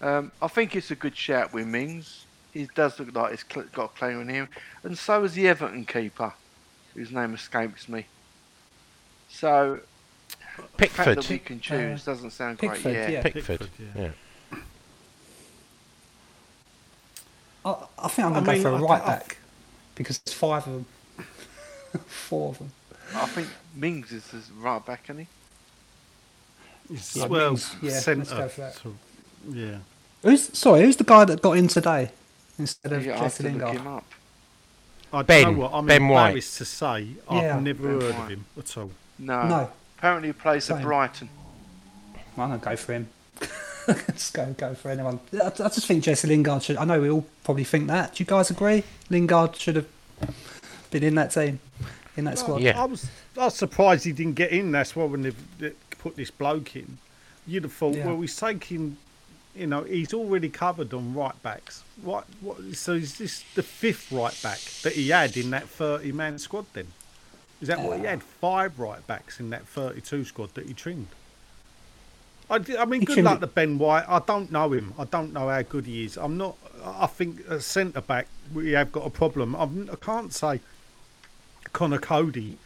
Um, 0.00 0.32
I 0.40 0.48
think 0.48 0.74
it's 0.76 0.90
a 0.90 0.94
good 0.94 1.16
shout 1.16 1.52
with 1.52 1.66
Mings. 1.66 2.24
He 2.52 2.68
does 2.74 2.98
look 2.98 3.14
like 3.14 3.30
he's 3.30 3.42
got 3.44 3.84
a 3.84 3.88
claim 3.88 4.18
on 4.20 4.28
him. 4.28 4.48
And 4.82 4.98
so 4.98 5.22
is 5.24 5.34
the 5.34 5.46
Everton 5.48 5.84
keeper, 5.84 6.32
whose 6.94 7.12
name 7.12 7.34
escapes 7.34 7.88
me. 7.88 8.06
So, 9.28 9.80
Pickford. 10.36 10.58
the 10.58 10.86
fact 10.88 10.96
Pickford. 10.96 11.16
that 11.18 11.30
we 11.30 11.38
can 11.38 11.60
choose 11.60 12.06
uh, 12.08 12.10
doesn't 12.12 12.30
sound 12.32 12.58
great. 12.58 12.72
Pickford, 12.72 12.92
Yeah. 12.94 13.08
yeah. 13.08 13.22
Pickford. 13.22 13.44
Pickford, 13.60 13.70
yeah. 13.96 14.02
yeah. 14.52 14.58
I, 17.64 17.76
I 17.98 18.08
think 18.08 18.26
I'm 18.26 18.32
going 18.32 18.44
to 18.44 18.52
mean, 18.52 18.62
go 18.62 18.70
for 18.70 18.76
I- 18.76 18.78
a 18.78 18.82
right 18.82 19.02
I- 19.02 19.06
back 19.06 19.36
because 19.94 20.18
there's 20.18 20.34
five 20.36 20.66
of 20.66 20.72
them. 20.72 20.86
Four 22.06 22.50
of 22.50 22.58
them. 22.58 22.72
I 23.14 23.26
think 23.26 23.48
Mings 23.74 24.12
is 24.12 24.24
the 24.28 24.40
right 24.58 24.84
back, 24.84 25.04
isn't 25.06 25.18
he? 25.18 25.26
It's- 26.94 27.16
Yeah, 27.16 27.26
well, 27.26 27.50
Mings, 27.50 27.74
yeah, 27.82 27.90
let's 27.92 28.04
centre. 28.04 28.34
go 28.36 28.48
for 28.48 28.60
that. 28.62 28.74
so- 28.74 28.94
yeah. 29.50 29.78
Who's 30.22 30.56
sorry? 30.58 30.82
Who's 30.82 30.96
the 30.96 31.04
guy 31.04 31.24
that 31.24 31.40
got 31.42 31.52
in 31.56 31.66
today 31.68 32.10
instead 32.60 32.92
of 32.92 33.04
Yeah, 33.04 33.12
I 33.12 33.16
have 33.16 33.24
Jesse 33.24 33.42
look 33.44 33.52
Lingard? 33.52 33.76
him 33.80 33.86
up. 33.86 34.04
I 35.12 35.22
Ben. 35.22 35.42
know 35.54 35.58
what, 35.62 35.72
I'm 35.74 35.86
Ben 35.86 36.06
White. 36.08 36.26
embarrassed 36.28 36.58
to 36.58 36.64
say 36.64 37.08
I've 37.28 37.42
Yeah. 37.42 37.58
never 37.60 37.82
Ben 37.82 38.00
heard 38.00 38.14
White. 38.14 38.22
of 38.22 38.28
him 38.28 38.44
at 38.58 38.76
all. 38.76 38.90
No. 39.18 39.48
No, 39.48 39.70
Apparently 39.98 40.28
he 40.28 40.32
plays 40.32 40.70
at 40.70 40.82
Brighton. 40.82 41.28
I'm 42.38 42.48
gonna 42.50 42.58
go 42.58 42.76
for 42.76 42.92
him. 42.94 43.08
just 44.12 44.32
go 44.34 44.54
go 44.56 44.74
for 44.74 44.90
anyone. 44.90 45.20
I, 45.34 45.46
I 45.46 45.50
just 45.50 45.86
think 45.86 46.04
Jesse 46.04 46.28
Lingard 46.28 46.62
should. 46.62 46.76
I 46.76 46.84
know 46.84 47.00
we 47.00 47.10
all 47.10 47.26
probably 47.44 47.64
think 47.64 47.88
that. 47.88 48.14
Do 48.14 48.22
you 48.22 48.26
guys 48.26 48.50
agree? 48.50 48.84
Lingard 49.10 49.56
should 49.56 49.76
have 49.76 49.86
been 50.90 51.02
in 51.02 51.16
that 51.16 51.32
team, 51.32 51.60
in 52.16 52.24
that 52.24 52.38
squad. 52.38 52.60
Yeah. 52.62 52.80
I 52.80 52.84
was 52.86 53.08
I 53.36 53.44
was 53.46 53.54
surprised 53.56 54.04
he 54.04 54.12
didn't 54.12 54.34
get 54.36 54.52
in. 54.52 54.70
That's 54.72 54.94
why 54.96 55.04
when 55.04 55.22
they 55.22 55.32
they 55.58 55.72
put 55.98 56.16
this 56.16 56.30
bloke 56.30 56.76
in, 56.76 56.98
you'd 57.46 57.64
have 57.64 57.72
thought, 57.72 57.94
Yeah. 57.96 58.06
well, 58.06 58.20
he's 58.20 58.36
taking, 58.36 58.96
you 59.54 59.66
know, 59.66 59.82
he's 59.82 60.14
already 60.14 60.48
covered 60.48 60.92
on 60.94 61.14
right 61.14 61.40
backs. 61.42 61.82
What? 62.02 62.26
What? 62.40 62.58
So 62.74 62.92
is 62.92 63.18
this 63.18 63.44
the 63.54 63.62
fifth 63.62 64.10
right 64.12 64.38
back 64.42 64.58
that 64.82 64.92
he 64.94 65.08
had 65.08 65.36
in 65.36 65.50
that 65.50 65.68
thirty-man 65.68 66.38
squad? 66.38 66.66
Then 66.72 66.88
is 67.60 67.68
that 67.68 67.80
what 67.80 67.98
he 67.98 68.04
had? 68.06 68.22
Five 68.22 68.78
right 68.78 69.04
backs 69.06 69.40
in 69.40 69.50
that 69.50 69.66
thirty-two 69.66 70.24
squad 70.24 70.54
that 70.54 70.66
he 70.66 70.72
trimmed. 70.74 71.08
I, 72.48 72.58
I 72.80 72.84
mean, 72.84 73.04
good 73.04 73.22
luck 73.22 73.40
to 73.40 73.46
Ben 73.46 73.78
White. 73.78 74.04
I 74.08 74.18
don't 74.20 74.50
know 74.50 74.72
him. 74.72 74.92
I 74.98 75.04
don't 75.04 75.32
know 75.32 75.48
how 75.48 75.62
good 75.62 75.86
he 75.86 76.04
is. 76.04 76.16
I'm 76.16 76.36
not. 76.36 76.56
I 76.84 77.06
think 77.06 77.42
at 77.48 77.62
centre 77.62 78.00
back 78.00 78.26
we 78.52 78.72
have 78.72 78.90
got 78.90 79.06
a 79.06 79.10
problem. 79.10 79.54
I'm, 79.54 79.88
I 79.92 79.96
can't 79.96 80.32
say 80.32 80.60
Connor 81.72 81.98
Cody. 81.98 82.58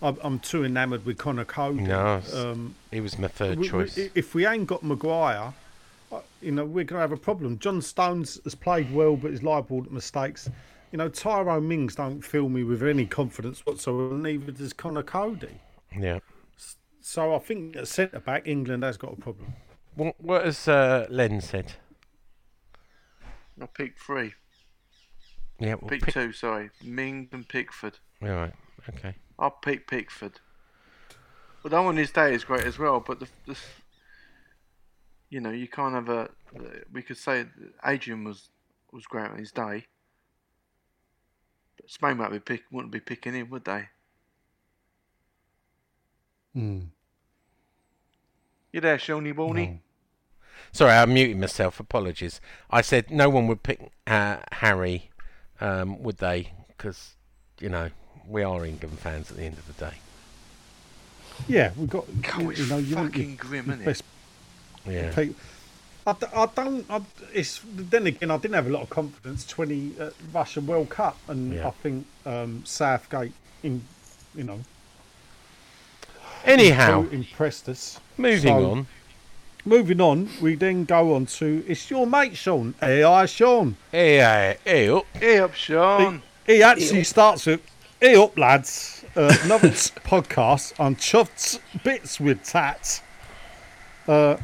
I'm, 0.00 0.16
I'm 0.22 0.38
too 0.38 0.64
enamoured 0.64 1.04
with 1.04 1.18
Connor 1.18 1.44
Cody. 1.44 1.82
No, 1.82 2.22
Um, 2.34 2.74
He 2.90 3.00
was 3.00 3.18
my 3.18 3.28
third 3.28 3.58
we- 3.58 3.64
we- 3.64 3.68
choice. 3.68 3.98
if 4.14 4.34
we 4.34 4.46
ain't 4.46 4.66
got 4.66 4.82
Maguire, 4.84 5.36
uh, 5.38 5.52
you 6.40 6.52
know, 6.52 6.64
we're 6.64 6.84
going 6.84 6.98
to 6.98 7.00
have 7.00 7.12
a 7.12 7.16
problem. 7.16 7.58
John 7.58 7.82
Stones 7.82 8.40
has 8.44 8.54
played 8.54 8.92
well, 8.92 9.16
but 9.16 9.30
is 9.32 9.42
liable 9.42 9.84
to 9.84 9.90
mistakes. 9.92 10.48
You 10.92 10.98
know, 10.98 11.08
Tyrone 11.08 11.68
Mings 11.68 11.94
don't 11.96 12.22
fill 12.22 12.48
me 12.48 12.64
with 12.64 12.82
any 12.82 13.04
confidence 13.06 13.60
whatsoever, 13.66 14.14
and 14.14 14.22
neither 14.22 14.52
does 14.52 14.72
Connor 14.72 15.02
Cody. 15.02 15.60
yeah. 15.98 16.18
So 17.00 17.34
I 17.34 17.38
think 17.38 17.74
at 17.76 17.88
centre 17.88 18.20
back, 18.20 18.46
England 18.46 18.82
has 18.82 18.96
got 18.98 19.14
a 19.14 19.16
problem. 19.16 19.54
What, 19.94 20.14
what 20.20 20.44
has 20.44 20.68
uh, 20.68 21.06
Len 21.08 21.40
said? 21.40 21.72
I 23.60 23.66
picked 23.66 23.98
three. 23.98 24.34
Yeah, 25.58 25.74
well, 25.80 25.88
Pick 25.88 26.02
pick- 26.02 26.14
two, 26.14 26.32
sorry. 26.32 26.70
Mings 26.84 27.28
and 27.32 27.48
Pickford. 27.48 27.98
All 28.22 28.28
right. 28.28 28.52
Okay. 28.90 29.14
I'll 29.38 29.50
pick 29.50 29.86
Pickford. 29.88 30.40
Well, 31.62 31.70
that 31.70 31.80
one 31.80 31.96
his 31.96 32.10
day 32.12 32.34
is 32.34 32.44
great 32.44 32.64
as 32.64 32.78
well. 32.78 33.00
But 33.00 33.20
the, 33.20 33.28
the 33.46 33.56
you 35.30 35.40
know, 35.40 35.50
you 35.50 35.68
can't 35.68 35.94
have 35.94 36.08
a. 36.08 36.30
We 36.92 37.02
could 37.02 37.16
say 37.16 37.46
Adrian 37.84 38.24
was 38.24 38.48
was 38.92 39.06
great 39.06 39.30
on 39.30 39.38
his 39.38 39.52
day. 39.52 39.86
But 41.76 41.90
Spain 41.90 42.16
might 42.16 42.30
be 42.30 42.38
pick, 42.38 42.64
wouldn't 42.70 42.92
be 42.92 43.00
picking 43.00 43.34
him, 43.34 43.50
would 43.50 43.64
they? 43.64 43.88
You 48.72 48.80
there, 48.80 48.98
Shawnee 48.98 49.32
Warney? 49.32 49.80
Sorry, 50.72 50.92
I 50.92 51.04
muted 51.06 51.38
myself. 51.38 51.80
Apologies. 51.80 52.40
I 52.70 52.80
said 52.80 53.10
no 53.10 53.28
one 53.28 53.46
would 53.46 53.62
pick 53.62 53.92
uh, 54.06 54.38
Harry, 54.52 55.10
um, 55.60 56.02
would 56.02 56.18
they? 56.18 56.52
Because 56.68 57.14
you 57.60 57.68
know 57.68 57.90
we 58.26 58.42
are 58.42 58.64
England 58.64 58.98
fans 58.98 59.30
at 59.30 59.36
the 59.36 59.44
end 59.44 59.58
of 59.58 59.66
the 59.66 59.84
day. 59.84 59.96
Yeah, 61.46 61.72
we've 61.76 61.88
got. 61.88 62.06
God, 62.22 62.40
you, 62.40 62.50
it's 62.50 62.60
you 62.60 62.66
know, 62.66 62.78
you 62.78 62.96
want 62.96 63.14
your 63.14 63.24
fucking 63.24 63.36
grim, 63.36 63.70
isn't 63.70 63.88
it? 63.88 64.02
Best 64.84 64.94
Yeah. 64.96 65.14
people. 65.14 65.34
I, 66.06 66.12
d- 66.14 66.26
I 66.34 66.46
don't. 66.46 66.86
I, 66.90 67.00
it's 67.34 67.60
then 67.66 68.06
again. 68.06 68.30
I 68.30 68.38
didn't 68.38 68.54
have 68.54 68.66
a 68.66 68.70
lot 68.70 68.82
of 68.82 68.90
confidence. 68.90 69.46
Twenty 69.46 69.92
uh, 70.00 70.10
Russian 70.32 70.66
World 70.66 70.88
Cup, 70.88 71.16
and 71.28 71.52
Yeah. 71.54 71.68
I 71.68 71.70
think 71.70 72.06
um, 72.24 72.62
Southgate, 72.64 73.32
in 73.62 73.82
you 74.34 74.44
know, 74.44 74.60
Anyhow, 76.44 77.06
impressed 77.10 77.68
us. 77.68 78.00
moving 78.16 78.40
So, 78.54 78.70
on. 78.70 78.86
Moving 79.64 80.00
on, 80.00 80.30
we 80.40 80.54
then 80.54 80.84
go 80.84 81.14
on 81.14 81.26
to 81.26 81.62
it's 81.66 81.90
your 81.90 82.06
mate 82.06 82.36
Sean. 82.36 82.74
Hey, 82.80 83.02
hi 83.02 83.26
Sean. 83.26 83.76
Hey, 83.92 84.16
hey, 84.18 84.56
hey, 84.64 84.88
up. 84.88 85.04
Hey 85.14 85.38
up, 85.40 85.54
Sean. 85.54 86.22
He 86.46 86.62
actually 86.62 87.04
starts 87.04 87.44
with, 87.44 87.60
"Hey 88.00 88.14
up, 88.16 88.38
lads! 88.38 89.04
Uh, 89.14 89.36
another 89.42 89.68
podcast 90.06 90.78
on 90.80 90.96
chuffed 90.96 91.58
bits 91.84 92.18
with 92.18 92.42
tats." 92.44 93.02
Uh, 94.06 94.36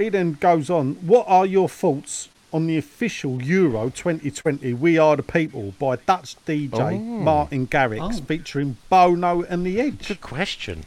he 0.00 0.08
then 0.08 0.34
goes 0.34 0.70
on. 0.70 0.94
What 0.96 1.26
are 1.28 1.46
your 1.46 1.68
thoughts 1.68 2.28
on 2.52 2.66
the 2.66 2.76
official 2.78 3.40
Euro 3.42 3.90
2020 3.90 4.74
"We 4.74 4.98
Are 4.98 5.16
the 5.16 5.22
People" 5.22 5.74
by 5.78 5.96
Dutch 5.96 6.36
DJ 6.46 6.94
Oh. 6.94 6.98
Martin 6.98 7.66
Garrix, 7.66 8.18
Oh. 8.20 8.24
featuring 8.24 8.76
Bono 8.88 9.42
and 9.42 9.64
the 9.64 9.80
Edge? 9.80 10.08
Good 10.08 10.20
question. 10.20 10.84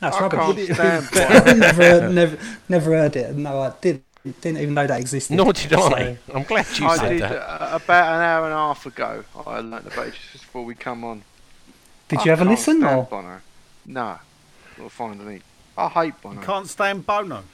That's 0.00 0.16
I 0.16 0.20
rubbish. 0.20 0.38
can't 0.38 0.48
Would 0.48 0.58
it 0.70 0.74
stand 0.74 1.04
have 1.14 1.56
never, 1.58 2.10
never, 2.12 2.38
never 2.68 2.90
heard 2.92 3.16
it. 3.16 3.34
No, 3.34 3.60
I 3.60 3.72
did. 3.80 4.02
Didn't 4.40 4.58
even 4.58 4.74
know 4.74 4.86
that 4.88 4.98
existed. 5.00 5.36
Nor 5.36 5.52
did 5.52 5.72
I. 5.72 5.78
So, 6.26 6.34
I'm 6.34 6.42
glad 6.42 6.66
you 6.78 6.86
I 6.88 6.96
said 6.96 7.08
did 7.10 7.20
that. 7.22 7.32
uh, 7.32 7.76
about 7.76 8.14
an 8.16 8.20
hour 8.22 8.44
and 8.46 8.52
a 8.52 8.56
half 8.56 8.84
ago. 8.84 9.22
I 9.46 9.60
learnt 9.60 9.86
about 9.86 10.08
it 10.08 10.14
just 10.32 10.42
before 10.44 10.64
we 10.64 10.74
come 10.74 11.04
on. 11.04 11.22
did 12.08 12.18
I 12.18 12.24
you 12.24 12.32
ever 12.32 12.44
listen? 12.44 12.78
stand 12.80 12.98
Or 12.98 13.04
Bono. 13.04 13.40
No, 13.86 14.18
we'll 14.78 14.88
find 14.88 15.20
any. 15.20 15.42
I 15.78 15.88
hate 15.88 16.20
Bono. 16.20 16.40
Can't 16.42 16.68
stand 16.68 17.06
Bono. 17.06 17.44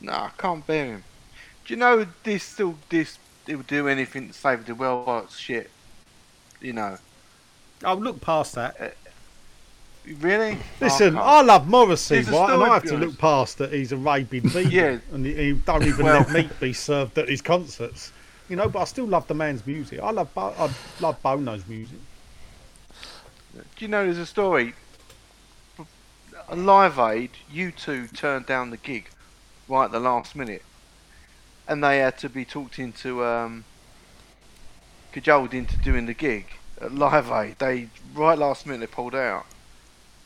No, 0.00 0.12
I 0.12 0.30
can't 0.38 0.66
bear 0.66 0.86
him. 0.86 1.04
Do 1.64 1.74
you 1.74 1.78
know 1.78 2.06
this 2.24 2.42
still 2.44 2.76
this 2.88 3.18
he'll 3.46 3.62
do 3.62 3.88
anything 3.88 4.28
to 4.28 4.34
save 4.34 4.66
the 4.66 4.74
world? 4.74 5.04
Oh, 5.06 5.18
it's 5.18 5.36
shit. 5.36 5.70
You 6.60 6.72
know. 6.72 6.98
I'll 7.84 7.96
look 8.00 8.20
past 8.20 8.54
that. 8.54 8.80
Uh, 8.80 8.88
really? 10.18 10.58
Listen, 10.80 11.16
I 11.16 11.20
I 11.20 11.42
love 11.42 11.68
Morrissey, 11.68 12.16
There's 12.16 12.28
right? 12.28 12.50
And 12.52 12.62
I 12.62 12.68
have 12.74 12.82
to 12.84 12.88
behind 12.90 13.06
look 13.06 13.18
past 13.18 13.58
that 13.58 13.72
he's 13.72 13.92
a 13.92 13.96
rabid 13.96 14.42
vegan. 14.50 14.70
Yeah. 14.70 14.98
And 15.12 15.24
he, 15.24 15.34
he 15.34 15.52
don't 15.52 15.84
even 15.84 16.04
Well- 16.06 16.20
let 16.20 16.30
meat 16.32 16.60
be 16.60 16.72
served 16.72 17.18
at 17.18 17.28
his 17.28 17.40
concerts. 17.42 18.12
You 18.48 18.56
know, 18.56 18.68
but 18.68 18.80
I 18.80 18.84
still 18.84 19.06
love 19.06 19.28
the 19.28 19.34
man's 19.34 19.64
music. 19.64 20.00
I 20.00 20.10
love 20.10 20.34
Bo- 20.34 20.54
I 20.58 20.70
love 21.00 21.22
Bono's 21.22 21.66
music. 21.68 21.98
Do 23.54 23.62
you 23.78 23.86
know 23.88 24.04
there's 24.04 24.18
a 24.18 24.26
story? 24.26 24.74
A 26.48 26.56
Live 26.56 26.98
Aid, 26.98 27.30
U2 27.54 28.12
turned 28.16 28.46
down 28.46 28.70
the 28.70 28.76
gig 28.76 29.08
right 29.70 29.86
at 29.86 29.92
the 29.92 30.00
last 30.00 30.34
minute, 30.34 30.62
and 31.68 31.82
they 31.82 31.98
had 31.98 32.18
to 32.18 32.28
be 32.28 32.44
talked 32.44 32.78
into, 32.78 33.24
um, 33.24 33.64
cajoled 35.12 35.54
into 35.54 35.76
doing 35.78 36.06
the 36.06 36.14
gig 36.14 36.46
at 36.80 36.92
Live 36.92 37.30
Aid. 37.30 37.58
They 37.58 37.88
right 38.14 38.36
last 38.36 38.66
minute 38.66 38.80
they 38.80 38.86
pulled 38.86 39.14
out, 39.14 39.46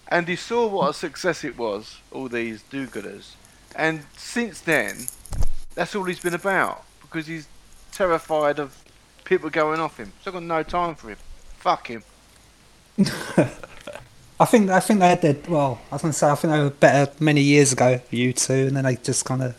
and 0.09 0.27
he 0.27 0.37
saw 0.37 0.67
what 0.67 0.91
a 0.91 0.95
success 0.95 1.45
it 1.45 1.59
was. 1.59 1.99
All 2.11 2.29
these 2.29 2.63
do-gooders, 2.63 3.35
and 3.77 4.05
since 4.17 4.61
then, 4.61 4.97
that's 5.75 5.95
all 5.95 6.05
he's 6.05 6.21
been 6.21 6.35
about 6.35 6.85
because 7.03 7.27
he's 7.27 7.47
terrified 7.93 8.59
of 8.59 8.83
people 9.25 9.51
going 9.51 9.81
off 9.81 9.99
him. 9.99 10.13
So 10.23 10.31
I've 10.31 10.35
got 10.35 10.43
no 10.43 10.63
time 10.63 10.95
for 10.95 11.11
him. 11.11 11.19
Fuck 11.59 11.89
him. 11.89 12.03
I 14.41 14.45
think 14.47 14.71
I 14.71 14.81
think 14.81 15.01
they 15.01 15.15
did 15.17 15.45
their 15.45 15.53
well. 15.53 15.81
I 15.91 15.95
was 15.95 16.03
going 16.03 16.13
to 16.13 16.19
say 16.19 16.29
I 16.29 16.35
think 16.35 16.53
they 16.53 16.59
were 16.61 16.71
better 16.71 17.13
many 17.21 17.41
years 17.41 17.73
ago. 17.73 18.01
U2, 18.11 18.69
and 18.69 18.77
then 18.77 18.85
they 18.85 18.97
just 18.97 19.25
kind 19.25 19.43
of. 19.43 19.57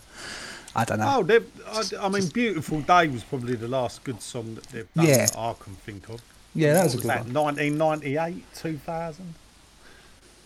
I 0.75 0.83
don't 0.83 0.99
know. 0.99 1.13
Oh, 1.19 1.23
they've- 1.23 1.49
I, 1.67 1.83
I 2.01 2.09
mean, 2.09 2.27
"Beautiful 2.27 2.81
Day" 2.81 3.07
was 3.07 3.23
probably 3.23 3.55
the 3.55 3.67
last 3.69 4.03
good 4.03 4.21
song 4.21 4.55
that 4.55 4.65
they've 4.65 4.93
done 4.93 5.05
Yeah. 5.05 5.25
that 5.27 5.37
I 5.37 5.53
can 5.57 5.75
think 5.75 6.09
of. 6.09 6.21
yeah, 6.53 6.73
that 6.73 6.83
was 6.83 6.93
a 6.95 6.97
good 6.97 7.05
that? 7.07 7.23
one. 7.25 7.33
1998, 7.33 8.43
2000, 8.55 9.33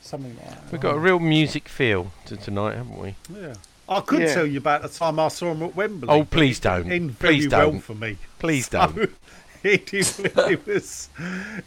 something 0.01 0.35
like 0.37 0.49
that. 0.49 0.71
We've 0.71 0.79
got 0.81 0.95
a 0.95 0.99
real 0.99 1.19
music 1.19 1.67
feel 1.67 2.11
to 2.25 2.37
tonight, 2.37 2.75
haven't 2.75 2.97
we? 2.99 3.15
Yeah. 3.33 3.55
I 3.87 4.01
could 4.01 4.21
Yeah. 4.21 4.33
tell 4.35 4.45
you 4.45 4.59
about 4.59 4.83
the 4.83 4.89
time 4.89 5.19
I 5.19 5.29
saw 5.29 5.51
him 5.51 5.63
at 5.63 5.75
Wembley. 5.75 6.07
Oh, 6.09 6.23
please 6.23 6.59
don't. 6.59 6.91
It 6.91 6.95
ended 6.95 7.17
very 7.17 7.35
Please 7.37 7.49
well 7.49 7.71
don't. 7.71 7.79
for 7.81 7.95
me. 7.95 8.17
Please 8.37 8.67
So, 8.69 8.85
don't. 8.87 9.11
it, 9.63 9.87
did, 9.87 10.07
it 10.37 10.67
was. 10.67 11.09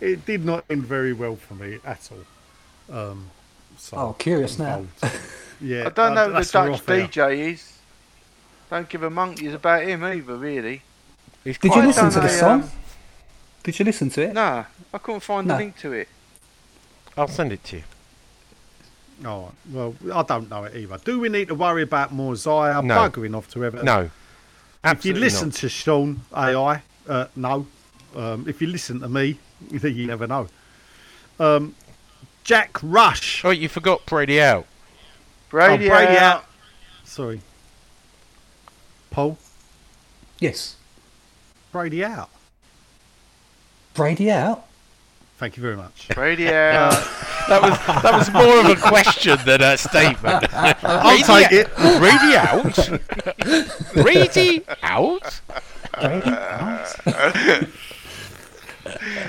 It 0.01 0.25
did 0.25 0.45
not 0.45 0.65
end 0.71 0.85
very 0.87 1.13
well 1.13 1.35
for 1.35 1.55
me 1.55 1.79
at 1.85 2.09
all. 2.13 2.19
Um, 2.91 3.31
so 3.79 3.97
Oh, 3.97 4.13
curious 4.19 4.59
now. 4.59 4.85
Yeah, 5.61 5.87
I 5.87 5.91
don't 5.91 6.15
know 6.17 6.25
who 6.25 6.33
the 6.43 6.51
Dutch. 6.51 6.85
DJ 6.87 7.53
is. 7.53 7.79
Don't 8.69 8.89
give 8.89 9.05
a 9.05 9.11
monkeys 9.11 9.55
about 9.55 9.85
him 9.85 10.03
either, 10.03 10.35
really. 10.37 10.83
He's 11.45 11.57
Did 11.57 11.71
quite 11.71 11.81
you 11.83 11.87
listen 11.87 12.11
to 12.11 12.21
the 12.21 12.29
song? 12.29 12.63
um, 12.63 12.71
Did 13.63 13.79
you 13.79 13.85
listen 13.85 14.11
to 14.11 14.23
it? 14.23 14.33
No, 14.35 14.67
I 14.93 14.99
couldn't 14.99 15.21
find 15.21 15.47
No. 15.47 15.55
the 15.55 15.59
link 15.63 15.79
to 15.79 15.93
it. 15.93 16.09
I'll 17.17 17.29
send 17.29 17.53
it 17.53 17.63
to 17.65 17.77
you. 17.77 17.83
Oh, 19.25 19.53
Well, 19.71 19.95
I 20.13 20.23
don't 20.25 20.51
know 20.51 20.65
it 20.65 20.75
either. 20.75 20.99
Do 20.99 21.21
we 21.21 21.29
need 21.29 21.47
to 21.49 21.55
worry 21.55 21.83
about 21.83 22.13
Mosiah 22.13 22.83
No. 22.83 22.97
buggering 22.97 23.37
off 23.37 23.49
to 23.53 23.65
Everton? 23.65 23.87
No. 23.87 24.11
If 24.85 25.05
you 25.05 25.15
listen 25.15 25.51
not. 25.51 25.59
to 25.59 25.69
Sean 25.69 26.23
AI, 26.37 26.83
uh, 27.09 27.27
no. 27.37 27.67
Um, 28.17 28.47
if 28.49 28.61
you 28.61 28.67
listen 28.67 28.99
to 29.01 29.09
me, 29.09 29.39
you 29.71 30.07
never 30.09 30.27
know. 30.27 30.49
Um, 31.39 31.77
Jack 32.45 32.79
Rush. 32.83 33.45
Oh, 33.45 33.51
you 33.51 33.69
forgot 33.69 34.05
Brady 34.07 34.41
out. 34.41 34.67
Brady, 35.51 35.87
Oh, 35.91 35.95
Brady 35.97 36.17
out. 36.17 36.23
out. 36.37 36.45
Sorry. 37.05 37.41
Paul. 39.11 39.39
Yes. 40.39 40.77
Brady 41.71 42.05
out. 42.05 42.31
Brady 43.95 44.31
out. 44.31 44.65
Thank 45.39 45.57
you 45.57 45.63
very 45.63 45.77
much. 45.77 46.09
Brady 46.15 46.49
out. 46.49 46.95
That 47.49 47.61
was 47.61 47.77
that 48.03 48.15
was 48.15 48.31
more 48.33 48.61
of 48.61 48.67
a 48.67 48.77
question 48.81 49.37
than 49.45 49.63
a 49.63 49.77
statement. 49.77 50.47
I'll 50.55 51.19
take 51.19 51.51
it. 51.51 51.75
Brady 51.75 52.37
out. 52.37 52.79
Brady 53.95 54.65
out. 54.85 55.41
Brady 55.93 56.31
out. 56.31 57.67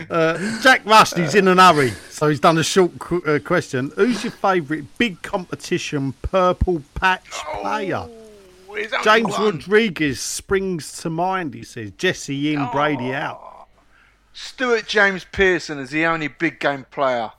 Uh, 0.09 0.61
Jack 0.61 0.85
Rush, 0.85 1.13
he's 1.13 1.35
in 1.35 1.47
an 1.47 1.57
hurry, 1.57 1.91
so 2.09 2.30
he's 2.30 2.39
done 2.39 2.57
a 2.57 2.63
short 2.63 2.97
qu- 2.99 3.23
uh, 3.25 3.39
question. 3.39 3.91
Who's 3.95 4.23
your 4.23 4.31
favourite 4.31 4.97
big 4.97 5.21
competition 5.21 6.13
purple 6.21 6.81
patch 6.95 7.30
player? 7.30 8.07
Oh, 8.07 8.88
James 9.03 9.31
one. 9.31 9.57
Rodriguez 9.57 10.19
springs 10.19 11.01
to 11.01 11.09
mind, 11.09 11.53
he 11.53 11.63
says. 11.63 11.91
Jesse 11.91 12.53
in, 12.53 12.67
Brady 12.71 13.13
out. 13.13 13.67
Stuart 14.34 14.88
James 14.88 15.25
Pearson 15.31 15.77
is 15.77 15.91
the 15.91 16.05
only 16.05 16.27
big 16.27 16.59
game 16.59 16.85
player. 16.89 17.31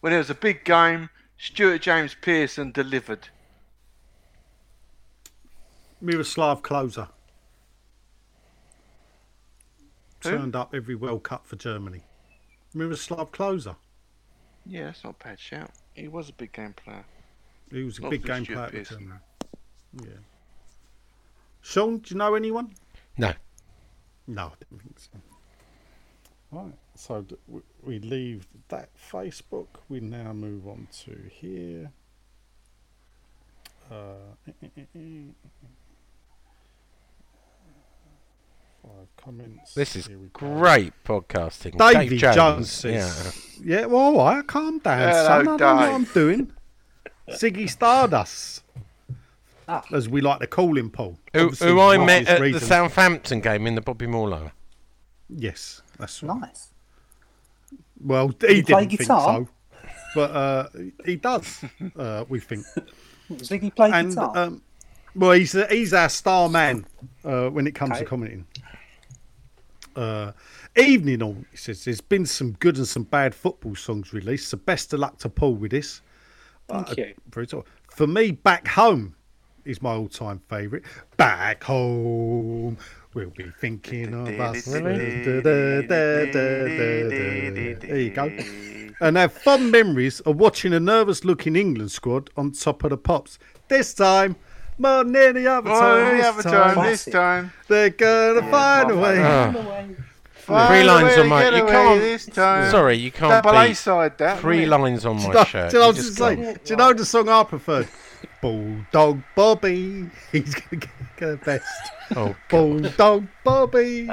When 0.00 0.12
it 0.12 0.18
was 0.18 0.28
a 0.30 0.34
big 0.34 0.64
game, 0.64 1.08
Stuart 1.38 1.80
James 1.80 2.14
Pearson 2.20 2.70
delivered. 2.70 3.28
Miroslav 6.00 6.62
Klose. 6.62 6.96
Who? 6.96 7.08
Turned 10.30 10.56
up 10.56 10.74
every 10.74 10.94
World 10.94 11.22
Cup 11.22 11.46
for 11.46 11.56
Germany. 11.56 12.02
Miroslav 12.74 13.32
Klose. 13.32 13.74
Yeah, 14.66 14.86
that's 14.86 15.04
not 15.04 15.16
a 15.20 15.24
bad 15.24 15.38
shout. 15.40 15.70
He 15.94 16.08
was 16.08 16.28
a 16.28 16.32
big 16.32 16.52
game 16.52 16.74
player. 16.74 17.04
He 17.70 17.82
was 17.82 17.98
a 17.98 18.02
Not 18.02 18.10
big 18.10 18.24
game 18.24 18.44
Stuart 18.44 18.70
player 18.70 18.84
for 18.84 18.94
Germany. 18.94 19.20
Yeah. 20.02 20.08
Sean, 21.62 21.98
do 21.98 22.14
you 22.14 22.18
know 22.18 22.34
anyone? 22.34 22.72
No. 23.16 23.32
No, 24.26 24.46
I 24.46 24.52
didn't 24.58 24.82
think 24.82 24.98
so. 24.98 25.10
Right, 26.52 26.74
so 26.94 27.24
we 27.82 27.98
leave 27.98 28.46
that 28.68 28.90
Facebook. 28.96 29.66
We 29.88 30.00
now 30.00 30.32
move 30.32 30.66
on 30.68 30.86
to 31.04 31.16
here. 31.30 31.90
Uh, 33.90 33.94
eh, 34.48 34.52
eh, 34.62 34.82
eh, 34.94 35.00
comments. 39.16 39.74
This 39.74 39.96
is 39.96 40.06
Here 40.06 40.16
go. 40.16 40.28
great 40.32 40.92
podcasting. 41.04 41.76
Davy 41.78 42.10
Dave 42.10 42.20
Jones, 42.20 42.36
Jones. 42.36 42.70
says, 42.70 43.52
Yeah. 43.60 43.80
Yeah, 43.80 43.86
well, 43.86 44.18
all 44.18 44.34
right, 44.34 44.46
calm 44.46 44.78
down, 44.78 44.98
Hello, 44.98 45.12
son. 45.24 45.40
I 45.40 45.42
know 45.56 45.74
what 45.74 45.88
I'm 45.88 46.04
doing. 46.04 46.52
Ziggy 47.30 47.68
Stardust, 47.68 48.62
Ah. 49.68 49.82
as 49.92 50.08
we 50.08 50.20
like 50.20 50.38
to 50.40 50.46
call 50.46 50.76
him, 50.78 50.90
Paul. 50.90 51.18
Who, 51.32 51.48
who 51.48 51.80
I 51.80 51.96
met 52.04 52.28
at 52.28 52.40
the. 52.40 52.60
Southampton 52.60 53.40
game 53.40 53.66
in 53.66 53.74
the 53.74 53.80
Bobby 53.80 54.06
Moore 54.06 54.28
lower. 54.28 54.52
Yes, 55.28 55.82
that's 55.98 56.22
right. 56.22 56.38
Nice. 56.40 56.70
Well, 58.00 58.28
he 58.28 58.56
you 58.56 58.62
didn't 58.62 58.78
think 58.90 59.00
guitar? 59.00 59.38
so, 59.40 59.48
but 60.14 60.30
uh, 60.30 60.68
he 61.04 61.16
does. 61.16 61.64
Uh, 61.96 62.24
we 62.28 62.38
think, 62.38 62.64
Ziggy 63.32 63.74
played 63.74 63.92
and 63.94 64.10
guitar. 64.10 64.36
um, 64.38 64.62
well, 65.16 65.32
he's 65.32 65.54
uh, 65.56 65.66
he's 65.68 65.92
our 65.94 66.08
star 66.10 66.48
man 66.48 66.86
uh, 67.24 67.48
when 67.48 67.66
it 67.66 67.74
comes 67.74 67.98
to 67.98 68.04
commenting. 68.04 68.46
Uh, 69.96 70.32
evening 70.76 71.22
all, 71.22 71.36
he 71.50 71.56
says. 71.56 71.84
There's 71.84 72.00
been 72.00 72.26
some 72.26 72.52
good 72.52 72.76
and 72.76 72.86
some 72.86 73.04
bad 73.04 73.34
football 73.34 73.74
songs 73.74 74.12
released. 74.12 74.48
So 74.48 74.56
best 74.58 74.92
of 74.92 75.00
luck 75.00 75.18
to 75.18 75.28
Paul 75.28 75.54
with 75.54 75.70
this. 75.72 76.02
Thank 76.68 76.90
Uh, 76.90 76.94
you. 76.98 77.14
very 77.30 77.46
tall. 77.46 77.66
For 77.90 78.06
me, 78.06 78.32
Back 78.32 78.68
Home 78.68 79.14
is 79.64 79.80
my 79.80 79.94
all-time 79.94 80.40
favourite. 80.48 80.84
Back 81.16 81.64
Home, 81.64 82.76
we'll 83.14 83.30
be 83.30 83.50
thinking 83.60 84.12
of 84.14 84.38
us. 84.48 84.64
There 84.66 84.92
you 87.98 88.10
go. 88.10 88.30
And 89.00 89.16
have 89.16 89.32
fond 89.32 89.70
memories 89.72 90.20
of 90.20 90.36
watching 90.36 90.72
a 90.72 90.80
nervous-looking 90.80 91.56
England 91.56 91.90
squad 91.90 92.30
on 92.36 92.52
top 92.52 92.84
of 92.84 92.90
the 92.90 92.96
pops. 92.96 93.38
This 93.68 93.92
time, 93.94 94.36
more 94.78 95.04
than 95.04 95.16
any 95.16 95.46
other 95.46 95.70
Oh, 95.70 95.80
time, 95.80 96.06
any 96.06 96.16
this 96.18 96.26
other 96.26 96.42
time, 96.42 96.74
time, 96.74 96.86
this 96.86 97.04
time. 97.04 97.52
they're 97.68 97.90
gonna 97.90 98.50
find 98.50 98.90
a 98.90 98.96
way. 98.96 99.94
Find 100.34 100.68
Three 100.68 100.84
lines 100.84 101.18
on 101.18 101.28
my. 101.28 101.50
to 101.50 101.56
You 101.56 101.66
can't. 101.66 102.00
This 102.00 102.26
time. 102.26 102.70
Sorry, 102.70 102.94
you 102.96 103.10
can't 103.10 103.42
Double 103.44 103.58
A 103.58 103.66
beat 103.68 103.74
side 103.74 104.16
that. 104.18 104.38
three 104.38 104.62
it? 104.62 104.68
lines 104.68 105.04
on 105.04 105.16
my 105.20 105.32
know- 105.32 105.44
shirt. 105.44 105.70
do 105.72 105.76
you 105.78 105.80
know 105.80 105.86
You 105.86 105.86
I 105.86 105.88
was 105.88 105.96
just 105.96 106.08
just 106.08 106.18
can't. 106.20 106.38
saying? 106.38 106.58
Do 106.64 106.72
you 106.72 106.76
know 106.76 106.92
the 106.92 107.04
song 107.04 107.28
I 107.28 107.42
prefer? 107.44 107.86
Bulldog 108.40 109.22
Bobby, 109.34 110.08
he's 110.30 110.54
gonna 110.54 110.76
get 110.82 110.90
the 111.18 111.36
best. 111.44 111.66
Oh, 112.14 112.36
Bulldog 112.48 113.26
Bobby. 113.42 114.08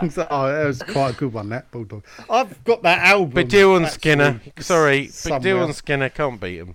Things 0.00 0.16
like- 0.16 0.26
oh, 0.30 0.48
that 0.52 0.66
was 0.66 0.82
quite 0.82 1.10
a 1.14 1.16
good 1.16 1.32
one. 1.32 1.50
That 1.50 1.70
Bulldog. 1.70 2.02
I've 2.28 2.64
got 2.64 2.82
that 2.82 2.98
album. 3.06 3.44
Badil 3.44 3.76
and 3.76 3.84
actually, 3.86 3.94
Skinner. 3.98 4.40
Sorry, 4.58 5.06
somewhere. 5.08 5.40
Baddiel 5.40 5.64
and 5.66 5.74
Skinner 5.74 6.08
can't 6.08 6.40
beat 6.40 6.56
him. 6.58 6.74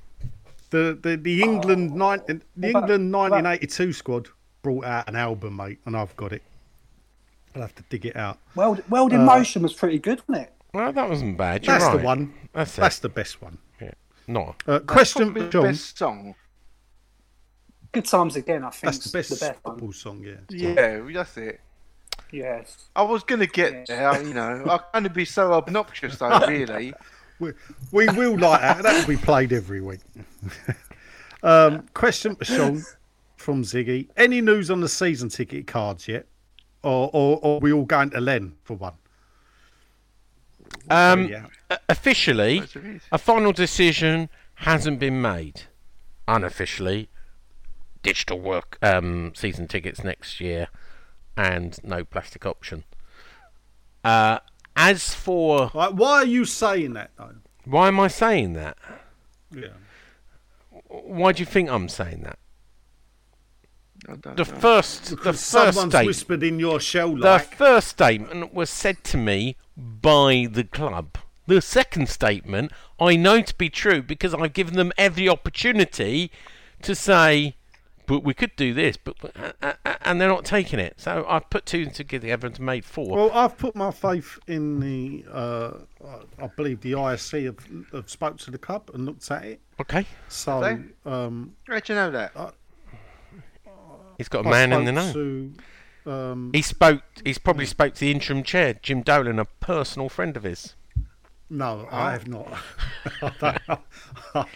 The 0.71 0.97
the 1.01 1.15
the 1.17 1.41
England 1.43 1.93
nine, 1.95 2.21
the 2.27 2.33
What 2.55 2.69
about- 2.69 2.89
England 2.89 3.13
what 3.13 3.27
about- 3.27 3.43
1982 3.43 3.93
squad 3.93 4.29
brought 4.63 4.85
out 4.85 5.07
an 5.09 5.15
album, 5.15 5.55
mate, 5.57 5.79
and 5.85 5.95
I've 5.95 6.15
got 6.17 6.31
it. 6.33 6.41
I'll 7.55 7.61
have 7.61 7.75
to 7.75 7.83
dig 7.89 8.05
it 8.05 8.15
out. 8.15 8.37
World, 8.55 8.81
World 8.89 9.11
in 9.13 9.25
Motion 9.25 9.61
was 9.63 9.73
pretty 9.73 9.99
good, 9.99 10.21
wasn't 10.27 10.47
it? 10.47 10.53
Well, 10.73 10.93
that 10.93 11.09
wasn't 11.09 11.37
bad. 11.37 11.65
You're 11.65 11.73
That's 11.77 11.85
right. 11.85 11.99
the 11.99 12.05
one. 12.05 12.33
That's. 12.53 12.75
That's 12.77 12.99
the 12.99 13.09
best 13.09 13.41
one. 13.41 13.57
Yeah. 13.81 13.91
Not. 14.27 14.63
Uh, 14.65 14.79
question 14.79 15.23
probably 15.33 15.41
for 15.43 15.51
John. 15.51 15.63
best 15.63 15.97
song. 15.97 16.35
Good 17.91 18.05
times 18.05 18.37
again, 18.37 18.63
I 18.63 18.69
think. 18.69 18.93
That's 18.93 19.11
the 19.11 19.17
best 19.17 19.29
The 19.31 19.45
best 19.47 19.59
one. 19.65 19.91
song. 19.93 20.23
Yeah. 20.23 20.35
Yeah, 20.49 21.01
that's 21.13 21.35
it. 21.35 21.59
Yes. 22.31 22.77
I 22.95 23.01
was 23.01 23.23
gonna 23.25 23.47
get 23.47 23.87
there, 23.87 24.23
you 24.23 24.33
know. 24.33 24.63
I 24.69 24.77
kind 24.93 25.05
of 25.05 25.13
be 25.13 25.25
so 25.25 25.51
obnoxious 25.51 26.17
though, 26.17 26.39
really. 26.47 26.93
We, 27.41 27.53
we 27.91 28.07
will 28.07 28.37
like 28.37 28.61
that. 28.61 28.83
That 28.83 28.99
will 28.99 29.15
be 29.15 29.21
played 29.21 29.51
every 29.51 29.81
week. 29.81 29.99
um, 31.43 31.87
question 31.93 32.35
for 32.35 32.45
Sean 32.45 32.83
from 33.35 33.63
Ziggy. 33.63 34.07
Any 34.15 34.41
news 34.41 34.69
on 34.69 34.79
the 34.79 34.87
season 34.87 35.29
ticket 35.29 35.65
cards 35.65 36.07
yet? 36.07 36.27
Or, 36.83 37.09
or, 37.13 37.39
or 37.41 37.55
are 37.57 37.59
we 37.59 37.73
all 37.73 37.85
going 37.85 38.11
to 38.11 38.21
Len 38.21 38.53
for 38.63 38.75
one? 38.75 38.93
Um, 40.89 41.27
yeah. 41.27 41.47
officially, 41.89 42.55
Yes, 42.55 42.75
it 42.75 42.85
is. 42.85 43.01
a 43.11 43.17
final 43.17 43.51
decision 43.51 44.29
hasn't 44.55 44.99
been 44.99 45.21
made. 45.21 45.63
Unofficially, 46.27 47.09
digital 48.03 48.39
work 48.39 48.77
um, 48.81 49.33
season 49.35 49.67
tickets 49.67 50.03
next 50.03 50.39
year, 50.39 50.67
and 51.35 51.79
no 51.83 52.03
plastic 52.03 52.45
option. 52.45 52.83
Uh, 54.03 54.39
as 54.75 55.13
for 55.13 55.71
Right, 55.73 55.93
why 55.93 56.11
are 56.19 56.25
you 56.25 56.45
saying 56.45 56.93
that, 56.93 57.11
though? 57.17 57.35
why 57.65 57.87
am 57.87 57.99
I 57.99 58.07
saying 58.07 58.53
that? 58.53 58.77
Yeah. 59.53 59.67
Why 60.87 61.31
do 61.31 61.39
you 61.41 61.45
think 61.45 61.69
I'm 61.69 61.89
saying 61.89 62.21
that? 62.23 62.37
The 64.07 64.35
know. 64.35 64.43
first, 64.43 65.05
the 65.05 65.15
Because 65.15 65.35
first 65.35 65.75
someone's 65.75 65.91
statement. 65.93 66.05
whispered 66.07 66.43
in 66.43 66.59
your 66.59 66.79
shell 66.79 67.15
The 67.15 67.39
first 67.39 67.87
statement 67.89 68.53
was 68.53 68.69
said 68.69 69.03
to 69.05 69.17
me 69.17 69.57
by 69.77 70.47
the 70.51 70.63
club. 70.63 71.17
The 71.47 71.61
second 71.61 72.09
statement 72.09 72.71
I 72.99 73.15
know 73.15 73.41
to 73.41 73.55
be 73.55 73.69
true 73.69 74.01
because 74.01 74.33
I've 74.33 74.53
given 74.53 74.75
them 74.75 74.91
every 74.97 75.29
opportunity 75.29 76.31
to 76.81 76.95
say, 76.95 77.55
but 78.05 78.23
we 78.23 78.33
could 78.33 78.55
do 78.55 78.73
this, 78.73 78.97
but 78.97 79.15
uh, 79.35 79.51
uh, 79.61 79.73
uh, 79.85 79.95
and 80.01 80.19
they're 80.19 80.27
not 80.27 80.45
taking 80.45 80.79
it. 80.79 80.95
So 80.97 81.25
I've 81.27 81.49
put 81.49 81.65
two 81.65 81.85
together 81.87 82.27
and 82.47 82.59
made 82.59 82.83
four. 82.85 83.15
Well, 83.15 83.31
I've 83.31 83.57
put 83.57 83.75
my 83.75 83.91
faith 83.91 84.37
in 84.47 84.79
the. 84.79 85.25
Uh, 85.31 85.71
I 86.41 86.47
believe 86.47 86.81
the 86.81 86.93
ISC 86.93 87.45
have, 87.45 87.91
have 87.93 88.09
spoke 88.09 88.37
to 88.39 88.51
the 88.51 88.57
club 88.57 88.89
and 88.93 89.05
looked 89.05 89.29
at 89.31 89.43
it. 89.45 89.61
okay. 89.79 90.05
So, 90.27 90.61
Have 90.61 90.83
um, 91.05 91.55
How'd 91.67 91.87
you 91.89 91.95
know 91.95 92.11
that? 92.11 92.53
He's 94.17 94.27
got 94.27 94.45
a 94.45 94.49
I 94.49 94.51
man 94.51 94.73
in 94.73 94.85
the 94.85 94.91
know. 94.91 95.01
spoke 95.01 95.13
To, 96.05 96.11
um, 96.11 96.51
He 96.53 96.61
spoke. 96.61 97.03
He's 97.23 97.37
probably 97.37 97.65
spoke 97.65 97.93
to 97.95 97.99
the 97.99 98.11
interim 98.11 98.43
chair, 98.43 98.73
Jim 98.81 99.01
Dolan, 99.01 99.39
a 99.39 99.45
personal 99.45 100.09
friend 100.09 100.35
of 100.37 100.43
his. 100.43 100.75
no, 101.49 101.87
I 101.91 102.11
have 102.11 102.27
not. 102.27 102.53
I 103.21 103.57
don't- 104.33 104.47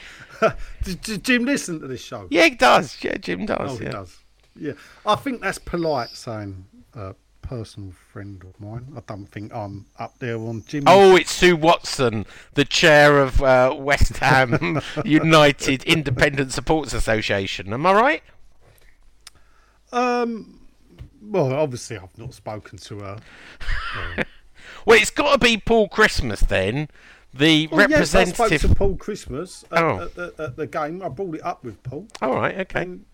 Jim 1.22 1.46
listen 1.46 1.80
to 1.80 1.88
this 1.88 2.02
show? 2.02 2.28
Yeah, 2.30 2.46
he 2.46 2.52
does. 2.52 2.98
Yeah, 3.04 3.18
Jim 3.18 3.46
does. 3.46 3.72
Oh, 3.72 3.78
he 3.78 3.86
yeah. 3.86 3.92
does. 3.92 4.18
Yeah, 4.58 4.74
I 5.06 5.16
think 5.16 5.42
that's 5.42 5.58
polite 5.58 6.10
saying 6.12 6.66
uh, 6.96 7.14
personal 7.42 7.92
friend 7.92 8.44
of 8.44 8.60
mine. 8.60 8.94
I 8.96 9.02
don't 9.06 9.26
think 9.28 9.54
I'm 9.54 9.86
up 10.00 10.18
there 10.20 10.38
on 10.38 10.64
Jim. 10.68 10.84
Oh, 10.88 11.16
it's 11.16 11.32
Sue 11.32 11.56
Watson, 11.56 12.26
the 12.54 12.66
chair 12.66 13.20
of 13.20 13.42
uh, 13.42 13.76
West 13.78 14.18
Ham 14.18 14.82
United 15.06 15.84
Independent 15.84 16.54
Supporters 16.54 16.94
Association. 16.94 17.74
Am 17.74 17.86
I 17.86 17.94
right? 17.94 18.24
Um, 19.92 20.62
well, 21.22 21.54
obviously 21.54 21.98
I've 21.98 22.18
not 22.18 22.34
spoken 22.34 22.78
to 22.80 23.00
her. 23.00 23.18
Well, 24.86 25.00
it's 25.00 25.10
got 25.10 25.32
to 25.34 25.38
be 25.40 25.58
Paul 25.58 25.90
Christmas 25.90 26.42
then, 26.42 26.90
the 27.38 27.68
Well, 27.68 27.90
yes, 27.90 28.16
I 28.16 28.24
spoke 28.26 28.40
representative. 28.40 28.70
to 28.72 28.76
Paul 28.76 28.96
Christmas 28.98 29.66
at, 29.72 29.84
Oh. 29.84 30.00
at, 30.04 30.16
the- 30.16 30.34
at 30.40 30.56
the 30.56 30.68
game. 30.68 31.02
I 31.02 31.10
brought 31.10 31.36
it 31.36 31.44
up 31.46 31.64
with 31.64 31.82
Paul. 31.84 32.08
All 32.22 32.36
right, 32.36 32.58
okay. 32.62 32.82
And 32.84 33.06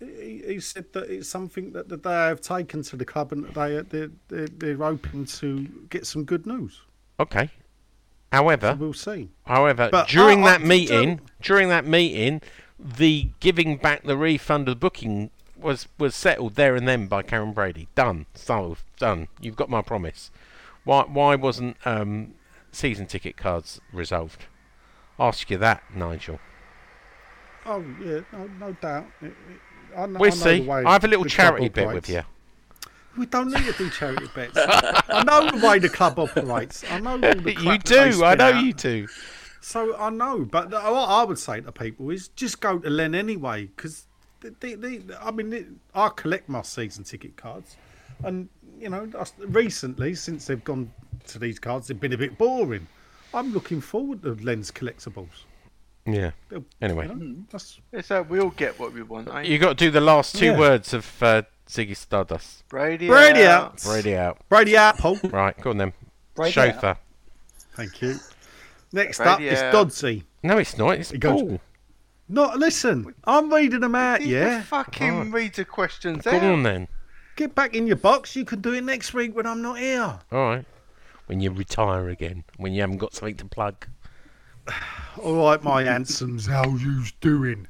he, 0.00 0.42
he 0.46 0.60
said 0.60 0.86
that 0.92 1.04
it's 1.10 1.28
something 1.28 1.72
that, 1.72 1.88
that 1.88 2.02
they 2.02 2.10
have 2.10 2.40
taken 2.40 2.82
to 2.82 2.96
the 2.96 3.04
club 3.04 3.32
and 3.32 3.44
that 3.46 3.54
they 3.54 3.80
they're, 3.98 4.10
they're, 4.28 4.48
they're 4.48 4.76
hoping 4.76 5.24
to 5.26 5.68
get 5.90 6.06
some 6.06 6.24
good 6.24 6.46
news. 6.46 6.80
Okay. 7.20 7.50
However, 8.32 8.76
We'll 8.78 8.92
see. 8.92 9.30
however, 9.46 9.88
But 9.92 10.08
during 10.08 10.42
I- 10.42 10.46
I 10.46 10.50
that 10.58 10.62
meeting, 10.62 11.20
during 11.40 11.68
that 11.68 11.86
meeting, 11.86 12.42
the 12.78 13.30
giving 13.38 13.76
back 13.76 14.02
the 14.02 14.16
refund 14.16 14.68
of 14.68 14.72
the 14.74 14.76
booking 14.80 15.30
was 15.56 15.86
was 15.98 16.16
settled 16.16 16.56
there 16.56 16.74
and 16.74 16.86
then 16.88 17.06
by 17.06 17.22
Karen 17.22 17.52
Brady. 17.52 17.86
Done, 17.94 18.26
solved, 18.34 18.82
done. 18.98 19.28
You've 19.40 19.54
got 19.54 19.70
my 19.70 19.80
promise. 19.82 20.32
Why 20.82 21.02
why 21.04 21.36
wasn't 21.36 21.76
um, 21.86 22.34
season 22.74 23.06
ticket 23.06 23.36
cards 23.36 23.80
resolved? 23.92 24.46
Ask 25.18 25.50
you 25.50 25.58
that, 25.58 25.82
Nigel. 25.94 26.40
Oh 27.66 27.84
yeah, 28.02 28.20
no, 28.32 28.46
no 28.60 28.72
doubt. 28.80 29.06
It- 29.22 29.26
it- 29.26 29.34
I 29.96 30.06
We'll 30.06 30.24
I 30.32 30.34
see. 30.34 30.68
I 30.68 30.92
have 30.92 31.04
a 31.04 31.08
little 31.08 31.24
charity 31.24 31.68
bit 31.68 31.86
with 31.86 32.08
you. 32.08 32.22
We 33.16 33.26
don't 33.26 33.52
need 33.52 33.64
to 33.64 33.72
do 33.74 33.88
charity 33.90 34.28
bets. 34.34 34.54
I 34.56 35.22
know 35.24 35.56
the 35.56 35.64
way 35.64 35.78
the 35.78 35.88
club 35.88 36.18
operates. 36.18 36.82
I 36.90 36.98
know 36.98 37.12
all 37.12 37.18
the 37.18 37.28
you 37.52 37.54
crap 37.54 37.84
that 37.84 37.94
they 37.94 38.10
do. 38.10 38.24
I 38.24 38.34
know 38.34 38.52
out. 38.52 38.64
you 38.64 38.72
do. 38.72 39.06
So 39.60 39.96
I 39.96 40.10
know, 40.10 40.44
but 40.44 40.72
what 40.72 40.82
I 40.82 41.22
would 41.24 41.38
say 41.38 41.60
to 41.60 41.70
people 41.70 42.10
is 42.10 42.26
just 42.28 42.60
go 42.60 42.78
to 42.78 42.90
Len 42.90 43.14
anyway, 43.14 43.66
because 43.66 44.06
I 44.44 45.30
mean, 45.30 45.50
they, 45.50 45.64
I 45.94 46.08
collect 46.08 46.48
my 46.48 46.62
season 46.62 47.04
ticket 47.04 47.36
cards, 47.36 47.76
and 48.24 48.48
you 48.80 48.88
know, 48.88 49.08
recently 49.38 50.16
since 50.16 50.46
they've 50.46 50.64
gone 50.64 50.92
to 51.28 51.38
these 51.38 51.58
cards, 51.58 51.88
they've 51.88 51.98
been 52.00 52.12
a 52.12 52.18
bit 52.18 52.36
boring. 52.38 52.86
I'm 53.32 53.52
looking 53.52 53.80
forward 53.80 54.22
to 54.22 54.34
Len's 54.34 54.70
collectibles. 54.70 55.44
Yeah. 56.06 56.32
Anyway. 56.82 57.08
you 57.08 57.14
know, 57.14 57.36
that's 57.50 57.80
It's 57.92 58.10
uh, 58.10 58.22
we 58.28 58.38
all 58.38 58.50
get 58.50 58.78
what 58.78 58.92
we 58.92 59.02
want. 59.02 59.28
Eh? 59.28 59.42
You 59.42 59.58
got 59.58 59.70
to 59.70 59.74
do 59.86 59.90
the 59.90 60.00
last 60.02 60.36
two 60.36 60.46
Yeah. 60.46 60.58
words 60.58 60.92
of 60.92 61.22
uh, 61.22 61.42
Ziggy 61.68 61.96
Stardust. 61.96 62.68
Brady, 62.68 63.08
Brady 63.08 63.44
out. 63.44 63.64
out. 63.64 63.82
Brady 63.82 64.16
out. 64.16 64.38
Brady 64.48 64.76
out, 64.76 64.98
Paul. 64.98 65.18
Right, 65.24 65.58
go 65.60 65.70
on 65.70 65.78
then. 65.78 65.92
Brady 66.34 66.52
Chauffeur. 66.52 66.96
Thank 67.74 68.02
you. 68.02 68.16
Next 68.92 69.16
Brady 69.18 69.30
up 69.30 69.40
is 69.40 69.58
out. 69.60 69.74
Dodsey. 69.74 70.24
No, 70.42 70.58
it's 70.58 70.76
not. 70.76 70.98
It's 70.98 71.10
He 71.10 71.18
goes- 71.18 71.40
Paul. 71.40 71.60
No, 72.28 72.52
listen, 72.56 73.14
I'm 73.24 73.52
reading 73.52 73.80
them 73.80 73.94
out. 73.94 74.20
He 74.20 74.32
Yeah, 74.34 74.62
fucking 74.62 75.10
Alright. 75.10 75.32
read 75.32 75.54
the 75.54 75.64
questions 75.64 76.24
Go 76.24 76.30
out. 76.32 76.42
on 76.42 76.62
then. 76.62 76.88
get 77.36 77.54
back 77.54 77.74
in 77.74 77.86
your 77.86 77.96
box. 77.96 78.34
You 78.36 78.44
can 78.46 78.60
do 78.62 78.72
it 78.72 78.82
next 78.82 79.12
week 79.12 79.34
when 79.36 79.46
I'm 79.46 79.60
not 79.60 79.78
here. 79.78 80.18
All 80.32 80.38
right. 80.50 80.64
When 81.26 81.40
you 81.40 81.50
retire 81.50 82.08
again, 82.08 82.44
when 82.58 82.72
you 82.74 82.82
haven't 82.82 82.98
got 82.98 83.14
something 83.14 83.36
to 83.36 83.46
plug. 83.46 83.86
All 85.22 85.46
right, 85.46 85.62
my 85.62 85.84
handsomes, 85.84 86.46
how 86.46 86.64
you's 86.68 87.12
doing? 87.20 87.66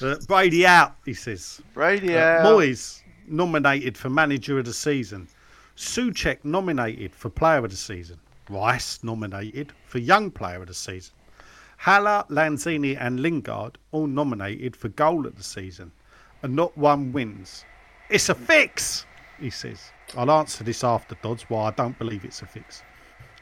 Uh, 0.00 0.16
Brady 0.26 0.66
out, 0.66 0.96
he 1.04 1.14
says. 1.14 1.60
Brady 1.74 2.16
Uh, 2.16 2.20
out. 2.20 2.46
Moyes 2.46 3.02
nominated 3.26 3.96
for 3.96 4.08
manager 4.10 4.58
of 4.58 4.64
the 4.64 4.72
season. 4.72 5.28
Souček 5.76 6.44
nominated 6.44 7.14
for 7.14 7.28
player 7.30 7.58
of 7.58 7.70
the 7.70 7.76
season. 7.76 8.18
Rice 8.48 8.98
nominated 9.02 9.72
for 9.86 9.98
young 9.98 10.30
player 10.30 10.60
of 10.60 10.68
the 10.68 10.74
season. 10.74 11.14
Haller, 11.78 12.24
Lanzini, 12.28 12.96
and 13.00 13.20
Lingard 13.20 13.76
all 13.90 14.06
nominated 14.06 14.76
for 14.76 14.88
goal 14.88 15.26
of 15.26 15.36
the 15.36 15.42
season, 15.42 15.90
and 16.42 16.54
not 16.54 16.76
one 16.76 17.12
wins. 17.12 17.64
It's 18.08 18.28
a 18.28 18.34
fix, 18.34 19.06
he 19.40 19.50
says. 19.50 19.90
I'll 20.16 20.30
answer 20.30 20.64
this 20.64 20.84
after 20.84 21.14
Dodds 21.22 21.44
why 21.48 21.68
I 21.68 21.70
don't 21.70 21.98
believe 21.98 22.24
it's 22.24 22.42
a 22.42 22.46
fix. 22.46 22.82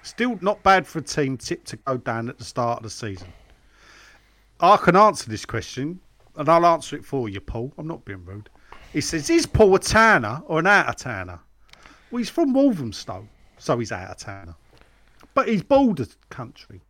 Still 0.03 0.39
not 0.41 0.63
bad 0.63 0.87
for 0.87 1.01
a 1.01 1.03
team 1.03 1.37
tipped 1.37 1.67
to 1.69 1.77
go 1.77 1.97
down 1.97 2.29
at 2.29 2.39
the 2.39 2.45
start 2.45 2.79
of 2.79 2.83
the 2.85 2.91
season. 2.91 3.33
I 4.61 4.77
can 4.77 4.97
answer 4.97 5.29
this 5.29 5.45
question, 5.45 6.01
and 6.37 6.49
I'll 6.49 6.67
answer 6.67 6.97
it 6.97 7.05
for 7.05 7.29
you, 7.29 7.41
Paul. 7.41 7.73
I'm 7.77 7.87
not 7.87 8.05
being 8.05 8.25
rude. 8.25 8.49
He 8.93 9.01
says, 9.01 9.31
Is 9.31 9.47
Paul 9.47 9.75
a 9.75 9.79
Tanner 9.79 10.43
or 10.47 10.59
an 10.61 10.67
out 10.67 10.89
of 10.89 10.97
Tanner? 10.97 11.41
Well, 12.11 12.19
he's 12.19 12.31
from 12.31 12.53
Walthamstow, 12.53 13.27
so 13.59 13.79
he's 13.79 13.93
out 13.93 14.11
of 14.11 14.17
Tanner. 14.17 14.55
But 15.35 15.49
he's 15.49 15.63
border 15.63 16.07
country. 16.29 16.81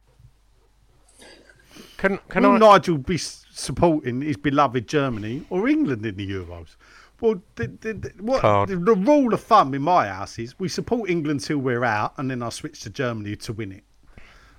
Can 1.96 2.18
can 2.28 2.42
Will 2.42 2.52
I? 2.52 2.58
Nigel 2.58 2.98
be 2.98 3.18
supporting 3.18 4.22
his 4.22 4.36
beloved 4.36 4.88
Germany 4.88 5.44
or 5.50 5.68
England 5.68 6.04
in 6.04 6.16
the 6.16 6.28
Euros? 6.28 6.76
Well, 7.20 7.42
the, 7.56 7.66
the, 7.66 7.92
the, 7.92 8.12
what, 8.20 8.40
Can't. 8.40 8.68
the, 8.68 8.76
the 8.76 8.94
rule 8.94 9.34
of 9.34 9.42
thumb 9.42 9.74
in 9.74 9.82
my 9.82 10.08
house 10.08 10.38
is 10.38 10.58
we 10.58 10.68
support 10.68 11.10
England 11.10 11.40
till 11.40 11.58
we're 11.58 11.84
out, 11.84 12.14
and 12.16 12.30
then 12.30 12.42
I 12.42 12.48
switch 12.48 12.80
to 12.80 12.90
Germany 12.90 13.36
to 13.36 13.52
win 13.52 13.72
it. 13.72 13.84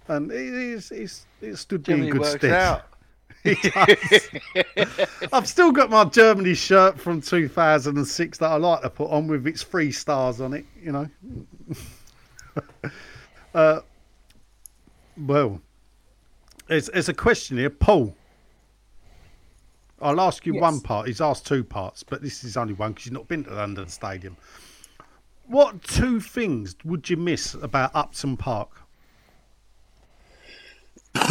And 0.07 0.31
it, 0.31 0.75
it's, 0.75 0.91
it's, 0.91 1.25
it 1.41 1.55
stood 1.55 1.87
me 1.87 1.93
in 1.93 1.99
Jimmy 1.99 2.11
good 2.11 2.21
works 2.21 2.35
stead. 2.37 2.53
out. 2.53 2.83
I've 5.33 5.47
still 5.47 5.71
got 5.71 5.89
my 5.89 6.05
Germany 6.05 6.53
shirt 6.53 6.99
from 6.99 7.21
2006 7.21 8.37
that 8.37 8.45
I 8.45 8.55
like 8.57 8.81
to 8.81 8.89
put 8.89 9.09
on 9.09 9.27
with 9.27 9.47
its 9.47 9.63
three 9.63 9.91
stars 9.91 10.39
on 10.41 10.53
it, 10.53 10.65
you 10.81 10.91
know. 10.91 11.09
uh, 13.55 13.79
well, 15.17 15.61
there's, 16.67 16.87
there's 16.87 17.09
a 17.09 17.13
question 17.13 17.57
here. 17.57 17.69
Paul, 17.71 18.15
I'll 20.01 20.19
ask 20.21 20.45
you 20.45 20.53
Yes. 20.53 20.61
one 20.61 20.81
part. 20.81 21.07
He's 21.07 21.21
asked 21.21 21.45
two 21.45 21.63
parts, 21.63 22.03
but 22.03 22.21
this 22.21 22.43
is 22.43 22.57
only 22.57 22.73
one 22.73 22.91
because 22.91 23.05
you've 23.05 23.13
not 23.13 23.27
been 23.27 23.43
to 23.45 23.53
London 23.53 23.87
Stadium. 23.87 24.37
What 25.47 25.83
two 25.83 26.19
things 26.19 26.75
would 26.85 27.09
you 27.09 27.17
miss 27.17 27.53
about 27.55 27.91
Upton 27.95 28.37
Park? 28.37 28.69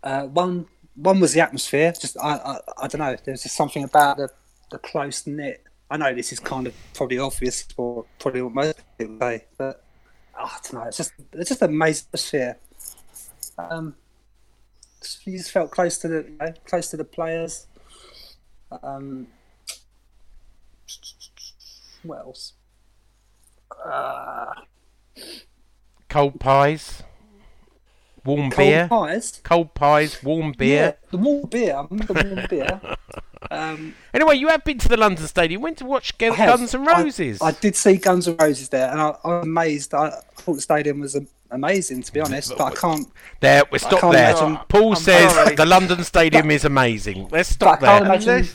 Uh, 0.00 0.22
one 0.26 0.64
one 0.94 1.18
was 1.18 1.32
the 1.32 1.40
atmosphere. 1.40 1.92
Just 1.92 2.16
I 2.22 2.34
I, 2.36 2.60
I 2.84 2.86
don't 2.88 3.00
know. 3.00 3.16
There's 3.24 3.42
just 3.42 3.56
something 3.56 3.82
about 3.82 4.16
the 4.16 4.28
the 4.70 4.78
close 4.78 5.26
knit. 5.26 5.64
I 5.90 5.96
know 5.96 6.14
this 6.14 6.32
is 6.32 6.38
kind 6.38 6.66
of 6.68 6.74
probably 6.94 7.18
obvious 7.18 7.62
for 7.62 8.04
probably 8.20 8.42
what 8.42 8.54
most 8.54 8.76
people 8.96 9.18
say, 9.20 9.44
but 9.58 9.82
oh, 10.38 10.44
I 10.44 10.58
don't 10.62 10.74
know. 10.74 10.82
It's 10.88 10.98
just 10.98 11.12
it's 11.32 11.48
just 11.48 11.62
an 11.62 11.70
amazing 11.70 12.06
atmosphere. 12.08 12.58
Um, 13.58 13.96
you 15.24 15.38
just 15.38 15.50
felt 15.50 15.70
close 15.70 15.98
to 15.98 16.08
the 16.08 16.54
close 16.66 16.90
to 16.90 16.96
the 16.96 17.04
players. 17.04 17.66
Um, 18.82 19.28
what 22.02 22.18
else? 22.18 22.52
Uh, 23.84 24.52
Cold 26.08 26.40
pies, 26.40 27.02
warm 28.24 28.50
cold 28.50 28.56
beer. 28.56 28.88
pies. 28.88 29.40
Cold 29.44 29.74
pies, 29.74 30.22
warm 30.22 30.52
beer. 30.52 30.76
Yeah, 31.02 31.10
the 31.10 31.18
warm 31.18 31.46
beer. 31.48 31.76
I 31.76 31.82
remember 31.90 32.14
the 32.14 32.34
warm 32.34 32.46
beer. 32.48 32.80
Um, 33.52 33.94
Anyway, 34.12 34.36
you 34.36 34.48
have 34.48 34.64
been 34.64 34.78
to 34.78 34.88
the 34.88 34.96
London 34.96 35.24
Stadium. 35.26 35.62
Went 35.62 35.78
to 35.78 35.86
watch 35.86 36.12
have. 36.20 36.36
Guns 36.36 36.74
N' 36.74 36.86
I- 36.86 37.02
Roses. 37.02 37.40
I, 37.40 37.52
did 37.52 37.76
see 37.76 37.96
Guns 37.96 38.26
N' 38.26 38.36
Roses 38.36 38.68
there, 38.68 38.90
and 38.90 39.00
I, 39.00 39.14
I 39.24 39.28
was 39.28 39.46
amazed. 39.46 39.94
I, 39.94 40.08
I 40.08 40.20
thought 40.34 40.54
the 40.54 40.60
stadium 40.60 40.98
was 41.00 41.14
um, 41.14 41.28
amazing, 41.50 42.02
to 42.02 42.12
be 42.12 42.20
honest. 42.20 42.52
But 42.56 42.64
I 42.64 42.74
can't. 42.76 43.08
there, 43.40 43.62
we 43.70 43.78
stop 43.78 44.00
can't 44.00 44.12
there. 44.12 44.30
imagine- 44.36 44.58
Paul 44.68 44.90
I'm 44.90 44.96
says 44.96 45.32
sorry. 45.32 45.54
the 45.54 45.66
London 45.66 46.04
Stadium 46.04 46.50
is 46.50 46.64
amazing. 46.64 47.28
Let's 47.30 47.50
stop 47.50 47.80
But 47.80 47.88
I 47.88 47.98
can't 47.98 48.04
there. 48.24 48.36
imagine- 48.38 48.54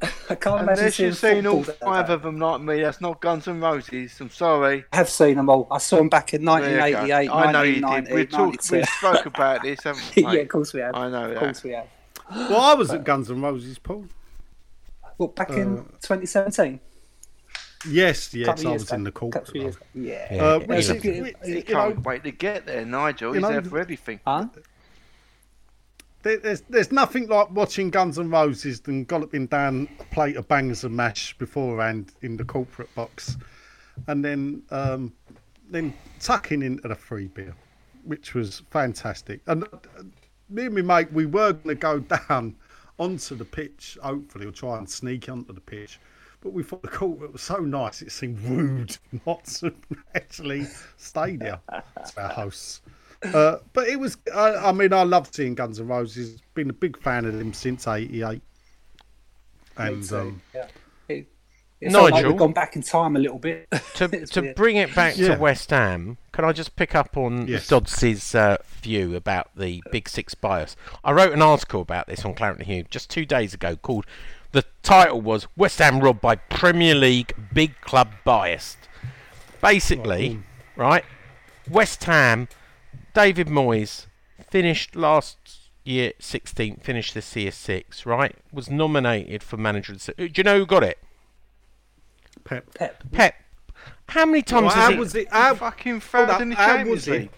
Unless, 0.00 0.20
I 0.30 0.34
can't 0.36 0.62
imagine 0.62 0.78
unless 0.78 0.94
seeing 0.94 1.06
you've 1.08 1.16
seen 1.18 1.46
all 1.46 1.62
five 1.64 2.06
day. 2.06 2.12
of 2.14 2.22
them 2.22 2.38
like 2.38 2.60
me, 2.60 2.82
that's 2.82 3.00
not 3.00 3.20
Guns 3.20 3.48
N' 3.48 3.60
Roses. 3.60 4.16
I'm 4.20 4.30
sorry. 4.30 4.84
I 4.92 4.96
have 4.96 5.08
seen 5.08 5.36
them 5.36 5.50
all. 5.50 5.66
I 5.72 5.78
saw 5.78 5.96
them 5.96 6.08
back 6.08 6.34
in 6.34 6.44
There 6.44 6.60
you 6.60 6.66
go. 6.68 6.70
1988, 6.70 7.30
I 7.30 7.52
know 7.52 7.62
you 7.62 7.74
did. 7.74 7.82
1990, 7.82 8.14
We 8.14 8.26
talked. 8.26 8.70
92. 8.72 8.76
We 8.76 8.84
spoke 8.84 9.26
about 9.26 9.62
this, 9.62 9.82
haven't 9.82 10.12
we? 10.16 10.22
yeah, 10.22 10.30
of 10.42 10.48
course 10.48 10.72
we 10.72 10.80
have. 10.80 10.94
I 10.94 11.08
know 11.10 11.24
Of 11.24 11.30
that. 11.30 11.38
course 11.40 11.64
we 11.64 11.70
have. 11.70 11.86
Well, 12.30 12.60
I 12.60 12.74
was 12.74 12.90
at 12.92 13.02
Guns 13.04 13.28
N' 13.30 13.40
Roses, 13.42 13.78
Paul. 13.78 14.04
Well, 15.16 15.28
back 15.28 15.50
in 15.50 15.78
Uh, 15.78 15.82
2017. 16.00 16.78
Yes, 17.88 18.32
yes, 18.34 18.46
couple 18.46 18.68
I 18.68 18.72
was 18.72 18.82
ago. 18.84 18.96
in 18.96 19.04
the 19.04 19.12
court. 19.12 19.32
Couple 19.34 19.50
of 19.50 19.56
years 19.56 19.76
ago. 19.76 19.84
Yeah. 19.94 20.34
Yeah. 20.34 20.42
Uh, 20.42 20.58
Yeah, 20.58 20.66
which 20.66 20.88
yeah. 20.88 20.94
is- 20.94 21.04
Yeah. 21.04 21.12
He 21.44 21.56
you 21.56 21.62
can't 21.62 21.94
know, 21.96 22.02
wait 22.04 22.24
to 22.24 22.30
get 22.32 22.66
there, 22.66 22.84
Nigel. 22.84 23.28
you 23.28 23.34
He's 23.34 23.42
know, 23.42 23.48
there 23.50 23.62
for 23.62 23.78
everything. 23.78 24.20
Huh? 24.26 24.46
there's 26.22 26.62
there's 26.62 26.92
nothing 26.92 27.26
like 27.28 27.50
watching 27.52 27.90
Guns 27.90 28.18
N' 28.18 28.28
Roses 28.30 28.80
than 28.80 29.04
galloping 29.04 29.46
down 29.46 29.88
a 30.00 30.04
plate 30.14 30.36
of 30.36 30.46
bangers 30.48 30.84
and 30.84 30.94
mash 30.94 31.36
beforehand 31.38 32.12
in 32.22 32.36
the 32.36 32.44
corporate 32.44 32.92
box, 32.94 33.36
and 34.08 34.24
then 34.24 34.62
um, 34.70 35.12
then 35.70 35.94
tucking 36.20 36.62
into 36.62 36.86
the 36.88 36.94
free 36.94 37.28
beer, 37.28 37.54
which 38.04 38.34
was 38.34 38.62
fantastic. 38.70 39.40
And 39.46 39.64
uh, 39.64 39.68
me 40.50 40.66
and 40.66 40.74
my 40.74 41.00
mate, 41.02 41.12
we 41.12 41.24
were 41.26 41.52
going 41.52 41.76
to 41.76 41.80
go 41.80 41.98
down 42.28 42.56
onto 42.98 43.34
the 43.36 43.44
pitch, 43.44 43.96
hopefully, 44.02 44.46
or 44.46 44.50
try 44.50 44.76
and 44.76 44.88
sneak 44.90 45.28
onto 45.28 45.52
the 45.54 45.60
pitch. 45.60 45.98
But 46.40 46.52
we 46.52 46.62
thought 46.62 46.82
the 46.82 46.88
court 46.88 47.32
was 47.32 47.42
so 47.42 47.56
nice, 47.56 48.00
it 48.00 48.12
seemed 48.12 48.40
rude 48.42 48.96
not 49.26 49.44
to 49.46 49.74
actually 50.14 50.66
stay 50.96 51.36
there 51.36 51.58
to 51.68 52.22
our 52.22 52.28
hosts. 52.28 52.80
Uh, 53.24 53.56
but 53.72 53.88
it 53.88 53.98
was, 53.98 54.16
I, 54.32 54.54
I 54.68 54.72
mean, 54.72 54.92
I 54.92 55.02
loved 55.02 55.34
seeing 55.34 55.56
Guns 55.56 55.80
N' 55.80 55.88
Roses. 55.88 56.40
Been 56.54 56.70
a 56.70 56.74
big 56.74 56.96
fan 57.02 57.24
of 57.24 57.36
them 57.36 57.52
since 57.52 57.88
'88. 57.88 58.40
And 59.76 60.12
um, 60.12 60.42
yeah. 60.54 60.66
It, 61.08 61.26
it's 61.80 61.94
like 61.94 62.12
Nigel? 62.14 62.30
we've 62.30 62.38
gone 62.38 62.52
back 62.52 62.74
in 62.76 62.82
time 62.82 63.14
a 63.16 63.18
little 63.18 63.38
bit. 63.38 63.68
to 63.94 64.08
to 64.26 64.40
weird. 64.40 64.56
bring 64.56 64.76
it 64.76 64.94
back 64.94 65.16
Yeah. 65.16 65.34
to 65.34 65.40
West 65.40 65.70
Ham, 65.70 66.18
can 66.32 66.44
I 66.44 66.52
just 66.52 66.74
pick 66.76 66.94
up 66.94 67.16
on 67.16 67.46
Yes. 67.46 67.68
Dodds's 67.68 68.34
uh, 68.34 68.56
view 68.82 69.14
about 69.16 69.50
the 69.56 69.82
Big 69.92 70.08
Six 70.08 70.34
bias? 70.34 70.76
I 71.04 71.12
wrote 71.12 71.32
an 71.32 71.42
article 71.42 71.80
about 71.80 72.06
this 72.08 72.24
on 72.24 72.34
Claret 72.34 72.58
and 72.58 72.66
Hugh 72.66 72.84
just 72.90 73.10
two 73.10 73.24
days 73.24 73.54
ago 73.54 73.76
called 73.76 74.06
the 74.52 74.64
title 74.82 75.20
was 75.20 75.46
West 75.56 75.78
Ham 75.78 76.00
robbed 76.00 76.20
by 76.20 76.36
Premier 76.36 76.94
League 76.94 77.34
big 77.52 77.80
club 77.80 78.12
biased. 78.24 78.78
Basically, 79.60 80.40
right? 80.76 81.04
West 81.68 82.04
Ham, 82.04 82.48
David 83.14 83.48
Moyes 83.48 84.06
finished 84.50 84.94
last 84.96 85.36
year 85.84 86.12
16th, 86.20 86.82
finished 86.82 87.14
this 87.14 87.34
year 87.34 87.50
6th, 87.50 88.06
right? 88.06 88.36
Was 88.52 88.70
nominated 88.70 89.42
for 89.42 89.56
manager. 89.56 89.92
of 89.92 89.98
the 89.98 90.04
se- 90.04 90.14
Do 90.16 90.30
you 90.34 90.44
know 90.44 90.58
who 90.58 90.66
got 90.66 90.82
it? 90.84 90.98
Pep. 92.44 92.72
Pep. 92.74 93.02
Pep. 93.12 93.34
How 94.10 94.24
many 94.26 94.42
times 94.42 94.66
Well, 94.66 94.74
has 94.74 94.84
how 94.84 94.90
he- 94.92 94.98
was 94.98 95.14
it? 95.14 95.28
How, 95.30 95.54
Fucking 95.54 95.92
hold 95.92 96.02
third 96.02 96.30
up, 96.30 96.40
in 96.40 96.50
the 96.50 96.54
Champions 96.56 96.90
was 96.90 97.08
it? 97.08 97.20
League. 97.20 97.30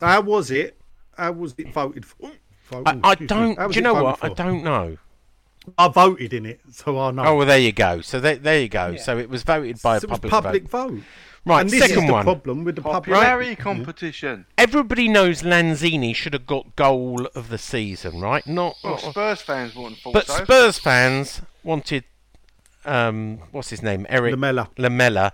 How 0.00 0.20
was 0.22 0.50
it? 0.50 0.76
How 1.16 1.32
was 1.32 1.54
it 1.58 1.72
voted 1.72 2.06
for? 2.06 2.30
Vote- 2.70 2.86
I, 2.86 2.98
I 3.10 3.14
don't. 3.16 3.58
How 3.58 3.68
Do 3.68 3.74
you 3.74 3.82
know 3.82 3.94
voted 3.94 4.22
what? 4.22 4.24
I 4.24 4.34
don't 4.34 4.64
know. 4.64 4.96
I 5.78 5.88
voted 5.88 6.32
in 6.32 6.46
it, 6.46 6.60
so 6.72 6.98
I 6.98 7.10
know. 7.10 7.24
Oh, 7.24 7.36
well, 7.36 7.46
there 7.46 7.58
you 7.58 7.72
go. 7.72 8.00
So 8.00 8.20
there, 8.20 8.36
there 8.36 8.60
you 8.60 8.68
go. 8.68 8.96
So 8.96 9.18
it 9.18 9.28
was 9.28 9.42
voted 9.42 9.80
by 9.82 9.96
a 9.96 10.00
So 10.00 10.06
it 10.06 10.10
was 10.10 10.18
public, 10.20 10.30
public 10.30 10.62
vote. 10.68 10.90
vote. 10.92 11.02
Right. 11.46 11.60
and 11.62 11.70
this 11.70 11.80
second 11.80 11.98
is 12.00 12.06
the 12.06 12.12
one. 12.12 12.24
problem 12.24 12.64
with 12.64 12.76
the 12.76 12.82
public. 12.82 13.04
Popularity 13.04 13.56
competition. 13.56 14.44
Everybody 14.58 15.08
knows 15.08 15.40
Lanzini 15.42 16.14
should 16.14 16.34
have 16.34 16.46
got 16.46 16.76
goal 16.76 17.26
of 17.34 17.48
the 17.48 17.56
season, 17.56 18.20
right? 18.20 18.46
Not. 18.46 18.76
Well, 18.84 18.98
Spurs 18.98 19.40
fans 19.40 19.74
wouldn't 19.74 19.98
but 20.12 20.26
so. 20.26 20.44
Spurs 20.44 20.78
fans 20.78 21.40
wanted. 21.64 22.04
Um, 22.84 23.38
what's 23.52 23.70
his 23.70 23.82
name? 23.82 24.06
Erik 24.08 24.32
Lamela. 24.32 24.68
Lamela, 24.76 25.32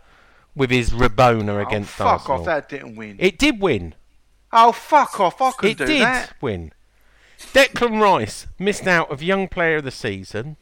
with 0.55 0.71
his 0.71 0.91
Rabona 0.91 1.51
oh, 1.51 1.67
against 1.67 1.91
fuck 1.91 2.07
Arsenal. 2.29 2.39
off, 2.41 2.47
that 2.47 2.69
didn't 2.69 2.97
win. 2.97 3.17
It 3.19 3.39
did 3.39 3.61
win. 3.61 3.95
oh, 4.53 4.73
fuck 4.73 5.19
off, 5.21 5.41
I 5.43 5.51
could 5.53 5.71
It 5.71 5.79
do 5.79 5.87
did 5.87 6.29
win. 6.41 6.73
Declan 7.39 8.01
Rice 8.01 8.47
missed 8.59 8.87
out 8.87 9.11
of 9.11 9.23
Young 9.23 9.49
Player 9.49 9.77
of 9.77 9.85
the 9.85 9.91
Season, 9.91 10.57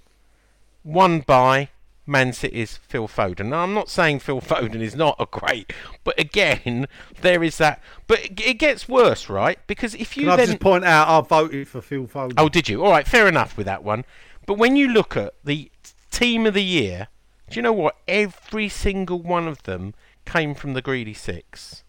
won 0.83 1.21
by 1.21 1.69
Man 2.07 2.33
City's 2.33 2.77
Phil 2.77 3.09
Foden. 3.09 3.47
Now, 3.47 3.63
I'm 3.63 3.75
not 3.75 3.89
saying 3.89 4.21
Phil 4.21 4.41
Foden 4.43 4.81
is 4.81 4.95
not 4.95 5.17
a 5.19 5.27
great, 5.27 5.73
but 6.03 6.19
again, 6.19 6.87
there 7.21 7.43
is 7.43 7.59
that. 7.59 7.81
But 8.07 8.25
it, 8.25 8.41
it 8.41 8.55
gets 8.55 8.89
worse, 8.89 9.29
right? 9.29 9.59
Because 9.67 9.95
if 9.95 10.17
you 10.17 10.25
Can 10.25 10.33
I 10.33 10.37
then 10.37 10.47
just 10.49 10.61
point 10.61 10.85
out 10.85 11.09
I 11.09 11.27
voted 11.27 11.69
for 11.69 11.81
Phil 11.81 12.07
Foden. 12.07 12.35
Oh, 12.37 12.49
did 12.49 12.69
you? 12.69 12.85
All 12.85 12.91
right, 12.91 13.07
fair 13.07 13.29
enough 13.29 13.57
with 13.57 13.67
that 13.67 13.83
one. 13.85 14.05
But 14.47 14.59
when 14.59 14.77
you 14.77 14.89
look 14.89 15.17
at 15.17 15.35
the 15.43 15.71
team 16.11 16.47
of 16.47 16.55
the 16.55 16.63
year, 16.63 17.09
do 17.51 17.57
you 17.57 17.63
know 17.63 17.73
what? 17.73 17.97
Every 18.07 18.69
single 18.69 19.21
one 19.23 19.49
of 19.49 19.63
them 19.63 19.95
came 20.27 20.55
from 20.55 20.75
the 20.75 20.83
greedy 20.83 21.15
six, 21.15 21.83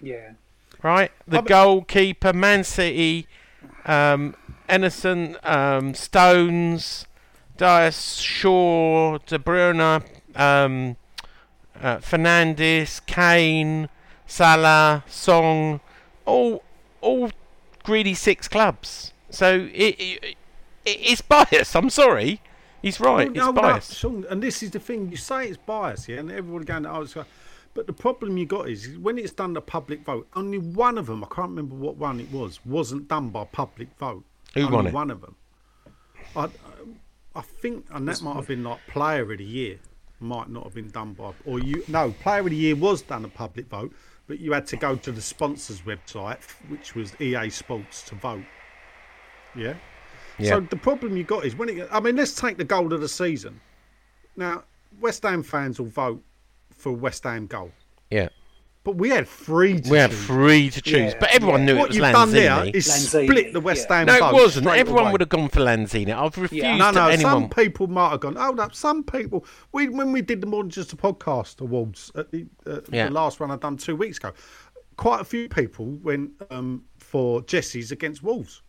Yeah. 0.00 0.32
right? 0.82 1.10
The 1.26 1.38
Oh, 1.38 1.42
but- 1.42 1.48
goalkeeper, 1.48 2.32
Man 2.34 2.64
City, 2.64 3.26
um, 3.86 4.34
Ederson, 4.68 5.36
um, 5.48 5.94
Stones, 5.94 7.06
Dias, 7.56 8.16
Shaw, 8.16 9.18
De 9.18 9.38
Bruyne, 9.38 10.02
um, 10.34 10.96
uh, 11.80 11.98
Fernandes, 11.98 13.04
Kane, 13.06 13.88
Salah, 14.26 15.04
Son, 15.06 15.80
all 16.24 16.62
all 17.00 17.30
greedy 17.82 18.14
six 18.14 18.48
clubs. 18.48 19.12
So 19.30 19.68
it, 19.72 19.96
it, 19.98 20.24
it 20.24 20.36
it's 20.84 21.20
biased. 21.22 21.76
I'm 21.76 21.90
sorry, 21.90 22.40
he's 22.80 23.00
right. 23.00 23.30
No, 23.32 23.48
it's 23.48 23.54
no, 23.54 23.62
biased. 23.62 23.94
Sean, 23.94 24.24
and 24.30 24.42
this 24.42 24.62
is 24.62 24.70
the 24.70 24.80
thing. 24.80 25.10
You 25.10 25.16
say 25.16 25.48
it's 25.48 25.58
biased, 25.58 26.08
yeah, 26.08 26.18
and 26.18 26.30
everyone 26.30 26.62
going, 26.62 26.86
"Oh, 26.86 27.02
it's," 27.02 27.16
but 27.74 27.86
the 27.86 27.92
problem 27.92 28.36
you 28.36 28.46
got 28.46 28.68
is 28.68 28.98
when 28.98 29.18
it's 29.18 29.32
done 29.32 29.54
the 29.54 29.60
public 29.60 30.04
vote. 30.04 30.28
Only 30.34 30.58
one 30.58 30.98
of 30.98 31.06
them, 31.06 31.24
I 31.24 31.26
can't 31.28 31.50
remember 31.50 31.74
what 31.74 31.96
one 31.96 32.20
it 32.20 32.30
was, 32.30 32.64
wasn't 32.66 33.08
done 33.08 33.30
by 33.30 33.44
public 33.44 33.88
vote. 33.98 34.24
Who 34.54 34.62
only 34.62 34.74
won 34.74 34.86
it? 34.86 34.92
One 34.92 35.10
of 35.10 35.20
them. 35.20 35.36
I, 36.36 36.48
I 37.34 37.40
think, 37.40 37.86
and 37.90 38.06
that 38.08 38.20
might 38.22 38.36
have 38.36 38.48
been 38.48 38.62
like 38.64 38.80
Player 38.88 39.30
of 39.32 39.38
the 39.38 39.44
Year. 39.44 39.78
Might 40.20 40.50
not 40.50 40.64
have 40.64 40.74
been 40.74 40.90
done 40.90 41.14
by, 41.14 41.32
or 41.46 41.58
you 41.58 41.82
no 41.88 42.12
Player 42.20 42.40
of 42.40 42.50
the 42.50 42.56
Year 42.56 42.76
was 42.76 43.02
done 43.02 43.24
a 43.24 43.28
public 43.28 43.66
vote, 43.66 43.92
but 44.28 44.38
you 44.38 44.52
had 44.52 44.66
to 44.68 44.76
go 44.76 44.94
to 44.94 45.10
the 45.10 45.20
sponsors 45.20 45.80
website, 45.80 46.40
which 46.68 46.94
was 46.94 47.20
EA 47.20 47.50
Sports, 47.50 48.02
to 48.02 48.14
vote. 48.14 48.44
Yeah. 49.56 49.74
Yeah. 50.38 50.50
So 50.50 50.60
the 50.60 50.76
problem 50.76 51.16
you 51.16 51.24
got 51.24 51.44
is 51.44 51.56
when 51.56 51.70
it. 51.70 51.88
I 51.90 51.98
mean, 51.98 52.16
let's 52.16 52.34
take 52.34 52.56
the 52.56 52.64
goal 52.64 52.92
of 52.92 53.00
the 53.00 53.08
season. 53.08 53.60
Now, 54.36 54.62
West 55.00 55.24
Ham 55.24 55.42
fans 55.42 55.80
will 55.80 55.88
vote 55.88 56.22
for 56.82 56.92
West 56.92 57.24
Ham 57.24 57.46
goal, 57.46 57.70
yeah, 58.10 58.28
but 58.84 58.96
we 58.96 59.08
had 59.10 59.28
three. 59.28 59.80
To 59.80 59.90
we 59.90 59.98
had 59.98 60.10
choose. 60.10 60.26
three 60.26 60.70
to 60.70 60.80
choose, 60.82 61.12
Yeah, 61.12 61.18
but 61.20 61.30
everyone 61.32 61.60
yeah. 61.60 61.66
knew 61.66 61.72
it 61.76 61.78
What 61.78 61.88
was 61.88 61.96
you've 61.96 62.12
done 62.12 62.30
there 62.32 62.50
Lanzini. 62.50 62.74
is 62.74 62.88
Lanzini, 62.88 63.26
split 63.28 63.52
the 63.52 63.60
West 63.60 63.86
yeah. 63.88 63.96
Ham. 63.98 64.06
no, 64.06 64.28
it 64.28 64.32
wasn't. 64.32 64.66
Everyone 64.66 65.02
away. 65.04 65.12
would 65.12 65.20
have 65.20 65.28
gone 65.30 65.48
for 65.48 65.60
Lanzini. 65.60 66.12
I've 66.12 66.36
refused 66.36 66.64
Yeah. 66.64 66.76
No, 66.76 66.88
to 66.90 66.94
no. 66.96 67.08
anyone. 67.08 67.32
Some 67.42 67.48
people 67.50 67.86
might 67.86 68.10
have 68.10 68.20
gone. 68.20 68.36
Hold 68.36 68.58
up. 68.60 68.74
Some 68.74 69.04
people. 69.04 69.46
We 69.72 69.88
when 69.88 70.10
we 70.12 70.20
did 70.22 70.40
the 70.40 70.46
more 70.46 70.62
than 70.64 70.70
just 70.70 70.92
a 70.92 70.96
podcast 70.96 71.60
awards 71.60 72.10
at 72.16 72.30
the, 72.32 72.46
uh, 72.66 72.80
Yeah. 72.90 73.06
the 73.06 73.12
last 73.12 73.38
one 73.40 73.50
I 73.52 73.56
done 73.56 73.76
two 73.76 73.94
weeks 73.96 74.18
ago, 74.18 74.32
quite 74.96 75.20
a 75.20 75.24
few 75.24 75.48
people 75.48 75.86
went 76.02 76.30
um, 76.50 76.84
for 76.98 77.40
Jesse's 77.42 77.92
against 77.92 78.22
Wolves, 78.22 78.62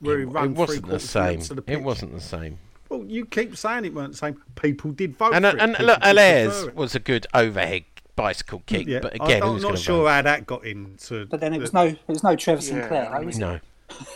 where 0.00 0.18
he 0.18 0.24
it 0.24 0.26
ran 0.26 0.54
wasn't 0.54 0.82
the 0.88 0.98
three-quarters 0.98 1.10
same. 1.10 1.58
of 1.58 1.64
the 1.64 1.72
It 1.72 1.82
wasn't 1.82 2.12
the 2.12 2.20
same. 2.20 2.58
Well, 3.04 3.12
you 3.12 3.26
keep 3.26 3.56
saying 3.56 3.84
it 3.84 3.94
weren't 3.94 4.12
the 4.12 4.18
same. 4.18 4.40
People 4.56 4.92
did 4.92 5.16
vote 5.16 5.34
And 5.34 5.44
for 5.44 5.50
it. 5.56 5.60
and 5.60 5.72
People 5.72 5.86
look, 5.86 6.00
did 6.00 6.16
Alaires 6.16 6.74
was 6.74 6.94
a 6.94 6.98
good 7.00 7.26
overhead 7.34 7.84
bicycle 8.16 8.62
kick, 8.66 8.86
Yeah, 8.86 9.00
but 9.00 9.14
again, 9.14 9.42
I'm 9.42 9.60
not 9.60 9.78
sure 9.78 10.04
vote? 10.04 10.08
how 10.08 10.22
that 10.22 10.46
got 10.46 10.64
into. 10.64 11.26
But 11.26 11.40
then 11.40 11.52
it 11.54 11.58
was 11.60 11.70
the- 11.72 11.84
no, 11.84 11.90
it 11.90 11.98
was 12.06 12.22
no 12.22 12.36
Trevor 12.36 12.62
Yeah, 12.62 12.68
Sinclair, 12.80 13.12
I 13.12 13.20
though, 13.20 13.26
was 13.26 13.36
it? 13.36 13.40
No, 13.40 13.60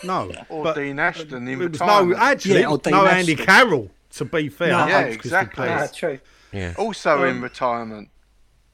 no. 0.05 0.33
Or 0.49 0.65
but 0.65 0.77
Dean 0.77 0.99
Ashton 0.99 1.49
in 1.49 1.61
it 1.63 1.71
was 1.73 1.81
no 1.81 2.15
actually 2.17 2.61
Yeah, 2.61 2.69
or 2.71 2.79
Dean 2.79 2.93
no 2.93 3.07
Andy 3.07 3.35
Carroll. 3.37 3.91
To 4.15 4.25
be 4.25 4.49
fair, 4.49 4.69
No. 4.69 4.87
Yeah, 4.87 5.01
exactly. 5.01 5.69
Ah, 5.69 5.87
true. 5.95 6.19
yeah. 6.53 6.73
Also 6.79 7.25
in 7.25 7.37
Um, 7.37 7.43
retirement. 7.43 8.09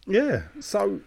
Yeah. 0.06 0.42
So, 0.60 1.00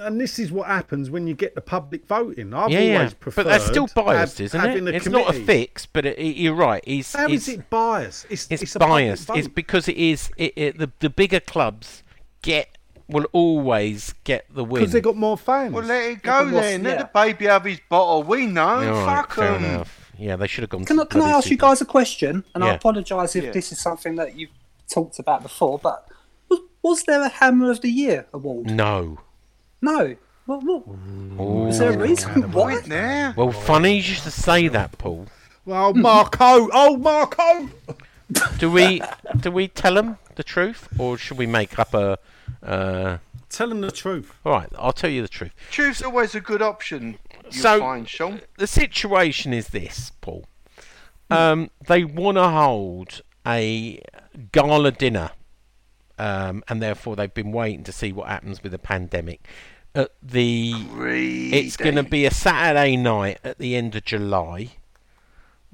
and 0.00 0.20
this 0.20 0.38
is 0.38 0.50
what 0.50 0.66
happens 0.66 1.10
when 1.10 1.26
you 1.26 1.34
get 1.34 1.54
the 1.54 1.60
public 1.60 2.06
voting. 2.06 2.54
I've 2.54 2.70
yeah, 2.70 2.78
always 2.78 3.12
yeah. 3.12 3.18
preferred. 3.20 3.44
But 3.44 3.50
that's 3.50 3.66
still 3.66 3.88
biased, 3.94 4.38
have- 4.38 4.46
isn't 4.46 4.64
it? 4.88 4.94
a 4.94 4.96
It's 4.96 5.06
not 5.06 5.34
a 5.34 5.38
fix, 5.44 5.86
but 5.86 6.06
it, 6.06 6.18
it- 6.18 6.36
you're 6.36 6.54
right. 6.54 6.82
He's, 6.86 7.12
How 7.12 7.28
he's, 7.28 7.48
is 7.48 7.54
it 7.56 7.70
biased? 7.70 8.26
It's, 8.30 8.46
it's, 8.50 8.74
a 8.74 8.78
public 8.78 8.88
biased. 9.08 9.30
It's 9.30 9.48
because 9.48 9.88
it 9.88 9.96
is. 9.96 10.30
It, 10.36 10.52
it, 10.56 10.78
the 10.78 10.90
the 11.00 11.10
bigger 11.10 11.40
clubs 11.40 12.02
get 12.42 12.78
will 13.08 13.26
always 13.32 14.14
get 14.24 14.46
the 14.54 14.64
win. 14.64 14.80
because 14.82 14.92
they 14.92 15.00
got 15.00 15.16
more 15.16 15.36
fans. 15.36 15.72
Well, 15.74 15.84
let 15.84 16.10
it 16.12 16.22
go 16.22 16.30
got 16.44 16.46
more- 16.48 16.60
then. 16.62 16.82
Let 16.82 16.96
yeah. 16.96 17.02
the 17.02 17.10
baby 17.12 17.44
have 17.46 17.64
his 17.64 17.80
bottle. 17.88 18.22
We 18.22 18.46
know. 18.46 18.80
Yeah, 18.80 18.90
all 18.90 19.06
right, 19.06 19.16
Fuck 19.16 19.34
fair 19.34 19.54
'em. 19.54 19.64
enough. 19.64 20.12
Yeah, 20.18 20.36
they 20.36 20.46
should 20.46 20.62
have 20.62 20.70
gone. 20.70 20.84
Can 20.84 20.96
to 20.96 21.02
I, 21.02 21.06
can 21.06 21.20
I 21.22 21.24
bloody 21.24 21.38
ask 21.38 21.50
you 21.50 21.56
guys 21.56 21.80
a 21.80 21.86
question? 21.86 22.44
And 22.54 22.62
I 22.62 22.74
apologise 22.74 23.34
if 23.36 23.44
Yeah. 23.44 23.50
this 23.52 23.72
is 23.72 23.80
something 23.80 24.16
that 24.16 24.36
you've 24.36 24.50
talked 24.88 25.18
about 25.18 25.42
before, 25.42 25.78
but 25.78 26.06
was, 26.50 26.60
was 26.82 27.02
there 27.04 27.22
a 27.22 27.28
Hammer 27.30 27.70
of 27.70 27.80
the 27.80 27.90
Year 27.90 28.26
award? 28.34 28.66
No. 28.66 29.18
No. 29.82 30.16
What, 30.46 30.62
what? 30.64 30.82
Ooh. 31.40 31.66
Is 31.68 31.78
there 31.78 31.92
a 31.92 31.98
reason? 31.98 32.50
Why? 32.52 32.74
Wait 32.76 32.84
there. 32.84 33.34
Well, 33.36 33.52
funny 33.52 33.96
you 33.96 34.02
should 34.02 34.32
say 34.32 34.68
that, 34.68 34.98
Paul. 34.98 35.26
Well, 35.64 35.94
Marco. 35.94 36.68
Oh, 36.72 36.96
Marco. 36.96 37.68
Do 38.58 38.70
we 38.70 39.02
do 39.40 39.50
we 39.50 39.68
tell 39.68 39.94
them 39.94 40.18
the 40.36 40.42
truth, 40.44 40.88
or 40.98 41.16
should 41.18 41.36
we 41.38 41.46
make 41.46 41.78
up 41.78 41.94
a? 41.94 42.18
Uh, 42.62 43.18
Tell 43.48 43.68
them 43.68 43.80
the 43.80 43.90
truth. 43.90 44.32
all 44.44 44.52
right, 44.52 44.68
I'll 44.78 44.92
tell 44.92 45.10
you 45.10 45.22
the 45.22 45.28
truth. 45.28 45.52
Truth's 45.72 46.02
always 46.02 46.36
a 46.36 46.40
good 46.40 46.62
option. 46.62 47.18
You 47.50 47.60
So- 47.60 47.80
find 47.80 48.08
Sean. 48.08 48.40
the 48.58 48.68
situation 48.68 49.52
is 49.52 49.68
this, 49.68 50.12
Paul. 50.20 50.44
Um, 51.30 51.70
they 51.86 52.04
want 52.04 52.36
to 52.36 52.48
hold 52.48 53.22
a 53.46 54.00
gala 54.52 54.92
dinner, 54.92 55.30
um, 56.20 56.62
and 56.68 56.80
therefore 56.82 57.16
they've 57.16 57.32
been 57.32 57.52
waiting 57.52 57.82
to 57.84 57.92
see 57.92 58.12
what 58.12 58.28
happens 58.28 58.62
with 58.62 58.72
the 58.72 58.78
pandemic. 58.78 59.46
At 59.94 60.10
the, 60.22 60.72
it's 61.52 61.76
going 61.76 61.96
to 61.96 62.02
be 62.04 62.24
a 62.24 62.30
Saturday 62.30 62.96
night 62.96 63.38
at 63.42 63.58
the 63.58 63.74
end 63.74 63.96
of 63.96 64.04
July, 64.04 64.70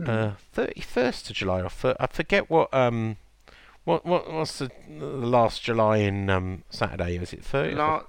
uh, 0.02 0.32
31st 0.55 1.31
of 1.31 1.36
July. 1.36 1.60
Or 1.62 1.68
fir- 1.68 1.97
I 2.01 2.06
forget 2.06 2.48
what 2.48 2.73
um 2.73 3.16
what 3.85 4.06
what 4.06 4.32
what's 4.32 4.59
the, 4.59 4.70
the 4.89 5.05
last 5.05 5.62
July 5.62 5.98
in 5.98 6.31
um 6.31 6.62
Saturday? 6.70 7.18
Was 7.18 7.32
it 7.35 7.44
30? 7.44 7.74
La- 7.74 8.02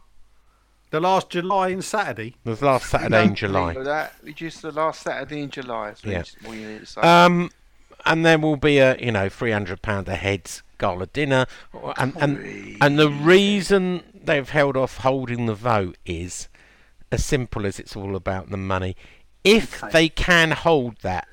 The 0.92 1.00
last 1.02 1.30
July 1.30 1.70
in 1.70 1.82
Saturday. 1.82 2.36
the 2.46 2.56
last 2.66 2.90
Saturday 2.90 3.26
in 3.26 3.36
July. 3.44 3.74
That 3.74 4.14
just 4.34 4.62
the 4.62 4.72
last 4.72 5.02
Saturday 5.04 5.42
in 5.42 5.50
July. 5.50 5.94
Yeah. 6.06 6.24
you- 6.42 6.48
what 6.48 6.58
you 6.58 6.68
need. 6.70 6.88
Um, 7.04 7.50
and 8.06 8.26
there 8.26 8.38
will 8.40 8.58
be 8.58 8.78
a 8.80 8.98
you 8.98 9.12
know 9.12 9.30
three 9.30 9.52
hundred 9.52 9.82
pound 9.82 10.08
a 10.08 10.16
head 10.16 10.50
gala 10.78 11.08
dinner, 11.08 11.46
and 11.98 12.16
and 12.18 12.78
and 12.82 13.00
the 13.00 13.10
reason 13.10 14.04
they've 14.14 14.50
held 14.50 14.76
off 14.78 14.98
holding 14.98 15.46
the 15.46 15.56
vote 15.56 15.98
is 16.06 16.48
as 17.12 17.24
simple 17.24 17.66
as 17.66 17.80
it's 17.80 17.96
all 17.96 18.16
about 18.16 18.50
the 18.50 18.58
money. 18.58 18.96
If 19.44 19.82
Okay. 19.84 19.92
they 19.94 20.10
can 20.10 20.52
hold 20.52 20.98
that, 21.04 21.28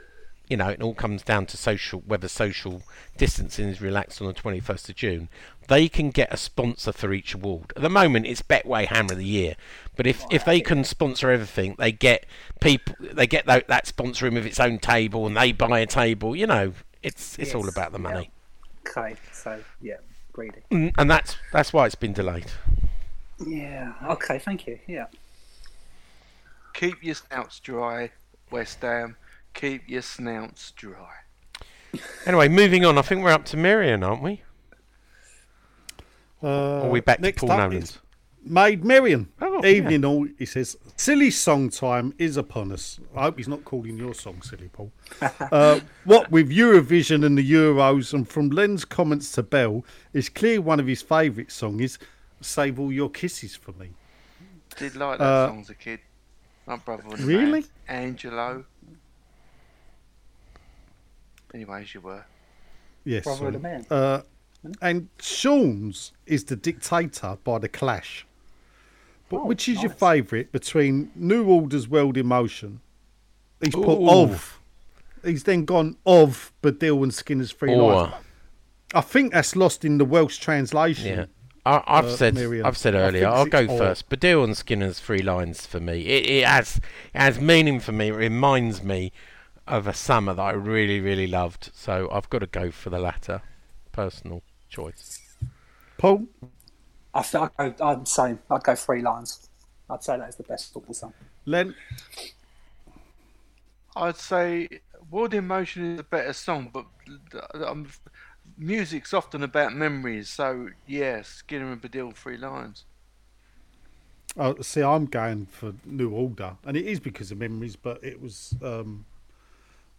you 0.48 0.56
know, 0.56 0.68
it 0.68 0.80
all 0.80 0.94
comes 0.94 1.22
down 1.22 1.46
to 1.46 1.56
social 1.56 2.02
whether 2.06 2.28
social 2.28 2.82
distancing 3.16 3.68
is 3.68 3.80
relaxed 3.80 4.20
on 4.20 4.28
the 4.28 4.32
twenty 4.32 4.60
first 4.60 4.88
of 4.88 4.94
June. 4.94 5.28
They 5.68 5.88
can 5.88 6.10
get 6.10 6.32
a 6.32 6.36
sponsor 6.36 6.92
for 6.92 7.12
each 7.12 7.34
award. 7.34 7.72
At 7.76 7.82
the 7.82 7.88
moment, 7.88 8.26
it's 8.26 8.42
Betway 8.42 8.86
Hammer 8.86 9.12
of 9.12 9.18
the 9.18 9.24
Year, 9.24 9.56
but 9.96 10.06
if 10.06 10.24
if 10.30 10.44
they 10.44 10.60
can 10.60 10.84
sponsor 10.84 11.30
everything, 11.30 11.76
they 11.78 11.92
get 11.92 12.26
people. 12.60 12.94
They 13.00 13.26
get 13.26 13.46
that, 13.46 13.68
that 13.68 13.86
sponsor 13.86 14.26
room 14.26 14.34
with 14.34 14.46
its 14.46 14.60
own 14.60 14.78
table, 14.78 15.26
and 15.26 15.36
they 15.36 15.52
buy 15.52 15.80
a 15.80 15.86
table. 15.86 16.36
You 16.36 16.46
know, 16.46 16.72
it's 17.02 17.38
it's 17.38 17.54
all 17.54 17.68
about 17.68 17.92
the 17.92 17.98
yeah. 17.98 18.02
money, 18.02 18.30
Okay, 18.86 19.16
so 19.32 19.60
yeah, 19.80 19.96
greedy. 20.32 20.62
Mm, 20.70 20.92
and 20.98 21.10
that's 21.10 21.36
that's 21.52 21.72
why 21.72 21.86
it's 21.86 21.94
been 21.94 22.12
delayed. 22.12 22.50
Yeah. 23.44 23.94
Okay, 24.04 24.38
thank 24.38 24.66
you. 24.66 24.78
Yeah. 24.86 25.06
Keep 26.74 27.02
your 27.02 27.14
snouts 27.14 27.60
dry, 27.60 28.10
West 28.50 28.82
Ham. 28.82 29.16
Keep 29.54 29.88
your 29.88 30.02
snouts 30.02 30.72
dry. 30.72 31.10
Anyway, 32.26 32.48
moving 32.48 32.84
on. 32.84 32.98
I 32.98 33.02
think 33.02 33.22
we're 33.22 33.30
up 33.30 33.44
to 33.46 33.56
Miriam, 33.56 34.02
aren't 34.02 34.22
we? 34.22 34.42
Uh, 36.44 36.82
are 36.84 36.90
we 36.90 37.00
back 37.00 37.16
to 37.18 37.22
next 37.22 37.40
Paul 37.40 37.52
up 37.52 37.58
Nolan's? 37.70 37.90
is 37.90 37.98
Maid 38.44 38.84
Marian. 38.84 39.28
Oh, 39.40 39.64
Evening 39.64 40.04
all. 40.04 40.28
He 40.38 40.44
says, 40.44 40.76
silly 40.96 41.30
song 41.30 41.70
time 41.70 42.12
is 42.18 42.36
upon 42.36 42.70
us. 42.72 43.00
I 43.16 43.22
hope 43.22 43.38
he's 43.38 43.48
not 43.48 43.64
calling 43.64 43.96
your 43.96 44.12
song 44.12 44.42
silly, 44.42 44.68
Paul. 44.70 44.92
uh, 45.40 45.80
what 46.04 46.30
with 46.30 46.50
Eurovision 46.50 47.24
and 47.24 47.38
the 47.38 47.50
Euros, 47.52 48.12
and 48.12 48.28
from 48.28 48.50
Len's 48.50 48.84
comments 48.84 49.32
to 49.32 49.42
Bell, 49.42 49.82
it's 50.12 50.28
clear 50.28 50.60
one 50.60 50.78
of 50.78 50.86
his 50.86 51.00
favourite 51.00 51.50
songs 51.50 51.80
is 51.80 51.98
"Save 52.42 52.78
All 52.78 52.92
Your 52.92 53.08
Kisses 53.08 53.56
for 53.56 53.72
Me." 53.72 53.90
Did 54.76 54.94
like 54.96 55.18
that 55.20 55.24
Uh, 55.24 55.46
song 55.48 55.60
as 55.60 55.70
a 55.70 55.74
kid. 55.74 56.00
My 56.66 56.76
brother 56.76 57.04
was 57.08 57.22
Really? 57.22 57.64
Angelo. 57.88 58.64
Anyway, 61.54 61.82
as 61.82 61.94
you 61.94 62.00
were. 62.00 62.24
Yes. 63.04 63.24
Brother 63.24 63.46
of 63.46 63.52
the. 63.54 63.58
Man. 63.60 63.86
Uh, 63.88 64.22
and 64.80 65.08
Sean's 65.20 66.12
is 66.26 66.44
the 66.44 66.56
Dictator 66.56 67.38
by 67.44 67.58
the 67.58 67.68
Clash. 67.68 68.26
But 69.28 69.38
Oh, 69.42 69.44
which 69.46 69.68
is 69.68 69.82
your 69.82 69.90
favourite 69.92 70.52
between 70.52 71.10
New 71.14 71.44
Order's 71.46 71.88
World 71.88 72.16
in 72.16 72.26
Motion? 72.26 72.80
He's 73.60 73.74
put 73.74 73.98
Ooh. 73.98 74.10
of. 74.10 74.60
He's 75.24 75.44
then 75.44 75.64
gone 75.64 75.96
of 76.04 76.52
Baddiel 76.62 77.02
and 77.02 77.12
Skinner's 77.14 77.52
Three 77.52 77.74
Lions. 77.74 78.12
Or 78.12 78.18
I 78.94 79.00
think 79.00 79.32
that's 79.32 79.56
lost 79.56 79.84
in 79.84 79.98
the 79.98 80.04
Welsh 80.04 80.38
translation. 80.38 81.18
yeah, 81.18 81.24
I, 81.64 81.82
I've 81.86 82.04
Uh, 82.06 82.16
said 82.16 82.34
Miriam. 82.34 82.66
I've 82.66 82.76
said 82.76 82.94
earlier. 82.94 83.26
I'll 83.28 83.46
go 83.46 83.64
or. 83.64 83.78
first. 83.78 84.08
Baddiel 84.10 84.44
and 84.44 84.56
Skinner's 84.56 85.00
three 85.00 85.22
Lions 85.22 85.66
for 85.66 85.80
me. 85.80 86.02
It, 86.06 86.26
it 86.28 86.44
has 86.46 86.76
it 87.14 87.18
has 87.18 87.40
meaning 87.40 87.80
for 87.80 87.92
me. 87.92 88.08
It 88.08 88.12
reminds 88.14 88.82
me 88.82 89.12
of 89.66 89.86
a 89.86 89.94
summer 89.94 90.34
that 90.34 90.42
I 90.42 90.52
really 90.52 91.00
really 91.00 91.26
loved. 91.26 91.70
So 91.74 92.08
I've 92.12 92.28
got 92.28 92.40
to 92.40 92.46
go 92.46 92.70
for 92.70 92.90
the 92.90 92.98
latter. 92.98 93.40
Personal 93.92 94.42
choice. 94.74 95.20
Paul, 95.98 96.26
I 97.14 97.22
think 97.22 97.52
I'd 97.58 97.76
go, 97.76 97.84
I'm 97.84 98.00
the 98.00 98.06
same. 98.06 98.38
I'd 98.50 98.64
go 98.64 98.74
three 98.74 99.02
Lions. 99.02 99.48
I'd 99.88 100.02
say 100.02 100.18
that 100.18 100.28
is 100.28 100.36
the 100.36 100.42
best 100.42 100.72
football 100.72 100.94
song. 100.94 101.12
Len, 101.46 101.74
I'd 103.94 104.16
say 104.16 104.68
World 105.10 105.34
in 105.34 105.46
Motion 105.46 105.94
is 105.94 106.00
a 106.00 106.04
better 106.04 106.32
song, 106.32 106.70
but 106.72 106.86
um, 107.64 107.88
music's 108.58 109.14
often 109.14 109.42
about 109.42 109.74
memories. 109.74 110.28
So, 110.28 110.70
yeah, 110.86 111.22
Skinner 111.22 111.70
and 111.72 111.80
Baddiel, 111.80 112.14
three 112.14 112.36
lines. 112.36 112.84
uh, 114.36 114.54
see, 114.62 114.82
I'm 114.82 115.06
going 115.06 115.46
for 115.46 115.74
New 115.84 116.10
Order, 116.10 116.56
and 116.64 116.76
it 116.76 116.86
is 116.86 116.98
because 116.98 117.30
of 117.30 117.38
memories. 117.38 117.76
But 117.76 118.02
it 118.02 118.20
was 118.20 118.54
um, 118.62 119.04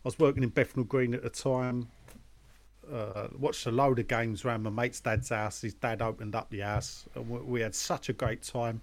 I 0.04 0.10
was 0.10 0.20
working 0.20 0.44
in 0.44 0.50
Bethnal 0.50 0.86
Green 0.86 1.14
at 1.14 1.24
the 1.24 1.30
time. 1.30 1.88
Uh, 2.92 3.28
watched 3.38 3.66
a 3.66 3.72
load 3.72 4.00
of 4.00 4.08
games 4.08 4.46
around 4.46 4.64
my 4.64 4.70
mate's 4.70 5.00
dad's 5.00 5.30
house. 5.30 5.62
His 5.62 5.74
dad 5.74 6.02
opened 6.02 6.36
up 6.36 6.50
the 6.50 6.60
house, 6.60 7.06
and 7.16 7.30
we, 7.30 7.40
we 7.40 7.62
had 7.62 7.74
such 7.74 8.10
a 8.10 8.14
great 8.14 8.44
time. 8.44 8.82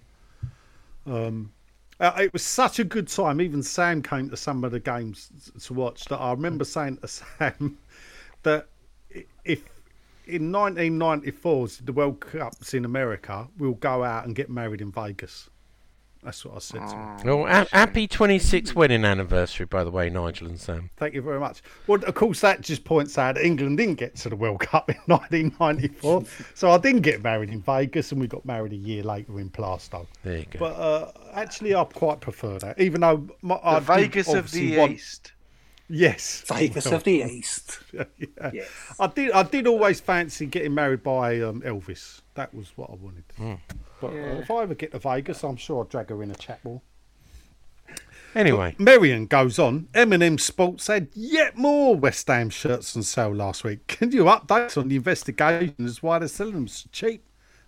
Um, 1.05 1.51
uh, 1.99 2.13
it 2.19 2.33
was 2.33 2.43
such 2.43 2.79
a 2.79 2.83
good 2.83 3.07
time. 3.07 3.39
Even 3.39 3.63
Sam 3.63 4.01
came 4.01 4.29
to 4.29 4.37
some 4.37 4.63
of 4.63 4.71
the 4.71 4.79
games 4.79 5.29
to 5.63 5.73
watch. 5.73 6.05
That 6.05 6.17
I 6.17 6.31
remember 6.31 6.65
saying 6.65 6.97
to 6.97 7.07
Sam 7.07 7.77
that 8.43 8.67
if 9.45 9.63
in 10.25 10.51
1994 10.51 11.67
the 11.83 11.93
World 11.93 12.19
Cup's 12.19 12.73
in 12.73 12.85
America, 12.85 13.47
we'll 13.57 13.73
go 13.73 14.03
out 14.03 14.25
and 14.25 14.35
get 14.35 14.49
married 14.49 14.81
in 14.81 14.91
Vegas. 14.91 15.49
That's 16.23 16.45
what 16.45 16.55
I 16.55 16.59
said 16.59 16.87
to 16.87 16.95
him. 16.95 17.17
Well, 17.41 17.45
ha- 17.47 17.67
happy 17.71 18.07
26th 18.07 18.73
wedding 18.75 19.03
anniversary, 19.03 19.65
by 19.65 19.83
the 19.83 19.91
way, 19.91 20.09
Nigel 20.09 20.47
and 20.47 20.59
Sam. 20.59 20.89
Thank 20.95 21.13
you 21.15 21.21
very 21.21 21.39
much. 21.39 21.61
Well, 21.87 22.01
of 22.05 22.13
course, 22.15 22.39
that 22.41 22.61
just 22.61 22.85
points 22.85 23.17
out 23.17 23.37
England 23.37 23.77
didn't 23.77 23.95
get 23.95 24.15
to 24.17 24.29
the 24.29 24.35
World 24.35 24.61
Cup 24.61 24.89
in 24.89 24.95
1994. 25.07 26.23
so 26.55 26.71
I 26.71 26.77
didn't 26.77 27.01
get 27.01 27.21
married 27.23 27.49
in 27.49 27.61
Vegas, 27.61 28.11
and 28.11 28.21
we 28.21 28.27
got 28.27 28.45
married 28.45 28.71
a 28.71 28.77
year 28.77 29.03
later 29.03 29.39
in 29.39 29.49
Plaistow. 29.49 30.07
There 30.23 30.37
you 30.39 30.45
go. 30.51 30.59
But 30.59 30.73
uh, 30.75 31.11
actually, 31.33 31.75
I 31.75 31.83
quite 31.83 32.21
prefer 32.21 32.57
that, 32.59 32.79
even 32.79 33.01
though 33.01 33.27
my, 33.41 33.55
The 33.55 33.67
I 33.67 33.79
Vegas 33.79 34.33
of 34.33 34.49
the 34.51 34.77
want- 34.77 34.93
East. 34.93 35.33
Yes, 35.89 36.43
Vegas 36.47 36.85
of 36.87 37.03
the 37.03 37.11
East. 37.23 37.79
yeah. 37.93 38.05
Yes. 38.53 38.69
I 38.99 39.07
did. 39.07 39.31
I 39.33 39.43
did 39.43 39.67
always 39.67 39.99
fancy 39.99 40.45
getting 40.45 40.73
married 40.73 41.03
by 41.03 41.41
um, 41.41 41.61
Elvis. 41.61 42.21
That 42.35 42.53
was 42.53 42.71
what 42.77 42.89
I 42.89 42.93
wanted. 42.95 43.23
Hmm. 43.37 43.53
But 44.03 44.11
uh, 44.11 44.41
if 44.41 44.51
I 44.51 44.63
ever 44.63 44.75
get 44.75 44.91
to 44.91 44.99
Vegas, 44.99 45.43
I'm 45.45 45.55
sure 45.55 45.77
I'll 45.77 45.83
drag 45.85 46.09
her 46.09 46.21
in 46.21 46.29
a 46.29 46.35
chapel. 46.35 46.83
Anyway, 48.35 48.75
Marion 48.77 49.27
goes 49.27 49.57
on. 49.57 49.87
M&M 49.93 50.37
Sports 50.39 50.87
had 50.87 51.07
yet 51.13 51.55
more 51.55 51.95
West 51.95 52.27
Ham 52.27 52.49
shirts 52.49 52.97
on 52.97 53.03
sale 53.03 53.33
last 53.33 53.63
week. 53.63 53.87
Can 53.87 54.11
you 54.11 54.25
update 54.25 54.77
on 54.77 54.89
the 54.89 54.97
investigation 54.97 55.75
as 55.79 56.03
why 56.03 56.19
they're 56.19 56.27
selling 56.27 56.53
them 56.53 56.67
so 56.67 56.89
cheap 56.91 57.23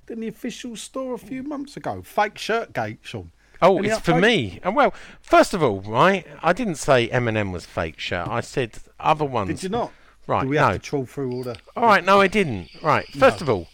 than 0.08 0.20
the 0.20 0.28
official 0.28 0.76
store 0.76 1.14
a 1.14 1.18
few 1.20 1.42
months 1.42 1.78
ago? 1.78 2.02
Fake 2.02 2.38
shirt 2.38 2.74
gate, 2.74 3.00
Sean. 3.02 3.32
oh, 3.62 3.78
Any 3.78 3.88
it's 3.90 4.00
for 4.00 4.20
me. 4.20 4.60
And 4.62 4.76
well, 4.76 4.94
first 5.22 5.54
of 5.54 5.64
all, 5.64 5.80
right, 5.80 6.26
I 6.44 6.52
didn't 6.52 6.76
say 6.76 7.08
M&M 7.10 7.54
was 7.54 7.66
fake 7.66 7.98
shirt. 8.00 8.28
I 8.28 8.42
said 8.42 8.78
other 9.00 9.24
ones. 9.26 9.50
Did 9.62 9.64
you 9.64 9.70
not? 9.70 9.94
Right, 10.28 10.42
Do 10.42 10.50
we 10.50 10.58
have 10.58 10.72
no. 10.72 10.74
to 10.74 10.80
trawl 10.80 11.06
through 11.06 11.32
all 11.32 11.44
the? 11.44 11.56
All 11.78 11.86
right, 11.86 12.04
no, 12.04 12.20
I 12.20 12.28
didn't. 12.28 12.70
Right, 12.82 13.08
first 13.14 13.42
of 13.42 13.50
all, 13.50 13.68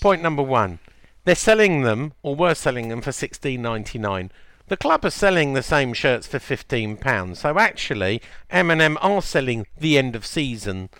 point 0.00 0.20
number 0.20 0.42
one: 0.42 0.80
they're 1.24 1.34
selling 1.34 1.82
them, 1.82 2.12
or 2.22 2.34
were 2.34 2.54
selling 2.54 2.88
them 2.88 3.00
for 3.00 3.12
sixteen 3.12 3.62
ninety 3.62 3.98
nine. 3.98 4.30
The 4.68 4.76
club 4.76 5.04
are 5.04 5.10
selling 5.10 5.52
the 5.52 5.62
same 5.62 5.92
shirts 5.92 6.26
for 6.26 6.38
fifteen 6.38 6.96
pounds. 6.96 7.40
So 7.40 7.58
actually, 7.58 8.22
M&M 8.50 8.96
are 9.00 9.20
selling 9.20 9.66
the 9.76 9.98
end 9.98 10.14
of 10.14 10.24
season 10.24 10.90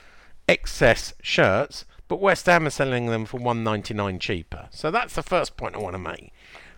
excess 0.48 1.14
shirts, 1.22 1.84
but 2.08 2.20
West 2.20 2.46
Ham 2.46 2.66
are 2.66 2.70
selling 2.70 3.06
them 3.06 3.24
for 3.24 3.38
one 3.38 3.62
ninety 3.62 3.94
nine 3.94 4.18
cheaper. 4.18 4.68
So 4.70 4.90
that's 4.90 5.14
the 5.14 5.22
first 5.22 5.56
point 5.56 5.76
I 5.76 5.78
want 5.78 5.94
to 5.94 5.98
make. 5.98 6.32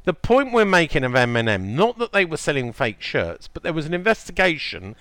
The 0.05 0.12
point 0.12 0.52
we're 0.52 0.64
making 0.64 1.05
of 1.05 1.14
M&M, 1.14 1.77
not 1.77 1.98
that 1.98 2.12
they 2.12 2.24
were 2.24 2.36
selling 2.36 2.73
fake 2.73 3.01
shirts, 3.01 3.48
but 3.48 3.62
there 3.62 3.73
was 3.73 3.86
an 3.86 3.94
investigation 3.94 4.97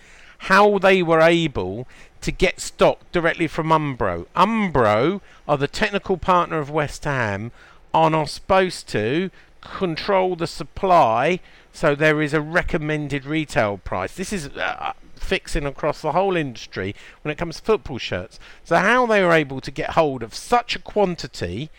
how 0.46 0.78
they 0.78 1.04
were 1.04 1.22
able 1.22 1.88
to 2.22 2.32
get 2.32 2.60
stock 2.60 3.00
directly 3.12 3.48
from 3.48 3.68
Umbro. 3.68 4.26
Umbro 4.36 5.22
are 5.48 5.58
the 5.58 5.68
technical 5.68 6.18
partner 6.18 6.60
of 6.60 6.70
West 6.70 7.04
Ham, 7.04 7.52
are 7.94 8.10
not 8.10 8.30
supposed 8.30 8.88
to 8.90 9.30
control 9.62 10.36
the 10.36 10.48
supply, 10.48 11.40
so 11.72 11.96
there 11.96 12.22
is 12.22 12.34
a 12.34 12.42
recommended 12.42 13.26
retail 13.26 13.78
price. 13.78 14.16
This 14.16 14.34
is 14.34 14.48
uh, 14.48 14.94
fixing 15.16 15.66
across 15.66 16.02
the 16.02 16.12
whole 16.12 16.36
industry 16.36 16.96
when 17.22 17.32
it 17.32 17.38
comes 17.38 17.58
to 17.58 17.64
football 17.64 17.98
shirts. 17.98 18.40
So 18.64 18.78
how 18.78 19.06
they 19.06 19.24
were 19.24 19.34
able 19.34 19.62
to 19.62 19.72
get 19.72 19.92
hold 19.92 20.24
of 20.24 20.34
such 20.34 20.76
a 20.76 20.80
quantity 20.80 21.70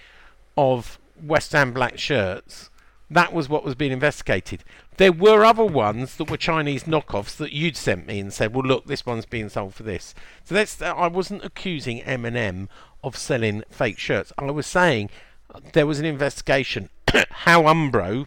of 0.57 0.99
West 1.21 1.53
Ham 1.53 1.73
black 1.73 1.99
shirts 1.99 2.71
that 3.13 3.33
was 3.33 3.49
what 3.49 3.65
was 3.65 3.75
being 3.75 3.93
investigated. 3.93 4.65
There 4.97 5.13
were 5.13 5.45
other 5.45 5.65
ones 5.65 6.17
that 6.17 6.31
were 6.31 6.37
Chinese 6.37 6.85
knockoffs 6.85 7.37
that 7.37 7.53
you'd 7.53 7.77
sent 7.77 8.07
me 8.07 8.19
and 8.19 8.33
said, 8.33 8.55
"Well, 8.55 8.65
look, 8.65 8.87
this 8.87 9.05
one's 9.05 9.27
being 9.27 9.49
sold 9.49 9.75
for 9.75 9.83
this." 9.83 10.15
So 10.45 10.55
that's 10.55 10.81
I 10.81 11.09
wasn't 11.09 11.45
accusing 11.45 12.03
M&M 12.03 12.69
of 13.05 13.17
selling 13.17 13.65
fake 13.71 13.99
shirts. 13.99 14.33
I 14.39 14.51
was 14.51 14.67
saying 14.67 15.11
uh, 15.11 15.32
there 15.73 15.87
was 15.87 15.99
an 15.99 16.07
investigation 16.07 16.89
how 17.31 17.63
Umbro 17.63 18.27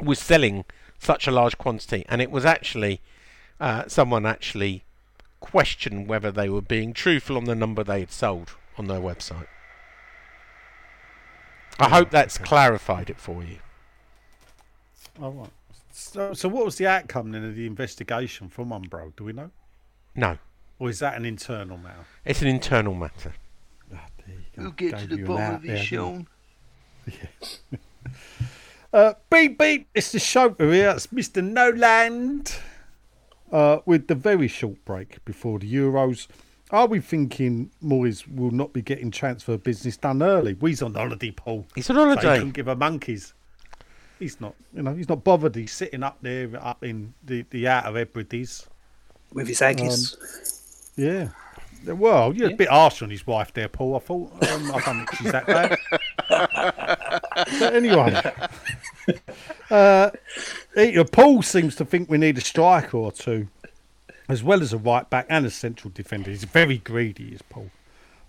was 0.00 0.18
selling 0.18 0.64
such 0.98 1.26
a 1.26 1.30
large 1.30 1.58
quantity, 1.58 2.04
and 2.08 2.20
it 2.22 2.30
was 2.30 2.44
actually 2.44 3.00
uh, 3.60 3.84
someone 3.86 4.26
actually 4.26 4.84
questioned 5.40 6.08
whether 6.08 6.30
they 6.32 6.48
were 6.48 6.62
being 6.62 6.92
truthful 6.92 7.36
on 7.36 7.44
the 7.44 7.54
number 7.54 7.84
they 7.84 8.00
had 8.00 8.10
sold 8.10 8.52
on 8.78 8.86
their 8.86 9.00
website. 9.00 9.46
I 11.78 11.88
hope 11.88 12.10
that's 12.10 12.38
clarified 12.38 13.10
it 13.10 13.18
for 13.18 13.42
you. 13.42 13.58
All 15.20 15.32
right. 15.32 15.50
So, 15.92 16.32
so 16.32 16.48
what 16.48 16.64
was 16.64 16.76
the 16.76 16.86
outcome 16.86 17.32
then 17.32 17.44
of 17.44 17.54
the 17.56 17.66
investigation 17.66 18.48
from 18.48 18.70
Umbro? 18.70 19.14
Do 19.16 19.24
we 19.24 19.32
know? 19.32 19.50
No, 20.16 20.38
Or 20.78 20.88
is 20.88 21.00
that 21.00 21.16
an 21.16 21.24
internal 21.24 21.76
matter? 21.76 22.04
it's 22.24 22.40
an 22.42 22.48
internal 22.48 22.94
matter. 22.94 23.34
Ah, 23.92 23.96
there 23.96 23.98
you 23.98 23.98
go. 23.98 24.13
We'll 24.56 24.70
get 24.72 24.98
to 24.98 25.06
the 25.06 25.16
you 25.16 25.24
bottom 25.24 25.56
of 25.56 25.62
there, 25.62 25.76
this, 25.76 25.80
didn't 25.80 25.80
I? 25.80 25.84
Sean. 25.84 26.26
Uh, 28.92 29.12
beep 29.28 29.58
beep, 29.58 29.88
it's 29.92 30.12
the 30.12 30.20
show 30.20 30.54
here. 30.56 30.90
It's 30.90 31.08
Mr. 31.08 31.42
Noland. 31.42 32.56
Uh, 33.50 33.78
with 33.86 34.06
the 34.06 34.14
very 34.14 34.46
short 34.46 34.84
break 34.84 35.24
before 35.24 35.58
the 35.58 35.72
Euros, 35.74 36.28
are 36.70 36.86
we 36.86 37.00
thinking 37.00 37.70
Moyes 37.82 38.24
will 38.32 38.52
not 38.52 38.72
be 38.72 38.82
getting 38.82 39.10
transfer 39.10 39.56
business 39.58 39.96
done 39.96 40.22
early? 40.22 40.54
We's 40.54 40.80
on 40.80 40.94
holiday, 40.94 41.32
Paul. 41.32 41.66
He's 41.74 41.90
on 41.90 41.96
So 41.96 42.02
he 42.02 42.08
holiday. 42.14 42.34
couldn't 42.38 42.52
give 42.52 42.68
a 42.68 42.76
monkeys. 42.76 43.34
He's 44.20 44.40
not, 44.40 44.54
you 44.72 44.82
know, 44.82 44.94
he's 44.94 45.08
not 45.08 45.24
bothered. 45.24 45.56
He's 45.56 45.72
sitting 45.72 46.04
up 46.04 46.18
there, 46.22 46.50
up 46.64 46.84
in 46.84 47.14
the 47.24 47.44
the 47.50 47.66
Outer 47.66 47.98
Hebrides. 47.98 48.68
with 49.32 49.48
his 49.48 49.58
Aggies. 49.60 50.16
Yeah. 50.94 51.30
Well, 51.86 52.34
you're 52.34 52.50
a 52.50 52.54
bit 52.54 52.68
harsh 52.68 53.02
on 53.02 53.10
his 53.10 53.26
wife 53.26 53.52
there, 53.52 53.68
Paul. 53.68 53.96
I 53.96 53.98
thought 53.98 54.32
um, 54.48 54.72
I 54.72 54.80
don't 54.80 55.06
think 55.06 55.14
she's 55.16 55.32
that 55.32 55.46
bad. 55.46 55.78
but 57.58 57.74
anyway, 57.74 58.20
uh, 59.70 60.10
uh, 60.76 61.04
Paul 61.12 61.42
seems 61.42 61.76
to 61.76 61.84
think 61.84 62.08
we 62.08 62.18
need 62.18 62.38
a 62.38 62.40
striker 62.40 62.96
or 62.96 63.12
two, 63.12 63.48
as 64.28 64.42
well 64.42 64.62
as 64.62 64.72
a 64.72 64.78
right 64.78 65.08
back 65.08 65.26
and 65.28 65.44
a 65.44 65.50
central 65.50 65.90
defender. 65.94 66.30
He's 66.30 66.44
very 66.44 66.78
greedy, 66.78 67.34
is 67.34 67.42
Paul. 67.42 67.70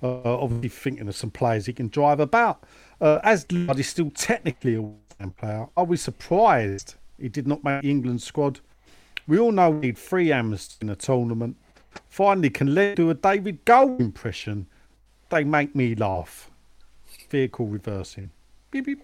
Uh, 0.04 0.22
obviously 0.24 0.70
thinking 0.70 1.08
of 1.08 1.16
some 1.16 1.32
players 1.32 1.66
he 1.66 1.74
can 1.74 1.88
drive 1.88 2.20
about. 2.20 2.64
Uh, 3.00 3.20
as 3.24 3.50
Lingard 3.52 3.80
is 3.80 3.88
still 3.88 4.12
technically 4.12 4.76
a 4.76 4.82
West 4.82 5.38
player, 5.38 5.68
are 5.76 5.86
we 5.86 5.98
surprised 5.98 6.96
he 7.20 7.30
did 7.30 7.48
not 7.48 7.64
make 7.64 7.82
the 7.82 7.90
England 7.90 8.22
squad? 8.22 8.60
We 9.28 9.40
all 9.40 9.52
know 9.52 9.72
we 9.72 9.88
need 9.88 9.98
three 9.98 10.32
Amers 10.32 10.78
in 10.82 10.90
a 10.90 10.96
tournament. 10.96 11.58
Finally, 12.10 12.50
can 12.50 12.74
let 12.74 12.96
do 12.96 13.10
a 13.10 13.14
David 13.14 13.66
Gold 13.66 14.00
impression. 14.00 14.68
They 15.30 15.44
make 15.44 15.76
me 15.76 15.96
laugh. 15.96 16.50
Vehicle 17.30 17.68
reversing. 17.68 18.32
Beep, 18.72 18.86
beep. 18.86 19.04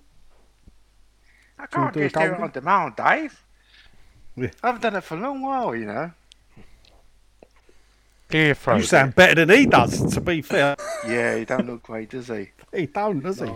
I 1.58 1.66
can't 1.66 1.94
do 1.94 2.02
a 2.02 2.04
just 2.04 2.16
do 2.16 2.22
it 2.22 2.40
on 2.40 2.52
demand, 2.52 2.96
Dave. 2.96 3.44
Yeah. 4.36 4.50
I 4.64 4.68
haven't 4.68 4.82
done 4.82 4.96
it 4.96 5.04
for 5.04 5.18
a 5.18 5.20
long 5.20 5.42
while, 5.42 5.76
you 5.76 5.86
know. 5.86 6.12
Clear. 8.30 8.56
You 8.68 8.84
sound 8.84 9.16
better 9.16 9.46
than 9.46 9.50
he 9.50 9.66
does, 9.66 10.14
to 10.14 10.22
be 10.22 10.42
fair. 10.42 10.78
Yeah, 11.06 11.38
he 11.38 11.46
don't 11.46 11.68
look 11.68 11.84
great, 11.84 12.12
does 12.12 12.28
he? 12.28 12.52
He 12.74 12.86
don't, 12.86 13.20
does 13.20 13.42
he? 13.42 13.52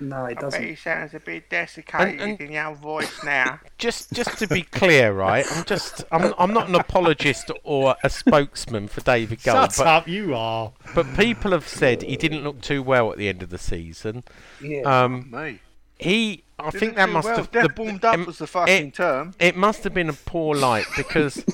No, 0.00 0.24
it 0.24 0.30
I 0.30 0.34
bet 0.34 0.40
doesn't. 0.42 0.64
he 0.64 0.74
sounds 0.74 1.14
a 1.14 1.20
bit 1.20 1.48
desiccated 1.50 2.20
And- 2.20 2.32
and- 2.32 2.40
in 2.40 2.52
your 2.52 2.74
voice 2.74 3.22
now. 3.24 3.60
just 3.78 4.12
just 4.12 4.38
to 4.38 4.46
be 4.46 4.62
clear, 4.62 5.12
right? 5.12 5.44
I'm 5.50 5.64
just 5.64 6.04
I'm 6.12 6.34
I'm 6.38 6.52
not 6.52 6.68
an 6.68 6.74
apologist 6.74 7.50
or 7.64 7.96
a 8.04 8.10
spokesman 8.10 8.88
for 8.88 9.00
David 9.00 9.42
Gold, 9.42 9.72
Shut 9.72 9.74
but 9.78 9.86
up, 9.86 10.08
you 10.08 10.34
are. 10.34 10.72
but 10.94 11.06
people 11.16 11.50
have 11.52 11.66
said 11.66 12.02
he 12.02 12.16
didn't 12.16 12.44
look 12.44 12.60
too 12.60 12.82
well 12.82 13.10
at 13.12 13.18
the 13.18 13.28
end 13.28 13.42
of 13.42 13.50
the 13.50 13.58
season. 13.58 14.24
Yeah. 14.62 14.82
Um, 14.82 15.30
Me. 15.30 15.60
he 15.98 16.44
I 16.60 16.70
think 16.70 16.96
that 16.96 17.08
must 17.08 17.28
have 17.28 17.50
Death 17.50 17.74
the- 17.74 17.82
warmed 17.82 18.04
up 18.04 18.18
it- 18.18 18.26
was 18.26 18.38
the 18.38 18.46
fucking 18.46 18.88
it, 18.88 18.94
term. 18.94 19.34
it 19.38 19.56
must 19.56 19.84
have 19.84 19.94
been 19.94 20.08
a 20.08 20.12
poor 20.12 20.54
light 20.56 20.86
because 20.96 21.44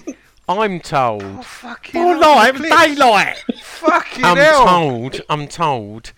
I'm 0.48 0.80
told 0.80 1.22
Oh, 1.22 1.42
fucking 1.42 2.00
All 2.00 2.20
hell, 2.22 2.36
night, 2.36 2.54
Clips. 2.54 2.76
daylight. 2.86 3.42
Fucking 3.62 4.24
I'm 4.24 4.36
hell. 4.36 4.66
told 4.66 5.20
I'm 5.30 5.46
told 5.48 6.12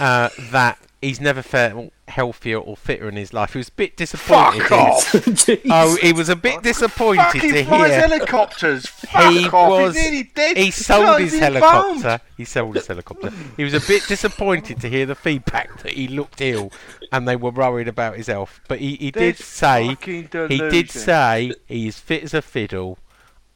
uh, 0.00 0.28
that 0.50 0.78
he's 1.06 1.20
never 1.20 1.42
felt 1.42 1.92
healthier 2.08 2.58
or 2.58 2.76
fitter 2.76 3.08
in 3.08 3.16
his 3.16 3.32
life. 3.32 3.52
He 3.52 3.58
was 3.58 3.68
a 3.68 3.72
bit 3.72 3.96
disappointed. 3.96 4.62
Fuck 4.62 4.72
off. 4.72 5.14
Oh, 5.70 5.96
he 6.00 6.12
was 6.20 6.28
a 6.28 6.36
bit 6.36 6.62
disappointed 6.62 7.22
Fucking 7.24 7.52
to 7.52 7.64
flies 7.64 7.90
hear. 7.90 8.00
helicopters. 8.00 8.86
Fuck 9.12 9.32
he 9.32 9.46
off. 9.48 9.70
was 9.70 9.96
He's 9.96 10.04
nearly 10.36 10.54
he 10.64 10.70
sold 10.70 11.20
his 11.20 11.38
helicopter 11.38 12.02
bummed. 12.02 12.20
he 12.36 12.44
sold 12.44 12.74
his 12.76 12.86
helicopter 12.86 13.30
he 13.56 13.64
was 13.64 13.74
a 13.74 13.80
bit 13.80 14.02
disappointed 14.08 14.80
to 14.80 14.88
hear 14.88 15.06
the 15.06 15.14
feedback 15.14 15.82
that 15.82 15.92
he 15.92 16.08
looked 16.08 16.40
ill 16.40 16.70
and 17.12 17.26
they 17.28 17.36
were 17.36 17.50
worried 17.50 17.88
about 17.88 18.16
his 18.16 18.26
health 18.28 18.60
but 18.68 18.78
he, 18.80 18.96
he 18.96 19.10
did 19.10 19.36
This 19.36 19.46
say 19.46 19.96
he 20.02 20.22
did 20.22 20.90
say 20.90 21.52
he's 21.66 21.98
fit 21.98 22.22
as 22.24 22.34
a 22.34 22.42
fiddle 22.42 22.98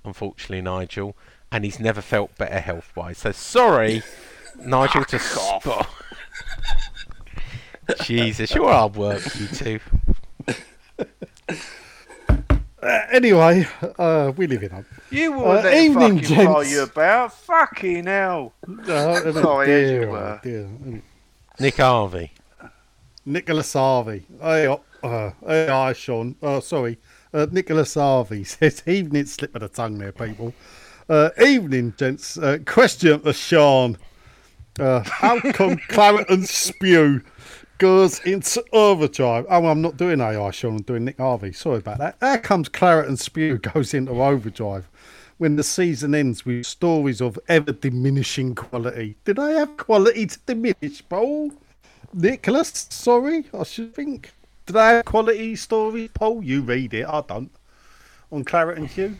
unfortunately 0.04 0.62
nigel 0.62 1.16
and 1.52 1.64
he's 1.64 1.80
never 1.80 2.00
felt 2.00 2.36
better 2.38 2.60
health 2.60 2.92
wise 2.96 3.18
so 3.18 3.32
sorry 3.32 4.02
nigel 4.58 5.04
to 5.04 5.18
spot 5.18 5.88
jesus 8.02 8.54
you're 8.54 8.70
hard 8.70 8.96
work 8.96 9.22
you 9.38 9.46
two 9.48 9.80
Uh, 12.82 13.00
anyway, 13.12 13.66
uh, 13.98 14.32
we 14.38 14.46
live 14.46 14.62
in 14.62 14.72
up. 14.72 14.84
You 15.10 15.32
were 15.32 15.58
Uh, 15.58 15.70
evening, 15.70 16.18
fucking 16.20 16.34
fly 16.34 16.44
gents. 16.62 16.72
you 16.72 16.82
about. 16.84 17.32
Fucking 17.34 18.06
hell. 18.06 18.54
Uh, 18.88 19.32
Sorry, 19.32 19.70
as 19.84 19.90
you 19.90 20.08
were. 20.08 20.16
oh, 20.16 20.40
dear. 20.42 20.68
nick 21.58 21.76
harvey 21.76 22.32
Nicholas 23.26 23.74
Harvey. 23.74 24.24
Hey, 24.40 24.66
uh, 24.66 24.78
uh, 25.02 25.30
hey, 25.46 25.66
hi, 25.66 25.92
Sean. 25.92 26.34
Oh, 26.42 26.60
sorry. 26.60 26.98
Uh, 27.34 27.46
Nicholas 27.50 27.92
Harvey 27.94 28.44
says, 28.44 28.82
evening, 28.86 29.26
slip 29.26 29.54
of 29.54 29.60
the 29.60 29.68
tongue 29.68 29.98
there, 29.98 30.10
people. 30.12 30.54
Uh, 31.06 31.28
evening, 31.38 31.92
gents. 31.98 32.38
Uh, 32.38 32.56
question 32.64 33.20
for 33.20 33.34
Sean. 33.34 33.98
Uh, 34.78 35.00
how 35.04 35.38
come 35.52 35.76
Claret 35.88 36.30
and 36.30 36.48
Spew 36.48 37.20
goes 37.80 38.20
into 38.20 38.62
overdrive? 38.72 39.46
Oh, 39.48 39.66
I'm 39.66 39.80
not 39.80 39.96
doing 39.96 40.20
AI, 40.20 40.50
Sean. 40.52 40.76
I'm 40.76 40.82
doing 40.82 41.06
Nick 41.06 41.18
Harvey. 41.18 41.50
Sorry 41.50 41.78
about 41.78 41.98
that. 41.98 42.16
How 42.20 42.36
comes 42.36 42.68
Claret 42.68 43.08
and 43.08 43.18
Spew 43.18 43.58
goes 43.74 43.92
into 43.94 44.12
overdrive 44.12 44.88
when 45.38 45.56
the 45.56 45.64
season 45.64 46.14
ends 46.14 46.44
with 46.44 46.66
stories 46.66 47.20
of 47.20 47.38
ever 47.48 47.72
diminishing 47.72 48.54
quality? 48.54 49.16
Did 49.24 49.38
I 49.38 49.52
have 49.52 49.76
quality 49.78 50.26
to 50.26 50.38
diminish, 50.46 51.02
Paul? 51.08 51.52
Nicholas, 52.12 52.86
sorry, 52.90 53.46
I 53.58 53.64
should 53.64 53.94
think. 53.94 54.32
Did 54.66 54.76
I 54.76 54.90
have 54.92 55.06
quality 55.06 55.56
stories, 55.56 56.10
Paul? 56.12 56.44
You 56.44 56.60
read 56.60 56.92
it, 56.92 57.06
I 57.06 57.22
don't. 57.22 57.50
On 58.30 58.44
Claret 58.44 58.78
and 58.78 58.88
Hugh? 58.88 59.16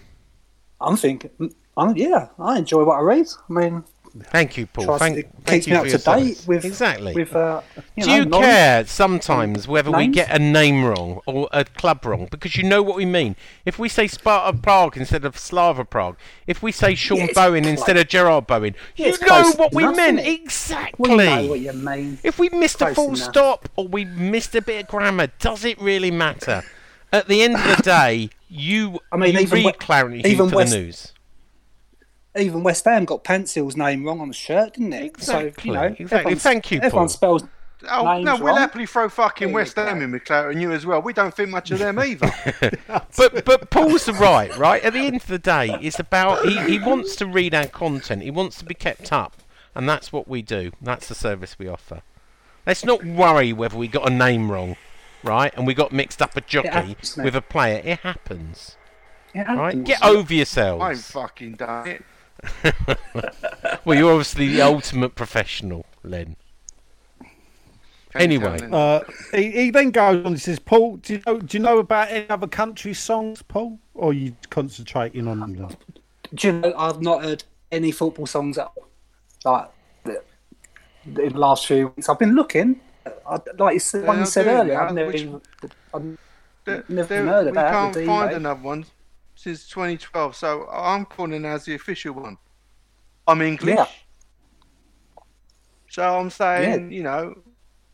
I'm 0.81 0.97
thinking. 0.97 1.31
I'm, 1.77 1.97
yeah, 1.97 2.29
I 2.39 2.59
enjoy 2.59 2.85
what 2.85 2.99
I 2.99 3.01
read. 3.01 3.27
I 3.49 3.53
mean, 3.53 3.85
thank 4.25 4.57
you 4.57 4.67
paul 4.67 4.99
thank, 4.99 5.17
to, 5.17 5.23
thank 5.23 5.47
keeps 5.47 5.67
you 5.69 5.73
me 5.75 5.79
up 5.79 5.87
to 5.87 5.99
date 5.99 6.45
with 6.47 6.65
exactly 6.65 7.15
With 7.15 7.35
uh, 7.37 7.61
you 7.97 8.03
Do 8.05 8.11
know, 8.11 8.17
you 8.17 8.27
care 8.45 8.85
sometimes 8.87 9.69
whether 9.69 9.91
we 9.91 10.09
get 10.09 10.31
a 10.31 10.39
name 10.39 10.85
wrong 10.85 11.21
or 11.27 11.49
a 11.53 11.65
club 11.65 12.05
wrong? 12.05 12.27
Because 12.31 12.57
you 12.57 12.65
know 12.65 12.83
what 12.83 12.97
we 12.97 13.05
mean. 13.07 13.37
If 13.65 13.79
we 13.79 13.89
say 13.89 14.07
Sparta 14.09 14.57
Prague 14.59 14.97
instead 14.97 15.25
of 15.25 15.39
Slavia 15.39 15.85
Prague, 15.85 16.17
if 16.47 16.63
we 16.63 16.73
say 16.73 16.95
Sean 16.95 17.19
Yeah, 17.19 17.27
Bowen 17.35 17.63
close. 17.65 17.73
instead 17.79 17.97
of 17.97 18.07
Jarrod 18.09 18.47
Bowen, 18.47 18.75
Yeah, 18.97 19.09
you 19.09 19.27
know 19.27 19.53
what 19.57 19.73
we 19.75 19.87
meant. 19.87 20.21
Exactly. 20.21 21.09
We 21.11 21.17
know 21.17 21.47
what 21.47 21.61
you 21.61 21.73
mean. 21.73 22.19
If 22.25 22.39
we 22.39 22.49
missed 22.49 22.81
a 22.83 22.95
full 22.95 23.09
enough. 23.15 23.19
stop 23.19 23.69
or 23.77 23.87
we 23.89 24.05
missed 24.05 24.55
a 24.55 24.63
bit 24.63 24.83
of 24.85 24.89
grammar, 24.89 25.29
does 25.39 25.65
it 25.65 25.81
really 25.81 26.11
matter? 26.11 26.63
At 27.13 27.29
the 27.29 27.43
end 27.43 27.57
of 27.57 27.77
the 27.77 27.83
day, 27.85 28.31
you, 28.49 28.99
I 29.13 29.17
mean, 29.17 29.35
you 29.35 29.41
even 29.41 29.55
read 29.57 29.67
we- 29.67 29.73
Clarence 29.73 30.27
even 30.27 30.49
for 30.51 30.57
West- 30.57 30.73
the 30.73 30.79
news. 30.81 31.13
Even 32.37 32.63
West 32.63 32.85
Ham 32.85 33.05
got 33.05 33.25
Pencil's 33.25 33.77
name 33.77 34.05
wrong 34.05 34.21
on 34.21 34.29
the 34.29 34.35
shirt, 34.35 34.75
didn't 34.75 34.93
it? 34.93 35.21
So 35.21 35.39
Exactly, 35.39 35.71
you 35.71 35.75
know, 35.75 35.97
exactly. 35.99 36.35
Thank 36.37 36.71
you, 36.71 36.79
Paul. 36.81 36.87
Everyone 36.87 37.09
spells. 37.09 37.45
Oh, 37.89 38.05
Names 38.05 38.27
no, 38.27 38.37
we'll 38.37 38.49
wrong. 38.49 38.59
happily 38.59 38.85
throw 38.87 39.09
fucking 39.09 39.53
West 39.53 39.77
Ham 39.77 40.03
in 40.03 40.13
with 40.13 40.31
and 40.31 40.61
you 40.61 40.71
as 40.71 40.85
well. 40.85 41.01
We 41.01 41.15
don't 41.15 41.35
think 41.35 41.49
much 41.49 41.71
of 41.71 41.79
them 41.79 41.99
either. 41.99 42.31
but 43.17 43.45
but 43.45 43.71
Paul's 43.71 44.09
right, 44.09 44.55
right? 44.59 44.85
At 44.85 44.93
the 44.93 45.01
end 45.01 45.17
of 45.17 45.27
the 45.27 45.39
day, 45.39 45.77
it's 45.81 45.99
about 45.99 46.45
he, 46.45 46.59
he 46.65 46.79
wants 46.79 47.17
to 47.17 47.27
read 47.27 47.55
our 47.55 47.67
content. 47.67 48.23
He 48.23 48.31
wants 48.31 48.59
to 48.59 48.67
be 48.67 48.75
kept 48.75 49.13
up, 49.13 49.39
and 49.75 49.89
that's 49.89 50.13
what 50.13 50.29
we 50.29 50.43
do. 50.43 50.73
That's 50.83 51.09
the 51.09 51.15
service 51.15 51.59
we 51.59 51.69
offer. 51.69 52.03
Let's 52.67 52.85
not 52.85 53.03
worry 53.03 53.53
whether 53.55 53.79
we 53.79 53.89
got 53.89 54.07
a 54.07 54.13
name 54.13 54.53
wrong, 54.53 54.77
right? 55.23 55.53
And 55.57 55.67
we 55.67 55.73
got 55.73 55.91
mixed 55.91 56.21
up 56.21 56.37
a 56.37 56.43
jockey 56.43 56.69
happens, 56.69 57.17
with 57.17 57.35
a 57.35 57.41
player. 57.41 57.81
It 57.83 58.01
happens, 58.01 58.77
Yeah, 59.35 59.55
right? 59.55 59.83
Get 59.83 60.05
over 60.05 60.35
yourselves. 60.35 60.83
I'm 60.85 60.97
fucking 60.97 61.55
done 61.55 61.89
it. 61.89 62.05
Well, 63.85 63.97
you're 63.99 64.11
obviously 64.11 64.49
the 64.49 64.61
ultimate 64.63 65.15
professional, 65.15 65.87
Len. 66.03 66.37
Anyway. 68.15 68.59
Uh, 68.71 69.01
he, 69.33 69.51
he 69.53 69.71
then 69.71 69.91
goes 69.91 70.25
on. 70.27 70.33
He 70.33 70.39
says, 70.39 70.59
"Paul, 70.59 70.97
do 70.97 71.15
you 71.15 71.23
know 71.27 71.39
do 71.39 71.57
you 71.57 71.63
know 71.63 71.79
about 71.79 72.11
any 72.11 72.29
other 72.29 72.47
country 72.49 72.93
songs, 72.93 73.43
Paul, 73.43 73.79
or 73.95 74.11
are 74.11 74.13
you 74.13 74.37
concentrating 74.51 75.29
on 75.29 75.43
England?" 75.43 75.77
Do 76.35 76.47
you 76.49 76.53
know, 76.55 76.75
I've 76.77 77.01
not 77.01 77.23
heard 77.25 77.45
any 77.73 77.91
football 77.93 78.27
songs 78.27 78.59
at 78.59 78.71
all. 78.77 78.89
Like 79.45 79.69
the, 80.05 80.23
the- 81.07 81.23
in 81.23 81.33
the 81.35 81.39
last 81.39 81.67
few 81.67 81.89
weeks, 81.89 82.09
I've 82.09 82.19
been 82.19 82.35
looking. 82.35 82.81
I, 83.27 83.39
like 83.59 83.75
you 83.75 83.81
said, 83.81 84.03
They 84.03 84.07
one 84.09 84.19
you 84.19 84.27
said 84.27 84.47
earlier, 84.47 84.81
I've 84.81 84.93
never 84.95 85.11
which- 85.11 85.23
even. 85.23 85.41
I've 85.95 86.19
never 86.89 87.09
there- 87.15 87.25
heard 87.27 87.47
of 87.47 87.55
we 87.55 87.63
can't 87.63 87.95
find 87.95 88.07
D-Wave. 88.07 88.37
another 88.37 88.61
one 88.61 88.85
since 89.41 89.67
2012, 89.69 90.37
so 90.37 90.69
I'm 90.71 91.07
calling 91.07 91.47
as 91.47 91.65
the 91.65 91.75
official 91.75 92.13
one. 92.13 92.37
I'm 93.27 93.41
English. 93.41 93.75
Yeah. 93.75 93.87
So 95.89 96.03
I'm 96.19 96.29
saying, 96.29 96.93
you 96.93 97.03
know, 97.03 97.35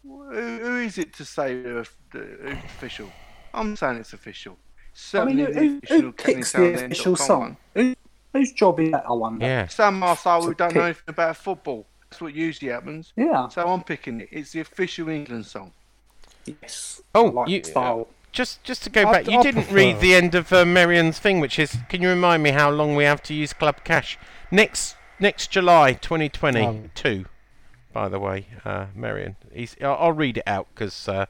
who, 0.02 0.32
who 0.32 0.78
is 0.80 0.98
it 0.98 1.12
to 1.14 1.24
say 1.24 1.62
the, 1.62 1.88
the 2.10 2.50
official? 2.64 3.12
I'm 3.54 3.76
saying 3.76 3.98
it's 3.98 4.12
official. 4.12 4.54
I 4.54 4.82
Certainly 4.92 5.34
mean, 5.34 5.46
who, 5.46 5.52
the 5.52 5.60
who, 5.60 5.76
official 5.78 6.00
who 6.00 6.12
picks 6.12 6.52
the 6.52 6.74
official 6.74 7.14
song? 7.16 7.40
one. 7.40 7.56
Who, 7.74 7.94
whose 8.32 8.50
job 8.50 8.80
is 8.80 8.90
that? 8.90 9.04
I 9.08 9.12
wonder. 9.12 9.46
Yeah. 9.46 9.68
Some 9.68 10.00
Marcel 10.00 10.42
who 10.42 10.52
don't 10.54 10.74
know 10.74 10.82
anything 10.82 11.04
about 11.06 11.36
football. 11.36 11.86
That's 12.10 12.20
what 12.20 12.34
usually 12.34 12.72
happens. 12.72 13.12
Yeah. 13.14 13.46
So 13.48 13.68
I'm 13.68 13.84
picking 13.84 14.22
it. 14.22 14.30
It's 14.32 14.50
the 14.50 14.60
official 14.60 15.08
England 15.10 15.46
song. 15.46 15.70
Yes. 16.44 17.02
Oh, 17.14 17.26
like 17.26 17.48
you- 17.48 17.60
the 17.60 17.68
style. 17.70 18.08
Just 18.36 18.62
just 18.64 18.84
to 18.84 18.90
go 18.90 19.08
I- 19.08 19.12
back, 19.12 19.26
you 19.28 19.38
I 19.38 19.42
didn't 19.42 19.62
prefer- 19.62 19.74
read 19.76 20.00
the 20.00 20.14
end 20.14 20.34
of 20.34 20.52
uh, 20.52 20.66
Marion's 20.66 21.18
thing, 21.18 21.40
which 21.40 21.58
is 21.58 21.78
can 21.88 22.02
you 22.02 22.10
remind 22.10 22.42
me 22.42 22.50
how 22.50 22.68
long 22.70 22.94
we 22.94 23.04
have 23.04 23.22
to 23.24 23.34
use 23.34 23.54
Club 23.54 23.76
Cash 23.82 24.18
next 24.50 24.94
next 25.18 25.50
July 25.50 25.94
2022? 25.94 27.24
By 27.94 28.08
the 28.10 28.18
way, 28.18 28.48
uh, 28.62 28.86
Marion, 28.94 29.36
he's, 29.50 29.74
I'll, 29.80 29.96
I'll 29.98 30.12
read 30.12 30.36
it 30.36 30.42
out 30.46 30.66
because 30.74 31.08
uh, 31.08 31.24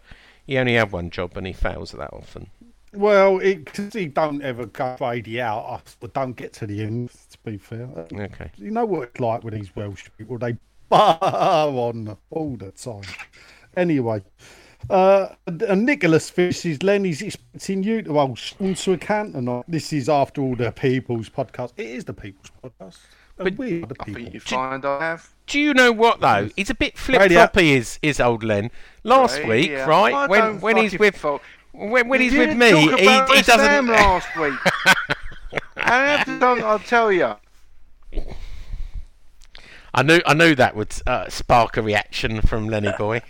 he 0.44 0.58
only 0.58 0.74
had 0.74 0.90
one 0.90 1.10
job 1.10 1.36
and 1.36 1.46
he 1.46 1.52
fails 1.52 1.92
that 1.92 2.12
often. 2.12 2.50
Well, 2.92 3.38
because 3.38 3.92
he 3.94 4.06
don't 4.06 4.42
ever 4.42 4.66
go 4.66 4.96
Brady 4.98 5.40
out, 5.40 5.82
I 6.02 6.06
don't 6.12 6.32
get 6.36 6.52
to 6.54 6.66
the 6.66 6.82
end. 6.82 7.10
To 7.30 7.38
be 7.44 7.56
fair, 7.56 7.88
Okay. 8.12 8.50
you 8.56 8.72
know 8.72 8.84
what 8.84 9.10
it's 9.10 9.20
like 9.20 9.44
with 9.44 9.54
these 9.54 9.76
Welsh 9.76 10.08
people; 10.18 10.38
they 10.38 10.56
bar 10.88 11.18
on 11.22 12.16
all 12.30 12.56
the 12.56 12.72
time. 12.72 13.02
Anyway, 13.76 14.24
uh, 14.90 15.28
and 15.46 15.84
Nicholas 15.84 16.30
finishes. 16.30 16.82
Lenny's 16.82 17.22
expecting 17.22 17.82
you 17.82 18.02
to 18.02 18.12
hold 18.14 18.38
Sean 18.38 18.74
to 18.74 18.92
account 18.92 19.34
or 19.36 19.42
not. 19.42 19.64
This 19.68 19.92
is 19.92 20.08
after 20.08 20.40
all 20.40 20.56
the 20.56 20.70
People's 20.72 21.28
podcast. 21.28 21.72
It 21.76 21.86
is 21.86 22.04
the 22.04 22.12
People's 22.14 22.50
podcast. 22.62 22.98
But- 23.38 23.56
we 23.58 23.82
are 23.82 23.86
the 23.86 23.96
I 24.00 24.04
people. 24.04 24.22
think 24.22 24.34
you 24.34 24.40
find 24.40 24.84
I 24.84 25.00
have. 25.02 25.28
Do 25.46 25.60
you 25.60 25.74
know 25.74 25.92
what 25.92 26.20
though? 26.20 26.48
He's 26.56 26.70
a 26.70 26.74
bit 26.74 26.96
flip 26.96 27.20
Radio. 27.20 27.38
floppy. 27.40 27.72
Is 27.74 27.98
is 28.02 28.18
old 28.20 28.42
Len? 28.42 28.70
Last 29.04 29.38
Right, 29.40 29.48
week, 29.48 29.72
right? 29.86 30.14
I 30.14 30.26
when 30.26 30.40
don't 30.40 30.60
when 30.62 30.76
he's 30.78 30.98
with 30.98 31.16
fault. 31.16 31.42
when, 31.72 32.08
when 32.08 32.20
You 32.22 32.30
he's 32.30 32.38
with 32.38 32.56
me, 32.56 32.70
he, 32.70 32.88
he 33.36 33.42
doesn't. 33.42 33.86
last 33.88 34.28
week. 34.36 34.54
I 35.76 36.16
have 36.16 36.24
to 36.26 36.46
I'll 36.64 36.78
tell 36.78 37.12
you. 37.12 37.34
I 39.94 40.02
knew 40.02 40.20
I 40.26 40.34
knew 40.34 40.54
that 40.54 40.74
would 40.76 40.94
uh, 41.06 41.28
spark 41.28 41.76
a 41.76 41.82
reaction 41.82 42.40
from 42.40 42.68
Lenny 42.68 42.92
boy. 42.98 43.22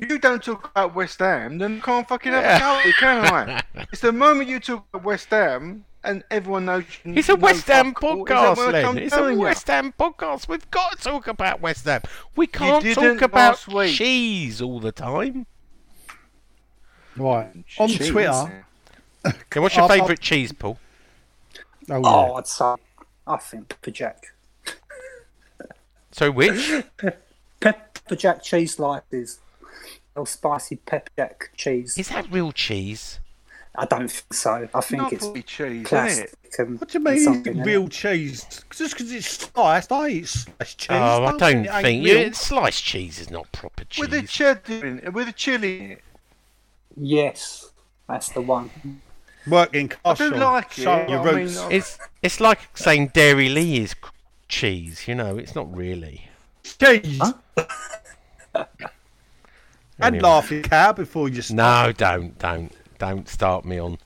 You 0.00 0.18
don't 0.18 0.42
talk 0.42 0.70
about 0.70 0.94
West 0.94 1.18
Ham, 1.20 1.58
then 1.58 1.78
I 1.78 1.80
can't 1.80 2.06
fucking 2.08 2.32
have 2.32 2.44
a 2.44 2.58
go 2.60 2.78
at 2.78 2.84
you, 2.84 2.92
can 2.94 3.24
I? 3.24 3.62
It's 3.92 4.02
the 4.02 4.12
moment 4.12 4.48
you 4.48 4.60
talk 4.60 4.84
about 4.92 5.04
West 5.04 5.30
Ham 5.30 5.84
and 6.04 6.22
everyone 6.30 6.66
knows. 6.66 6.84
you 7.04 7.14
It's 7.14 7.28
a 7.30 7.32
know 7.32 7.40
West 7.40 7.66
Ham 7.68 7.94
fuck. 7.94 8.02
Is 8.04 8.10
that 8.26 8.36
podcast, 8.58 8.72
Len. 8.72 8.98
It's 8.98 9.16
a? 9.16 9.34
West 9.34 9.66
Ham 9.68 9.94
podcast. 9.98 10.48
We've 10.48 10.70
got 10.70 10.98
to 10.98 11.02
talk 11.04 11.26
about 11.28 11.60
West 11.62 11.84
Ham. 11.86 12.02
We 12.36 12.46
can't 12.46 12.84
talk 12.94 13.22
about 13.22 13.66
week. 13.68 13.94
cheese 13.96 14.60
all 14.60 14.80
the 14.80 14.92
time. 14.92 15.46
Right 17.16 17.50
on 17.78 17.88
Cheese. 17.88 18.08
Twitter. 18.10 18.64
Okay, 19.26 19.58
what's 19.58 19.74
your 19.74 19.84
I'll- 19.84 19.90
I'll- 19.90 19.98
favourite 19.98 20.20
cheese, 20.20 20.52
Paul? 20.52 20.78
Oh, 21.90 22.00
Oh. 22.04 22.34
I'd 22.34 22.46
say, 22.46 22.74
I 23.26 23.36
think 23.38 23.68
Pepper 23.70 23.90
Jack. 23.90 24.22
So 26.12 26.30
which? 26.30 26.84
Pepper 27.60 28.14
Jack 28.16 28.42
cheese 28.44 28.74
slices. 28.76 29.40
Or 30.16 30.26
spicy 30.26 30.76
pepper 30.76 31.10
jack 31.16 31.50
cheese. 31.56 31.96
Is 31.98 32.08
that 32.08 32.30
real 32.32 32.52
cheese? 32.52 33.20
I 33.78 33.84
don't 33.84 34.10
think 34.10 34.32
so. 34.32 34.66
I 34.72 34.80
think 34.80 35.02
Not 35.02 35.12
it's 35.12 35.26
fully 35.26 35.42
cheese, 35.42 35.68
isn't 35.70 35.84
plastic. 35.84 36.34
it? 36.44 36.58
And 36.58 36.80
What 36.80 36.88
do 36.88 36.98
you 36.98 37.04
mean 37.04 37.20
something 37.20 37.58
it. 37.58 37.66
real 37.66 37.88
cheese? 37.88 38.46
Just 38.70 38.94
because 38.96 39.12
it's 39.12 39.26
sliced, 39.28 39.92
I 39.92 40.08
eat 40.08 40.28
sliced 40.28 40.78
cheese. 40.78 40.88
Oh, 40.98 41.24
I 41.24 41.36
don't 41.36 41.66
it 41.66 41.70
ain't 41.70 41.82
think 41.82 42.06
you, 42.06 42.32
sliced 42.32 42.82
cheese 42.82 43.18
is 43.20 43.30
not 43.30 43.52
proper 43.52 43.84
cheese. 43.84 44.00
With 44.00 44.12
the 44.12 44.26
cheddar 44.26 44.86
in 44.86 44.98
it, 45.00 45.12
with 45.12 45.26
the 45.26 45.34
chili 45.34 45.80
in 45.84 45.90
it. 45.92 46.02
Yes, 46.96 47.70
that's 48.08 48.30
the 48.30 48.40
one. 48.40 48.70
Working 49.46 49.88
castle. 49.88 50.10
I 50.10 50.14
do 50.14 50.30
Costco. 50.36 50.40
like 50.40 50.78
it. 50.78 50.82
Show 50.82 51.06
your 51.08 51.28
I 51.28 51.32
mean, 51.44 51.48
It's 51.70 51.98
it's 52.22 52.40
like 52.40 52.58
saying 52.74 53.10
Dairylea 53.10 53.80
is 53.80 53.94
cheese. 54.48 55.06
You 55.06 55.14
know, 55.16 55.36
it's 55.36 55.54
not 55.54 55.70
really. 55.76 56.28
cheese. 56.64 57.20
And 57.20 58.66
Anyway. 60.00 60.22
laughing 60.22 60.62
cow 60.62 60.92
before 60.92 61.28
you 61.28 61.42
start. 61.42 61.56
No, 61.56 61.92
don't, 61.92 62.38
don't, 62.38 62.72
don't 62.98 63.28
start 63.28 63.64
me 63.64 63.78
on. 63.78 63.98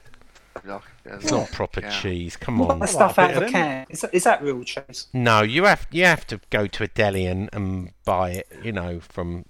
It's 1.04 1.30
not 1.30 1.50
proper 1.52 1.80
Yeah. 1.80 1.90
cheese. 2.00 2.36
Come 2.36 2.60
on. 2.62 2.70
about 2.76 2.88
stuff 2.88 3.18
out 3.18 3.28
bit 3.28 3.36
of 3.38 3.42
a 3.48 3.52
can? 3.52 3.86
Is 3.88 4.00
that, 4.02 4.14
is 4.14 4.24
that 4.24 4.42
real 4.42 4.62
cheese? 4.62 5.06
No, 5.12 5.42
you 5.42 5.64
have 5.64 5.86
you 5.90 6.04
have 6.04 6.26
to 6.28 6.40
go 6.50 6.66
to 6.66 6.84
a 6.84 6.86
deli 6.88 7.26
and, 7.26 7.48
and 7.52 7.90
buy 8.04 8.30
it. 8.32 8.48
You 8.62 8.72
know, 8.72 9.00
from 9.00 9.46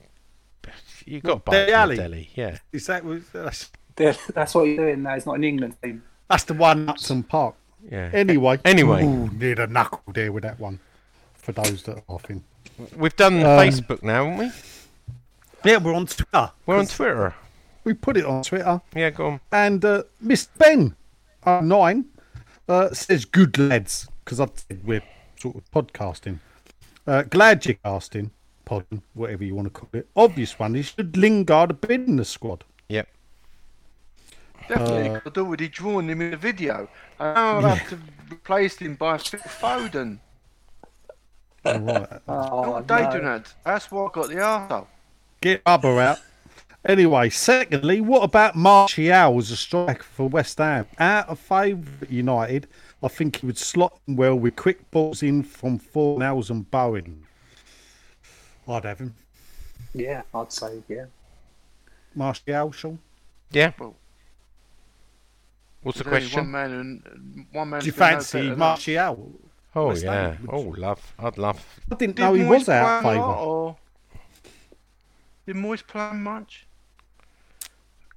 you 1.04 1.20
got 1.20 1.44
to 1.44 1.50
buy 1.50 1.56
it 1.56 1.66
Deli 1.66 1.72
from 1.72 1.80
alley? 1.80 1.94
a 1.94 1.98
deli. 1.98 2.30
Yeah. 2.34 2.58
Is 2.72 2.86
that 2.86 3.04
was- 3.04 3.24
that's, 3.32 3.70
That's 4.34 4.54
what 4.54 4.62
you're 4.62 4.76
doing 4.76 5.02
now. 5.02 5.14
It's 5.14 5.26
not 5.26 5.34
an 5.34 5.44
England 5.44 5.78
thing. 5.80 6.00
that's 6.28 6.44
the 6.44 6.54
one 6.54 6.88
Upton 6.88 7.22
Park. 7.24 7.54
Yeah. 7.90 8.08
Anyway. 8.12 8.58
Anyway. 8.64 9.02
Ooh, 9.04 9.28
need 9.28 9.58
a 9.58 9.66
knuckle 9.66 10.00
there 10.14 10.32
with 10.32 10.44
that 10.44 10.58
one. 10.60 10.78
For 11.34 11.52
those 11.52 11.82
that 11.82 11.96
are 11.98 12.02
laughing. 12.08 12.44
We've 12.96 13.16
done 13.16 13.38
Um, 13.40 13.44
Facebook 13.58 14.02
now, 14.02 14.24
haven't 14.26 14.38
we? 14.38 14.50
Yeah, 15.64 15.76
we're 15.78 15.94
on 15.94 16.06
Twitter. 16.06 16.50
We're 16.66 16.78
on 16.78 16.86
Twitter. 16.86 17.34
We 17.84 17.94
put 17.94 18.16
it 18.16 18.24
on 18.24 18.42
Twitter. 18.42 18.80
Yeah, 18.94 19.10
go 19.10 19.26
on. 19.26 19.40
And 19.52 19.84
uh, 19.84 20.02
Miss 20.20 20.46
Ben, 20.58 20.94
uh, 21.44 21.60
nine, 21.62 22.06
uh, 22.68 22.90
says, 22.92 23.24
Good 23.24 23.58
lads, 23.58 24.08
because 24.24 24.40
I 24.40 24.46
said 24.54 24.80
we're 24.84 25.02
sort 25.36 25.56
of 25.56 25.70
podcasting. 25.70 26.38
Uh, 27.06 27.22
glad 27.22 27.64
you're 27.66 27.74
casting, 27.84 28.30
podding, 28.64 29.02
whatever 29.14 29.44
you 29.44 29.54
want 29.54 29.66
to 29.66 29.70
call 29.80 29.88
it. 29.92 30.08
Obvious 30.16 30.58
one 30.58 30.76
is 30.76 30.86
should 30.86 31.16
Lingard 31.16 31.70
have 31.70 31.80
been 31.80 32.04
in 32.04 32.16
the 32.16 32.24
squad? 32.24 32.64
Yep. 32.88 33.08
Definitely, 34.68 35.08
Uh, 35.10 35.20
I'd 35.26 35.38
already 35.38 35.68
drawn 35.68 36.08
him 36.08 36.20
in 36.22 36.30
the 36.32 36.36
video. 36.36 36.88
And 37.18 37.34
now 37.34 37.58
I'd 37.58 37.78
have 37.78 37.88
to 37.90 37.98
replace 38.34 38.76
him 38.76 38.94
by 38.94 39.18
Phil 39.18 39.40
Foden. 39.40 40.18
All 41.64 41.78
right. 41.80 42.08
Oh, 42.28 42.70
What 42.72 42.88
they 42.88 43.02
no. 43.02 43.10
doing 43.10 43.24
that? 43.24 43.52
That's 43.64 43.90
what 43.90 44.12
got 44.12 44.28
the 44.28 44.36
arsehole. 44.36 44.86
Get 45.40 45.64
Bubba 45.64 46.02
out. 46.02 46.18
Anyway, 46.84 47.28
secondly, 47.28 48.00
what 48.00 48.22
about 48.22 48.56
Martial 48.56 49.38
as 49.38 49.50
a 49.50 49.56
striker 49.56 50.02
for 50.02 50.28
West 50.28 50.58
Ham? 50.58 50.86
Out 50.98 51.28
of 51.28 51.38
favour 51.38 51.90
at 52.02 52.10
United, 52.10 52.66
I 53.02 53.08
think 53.08 53.36
he 53.36 53.46
would 53.46 53.58
slot 53.58 53.98
in 54.06 54.16
well 54.16 54.34
with 54.36 54.56
quick 54.56 54.90
balls 54.90 55.22
in 55.22 55.42
from 55.42 55.78
Fornals 55.78 56.50
and 56.50 56.70
Bowen. 56.70 57.24
I'd 58.66 58.84
have 58.84 58.98
him. 58.98 59.14
Yeah, 59.94 60.22
I'd 60.34 60.52
say 60.52 60.82
yeah. 60.88 61.06
Martial, 62.14 62.72
Sean. 62.72 62.98
Yeah. 63.50 63.72
Well, 63.78 63.96
What's 65.82 65.98
the 65.98 66.04
There's 66.04 66.30
question? 66.30 66.40
One 66.40 66.50
man 66.50 66.70
and 66.72 67.46
one 67.52 67.70
man. 67.70 67.80
Do 67.80 67.86
you 67.86 67.92
fancy 67.92 68.50
Martial? 68.50 69.32
Oh 69.74 69.88
West 69.88 70.04
yeah. 70.04 70.32
Ham, 70.34 70.48
Oh, 70.50 70.60
love. 70.60 71.14
I'd 71.18 71.38
love. 71.38 71.64
I 71.90 71.94
didn't 71.94 72.18
know 72.18 72.34
he 72.34 72.44
was 72.44 72.68
out 72.68 72.98
of 72.98 73.02
favour. 73.02 73.22
Or 73.22 73.76
did 75.46 75.56
Moyes 75.56 75.86
play 75.86 76.12
much? 76.12 76.66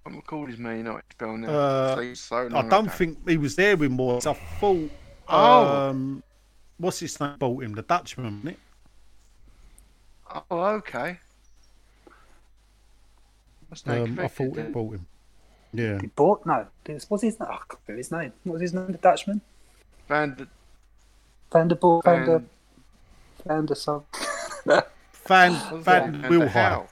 I 0.06 0.10
can't 0.10 0.16
recall 0.18 0.46
his 0.46 0.58
Man 0.58 0.78
United 0.78 1.04
spell 1.12 1.38
now. 1.38 1.50
Uh, 1.50 2.14
so 2.16 2.36
I 2.38 2.50
don't 2.68 2.86
ago. 2.86 2.90
think 2.90 3.30
he 3.30 3.38
was 3.38 3.56
there 3.56 3.78
with 3.78 3.92
more. 3.92 4.18
I 4.18 4.34
thought. 4.34 4.92
Oh. 5.30 5.90
Um, 5.90 6.24
what's 6.78 7.00
his 7.00 7.18
name? 7.20 7.36
Bought 7.40 7.64
him 7.64 7.74
the 7.74 7.82
Dutchman, 7.84 8.26
wasn't 8.26 8.50
it? 8.50 8.60
Oh, 10.52 10.66
okay. 10.66 11.20
Um, 13.88 14.20
I 14.20 14.28
thought 14.28 14.56
he 14.58 14.64
bought 14.64 14.94
him. 14.96 15.08
Yeah. 15.74 16.00
He 16.02 16.08
bought 16.08 16.46
no. 16.46 16.68
This 16.84 17.10
what's 17.10 17.24
his 17.24 17.40
name? 17.40 17.50
Oh, 17.52 17.56
I 17.56 17.58
can't 17.58 17.80
remember 17.88 17.98
his 17.98 18.12
name. 18.12 18.34
What 18.44 18.54
was 18.54 18.62
his 18.62 18.74
name? 18.74 18.92
The 18.92 18.98
Dutchman. 19.00 19.42
Van 20.08 20.36
der- 20.36 20.48
Van 21.52 21.68
der 21.68 21.76
Boer. 21.76 22.02
Van 22.04 22.26
der. 22.26 22.40
Van- 22.40 22.50
Van 23.46 23.66
der 23.66 23.76
Sar. 23.76 24.04
Van 24.66 24.84
Van 25.24 25.84
Van 25.84 26.22
der 26.22 26.30
Wilhite. 26.30 26.50
Hal. 26.50 26.88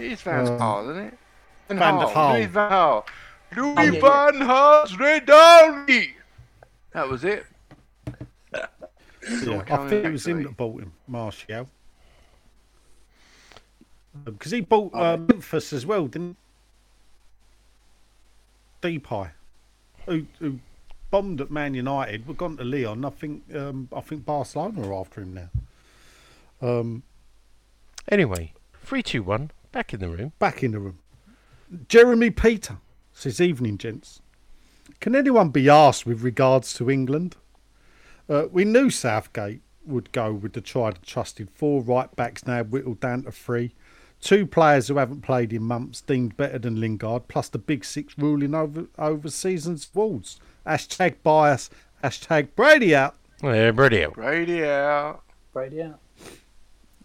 It 0.00 0.12
is 0.12 0.22
Van 0.22 0.46
Um, 0.46 0.58
Gaal, 0.58 0.90
isn't 0.90 1.04
it? 1.06 1.18
Van, 1.68 1.78
Van 1.78 1.98
der 1.98 2.06
Gaal. 2.06 2.46
Gaal. 2.46 2.46
Louis 2.46 2.50
Van 2.50 2.50
Gaal. 2.50 3.04
Louis 3.56 3.74
yeah, 3.76 3.82
yeah. 3.84 4.00
Van 4.00 4.40
Gaal's 4.46 4.92
Redowney. 4.96 6.10
That 6.92 7.08
was 7.08 7.24
it. 7.24 7.46
Yeah, 8.54 9.62
I 9.70 9.88
think 9.88 10.04
it 10.06 10.12
was 10.12 10.24
to 10.24 10.30
him 10.30 10.38
me. 10.38 10.44
that 10.44 10.56
bought 10.56 10.80
him, 10.80 10.92
Martial. 11.06 11.68
Because 14.24 14.50
he 14.50 14.60
bought 14.60 14.92
uh, 14.94 15.16
Memphis 15.18 15.72
as 15.72 15.86
well, 15.86 16.06
didn't 16.06 16.36
he? 18.82 18.98
Depay, 18.98 19.30
who, 20.06 20.24
who 20.38 20.58
bombed 21.10 21.40
at 21.42 21.50
Man 21.50 21.74
United, 21.74 22.26
we've 22.26 22.36
gone 22.36 22.56
to 22.56 22.64
Lyon. 22.64 23.04
I 23.04 23.10
think 23.10 23.42
um, 23.54 23.88
I 23.94 24.00
think 24.00 24.24
Barcelona 24.24 24.88
are 24.88 24.94
after 24.94 25.20
him 25.20 25.34
now. 25.34 25.50
Um, 26.66 27.02
Anyway, 28.08 28.52
three, 28.82 29.02
two, 29.02 29.22
one. 29.22 29.50
Back 29.72 29.94
in 29.94 30.00
the 30.00 30.08
room. 30.08 30.32
back 30.38 30.62
in 30.62 30.72
the 30.72 30.80
room. 30.80 30.98
Jeremy 31.88 32.30
Peter 32.30 32.78
says, 33.12 33.40
Evening, 33.40 33.78
gents. 33.78 34.20
Can 35.00 35.14
anyone 35.14 35.50
be 35.50 35.68
asked 35.68 36.04
with 36.04 36.22
regards 36.22 36.74
to 36.74 36.90
England? 36.90 37.36
Uh, 38.28 38.46
we 38.50 38.64
knew 38.64 38.90
Southgate 38.90 39.62
would 39.86 40.12
go 40.12 40.32
with 40.32 40.52
the 40.52 40.60
tried 40.60 40.96
and 40.96 41.02
trusted 41.06 41.50
four 41.50 41.82
right 41.82 42.14
backs 42.16 42.46
now 42.46 42.62
whittled 42.62 43.00
down 43.00 43.22
to 43.22 43.32
three. 43.32 43.74
Two 44.20 44.46
players 44.46 44.88
who 44.88 44.98
haven't 44.98 45.22
played 45.22 45.52
in 45.52 45.62
months 45.62 46.00
deemed 46.02 46.36
better 46.36 46.58
than 46.58 46.78
Lingard, 46.80 47.28
plus 47.28 47.48
the 47.48 47.58
big 47.58 47.84
six 47.84 48.18
ruling 48.18 48.54
over 48.54 48.86
over 48.98 49.30
seasons 49.30 49.88
walls. 49.94 50.38
Hashtag 50.66 51.16
bias. 51.22 51.70
Hashtag 52.04 52.48
Brady 52.54 52.94
out. 52.94 53.14
Yeah, 53.42 53.70
brilliant. 53.70 54.14
Brady 54.14 54.64
out. 54.64 55.22
Brady 55.52 55.82
out. 55.82 56.00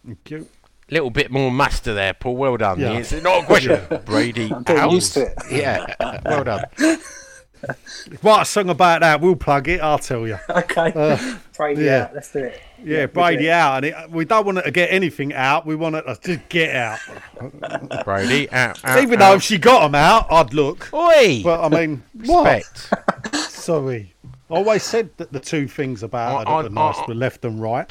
Thank 0.05 0.29
you. 0.29 0.47
Little 0.91 1.10
bit 1.10 1.32
more 1.32 1.52
master 1.52 1.94
there, 1.95 2.14
Paul. 2.14 2.36
Well 2.38 2.57
done. 2.57 2.80
Yeah. 2.80 2.91
It's 2.94 3.12
not 3.12 3.44
a 3.44 3.45
question. 3.45 3.82
Brady 4.06 4.52
I'm 4.68 4.78
out. 4.78 4.91
used 4.91 5.14
to 5.14 5.22
it. 5.28 5.34
Yeah, 5.52 6.20
well 6.26 6.44
done. 6.44 6.66
Write 8.22 8.41
a 8.44 8.45
song 8.45 8.70
about 8.70 9.02
that. 9.02 9.20
We'll 9.20 9.36
plug 9.36 9.68
it. 9.68 9.82
I'll 9.82 9.98
tell 9.98 10.28
you. 10.28 10.38
Okay. 10.48 10.91
Uh, 10.95 11.38
Brady 11.57 11.86
yeah. 11.86 12.03
out. 12.03 12.14
Let's 12.14 12.32
do 12.32 12.40
it. 12.40 12.62
Yeah, 12.84 13.07
Brady 13.07 13.49
out, 13.49 13.78
and 13.78 13.86
it, 13.88 14.12
we 14.12 14.26
don't 14.26 14.45
want 14.45 14.60
it 14.60 14.64
to 14.64 14.72
get 14.72 14.91
anything 14.91 15.34
out. 15.34 15.66
We 15.66 15.76
want 15.76 15.95
it 15.95 16.03
to 16.03 16.20
just 16.22 16.48
get 16.49 16.76
out. 16.76 16.99
Brady 18.06 18.48
out. 18.52 18.86
out 18.86 19.02
Even 19.02 19.18
though 19.18 19.34
if 19.34 19.41
she 19.41 19.57
got 19.57 19.82
them 19.82 19.95
out, 19.95 20.32
I'd 20.32 20.53
look. 20.53 20.94
Oi! 20.94 21.41
But 21.44 21.62
I 21.62 21.70
mean, 21.70 22.03
what? 22.26 22.64
Sorry. 23.34 24.14
I 24.52 24.53
always 24.53 24.84
said 24.84 25.10
that 25.18 25.32
the 25.32 25.40
two 25.40 25.68
things 25.68 26.03
about 26.03 26.45
her 26.45 26.52
I- 26.53 26.62
that 26.62 26.72
were 26.72 26.80
I- 26.80 26.88
nice 26.91 26.99
I- 26.99 27.06
were 27.07 27.16
left 27.16 27.44
and 27.45 27.60
right. 27.60 27.90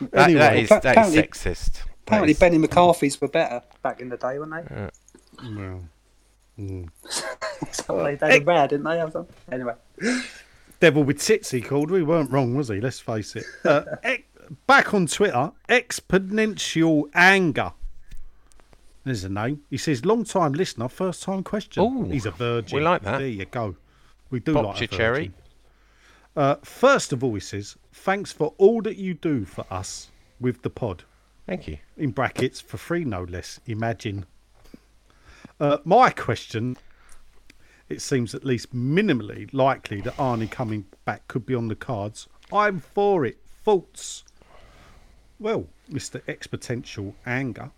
That, 0.00 0.10
that 0.12 0.30
Anyway, 0.30 0.62
is 0.64 0.68
that 0.68 0.84
is 0.84 1.14
sexist. 1.16 1.82
That 2.06 2.12
Apparently, 2.12 2.32
is- 2.32 2.38
Benny 2.38 2.58
McCarthy's 2.58 3.20
were 3.20 3.28
better 3.28 3.62
back 3.82 4.00
in 4.00 4.08
the 4.08 4.16
day, 4.16 4.38
weren't 4.38 4.68
they? 4.68 4.90
Well, 5.54 5.82
So 7.72 8.02
they 8.02 8.14
they 8.14 8.38
were 8.40 8.44
rare, 8.46 8.68
didn't 8.68 8.84
they? 8.84 9.02
Anyway, 9.52 9.74
Devil 10.80 11.04
with 11.04 11.20
tits, 11.20 11.50
he 11.50 11.60
called. 11.60 11.90
We 11.90 12.02
weren't 12.02 12.30
wrong, 12.30 12.54
was 12.54 12.68
he? 12.68 12.80
Let's 12.80 13.00
face 13.00 13.34
it. 13.36 13.44
Uh, 13.64 13.82
ex- 14.02 14.22
back 14.66 14.94
on 14.94 15.06
Twitter, 15.06 15.52
exponential 15.68 17.04
anger. 17.14 17.72
There's 19.04 19.24
a 19.24 19.28
name. 19.28 19.62
He 19.70 19.76
says, 19.76 20.04
long 20.04 20.24
time 20.24 20.52
listener, 20.52 20.88
first 20.88 21.22
time 21.22 21.42
question. 21.44 21.82
Ooh, 21.82 22.10
He's 22.10 22.26
a 22.26 22.30
virgin. 22.32 22.76
we 22.78 22.82
like 22.84 23.02
that. 23.02 23.18
There 23.18 23.28
you 23.28 23.44
go. 23.46 23.76
We 24.30 24.40
do 24.40 24.52
Popped 24.54 24.66
like 24.66 24.76
a 24.76 24.80
your 24.80 24.88
cherry. 24.88 25.18
virgin. 25.28 25.34
Uh, 26.36 26.56
first 26.62 27.12
of 27.12 27.22
all, 27.24 27.32
he 27.34 27.40
says, 27.40 27.76
thanks 27.92 28.32
for 28.32 28.52
all 28.58 28.82
that 28.82 28.96
you 28.96 29.14
do 29.14 29.44
for 29.44 29.64
us 29.70 30.10
with 30.40 30.62
the 30.62 30.70
pod. 30.70 31.04
Thank 31.46 31.68
you. 31.68 31.78
in 31.96 32.10
brackets 32.10 32.60
for 32.60 32.76
free 32.76 33.04
no 33.04 33.22
less. 33.22 33.60
Imagine. 33.66 34.26
Uh, 35.60 35.78
my 35.84 36.10
question 36.10 36.76
it 37.88 38.02
seems 38.02 38.34
at 38.34 38.44
least 38.44 38.74
minimally 38.74 39.48
likely 39.52 40.00
that 40.00 40.16
arnie 40.16 40.50
coming 40.50 40.86
back 41.04 41.28
could 41.28 41.46
be 41.46 41.54
on 41.54 41.68
the 41.68 41.76
cards. 41.76 42.26
I'm 42.52 42.80
for 42.80 43.24
it. 43.24 43.38
Thoughts 43.64 44.24
well 45.38 45.66
mr 45.90 46.20
exponential 46.22 47.12
anger 47.26 47.70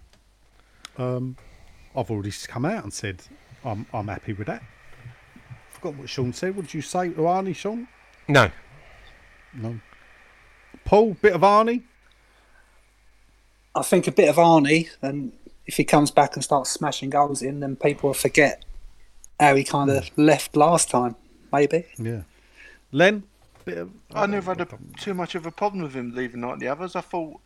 um, 0.97 1.36
i've 1.97 2.11
already 2.11 2.32
come 2.47 2.65
out 2.65 2.85
and 2.85 2.93
said 2.93 3.23
i'm, 3.65 3.86
I'm 3.93 4.09
happy 4.09 4.32
with 4.32 4.47
that. 4.47 4.62
Forgot 5.70 5.97
what 5.97 6.09
sean 6.09 6.32
said. 6.32 6.57
What 6.57 6.66
did 6.66 6.74
you 6.74 6.82
say 6.82 7.11
to 7.11 7.20
arnie 7.20 7.55
sean? 7.55 7.86
No. 8.27 8.51
no. 9.55 9.78
Paul 10.85 11.15
bit 11.20 11.35
of 11.35 11.43
arnie 11.43 11.82
I 13.74 13.82
think 13.82 14.07
a 14.07 14.12
bit 14.12 14.28
of 14.28 14.36
Arnie, 14.36 14.89
and 15.03 15.32
if 15.66 15.77
he 15.77 15.85
comes 15.85 16.11
back 16.11 16.35
and 16.35 16.43
starts 16.43 16.70
smashing 16.70 17.11
goals 17.11 17.43
in, 17.43 17.61
then 17.61 17.77
people 17.77 18.09
will 18.09 18.15
forget 18.15 18.65
how 19.39 19.55
he 19.55 19.65
kind 19.65 19.90
of 19.90 20.11
left 20.16 20.57
last 20.57 20.90
time. 20.90 21.16
Maybe. 21.51 21.86
yeah 21.99 22.23
len 22.93 23.23
bit 23.65 23.78
of 23.78 23.90
I 24.15 24.27
never 24.27 24.53
had 24.53 24.62
a, 24.62 24.69
too 24.99 25.15
much 25.15 25.35
of 25.35 25.45
a 25.47 25.51
problem 25.51 25.82
with 25.82 25.95
him 25.95 26.15
leaving 26.15 26.40
like 26.40 26.59
the 26.59 26.69
others. 26.69 26.97
I 26.97 27.03
thought, 27.03 27.40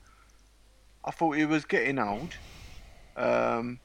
I 1.05 1.11
thought 1.11 1.33
he 1.33 1.45
was 1.45 1.65
getting 1.65 1.99
old, 1.99 2.35
um, 3.17 3.81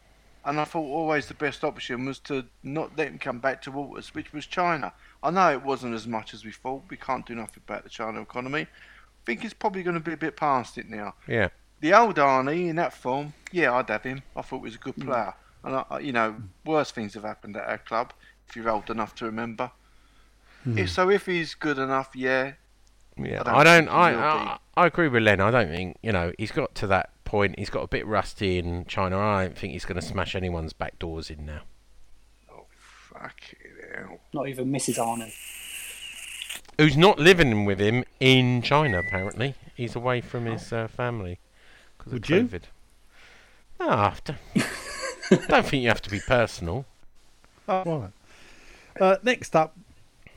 and 0.46 0.60
I 0.60 0.64
thought 0.64 0.86
always 0.86 1.28
the 1.28 1.34
best 1.34 1.64
option 1.64 2.06
was 2.06 2.20
to 2.20 2.46
not 2.62 2.96
let 2.96 3.08
him 3.08 3.18
come 3.18 3.40
back 3.40 3.62
to 3.64 3.72
Waters, 3.72 4.14
which 4.14 4.32
was 4.34 4.46
China. 4.46 4.94
I 5.24 5.32
know 5.32 5.52
it 5.52 5.64
wasn't 5.64 5.96
as 5.96 6.06
much 6.06 6.36
as 6.36 6.46
we 6.46 6.52
thought. 6.52 6.84
We 6.90 6.98
can't 6.98 7.26
do 7.26 7.34
nothing 7.34 7.64
about 7.68 7.84
the 7.84 7.90
China 7.90 8.22
economy. 8.22 8.62
I 8.62 9.26
think 9.26 9.44
it's 9.44 9.56
probably 9.56 9.82
going 9.82 9.96
to 9.96 10.00
be 10.00 10.14
a 10.14 10.18
bit 10.18 10.38
past 10.38 10.78
it 10.78 10.88
now. 10.88 11.16
Yeah. 11.28 11.50
The 11.80 11.94
old 11.94 12.16
Arnie 12.16 12.70
in 12.70 12.76
that 12.78 12.94
form, 12.94 13.34
yeah, 13.52 13.74
I'd 13.74 13.90
have 13.90 14.04
him. 14.04 14.24
I 14.36 14.42
thought 14.42 14.58
he 14.60 14.64
was 14.64 14.76
a 14.76 14.80
good 14.80 14.96
player, 14.98 15.34
and 15.64 15.76
I, 15.76 15.86
I- 15.92 16.00
you 16.00 16.12
know, 16.12 16.36
worse 16.66 16.92
things 16.92 17.14
have 17.14 17.24
happened 17.24 17.56
at 17.58 17.68
our 17.68 17.78
club 17.78 18.14
if 18.50 18.56
you're 18.56 18.70
old 18.70 18.90
enough 18.90 19.14
to 19.16 19.26
remember. 19.26 19.72
If, 20.66 20.90
so 20.90 21.10
if 21.10 21.26
he's 21.28 21.54
good 21.56 21.78
enough, 21.78 22.10
yeah, 22.14 22.54
Yeah, 23.16 23.42
I 23.46 23.60
I 23.60 23.64
don't 23.64 23.86
don't. 23.86 23.94
I, 23.96 24.14
I 24.16 24.58
I 24.76 24.88
agree 24.88 25.08
with 25.08 25.24
Len. 25.24 25.40
I 25.40 25.50
don't 25.50 25.70
think 25.70 25.98
you 26.04 26.12
know 26.12 26.34
he's 26.38 26.52
got 26.52 26.76
to 26.76 26.88
that 26.88 27.12
point. 27.24 27.58
He's 27.58 27.70
got 27.70 27.84
a 27.84 27.88
bit 27.88 28.06
rusty 28.06 28.58
in 28.58 28.84
China. 28.86 29.18
I 29.18 29.46
don't 29.46 29.58
think 29.58 29.72
he's 29.72 29.86
going 29.86 30.00
to 30.00 30.06
smash 30.06 30.36
anyone's 30.36 30.74
back 30.74 31.00
doors 31.00 31.30
in 31.30 31.46
now. 31.46 31.62
Oh 32.52 32.66
fuck 32.70 33.36
it 33.52 33.96
hell. 33.96 34.20
Not 34.34 34.50
even 34.50 34.70
Mrs. 34.72 34.98
Arnie. 34.98 35.34
Who's 36.78 36.98
not 36.98 37.18
living 37.18 37.64
with 37.64 37.80
him 37.80 38.04
in 38.20 38.62
China? 38.62 39.00
Apparently, 39.00 39.56
he's 39.74 39.96
away 39.96 40.20
from 40.20 40.46
his 40.48 40.74
uh, 40.74 40.90
family 40.90 41.40
because 42.12 42.32
of 42.32 42.52
Would 42.52 42.64
you? 42.64 42.70
No, 43.80 43.90
I 43.90 44.14
don't, 44.26 45.48
don't 45.48 45.66
think 45.66 45.84
you 45.84 45.90
have 45.90 46.02
to 46.02 46.10
be 46.10 46.20
personal. 46.20 46.86
Oh, 47.68 47.84
right. 48.00 48.12
Uh, 49.00 49.18
next 49.24 49.56
up, 49.56 49.78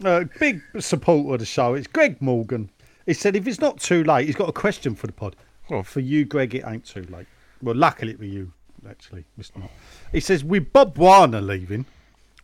uh, 0.04 0.24
big 0.38 0.62
supporter 0.78 1.34
of 1.34 1.40
the 1.40 1.46
show. 1.46 1.74
It's 1.74 1.86
Greg 1.86 2.20
Morgan. 2.20 2.70
He 3.06 3.14
said 3.14 3.36
if 3.36 3.46
it's 3.46 3.60
not 3.60 3.80
too 3.80 4.04
late, 4.04 4.26
he's 4.26 4.36
got 4.36 4.48
a 4.48 4.52
question 4.52 4.94
for 4.94 5.06
the 5.06 5.12
pod. 5.12 5.36
Well. 5.68 5.82
For 5.82 6.00
you, 6.00 6.24
Greg, 6.24 6.54
it 6.54 6.64
ain't 6.66 6.84
too 6.84 7.06
late. 7.10 7.26
Well, 7.62 7.76
luckily 7.76 8.14
for 8.14 8.24
you, 8.24 8.52
actually, 8.88 9.24
Mr. 9.38 9.68
He 10.12 10.20
says, 10.20 10.42
with 10.42 10.72
Bob 10.72 10.98
Warner 10.98 11.40
leaving, 11.40 11.86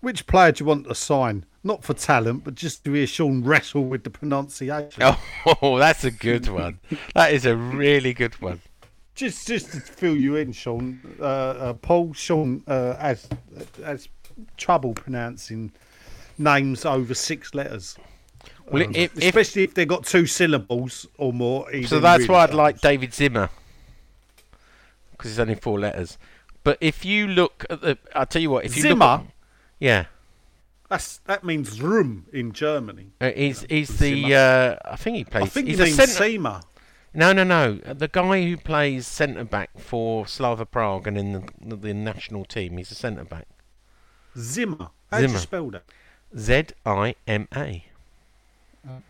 which 0.00 0.26
player 0.26 0.52
do 0.52 0.62
you 0.62 0.68
want 0.68 0.86
to 0.86 0.94
sign? 0.94 1.44
Not 1.64 1.82
for 1.82 1.94
talent, 1.94 2.44
but 2.44 2.54
just 2.54 2.84
to 2.84 2.92
hear 2.92 3.06
Sean 3.06 3.42
wrestle 3.42 3.84
with 3.84 4.04
the 4.04 4.10
pronunciation. 4.10 5.02
Oh, 5.62 5.78
that's 5.78 6.04
a 6.04 6.10
good 6.10 6.48
one. 6.48 6.78
That 7.14 7.32
is 7.32 7.46
a 7.46 7.56
really 7.56 8.12
good 8.12 8.40
one. 8.40 8.60
Just, 9.16 9.48
just 9.48 9.72
to 9.72 9.80
fill 9.80 10.16
you 10.16 10.36
in, 10.36 10.52
Sean. 10.52 11.00
Uh, 11.18 11.24
uh, 11.24 11.72
Paul, 11.72 12.12
Sean 12.12 12.62
uh, 12.66 12.94
has 12.96 13.26
has 13.82 14.08
trouble 14.56 14.92
pronouncing 14.94 15.72
names 16.38 16.84
over 16.84 17.14
six 17.14 17.54
letters. 17.54 17.96
Well, 18.70 18.84
Um, 18.84 18.94
if, 18.94 19.16
if, 19.16 19.24
especially 19.24 19.62
if 19.64 19.74
they've 19.74 19.88
got 19.88 20.04
two 20.04 20.26
syllables 20.26 21.06
or 21.18 21.32
more. 21.32 21.66
so 21.86 21.98
that's 21.98 22.20
really 22.22 22.32
why 22.34 22.42
I'd 22.44 22.54
like. 22.54 22.80
David 22.80 23.14
Zima 23.14 23.50
because 25.16 25.30
it's 25.30 25.40
only 25.40 25.54
four 25.54 25.78
letters. 25.80 26.18
But 26.62 26.78
if 26.80 27.04
you 27.04 27.26
look 27.26 27.64
at 27.70 27.80
the, 27.80 27.98
I'll 28.14 28.26
tell 28.26 28.42
you 28.42 28.50
what. 28.50 28.64
If 28.64 28.76
you 28.76 28.82
Zimmer. 28.82 29.18
look 29.18 29.26
yeah, 29.78 30.06
That's 30.88 31.18
that 31.26 31.44
means 31.44 31.80
room 31.80 32.26
in 32.32 32.52
Germany. 32.52 33.12
uh, 33.20 33.30
he's 33.30 33.64
he's 33.68 33.98
the. 33.98 34.34
Uh, 34.34 34.76
I 34.84 34.96
think 34.96 35.16
he 35.16 35.24
plays. 35.24 35.44
I 35.44 35.46
think 35.46 35.68
he's 35.68 35.78
he 35.78 35.84
a 35.84 35.86
means. 35.86 35.98
Seema. 35.98 36.62
No, 37.16 37.32
no, 37.32 37.44
no. 37.44 37.76
The 37.76 38.08
guy 38.08 38.44
who 38.44 38.58
plays 38.58 39.06
centre 39.06 39.44
back 39.44 39.70
for 39.78 40.26
Slavia 40.26 40.66
Prague 40.66 41.06
and 41.06 41.16
in 41.16 41.32
the 41.32 41.76
the 41.76 41.94
national 41.94 42.44
team, 42.44 42.76
he's 42.76 42.90
a 42.90 42.94
centre 42.94 43.24
back. 43.24 43.48
Zimmer. 44.36 44.90
How 45.10 45.20
do 45.20 45.32
you 45.32 45.38
spell 45.38 45.70
that? 45.70 45.84
Z 46.36 46.64
I 46.84 47.14
M 47.26 47.48
A. 47.56 47.86
Oh. 48.86 49.02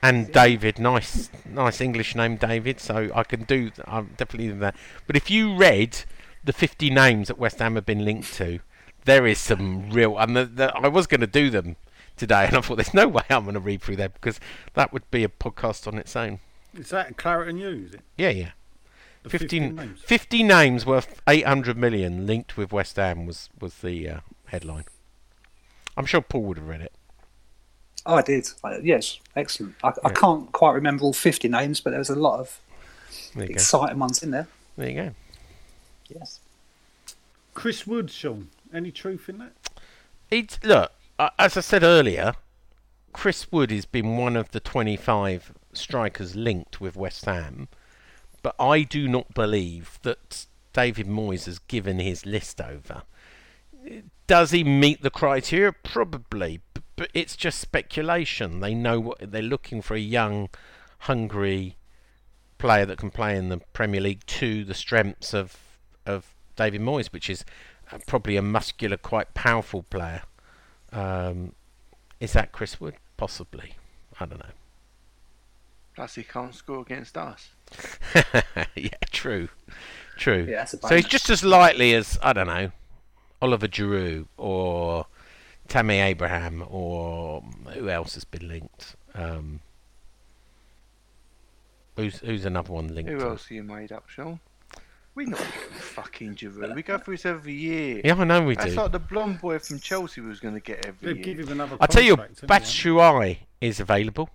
And 0.00 0.30
David, 0.32 0.78
nice, 0.78 1.30
nice 1.44 1.80
English 1.80 2.14
name, 2.14 2.36
David. 2.36 2.78
So 2.78 3.10
I 3.12 3.24
can 3.24 3.42
do. 3.42 3.72
I'm 3.86 4.14
definitely 4.16 4.52
do 4.52 4.60
that. 4.60 4.76
But 5.08 5.16
if 5.16 5.32
you 5.32 5.56
read 5.56 6.04
the 6.44 6.52
50 6.52 6.90
names 6.90 7.26
that 7.26 7.38
West 7.38 7.58
Ham 7.58 7.74
have 7.74 7.86
been 7.86 8.04
linked 8.04 8.32
to, 8.34 8.60
there 9.04 9.26
is 9.26 9.38
some 9.38 9.90
real. 9.90 10.16
And 10.16 10.36
the, 10.36 10.44
the, 10.44 10.76
I 10.76 10.86
was 10.86 11.08
going 11.08 11.22
to 11.22 11.26
do 11.26 11.50
them 11.50 11.74
today, 12.16 12.46
and 12.46 12.56
I 12.56 12.60
thought 12.60 12.76
there's 12.76 12.94
no 12.94 13.08
way 13.08 13.22
I'm 13.30 13.44
going 13.44 13.54
to 13.54 13.60
read 13.60 13.82
through 13.82 13.96
them 13.96 14.12
because 14.14 14.40
that 14.74 14.92
would 14.92 15.08
be 15.10 15.24
a 15.24 15.28
podcast 15.28 15.86
on 15.86 15.98
its 15.98 16.14
own. 16.16 16.40
Is 16.74 16.90
that 16.90 17.16
Claret 17.16 17.48
and 17.48 17.58
News? 17.58 17.88
Is 17.90 17.94
it? 17.94 18.00
Yeah, 18.16 18.30
yeah. 18.30 18.50
The 19.22 19.30
50, 19.30 19.46
15 19.60 19.74
names. 19.76 20.00
50 20.02 20.42
names 20.42 20.86
worth 20.86 21.20
800 21.28 21.76
million 21.76 22.26
linked 22.26 22.56
with 22.56 22.72
West 22.72 22.96
Ham 22.96 23.26
was, 23.26 23.48
was 23.60 23.74
the 23.78 24.08
uh, 24.08 24.20
headline. 24.46 24.84
I'm 25.96 26.06
sure 26.06 26.20
Paul 26.20 26.42
would 26.44 26.58
have 26.58 26.68
read 26.68 26.82
it. 26.82 26.92
Oh, 28.04 28.14
I 28.14 28.22
did. 28.22 28.48
I, 28.62 28.78
yes, 28.78 29.18
excellent. 29.34 29.74
I, 29.82 29.92
I 30.04 30.10
can't 30.10 30.52
quite 30.52 30.74
remember 30.74 31.02
all 31.04 31.12
50 31.12 31.48
names, 31.48 31.80
but 31.80 31.90
there 31.90 31.98
was 31.98 32.10
a 32.10 32.14
lot 32.14 32.38
of 32.38 32.60
There 33.34 33.42
you 33.44 33.48
go. 33.48 33.52
exciting 33.54 33.98
ones 33.98 34.22
in 34.22 34.30
there. 34.30 34.46
There 34.76 34.88
you 34.88 34.94
go. 34.94 35.14
Yes. 36.08 36.38
Chris 37.54 37.86
Wood, 37.86 38.10
Sean. 38.10 38.48
Any 38.72 38.92
truth 38.92 39.28
in 39.28 39.38
that? 39.38 39.52
It's 40.30 40.58
look, 40.62 40.92
uh, 41.18 41.30
as 41.38 41.56
I 41.56 41.60
said 41.60 41.82
earlier, 41.82 42.34
Chris 43.12 43.50
Wood 43.50 43.70
has 43.70 43.86
been 43.86 44.16
one 44.16 44.36
of 44.36 44.50
the 44.50 44.60
25 44.60 45.52
strikers 45.72 46.36
linked 46.36 46.80
with 46.80 46.96
West 46.96 47.24
Ham, 47.24 47.68
but 48.42 48.54
I 48.60 48.82
do 48.82 49.08
not 49.08 49.34
believe 49.34 49.98
that 50.02 50.46
David 50.72 51.06
Moyes 51.06 51.46
has 51.46 51.58
given 51.58 51.98
his 51.98 52.26
list 52.26 52.60
over. 52.60 53.02
Does 54.26 54.50
he 54.50 54.64
meet 54.64 55.02
the 55.02 55.10
criteria? 55.10 55.72
Probably, 55.72 56.60
but 56.96 57.10
it's 57.14 57.36
just 57.36 57.58
speculation. 57.58 58.60
They 58.60 58.74
know 58.74 59.00
what 59.00 59.32
they're 59.32 59.42
looking 59.42 59.80
for 59.80 59.94
a 59.94 60.00
young, 60.00 60.50
hungry 61.00 61.76
player 62.58 62.86
that 62.86 62.98
can 62.98 63.10
play 63.10 63.36
in 63.36 63.48
the 63.48 63.58
Premier 63.72 64.00
League 64.00 64.26
to 64.26 64.64
the 64.64 64.74
strengths 64.74 65.32
of 65.32 65.56
of 66.04 66.34
David 66.56 66.80
Moyes, 66.80 67.12
which 67.12 67.30
is 67.30 67.44
uh, 67.92 67.98
probably 68.06 68.36
a 68.36 68.42
muscular, 68.42 68.96
quite 68.96 69.34
powerful 69.34 69.82
player. 69.82 70.22
Um, 70.96 71.52
is 72.20 72.32
that 72.32 72.52
Chris 72.52 72.80
Wood? 72.80 72.94
Possibly. 73.16 73.74
I 74.18 74.24
don't 74.24 74.38
know. 74.38 74.54
Plus, 75.94 76.14
he 76.14 76.22
can't 76.24 76.54
score 76.54 76.80
against 76.80 77.16
us. 77.16 77.50
yeah, 78.74 78.90
true, 79.10 79.48
true. 80.16 80.46
Yeah, 80.48 80.64
so 80.64 80.94
he's 80.94 81.06
just 81.06 81.30
as 81.30 81.42
likely 81.42 81.94
as 81.94 82.18
I 82.22 82.32
don't 82.32 82.46
know, 82.46 82.70
Oliver 83.42 83.66
Giroud 83.66 84.26
or 84.36 85.06
Tammy 85.68 85.98
Abraham 85.98 86.64
or 86.68 87.42
who 87.72 87.88
else 87.88 88.14
has 88.14 88.24
been 88.24 88.46
linked. 88.46 88.94
Um, 89.14 89.60
who's 91.96 92.18
who's 92.18 92.44
another 92.44 92.72
one 92.72 92.94
linked? 92.94 93.10
Who 93.10 93.18
to- 93.18 93.28
else 93.28 93.50
are 93.50 93.54
you 93.54 93.62
made 93.62 93.90
up, 93.92 94.08
Sean? 94.08 94.40
We're 95.16 95.26
not 95.28 95.38
getting 95.38 95.78
fucking 95.78 96.34
Giroud. 96.36 96.74
We 96.74 96.82
go 96.82 96.98
through 96.98 97.14
this 97.14 97.24
every 97.26 97.54
year. 97.54 98.02
Yeah, 98.04 98.14
I 98.16 98.24
know 98.24 98.42
we 98.44 98.54
That's 98.54 98.70
do. 98.74 98.76
like 98.76 98.92
the 98.92 98.98
blonde 98.98 99.40
boy 99.40 99.58
from 99.58 99.80
Chelsea 99.80 100.20
we 100.20 100.28
was 100.28 100.40
going 100.40 100.54
to 100.54 100.60
get 100.60 100.84
every 100.84 101.14
They'd 101.14 101.22
give 101.22 101.38
year. 101.38 101.46
him 101.46 101.52
another. 101.52 101.78
I 101.80 101.86
tell 101.86 102.02
you, 102.02 102.16
contract, 102.16 102.40
didn't 102.42 102.48
they? 102.50 102.54
Batshuayi 102.54 103.38
is 103.62 103.80
available. 103.80 104.28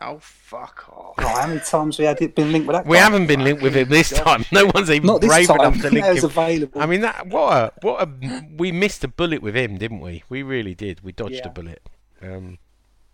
Oh, 0.00 0.18
fuck 0.20 0.86
off. 0.90 1.14
Oh, 1.18 1.28
how 1.28 1.46
many 1.46 1.60
times 1.60 2.00
we 2.00 2.04
had 2.06 2.20
it 2.20 2.34
been 2.34 2.50
linked 2.50 2.66
with 2.66 2.74
that? 2.74 2.84
We 2.86 2.96
guy? 2.96 3.02
haven't 3.04 3.28
been 3.28 3.44
linked 3.44 3.62
with 3.62 3.76
him 3.76 3.88
this 3.88 4.10
time. 4.10 4.44
No 4.50 4.68
one's 4.74 4.90
even 4.90 5.06
Not 5.06 5.20
this 5.20 5.28
brave 5.28 5.46
time. 5.46 5.60
enough 5.60 5.80
to 5.82 5.90
link 5.90 6.04
That 6.04 6.14
was 6.14 6.24
him. 6.24 6.30
available. 6.30 6.80
I 6.82 6.86
mean, 6.86 7.02
that 7.02 7.26
what 7.28 7.52
a 7.52 7.72
what 7.82 8.02
a 8.02 8.44
we 8.56 8.72
missed 8.72 9.04
a 9.04 9.08
bullet 9.08 9.40
with 9.40 9.54
him, 9.54 9.78
didn't 9.78 10.00
we? 10.00 10.24
We 10.28 10.42
really 10.42 10.74
did. 10.74 11.02
We 11.04 11.12
dodged 11.12 11.46
a 11.46 11.50
bullet. 11.50 11.88
Um, 12.20 12.58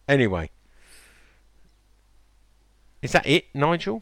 anyway, 0.08 0.48
is 3.02 3.12
that 3.12 3.26
it, 3.26 3.46
Nigel? 3.54 4.00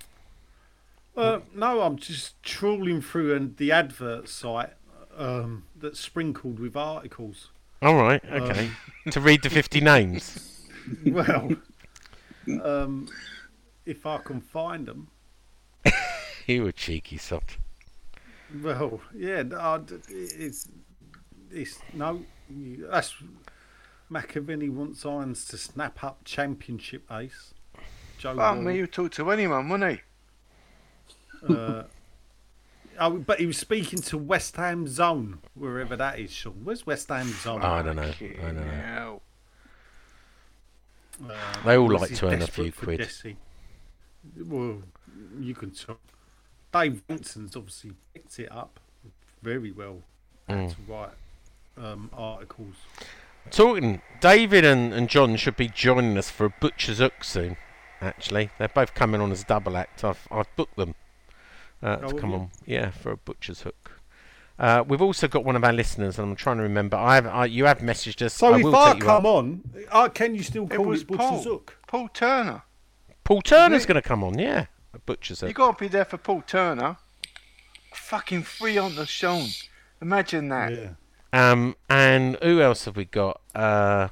Uh, 1.16 1.40
no, 1.54 1.80
I'm 1.80 1.96
just 1.96 2.40
trawling 2.42 3.00
through 3.00 3.34
and 3.34 3.56
the 3.56 3.72
advert 3.72 4.28
site 4.28 4.74
um, 5.16 5.64
that's 5.74 5.98
sprinkled 5.98 6.60
with 6.60 6.76
articles. 6.76 7.50
All 7.80 7.94
right, 7.94 8.22
okay. 8.30 8.70
to 9.10 9.20
read 9.20 9.42
the 9.42 9.50
fifty 9.50 9.80
names. 9.80 10.52
Well, 11.04 11.50
um, 12.62 13.08
if 13.84 14.06
I 14.06 14.18
can 14.18 14.40
find 14.40 14.86
them. 14.86 15.08
You 16.46 16.68
a 16.68 16.72
cheeky 16.72 17.16
sod. 17.16 17.42
Well, 18.62 19.00
yeah, 19.12 19.42
no, 19.42 19.84
it's 20.08 20.68
it's 21.50 21.80
no. 21.92 22.22
That's 22.48 23.14
McAvennie 24.10 24.70
wants 24.70 25.04
Irons 25.04 25.44
to 25.46 25.58
snap 25.58 26.04
up 26.04 26.20
championship 26.24 27.10
ace. 27.10 27.52
Joe 28.18 28.36
Fuck 28.36 28.54
Wall, 28.54 28.62
me, 28.62 28.76
you 28.76 28.86
talk 28.86 29.10
to 29.12 29.30
anyone, 29.32 29.68
wouldn't 29.68 29.90
he? 29.90 30.00
Uh, 31.48 31.82
oh, 33.00 33.10
but 33.18 33.38
he 33.40 33.46
was 33.46 33.58
speaking 33.58 34.00
to 34.02 34.18
West 34.18 34.56
Ham 34.56 34.86
Zone, 34.88 35.38
wherever 35.54 35.96
that 35.96 36.18
is. 36.18 36.30
Sean, 36.32 36.60
where's 36.64 36.86
West 36.86 37.08
Ham 37.08 37.28
Zone? 37.28 37.62
I 37.62 37.82
don't 37.82 37.96
know. 37.96 38.02
I 38.02 38.36
don't 38.42 38.56
know. 38.56 38.62
hell. 38.62 39.22
Uh, 41.28 41.34
They 41.64 41.76
all 41.76 41.90
like 41.90 42.14
to 42.14 42.26
earn 42.28 42.42
a 42.42 42.46
few 42.46 42.70
quid. 42.72 42.98
Jesse. 43.00 43.36
Well, 44.44 44.82
you 45.40 45.54
can 45.54 45.70
talk. 45.70 46.00
Dave 46.72 47.02
Vincent's 47.08 47.56
obviously 47.56 47.92
picked 48.12 48.38
it 48.38 48.50
up 48.52 48.80
very 49.42 49.72
well 49.72 49.98
Mm. 50.48 50.70
to 50.70 50.76
write 50.92 51.10
um, 51.76 52.08
articles. 52.12 52.74
Talking, 53.50 54.00
David 54.20 54.64
and, 54.64 54.92
and 54.94 55.08
John 55.08 55.34
should 55.36 55.56
be 55.56 55.66
joining 55.68 56.16
us 56.16 56.30
for 56.30 56.44
a 56.46 56.50
butcher's 56.60 56.98
hook 56.98 57.24
soon. 57.24 57.56
Actually, 58.00 58.50
they're 58.58 58.68
both 58.68 58.94
coming 58.94 59.20
on 59.20 59.32
as 59.32 59.42
a 59.42 59.44
double 59.46 59.76
act. 59.76 60.04
I've 60.04 60.28
I've 60.30 60.54
booked 60.54 60.76
them 60.76 60.94
uh, 61.82 61.98
Oh, 62.02 62.08
to 62.12 62.14
come 62.18 62.30
you? 62.30 62.36
on. 62.36 62.50
Yeah, 62.66 62.90
for 62.90 63.12
a 63.12 63.16
butcher's 63.16 63.62
hook. 63.62 63.92
Uh, 64.58 64.82
we've 64.88 65.02
also 65.02 65.28
got 65.28 65.44
one 65.44 65.54
of 65.54 65.64
our 65.64 65.72
listeners, 65.72 66.18
and 66.18 66.30
I'm 66.30 66.36
trying 66.36 66.56
to 66.56 66.62
remember. 66.62 66.96
I 66.96 67.16
have. 67.16 67.26
I, 67.26 67.44
you 67.44 67.66
have 67.66 67.78
messaged 67.80 68.22
us. 68.24 68.32
So 68.34 68.54
I 68.54 68.58
if 68.60 68.66
I 68.74 68.98
come 68.98 69.26
up. 69.26 69.34
on, 69.34 69.62
uh, 69.90 70.08
can 70.08 70.34
you 70.34 70.42
still 70.42 70.66
call 70.66 70.86
was 70.86 71.02
it 71.02 71.08
Butcher's 71.08 71.26
Paul. 71.26 71.42
Hook? 71.42 71.76
Paul 71.86 72.08
Turner. 72.14 72.62
Paul 73.24 73.42
Turner's 73.42 73.84
going 73.84 73.96
to 73.96 74.02
come 74.02 74.24
on. 74.24 74.38
Yeah, 74.38 74.66
a 74.94 74.98
butcher's 75.00 75.40
Hook. 75.40 75.48
You 75.48 75.54
hook. 75.54 75.56
got 75.56 75.78
to 75.78 75.84
be 75.84 75.88
there 75.88 76.04
for 76.06 76.16
Paul 76.16 76.42
Turner. 76.46 76.96
Fucking 77.92 78.42
free 78.44 78.78
on 78.78 78.94
the 78.94 79.04
show. 79.06 79.44
Imagine 80.00 80.48
that. 80.48 80.72
Yeah. 80.72 80.90
Um, 81.32 81.76
and 81.90 82.36
who 82.42 82.60
else 82.62 82.84
have 82.86 82.96
we 82.96 83.04
got? 83.04 83.40
Uh, 83.54 84.08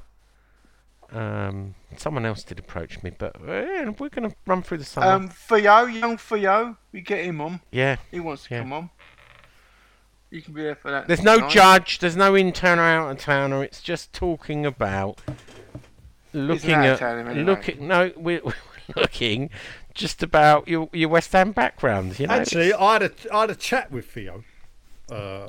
um, 1.15 1.75
someone 1.97 2.27
else 2.27 2.43
did 2.43 2.59
approach 2.59 3.03
me, 3.03 3.11
but 3.17 3.37
uh, 3.41 3.53
yeah, 3.53 3.89
we're 3.99 4.09
going 4.09 4.29
to 4.29 4.35
run 4.47 4.63
through 4.63 4.79
the 4.79 4.85
summer. 4.85 5.07
Um, 5.07 5.29
Theo, 5.29 5.85
young 5.87 6.17
Theo, 6.19 6.77
we 6.93 7.01
get 7.01 7.25
him 7.25 7.41
on. 7.41 7.61
yeah, 7.71 7.97
He 8.11 8.21
wants 8.21 8.45
to 8.45 8.55
Yeah. 8.55 8.61
come 8.61 8.73
on. 8.73 8.91
You 10.31 10.43
can 10.43 10.53
be 10.55 10.63
there 10.63 10.75
for 10.75 10.91
that. 10.91 11.07
There's 11.07 11.23
no 11.23 11.37
night. 11.37 11.51
judge. 11.51 11.99
There's 12.01 12.17
no 12.17 12.35
interner 12.37 12.83
out 12.83 13.11
of 13.13 13.19
towner. 13.19 13.63
It's 13.63 13.81
just 13.81 14.13
talking 14.13 14.67
about 14.67 15.21
looking 16.33 16.73
at 16.73 16.99
town 16.99 17.21
anyway. 17.29 17.45
looking. 17.45 17.87
No, 17.87 18.11
we're, 18.17 18.41
we're 18.45 18.53
looking 18.97 19.51
just 19.95 20.23
about 20.25 20.67
your 20.67 20.89
your 20.93 21.09
West 21.09 21.33
Ham 21.33 21.53
background. 21.53 22.19
You 22.19 22.27
know. 22.27 22.35
Actually, 22.35 22.73
I 22.73 22.95
had 22.95 23.03
a 23.05 23.11
I 23.33 23.41
had 23.43 23.51
a 23.51 23.55
chat 23.55 23.93
with 23.93 24.07
Theo. 24.11 24.43
Uh, 25.11 25.47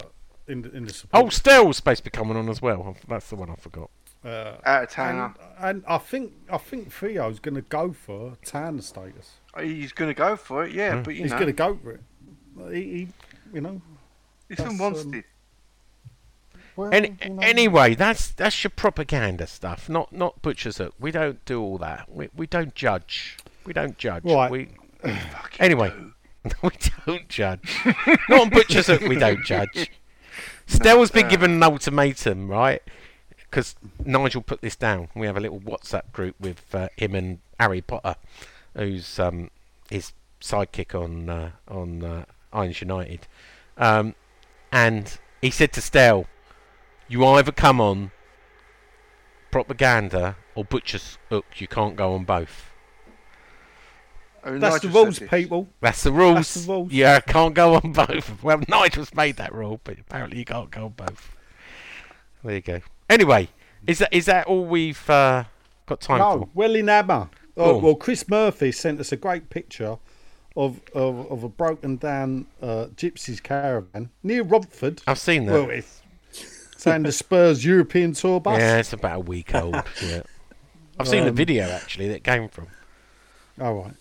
in 0.48 0.62
the, 0.62 0.72
in 0.76 0.84
the 0.86 0.94
support. 0.94 1.24
oh, 1.26 1.30
Stell's 1.30 1.78
supposed 1.78 2.04
to 2.04 2.04
be 2.04 2.10
coming 2.16 2.38
on 2.38 2.48
as 2.50 2.62
well. 2.62 2.96
That's 3.08 3.30
the 3.30 3.36
one 3.38 3.50
I 3.50 3.56
forgot. 3.56 3.90
Uh, 4.26 4.58
Out 4.66 4.84
of 4.84 4.90
town. 4.90 5.36
and, 5.60 5.68
and 5.78 5.84
I 5.88 5.98
think 5.98 6.34
I 6.50 6.58
think 6.58 6.92
Theo's 6.92 7.40
going 7.40 7.56
to 7.56 7.62
go 7.62 7.94
for 7.94 8.38
Tanner 8.44 8.82
status. 8.82 9.34
He's 9.60 9.92
going 9.94 10.10
to 10.10 10.16
go 10.16 10.36
for 10.36 10.66
it, 10.66 10.74
yeah, 10.74 10.96
Hmm. 10.98 11.04
but 11.04 11.16
you 11.16 11.24
He's 11.24 11.32
going 11.32 11.46
to 11.48 11.54
go 11.54 11.78
for 11.82 11.92
it. 11.92 12.02
He, 12.74 12.82
he 12.82 13.08
you 13.54 13.62
know. 13.62 13.82
he's 14.50 14.58
that's, 14.58 14.70
from 14.70 14.78
Wanstead. 14.80 15.14
um, 15.16 15.24
Well, 16.76 16.94
Any, 16.94 17.16
you 17.24 17.30
know, 17.30 17.42
anyway, 17.42 17.96
that's 17.96 18.30
that's 18.32 18.64
your 18.64 18.72
propaganda 18.72 19.48
stuff, 19.48 19.88
not 19.90 20.12
not 20.12 20.42
butchers. 20.42 20.78
Hook. 20.78 20.94
We 21.00 21.12
don't 21.12 21.44
do 21.46 21.62
all 21.62 21.78
that. 21.78 22.10
We 22.12 22.30
we 22.36 22.48
don't 22.48 22.74
judge. 22.76 23.38
We 23.66 23.74
don't 23.74 23.98
judge. 23.98 24.24
Right. 24.26 24.52
We 24.52 24.70
Fucking 25.02 25.60
anyway. 25.62 25.90
do. 25.92 26.12
we 26.64 26.70
don't 27.08 27.28
judge. 27.30 27.76
Not 28.30 28.42
on 28.42 28.50
Butcher's 28.50 28.88
Hook, 28.88 29.02
we 29.02 29.16
don't 29.16 29.44
judge. 29.44 29.90
Stell's 30.68 31.10
been 31.12 31.26
uh, 31.26 31.30
given 31.30 31.52
an 31.52 31.64
ultimatum, 31.64 32.48
right? 32.48 32.82
Because 33.56 33.74
Nigel 34.04 34.42
put 34.42 34.60
this 34.60 34.76
down. 34.76 35.08
We 35.16 35.28
have 35.28 35.38
a 35.38 35.40
little 35.40 35.62
WhatsApp 35.62 36.12
group 36.12 36.36
with 36.42 36.76
uh, 36.76 36.90
him 36.98 37.16
and 37.16 37.40
Harry 37.58 37.80
Potter, 37.80 38.18
who's 38.76 39.18
um, 39.18 39.50
his 39.90 40.12
sidekick 40.42 40.94
on 40.94 41.30
uh, 41.30 41.52
on 41.70 42.04
uh, 42.04 42.26
Irons 42.52 42.82
United. 42.82 43.28
Um, 43.78 44.14
and 44.74 45.18
he 45.42 45.52
said 45.52 45.72
to 45.72 45.82
Stell, 45.82 46.26
"You 47.08 47.26
either 47.26 47.54
come 47.54 47.80
on 47.80 48.12
propaganda 49.52 50.36
or 50.54 50.66
Butcher's 50.66 51.18
Hook. 51.30 51.46
You 51.56 51.70
can't 51.70 51.96
go 51.96 52.14
on 52.14 52.26
both." 52.26 52.74
Oh, 54.44 54.60
that's 54.60 54.82
the 54.82 54.90
rules, 54.90 55.20
people. 55.20 55.70
That's 55.80 56.04
the 56.04 56.12
rules. 56.12 56.54
the 56.54 56.74
rules. 56.74 56.92
Yeah, 56.92 57.22
can't 57.22 57.54
go 57.54 57.76
on 57.76 57.94
both. 57.94 58.34
Well, 58.44 58.62
Nigel's 58.68 59.14
made 59.14 59.38
that 59.38 59.54
rule, 59.54 59.80
but 59.86 59.98
apparently 59.98 60.40
you 60.40 60.46
can't 60.46 60.70
go 60.72 60.88
on 60.88 60.92
both. 60.98 61.38
There 62.44 62.56
you 62.56 62.62
go. 62.62 62.82
Anyway, 63.10 63.50
is 63.88 64.00
that 64.00 64.14
is 64.14 64.26
that 64.26 64.48
all 64.48 64.66
we've 64.66 65.10
uh, 65.10 65.44
got 65.86 66.02
time 66.02 66.20
No, 66.20 66.40
for? 66.40 66.50
well 66.54 66.76
in 66.76 66.88
Hammer. 66.88 67.30
Go 67.56 67.64
Oh, 67.64 67.78
well, 67.78 67.96
Chris 67.96 68.28
Murphy 68.28 68.72
sent 68.72 69.00
us 69.00 69.12
a 69.12 69.16
great 69.18 69.50
picture 69.50 69.98
of 70.58 70.82
of, 70.94 71.32
of 71.32 71.44
a 71.44 71.50
broken 71.50 71.98
down 71.98 72.48
uh, 72.62 72.88
gypsies 72.96 73.42
caravan 73.42 74.10
near 74.24 74.44
Romford. 74.44 75.02
I've 75.08 75.20
seen 75.20 75.46
that. 75.46 75.54
Well, 75.54 75.70
it's 75.70 76.02
saying 76.78 77.04
the 77.04 77.12
Spurs 77.12 77.64
European 77.64 78.14
Tour 78.14 78.40
bus. 78.40 78.60
yeah, 78.60 78.78
it's 78.78 78.94
about 78.94 79.18
a 79.18 79.20
week 79.22 79.54
old. 79.56 79.76
yeah, 80.04 80.22
I've 81.00 81.08
seen 81.08 81.24
the 81.24 81.30
Um, 81.30 81.36
video 81.36 81.70
actually 81.70 82.08
that 82.10 82.24
came 82.24 82.50
from. 82.50 82.68
All 83.62 83.74
right. 83.76 83.94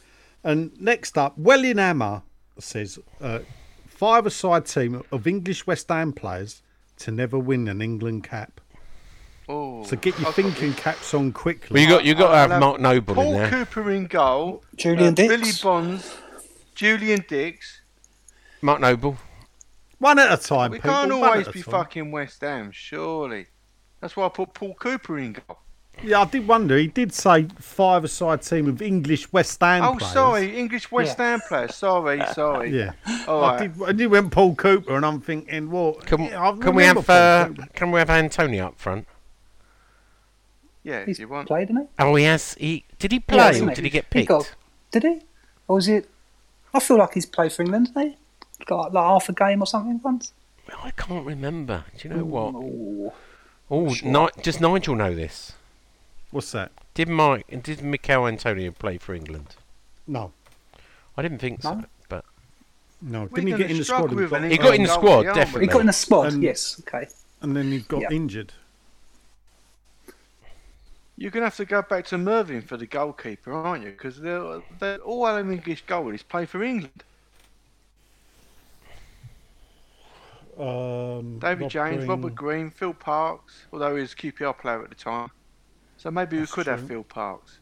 And 0.42 0.72
next 0.80 1.16
up, 1.16 1.38
Welling 1.38 1.78
Hammer 1.78 2.22
says 2.58 2.98
uh, 3.20 3.38
five-a-side 3.86 4.66
team 4.66 5.02
of 5.12 5.26
English 5.26 5.66
West 5.66 5.88
Ham 5.88 6.12
players 6.12 6.60
to 6.98 7.10
never 7.10 7.38
win 7.38 7.68
an 7.68 7.80
England 7.80 8.24
cap. 8.24 8.60
Oh, 9.48 9.84
So 9.84 9.96
get 9.96 10.18
your 10.18 10.20
I've 10.20 10.24
got- 10.24 10.34
thinking 10.36 10.72
caps 10.74 11.12
on 11.14 11.32
quickly. 11.32 11.74
Well, 11.74 11.82
you 11.82 11.88
got 11.88 12.04
you 12.04 12.14
got 12.14 12.30
to 12.30 12.36
have 12.36 12.50
have 12.50 12.60
Mark 12.60 12.80
Noble 12.80 13.12
in 13.12 13.16
Paul 13.16 13.32
there. 13.32 13.50
Cooper 13.50 13.90
in 13.90 14.06
goal. 14.06 14.64
Julian 14.76 15.08
uh, 15.08 15.10
Dicks. 15.12 15.28
Billy 15.36 15.50
Bonds. 15.62 16.16
Julian 16.74 17.24
Dicks. 17.28 17.80
Mark 18.62 18.80
Noble. 18.80 19.18
One 19.98 20.18
at 20.18 20.32
a 20.32 20.42
time. 20.42 20.70
We 20.72 20.78
people, 20.78 20.90
can't 20.90 21.12
always 21.12 21.48
be 21.48 21.62
time. 21.62 21.72
fucking 21.72 22.10
West 22.10 22.40
Ham, 22.40 22.70
surely. 22.72 23.46
That's 24.00 24.16
why 24.16 24.26
I 24.26 24.28
put 24.28 24.52
Paul 24.54 24.74
Cooper 24.74 25.18
in 25.18 25.34
goal. 25.34 25.58
Yeah, 26.02 26.22
I 26.22 26.24
did 26.24 26.48
wonder. 26.48 26.76
He 26.76 26.88
did 26.88 27.12
say 27.14 27.46
five-a-side 27.60 28.42
team 28.42 28.68
of 28.68 28.82
English 28.82 29.32
West 29.32 29.60
Ham 29.60 29.84
Oh, 29.84 29.94
players. 29.96 30.12
sorry, 30.12 30.58
English 30.58 30.90
West 30.90 31.18
Ham 31.18 31.40
player. 31.46 31.68
Sorry, 31.68 32.20
sorry. 32.34 32.76
Yeah. 32.76 32.92
All 33.28 33.44
I 33.44 33.56
right. 33.58 33.72
did. 33.78 33.82
I 33.88 33.92
did 33.92 34.06
went 34.08 34.32
Paul 34.32 34.56
Cooper, 34.56 34.96
and 34.96 35.06
I'm 35.06 35.20
thinking, 35.20 35.70
well, 35.70 35.92
Can, 35.94 36.24
yeah, 36.24 36.56
can 36.60 36.74
we 36.74 36.82
have 36.84 37.06
Paul 37.06 37.14
uh, 37.16 37.48
can 37.74 37.92
we 37.92 38.00
have 38.00 38.10
Antonio 38.10 38.66
up 38.66 38.78
front? 38.78 39.06
Yeah, 40.84 40.98
if 41.00 41.06
He's 41.06 41.18
you 41.18 41.28
want. 41.28 41.48
played, 41.48 41.68
didn't 41.68 41.88
Oh, 41.98 42.14
he 42.14 42.24
has. 42.24 42.54
He 42.54 42.84
did 42.98 43.10
he 43.12 43.16
he? 43.16 43.20
play 43.20 43.38
hasn't 43.38 43.68
or 43.68 43.70
he? 43.70 43.74
did 43.76 43.84
he 43.84 43.90
get 43.90 44.04
He 44.04 44.10
picked? 44.20 44.28
got- 44.28 44.54
did 44.92 45.02
he? 45.02 45.20
Or 45.66 45.76
was 45.76 45.88
it? 45.88 46.08
I 46.74 46.80
feel 46.80 46.98
like 46.98 47.14
he's 47.14 47.26
played 47.26 47.52
for 47.52 47.62
England, 47.62 47.94
didn't 47.94 48.10
he? 48.58 48.64
Got 48.66 48.92
like 48.92 49.04
half 49.04 49.28
a 49.28 49.32
game 49.32 49.62
or 49.62 49.66
something 49.66 50.00
once. 50.04 50.32
I 50.82 50.90
can't 50.92 51.26
remember. 51.26 51.84
Do 51.98 52.08
you 52.08 52.14
know 52.14 52.24
what? 52.24 52.54
Ooh. 52.54 53.12
Oh, 53.70 53.94
Ni- 54.04 54.42
does 54.42 54.60
Nigel 54.60 54.94
know 54.94 55.14
this? 55.14 55.52
What's 56.30 56.52
that? 56.52 56.70
Did 56.94 57.08
Mike? 57.08 57.46
Did 57.62 57.82
Michail 57.82 58.26
Antonio 58.26 58.70
play 58.70 58.98
for 58.98 59.14
England? 59.14 59.56
No, 60.06 60.32
I 61.16 61.22
didn't 61.22 61.38
think 61.38 61.62
so, 61.62 61.82
but 62.08 62.24
no. 63.00 63.22
We're 63.22 63.28
Didn't 63.28 63.46
he 63.48 63.56
get 63.56 63.70
in 63.70 63.78
the 63.78 63.84
squad? 63.84 64.12
with 64.12 64.30
He 64.50 64.58
got 64.58 64.74
in 64.74 64.82
the 64.82 64.88
squad, 64.88 65.02
goalie, 65.02 65.26
aren't 65.26 65.28
we? 65.28 65.34
definitely. 65.34 65.60
He 65.62 65.66
got 65.72 65.80
in 65.80 65.86
the 65.86 65.92
squad. 65.92 66.42
Yes. 66.42 66.80
Okay. 66.86 67.08
and 67.42 67.56
then 67.56 67.70
he 67.72 67.80
got 67.80 68.02
Yeah. 68.02 68.10
injured. 68.10 68.52
You're 71.16 71.30
going 71.30 71.42
to 71.42 71.46
have 71.46 71.56
to 71.56 71.64
go 71.64 71.82
back 71.82 72.06
to 72.06 72.18
Mervyn 72.18 72.62
for 72.62 72.76
the 72.76 72.86
goalkeeper, 72.86 73.52
aren't 73.52 73.84
you? 73.84 73.90
Because 73.90 74.20
they're, 74.20 74.62
they're 74.80 74.98
all 74.98 75.24
our 75.26 75.38
English 75.38 75.84
goalies 75.86 76.26
play 76.26 76.44
for 76.44 76.62
England. 76.62 77.04
Um, 80.58 81.38
David 81.38 81.62
Rob 81.62 81.70
James, 81.70 81.96
Green. 81.98 82.08
Robert 82.08 82.34
Green, 82.34 82.70
Phil 82.70 82.94
Parkes, 82.94 83.66
although 83.72 83.94
he 83.94 84.02
was 84.02 84.12
a 84.12 84.16
QPR 84.16 84.56
player 84.58 84.82
at 84.82 84.88
the 84.88 84.94
time. 84.94 85.30
So 85.96 86.10
maybe 86.10 86.38
That's 86.38 86.50
we 86.50 86.54
could 86.54 86.66
have. 86.66 86.86
Phil 86.86 87.04
Parkes. 87.04 87.58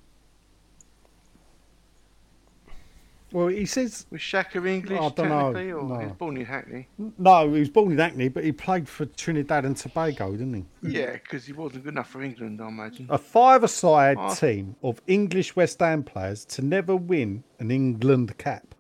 Well, 3.32 3.48
he 3.48 3.64
says 3.66 4.06
Was 4.10 4.20
Shaka 4.20 4.64
English 4.64 4.98
I 5.00 5.08
don't 5.08 5.28
know, 5.28 5.48
or 5.48 5.52
no. 5.54 5.98
he 5.98 6.04
was 6.06 6.12
born 6.18 6.36
in 6.36 6.44
Hackney? 6.44 6.86
no. 7.18 7.52
He 7.52 7.60
was 7.60 7.70
born 7.70 7.92
in 7.92 7.98
Hackney, 7.98 8.28
but 8.28 8.44
he 8.44 8.52
played 8.52 8.88
for 8.88 9.06
Trinidad 9.06 9.64
and 9.64 9.76
Tobago, 9.76 10.32
didn't 10.32 10.54
he? 10.54 10.64
Yeah, 10.90 11.12
because 11.12 11.46
he 11.46 11.52
wasn't 11.52 11.84
good 11.84 11.94
enough 11.94 12.10
for 12.10 12.22
England, 12.22 12.60
I 12.60 12.68
imagine. 12.68 13.06
A 13.08 13.18
five-a-side 13.18 14.16
Oh. 14.20 14.34
team 14.34 14.76
of 14.82 15.00
English 15.06 15.56
West 15.56 15.80
Ham 15.80 16.02
players 16.02 16.44
to 16.46 16.62
never 16.62 16.94
win 16.94 17.42
an 17.58 17.70
England 17.70 18.36
cap. 18.38 18.74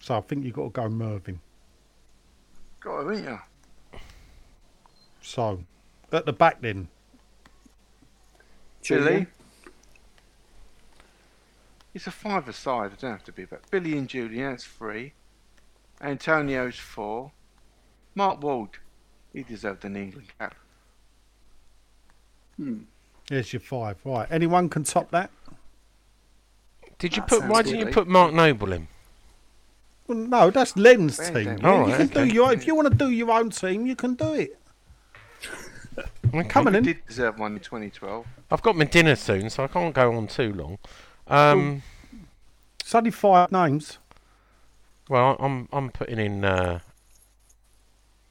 So 0.00 0.16
I 0.16 0.20
think 0.20 0.44
you've 0.44 0.54
got 0.54 0.64
to 0.64 0.70
go 0.70 0.88
Mervyn. 0.88 1.40
Got 2.80 3.00
him, 3.02 3.12
ain't 3.14 3.24
you? 3.28 3.38
So 5.20 5.62
at 6.12 6.26
the 6.26 6.32
back 6.32 6.60
then, 6.60 6.88
Billy. 8.88 9.26
It's 11.94 12.06
a 12.06 12.10
five-a-side. 12.10 12.92
It 12.92 13.00
don't 13.00 13.10
have 13.12 13.24
to 13.24 13.32
be, 13.32 13.44
but 13.44 13.68
Billy 13.70 13.96
and 13.98 14.08
Julian, 14.08 14.50
that's 14.52 14.64
three. 14.64 15.12
Antonio's 16.00 16.76
four. 16.78 17.32
Mark 18.14 18.42
Ward, 18.42 18.70
he 19.32 19.42
deserved 19.42 19.84
an 19.84 19.96
England 19.96 20.28
cap. 20.38 20.54
there's 23.28 23.52
your 23.52 23.60
five. 23.60 23.96
Right, 24.04 24.26
anyone 24.30 24.68
can 24.68 24.84
top 24.84 25.10
that. 25.10 25.30
did 26.98 27.16
you 27.16 27.22
That 27.22 27.28
put? 27.28 27.44
Why 27.46 27.62
good, 27.62 27.70
didn't 27.72 27.88
you 27.88 27.92
put 27.92 28.08
Mark 28.08 28.32
Noble 28.32 28.72
in? 28.72 28.88
Well, 30.06 30.18
no, 30.18 30.50
that's 30.50 30.76
Len's 30.76 31.16
Fair 31.16 31.32
team. 31.32 31.44
game. 31.44 31.58
You- 31.62 31.66
All 31.68 31.86
you 31.88 31.94
right, 31.94 32.10
can 32.10 32.28
do 32.28 32.34
your 32.34 32.52
if 32.52 32.66
you 32.66 32.74
want 32.74 32.90
to 32.90 32.94
do 32.96 33.10
your 33.10 33.30
own 33.30 33.50
team, 33.50 33.86
you 33.86 33.96
can 33.96 34.14
do 34.14 34.32
it. 34.34 34.58
Okay. 36.34 36.48
Come 36.48 36.66
on 36.68 36.72
He 36.74 36.78
in. 36.78 36.84
did 36.84 37.06
deserve 37.06 37.38
one 37.38 37.52
in 37.54 37.60
2012. 37.60 38.26
I've 38.50 38.62
got 38.62 38.74
my 38.76 38.84
dinner 38.86 39.14
soon, 39.16 39.50
so 39.50 39.64
I 39.64 39.66
can't 39.68 39.94
go 39.94 40.14
on 40.14 40.26
too 40.26 40.52
long. 40.54 40.78
Um, 41.26 41.82
It's 42.80 42.94
only 42.94 43.10
five 43.10 43.50
names. 43.52 43.98
well, 45.08 45.36
I'm 45.38 45.68
I'm 45.72 45.90
putting 45.90 46.18
in 46.18 46.44
uh, 46.44 46.80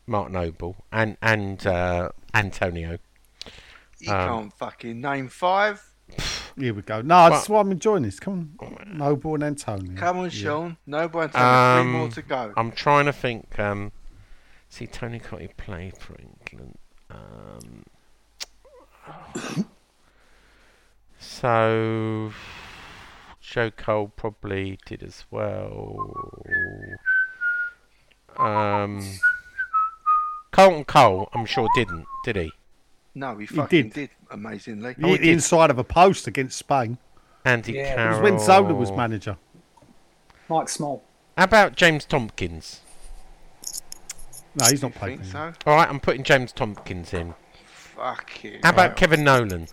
Mark 0.08 0.32
Noble 0.32 0.76
and 0.92 1.18
and 1.22 1.66
uh, 1.66 2.10
Antonio. 2.34 2.98
You 4.00 4.12
Um, 4.14 4.28
can't 4.30 4.54
fucking 4.54 5.00
name 5.02 5.30
five. 5.30 5.84
Here 6.58 6.74
we 6.74 6.82
go. 6.82 7.02
No, 7.02 7.30
that's 7.30 7.48
why 7.48 7.62
I'm 7.62 7.72
enjoying 7.72 8.04
this. 8.04 8.20
Come 8.20 8.56
on, 8.60 8.98
Noble 8.98 9.36
and 9.36 9.44
Antonio. 9.44 9.96
Come 9.96 10.18
on, 10.18 10.24
Yeah. 10.26 10.30
Sean. 10.30 10.78
No 10.86 11.08
one. 11.08 11.30
Three 11.30 11.40
more 11.42 12.04
Um, 12.06 12.10
to 12.12 12.22
go. 12.22 12.54
I'm 12.58 12.72
trying 12.74 13.06
to 13.06 13.14
think. 13.14 13.58
Um, 13.58 13.92
see, 14.68 14.86
Tony 14.88 15.20
Cottee 15.20 15.56
played 15.56 15.98
for 15.98 16.18
England. 16.20 16.78
Um, 17.10 17.86
so 21.20 22.32
Joe 23.52 23.70
Cole 23.70 24.08
probably 24.16 24.80
did 24.86 25.04
as 25.04 25.26
well. 25.30 26.16
Um, 28.38 29.06
Carlton 30.52 30.86
Cole, 30.86 31.28
I'm 31.34 31.46
sure 31.46 31.68
didn't, 31.76 32.06
did 32.24 32.38
he? 32.38 32.54
No, 33.14 33.38
he 33.38 33.46
fucking 33.46 33.90
did. 33.90 33.94
did. 33.94 34.10
amazingly. 34.32 34.94
He 34.98 35.04
Oh, 35.04 35.08
he 35.10 35.18
did. 35.18 35.28
inside 35.28 35.70
of 35.70 35.78
a 35.78 35.84
post 35.84 36.28
against 36.28 36.58
Spain. 36.58 36.98
Andy 37.44 37.74
Yeah, 37.74 37.80
it 37.82 37.84
It 37.92 37.96
Carroll. 37.98 38.22
was 38.22 38.32
when 38.32 38.40
Zola 38.40 38.74
was 38.74 38.90
manager. 38.94 39.36
Mike 40.48 40.70
Small. 40.70 41.04
How 41.38 41.44
about 41.44 41.76
James 41.76 42.06
Tomkins? 42.06 42.80
No, 44.56 44.66
he's 44.70 44.82
not 44.82 44.94
You 44.94 45.00
played. 45.00 45.20
think 45.20 45.32
so? 45.32 45.52
All 45.66 45.76
right, 45.76 45.90
I'm 45.90 46.00
putting 46.00 46.24
James 46.24 46.54
Tomkins 46.54 47.14
in. 47.14 47.34
Fuck 47.66 48.46
it. 48.46 48.64
How 48.64 48.70
about 48.72 48.96
Kevin 48.96 49.26
Nolan? 49.26 49.68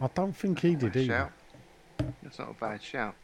I 0.00 0.08
don't 0.14 0.32
think 0.36 0.60
he 0.60 0.74
did 0.74 0.96
either. 0.96 1.06
Shout. 1.06 1.32
That's 2.22 2.38
not 2.38 2.50
a 2.50 2.54
bad 2.54 2.82
shout. 2.82 3.14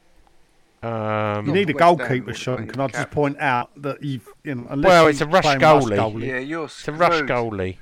Um, 0.82 1.46
You 1.46 1.52
need 1.52 1.70
a 1.70 1.74
goalkeeper, 1.74 2.26
would 2.26 2.36
Sean. 2.36 2.66
Can 2.66 2.80
I 2.80 2.88
just 2.88 3.10
point 3.10 3.38
out 3.38 3.70
that 3.82 4.02
you've, 4.02 4.28
you 4.42 4.56
know, 4.56 4.66
Well, 4.76 5.06
it's 5.06 5.20
a 5.20 5.26
rush 5.26 5.44
play 5.44 5.54
him 5.54 5.60
goalie. 5.60 6.26
Yeah, 6.26 6.38
you're 6.38 6.64
it's 6.64 6.88
a 6.88 6.92
rush 6.92 7.14
screwed. 7.14 7.30
goalie. 7.30 7.76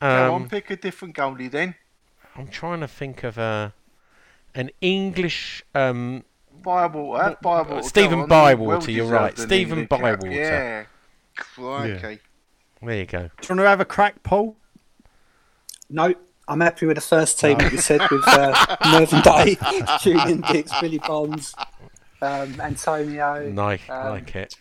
Go 0.00 0.34
on, 0.34 0.42
Um, 0.42 0.48
pick 0.48 0.70
a 0.70 0.76
different 0.76 1.14
goalie 1.14 1.50
then. 1.50 1.74
I'm 2.36 2.48
trying 2.48 2.80
to 2.80 2.88
think 2.88 3.22
of 3.24 3.38
a 3.38 3.74
an 4.54 4.70
English. 4.80 5.62
Um, 5.74 6.24
Bywater. 6.62 7.36
Bywater. 7.42 7.82
Stephen 7.82 8.20
go 8.20 8.26
Bywater, 8.28 8.90
you're 8.90 9.06
right. 9.06 9.38
an 9.38 9.46
Stephen 9.46 9.80
England 9.80 9.90
cap. 9.90 10.00
Bywater. 10.20 10.30
Yeah. 10.32 10.84
Crikey. 11.36 12.20
there 12.82 12.96
you 12.96 13.06
go. 13.06 13.18
Do 13.18 13.24
you 13.26 13.28
want 13.50 13.60
to 13.60 13.68
have 13.68 13.80
a 13.80 13.84
crack, 13.84 14.22
Paul? 14.22 14.56
No, 15.90 16.14
I'm 16.46 16.60
happy 16.60 16.86
with 16.86 16.96
the 16.96 17.00
first 17.00 17.38
team 17.40 17.58
that 17.58 17.72
you 17.72 17.78
said 17.78 18.02
with 18.10 18.26
uh, 18.28 18.76
Mervyn 18.92 19.20
Day, 19.22 19.56
Julian 20.00 20.42
Dicks, 20.42 20.72
Billy 20.80 20.98
Bonds, 20.98 21.54
um, 22.20 22.60
Antonio. 22.60 23.48
Nice, 23.50 23.80
Um, 23.88 24.10
like 24.10 24.34
it. 24.36 24.54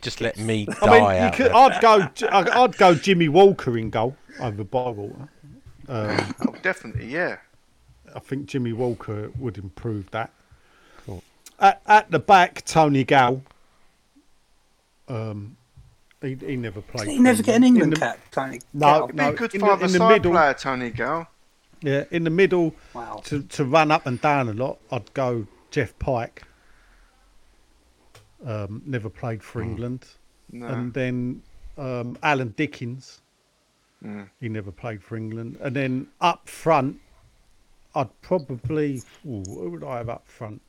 Just 0.00 0.20
let 0.20 0.36
me 0.38 0.66
die 0.66 0.74
I 0.82 0.90
mean, 0.90 1.22
out 1.22 1.34
could, 1.34 1.52
I'd 1.52 1.80
go. 1.80 2.08
I'd 2.28 2.48
I'd 2.48 2.76
go 2.76 2.94
Jimmy 2.94 3.28
Walker 3.28 3.76
in 3.78 3.90
goal 3.90 4.16
over 4.40 4.64
Bywater. 4.64 5.28
Um, 5.88 6.34
Oh, 6.46 6.54
definitely, 6.62 7.06
yeah. 7.06 7.36
I 8.14 8.18
think 8.18 8.46
Jimmy 8.46 8.72
Walker 8.72 9.30
would 9.38 9.58
improve 9.58 10.10
that. 10.10 10.32
Cool. 11.06 11.22
At, 11.58 11.82
at 11.86 12.10
the 12.10 12.18
back, 12.18 12.64
Tony 12.64 13.04
Gale. 13.04 13.42
Um, 15.08 15.56
he, 16.22 16.34
he 16.36 16.56
never 16.56 16.80
played. 16.80 17.06
Did 17.06 17.12
he 17.14 17.18
never 17.18 17.42
get 17.42 17.56
an 17.56 17.64
England 17.64 17.92
the- 17.94 18.00
cap, 18.00 18.18
Tony? 18.30 18.60
No, 18.72 19.06
Be 19.08 19.14
no. 19.14 19.30
a 19.30 19.32
good 19.32 19.54
in 19.54 19.60
the- 19.60 19.66
five 19.66 19.82
in 19.82 19.92
the 19.92 20.08
middle- 20.08 20.32
player, 20.32 20.54
Tony 20.54 20.90
Gale. 20.90 21.26
Yeah, 21.80 22.04
in 22.12 22.22
the 22.24 22.30
middle 22.30 22.74
Wow. 22.94 23.20
to, 23.24 23.42
to 23.42 23.64
run 23.64 23.90
up 23.90 24.06
and 24.06 24.20
down 24.20 24.48
a 24.48 24.52
lot, 24.52 24.78
I'd 24.92 25.12
go 25.14 25.46
Geoff 25.72 25.98
Pike. 25.98 26.42
Um, 28.44 28.82
never 28.86 29.08
played 29.08 29.42
for 29.42 29.62
England. 29.62 30.06
No. 30.50 30.66
And 30.66 30.92
then 30.94 31.42
um, 31.78 32.16
Alan 32.22 32.50
Dickens. 32.56 33.20
Mm. 34.04 34.28
He 34.40 34.48
never 34.48 34.72
played 34.72 35.02
for 35.02 35.16
England. 35.16 35.58
And 35.60 35.74
then 35.76 36.08
up 36.20 36.48
front, 36.48 36.98
I'd 37.94 38.20
probably. 38.20 39.02
Ooh, 39.26 39.42
who 39.46 39.70
would 39.70 39.84
I 39.84 39.98
have 39.98 40.08
up 40.08 40.26
front? 40.26 40.60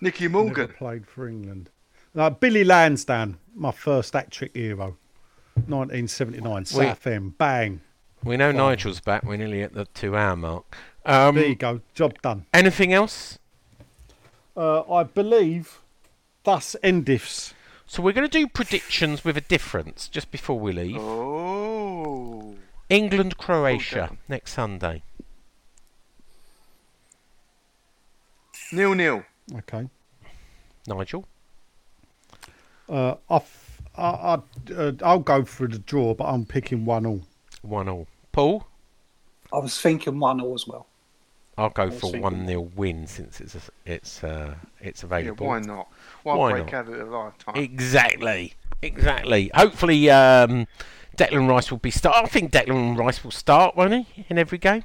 Nicky 0.00 0.28
Morgan 0.28 0.54
Never 0.54 0.72
played 0.72 1.06
for 1.06 1.28
England. 1.28 1.70
Uh, 2.16 2.30
Billy 2.30 2.64
Lansdowne, 2.64 3.38
my 3.54 3.70
first 3.70 4.12
hat 4.14 4.30
trick 4.30 4.54
hero. 4.54 4.96
1979, 5.54 6.64
South 6.64 7.06
End. 7.06 7.36
Bang. 7.38 7.80
We 8.24 8.36
know 8.36 8.50
Nigel's 8.52 9.00
back. 9.00 9.22
We're 9.24 9.36
nearly 9.36 9.62
at 9.62 9.74
the 9.74 9.84
two-hour 9.86 10.36
mark. 10.36 10.76
Um, 11.04 11.34
There 11.36 11.46
you 11.46 11.54
go. 11.54 11.80
Job 11.94 12.20
done. 12.22 12.46
anything 12.52 12.92
else? 12.92 13.38
Uh, 14.56 14.82
I 14.92 15.04
believe 15.04 15.80
thus 16.44 16.76
endifs. 16.82 17.52
So 17.86 18.02
we're 18.02 18.12
going 18.12 18.28
to 18.28 18.38
do 18.38 18.46
predictions 18.46 19.24
with 19.24 19.36
a 19.36 19.40
difference 19.40 20.08
just 20.08 20.30
before 20.30 20.58
we 20.58 20.72
leave. 20.72 20.96
Oh. 20.98 22.56
England 22.88 23.36
Croatia 23.38 24.04
Okay. 24.04 24.16
next 24.28 24.52
Sunday. 24.52 25.02
Nil 28.72 28.94
nil. 28.94 29.24
Okay. 29.56 29.88
Nigel. 30.86 31.26
Uh, 32.90 33.14
I've, 33.30 33.80
I, 33.96 34.02
I, 34.02 34.38
uh, 34.76 34.92
I'll 35.02 35.20
go 35.20 35.44
for 35.44 35.66
the 35.68 35.78
draw, 35.78 36.14
but 36.14 36.24
I'm 36.24 36.44
picking 36.44 36.84
one 36.84 37.06
all. 37.06 37.22
One 37.62 37.88
all. 37.88 38.06
Paul. 38.32 38.66
I 39.52 39.58
was 39.58 39.80
thinking 39.80 40.18
one 40.18 40.40
all 40.40 40.54
as 40.54 40.66
well. 40.66 40.86
I'll 41.58 41.70
go 41.70 41.90
for 41.90 42.00
thinking- 42.12 42.22
one 42.22 42.46
0 42.46 42.60
win 42.74 43.06
since 43.06 43.40
it's 43.40 43.56
it's 43.84 44.24
uh, 44.24 44.54
it's 44.80 45.02
Yeah, 45.02 45.06
available. 45.06 45.46
why 45.46 45.60
not? 45.60 45.88
Why, 46.22 46.34
Why 46.36 46.50
break 46.52 46.66
not? 46.72 46.74
out 46.74 46.88
of 46.88 47.00
a 47.00 47.04
lifetime? 47.18 47.56
Exactly. 47.56 48.54
Exactly. 48.82 49.50
Hopefully, 49.54 50.08
um, 50.10 50.66
Declan 51.18 51.48
Rice 51.50 51.70
will 51.70 51.78
be 51.78 51.90
start. 51.90 52.16
I 52.24 52.26
think 52.28 52.50
Declan 52.52 52.96
Rice 52.96 53.22
will 53.22 53.30
start, 53.30 53.76
won't 53.76 54.06
he, 54.06 54.24
in 54.30 54.38
every 54.38 54.56
game? 54.58 54.84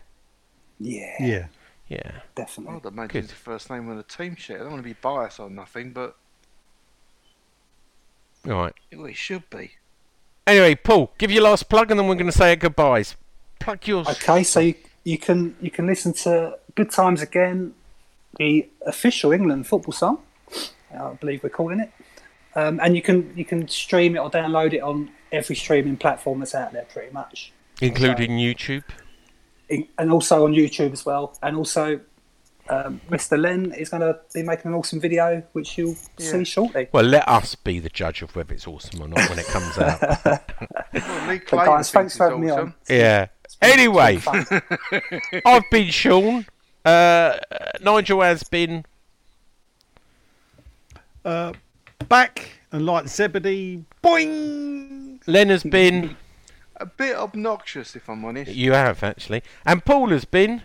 Yeah, 0.79 1.15
Yeah. 1.19 1.45
Yeah. 1.87 2.11
definitely. 2.33 2.77
I'd 2.77 2.85
imagine 2.87 3.07
Good. 3.07 3.23
it's 3.25 3.29
the 3.29 3.35
first 3.39 3.69
name 3.69 3.87
on 3.89 3.95
the 3.95 4.03
team 4.03 4.35
sheet. 4.35 4.55
I 4.55 4.59
don't 4.59 4.71
want 4.71 4.79
to 4.83 4.89
be 4.89 4.93
biased 5.01 5.39
or 5.39 5.49
nothing, 5.49 5.91
but 5.93 6.17
Right. 8.45 8.73
well, 8.95 9.05
it 9.07 9.15
should 9.15 9.49
be. 9.49 9.71
Anyway, 10.47 10.75
Paul, 10.75 11.11
give 11.17 11.31
your 11.31 11.43
last 11.43 11.69
plug, 11.69 11.89
and 11.89 11.99
then 11.99 12.07
we're 12.07 12.15
going 12.15 12.27
to 12.27 12.31
say 12.31 12.49
our 12.49 12.55
goodbyes. 12.55 13.15
Plug 13.59 13.87
yours. 13.87 14.07
Okay, 14.07 14.43
so 14.43 14.59
you, 14.59 14.75
you 15.03 15.17
can 15.17 15.55
you 15.59 15.71
can 15.71 15.87
listen 15.87 16.13
to 16.13 16.57
"Good 16.75 16.91
Times 16.91 17.21
Again," 17.21 17.73
the 18.37 18.69
official 18.85 19.31
England 19.31 19.65
football 19.65 19.93
song. 19.93 20.19
I 20.97 21.13
believe 21.13 21.41
we're 21.41 21.49
calling 21.49 21.79
it, 21.79 21.91
um, 22.55 22.79
and 22.81 22.95
you 22.95 23.01
can 23.01 23.35
you 23.35 23.43
can 23.43 23.67
stream 23.67 24.15
it 24.15 24.19
or 24.19 24.29
download 24.29 24.73
it 24.73 24.81
on 24.81 25.09
every 25.31 25.55
streaming 25.55 25.97
platform 25.97 26.39
that's 26.39 26.55
out 26.55 26.71
there, 26.73 26.85
pretty 26.93 27.11
much, 27.11 27.51
including 27.81 28.31
YouTube. 28.31 28.83
In- 29.69 29.87
and 29.97 30.11
also 30.11 30.45
on 30.45 30.53
YouTube 30.53 30.93
as 30.93 31.05
well. 31.05 31.35
And 31.41 31.57
also, 31.57 31.99
um, 32.69 32.99
Mr. 33.09 33.39
Len 33.39 33.71
is 33.73 33.89
going 33.89 34.01
to 34.01 34.19
be 34.33 34.41
making 34.43 34.71
an 34.71 34.73
awesome 34.77 34.99
video, 34.99 35.43
which 35.53 35.77
you'll 35.77 35.95
see 36.17 36.43
shortly. 36.43 36.87
Well, 36.91 37.03
let 37.03 37.27
us 37.27 37.55
be 37.55 37.79
the 37.79 37.89
judge 37.89 38.21
of 38.21 38.35
whether 38.35 38.53
it's 38.53 38.67
awesome 38.67 39.01
or 39.01 39.07
not 39.07 39.29
when 39.29 39.39
it 39.39 39.45
comes 39.45 39.77
out. 39.77 40.41
Well, 40.95 41.27
Lee 41.27 41.41
guys, 41.45 41.91
thanks 41.91 42.15
for 42.15 42.27
it's 42.27 42.31
having 42.31 42.45
me 42.45 42.49
on. 42.51 42.73
yeah. 42.89 43.27
Anyway, 43.61 44.21
I've 45.45 45.69
been 45.69 45.89
Sean. 45.91 46.45
Uh, 46.85 47.37
Nigel 47.81 48.21
has 48.21 48.43
been. 48.43 48.85
Back 51.23 52.49
and 52.71 52.85
like 52.85 53.07
Zebedee, 53.07 53.83
boing. 54.03 55.19
Len 55.27 55.49
has 55.49 55.63
been. 55.63 56.15
A 56.77 56.85
bit 56.85 57.15
obnoxious, 57.15 57.95
if 57.95 58.09
I'm 58.09 58.23
honest. 58.25 58.51
You 58.51 58.73
have 58.73 59.03
actually, 59.03 59.43
and 59.65 59.83
Paul 59.83 60.09
has 60.09 60.25
been. 60.25 60.61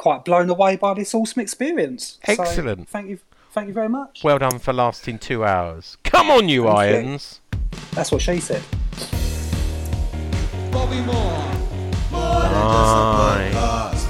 Quite 0.00 0.24
blown 0.24 0.48
away 0.48 0.76
by 0.76 0.94
this 0.94 1.12
awesome 1.14 1.42
experience. 1.42 2.18
So, 2.24 2.32
Excellent. 2.32 2.88
thank 2.88 3.10
you, 3.10 3.18
thank 3.52 3.68
you 3.68 3.74
very 3.74 3.90
much. 3.90 4.24
Well 4.24 4.38
done 4.38 4.58
for 4.58 4.72
lasting 4.72 5.18
two 5.18 5.44
hours. 5.44 5.98
Come 6.04 6.30
on, 6.30 6.48
you 6.48 6.62
Thank 6.64 6.74
you. 6.74 6.96
irons. 6.96 7.40
That's 7.92 8.10
what 8.10 8.22
she 8.22 8.40
said. 8.40 8.62
Bobby 10.72 11.00
Moore. 11.02 11.44
More 12.10 12.40
than 12.48 12.64
just 12.72 12.96
a 12.96 13.04
podcast. 13.20 14.06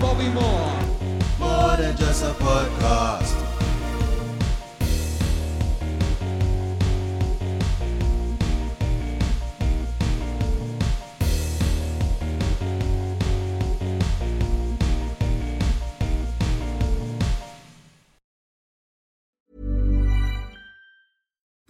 Bobby 0.00 0.28
Moore. 0.30 0.72
More 1.38 1.76
than 1.76 1.94
just 1.94 2.24
a 2.24 2.32
podcast. 2.42 3.27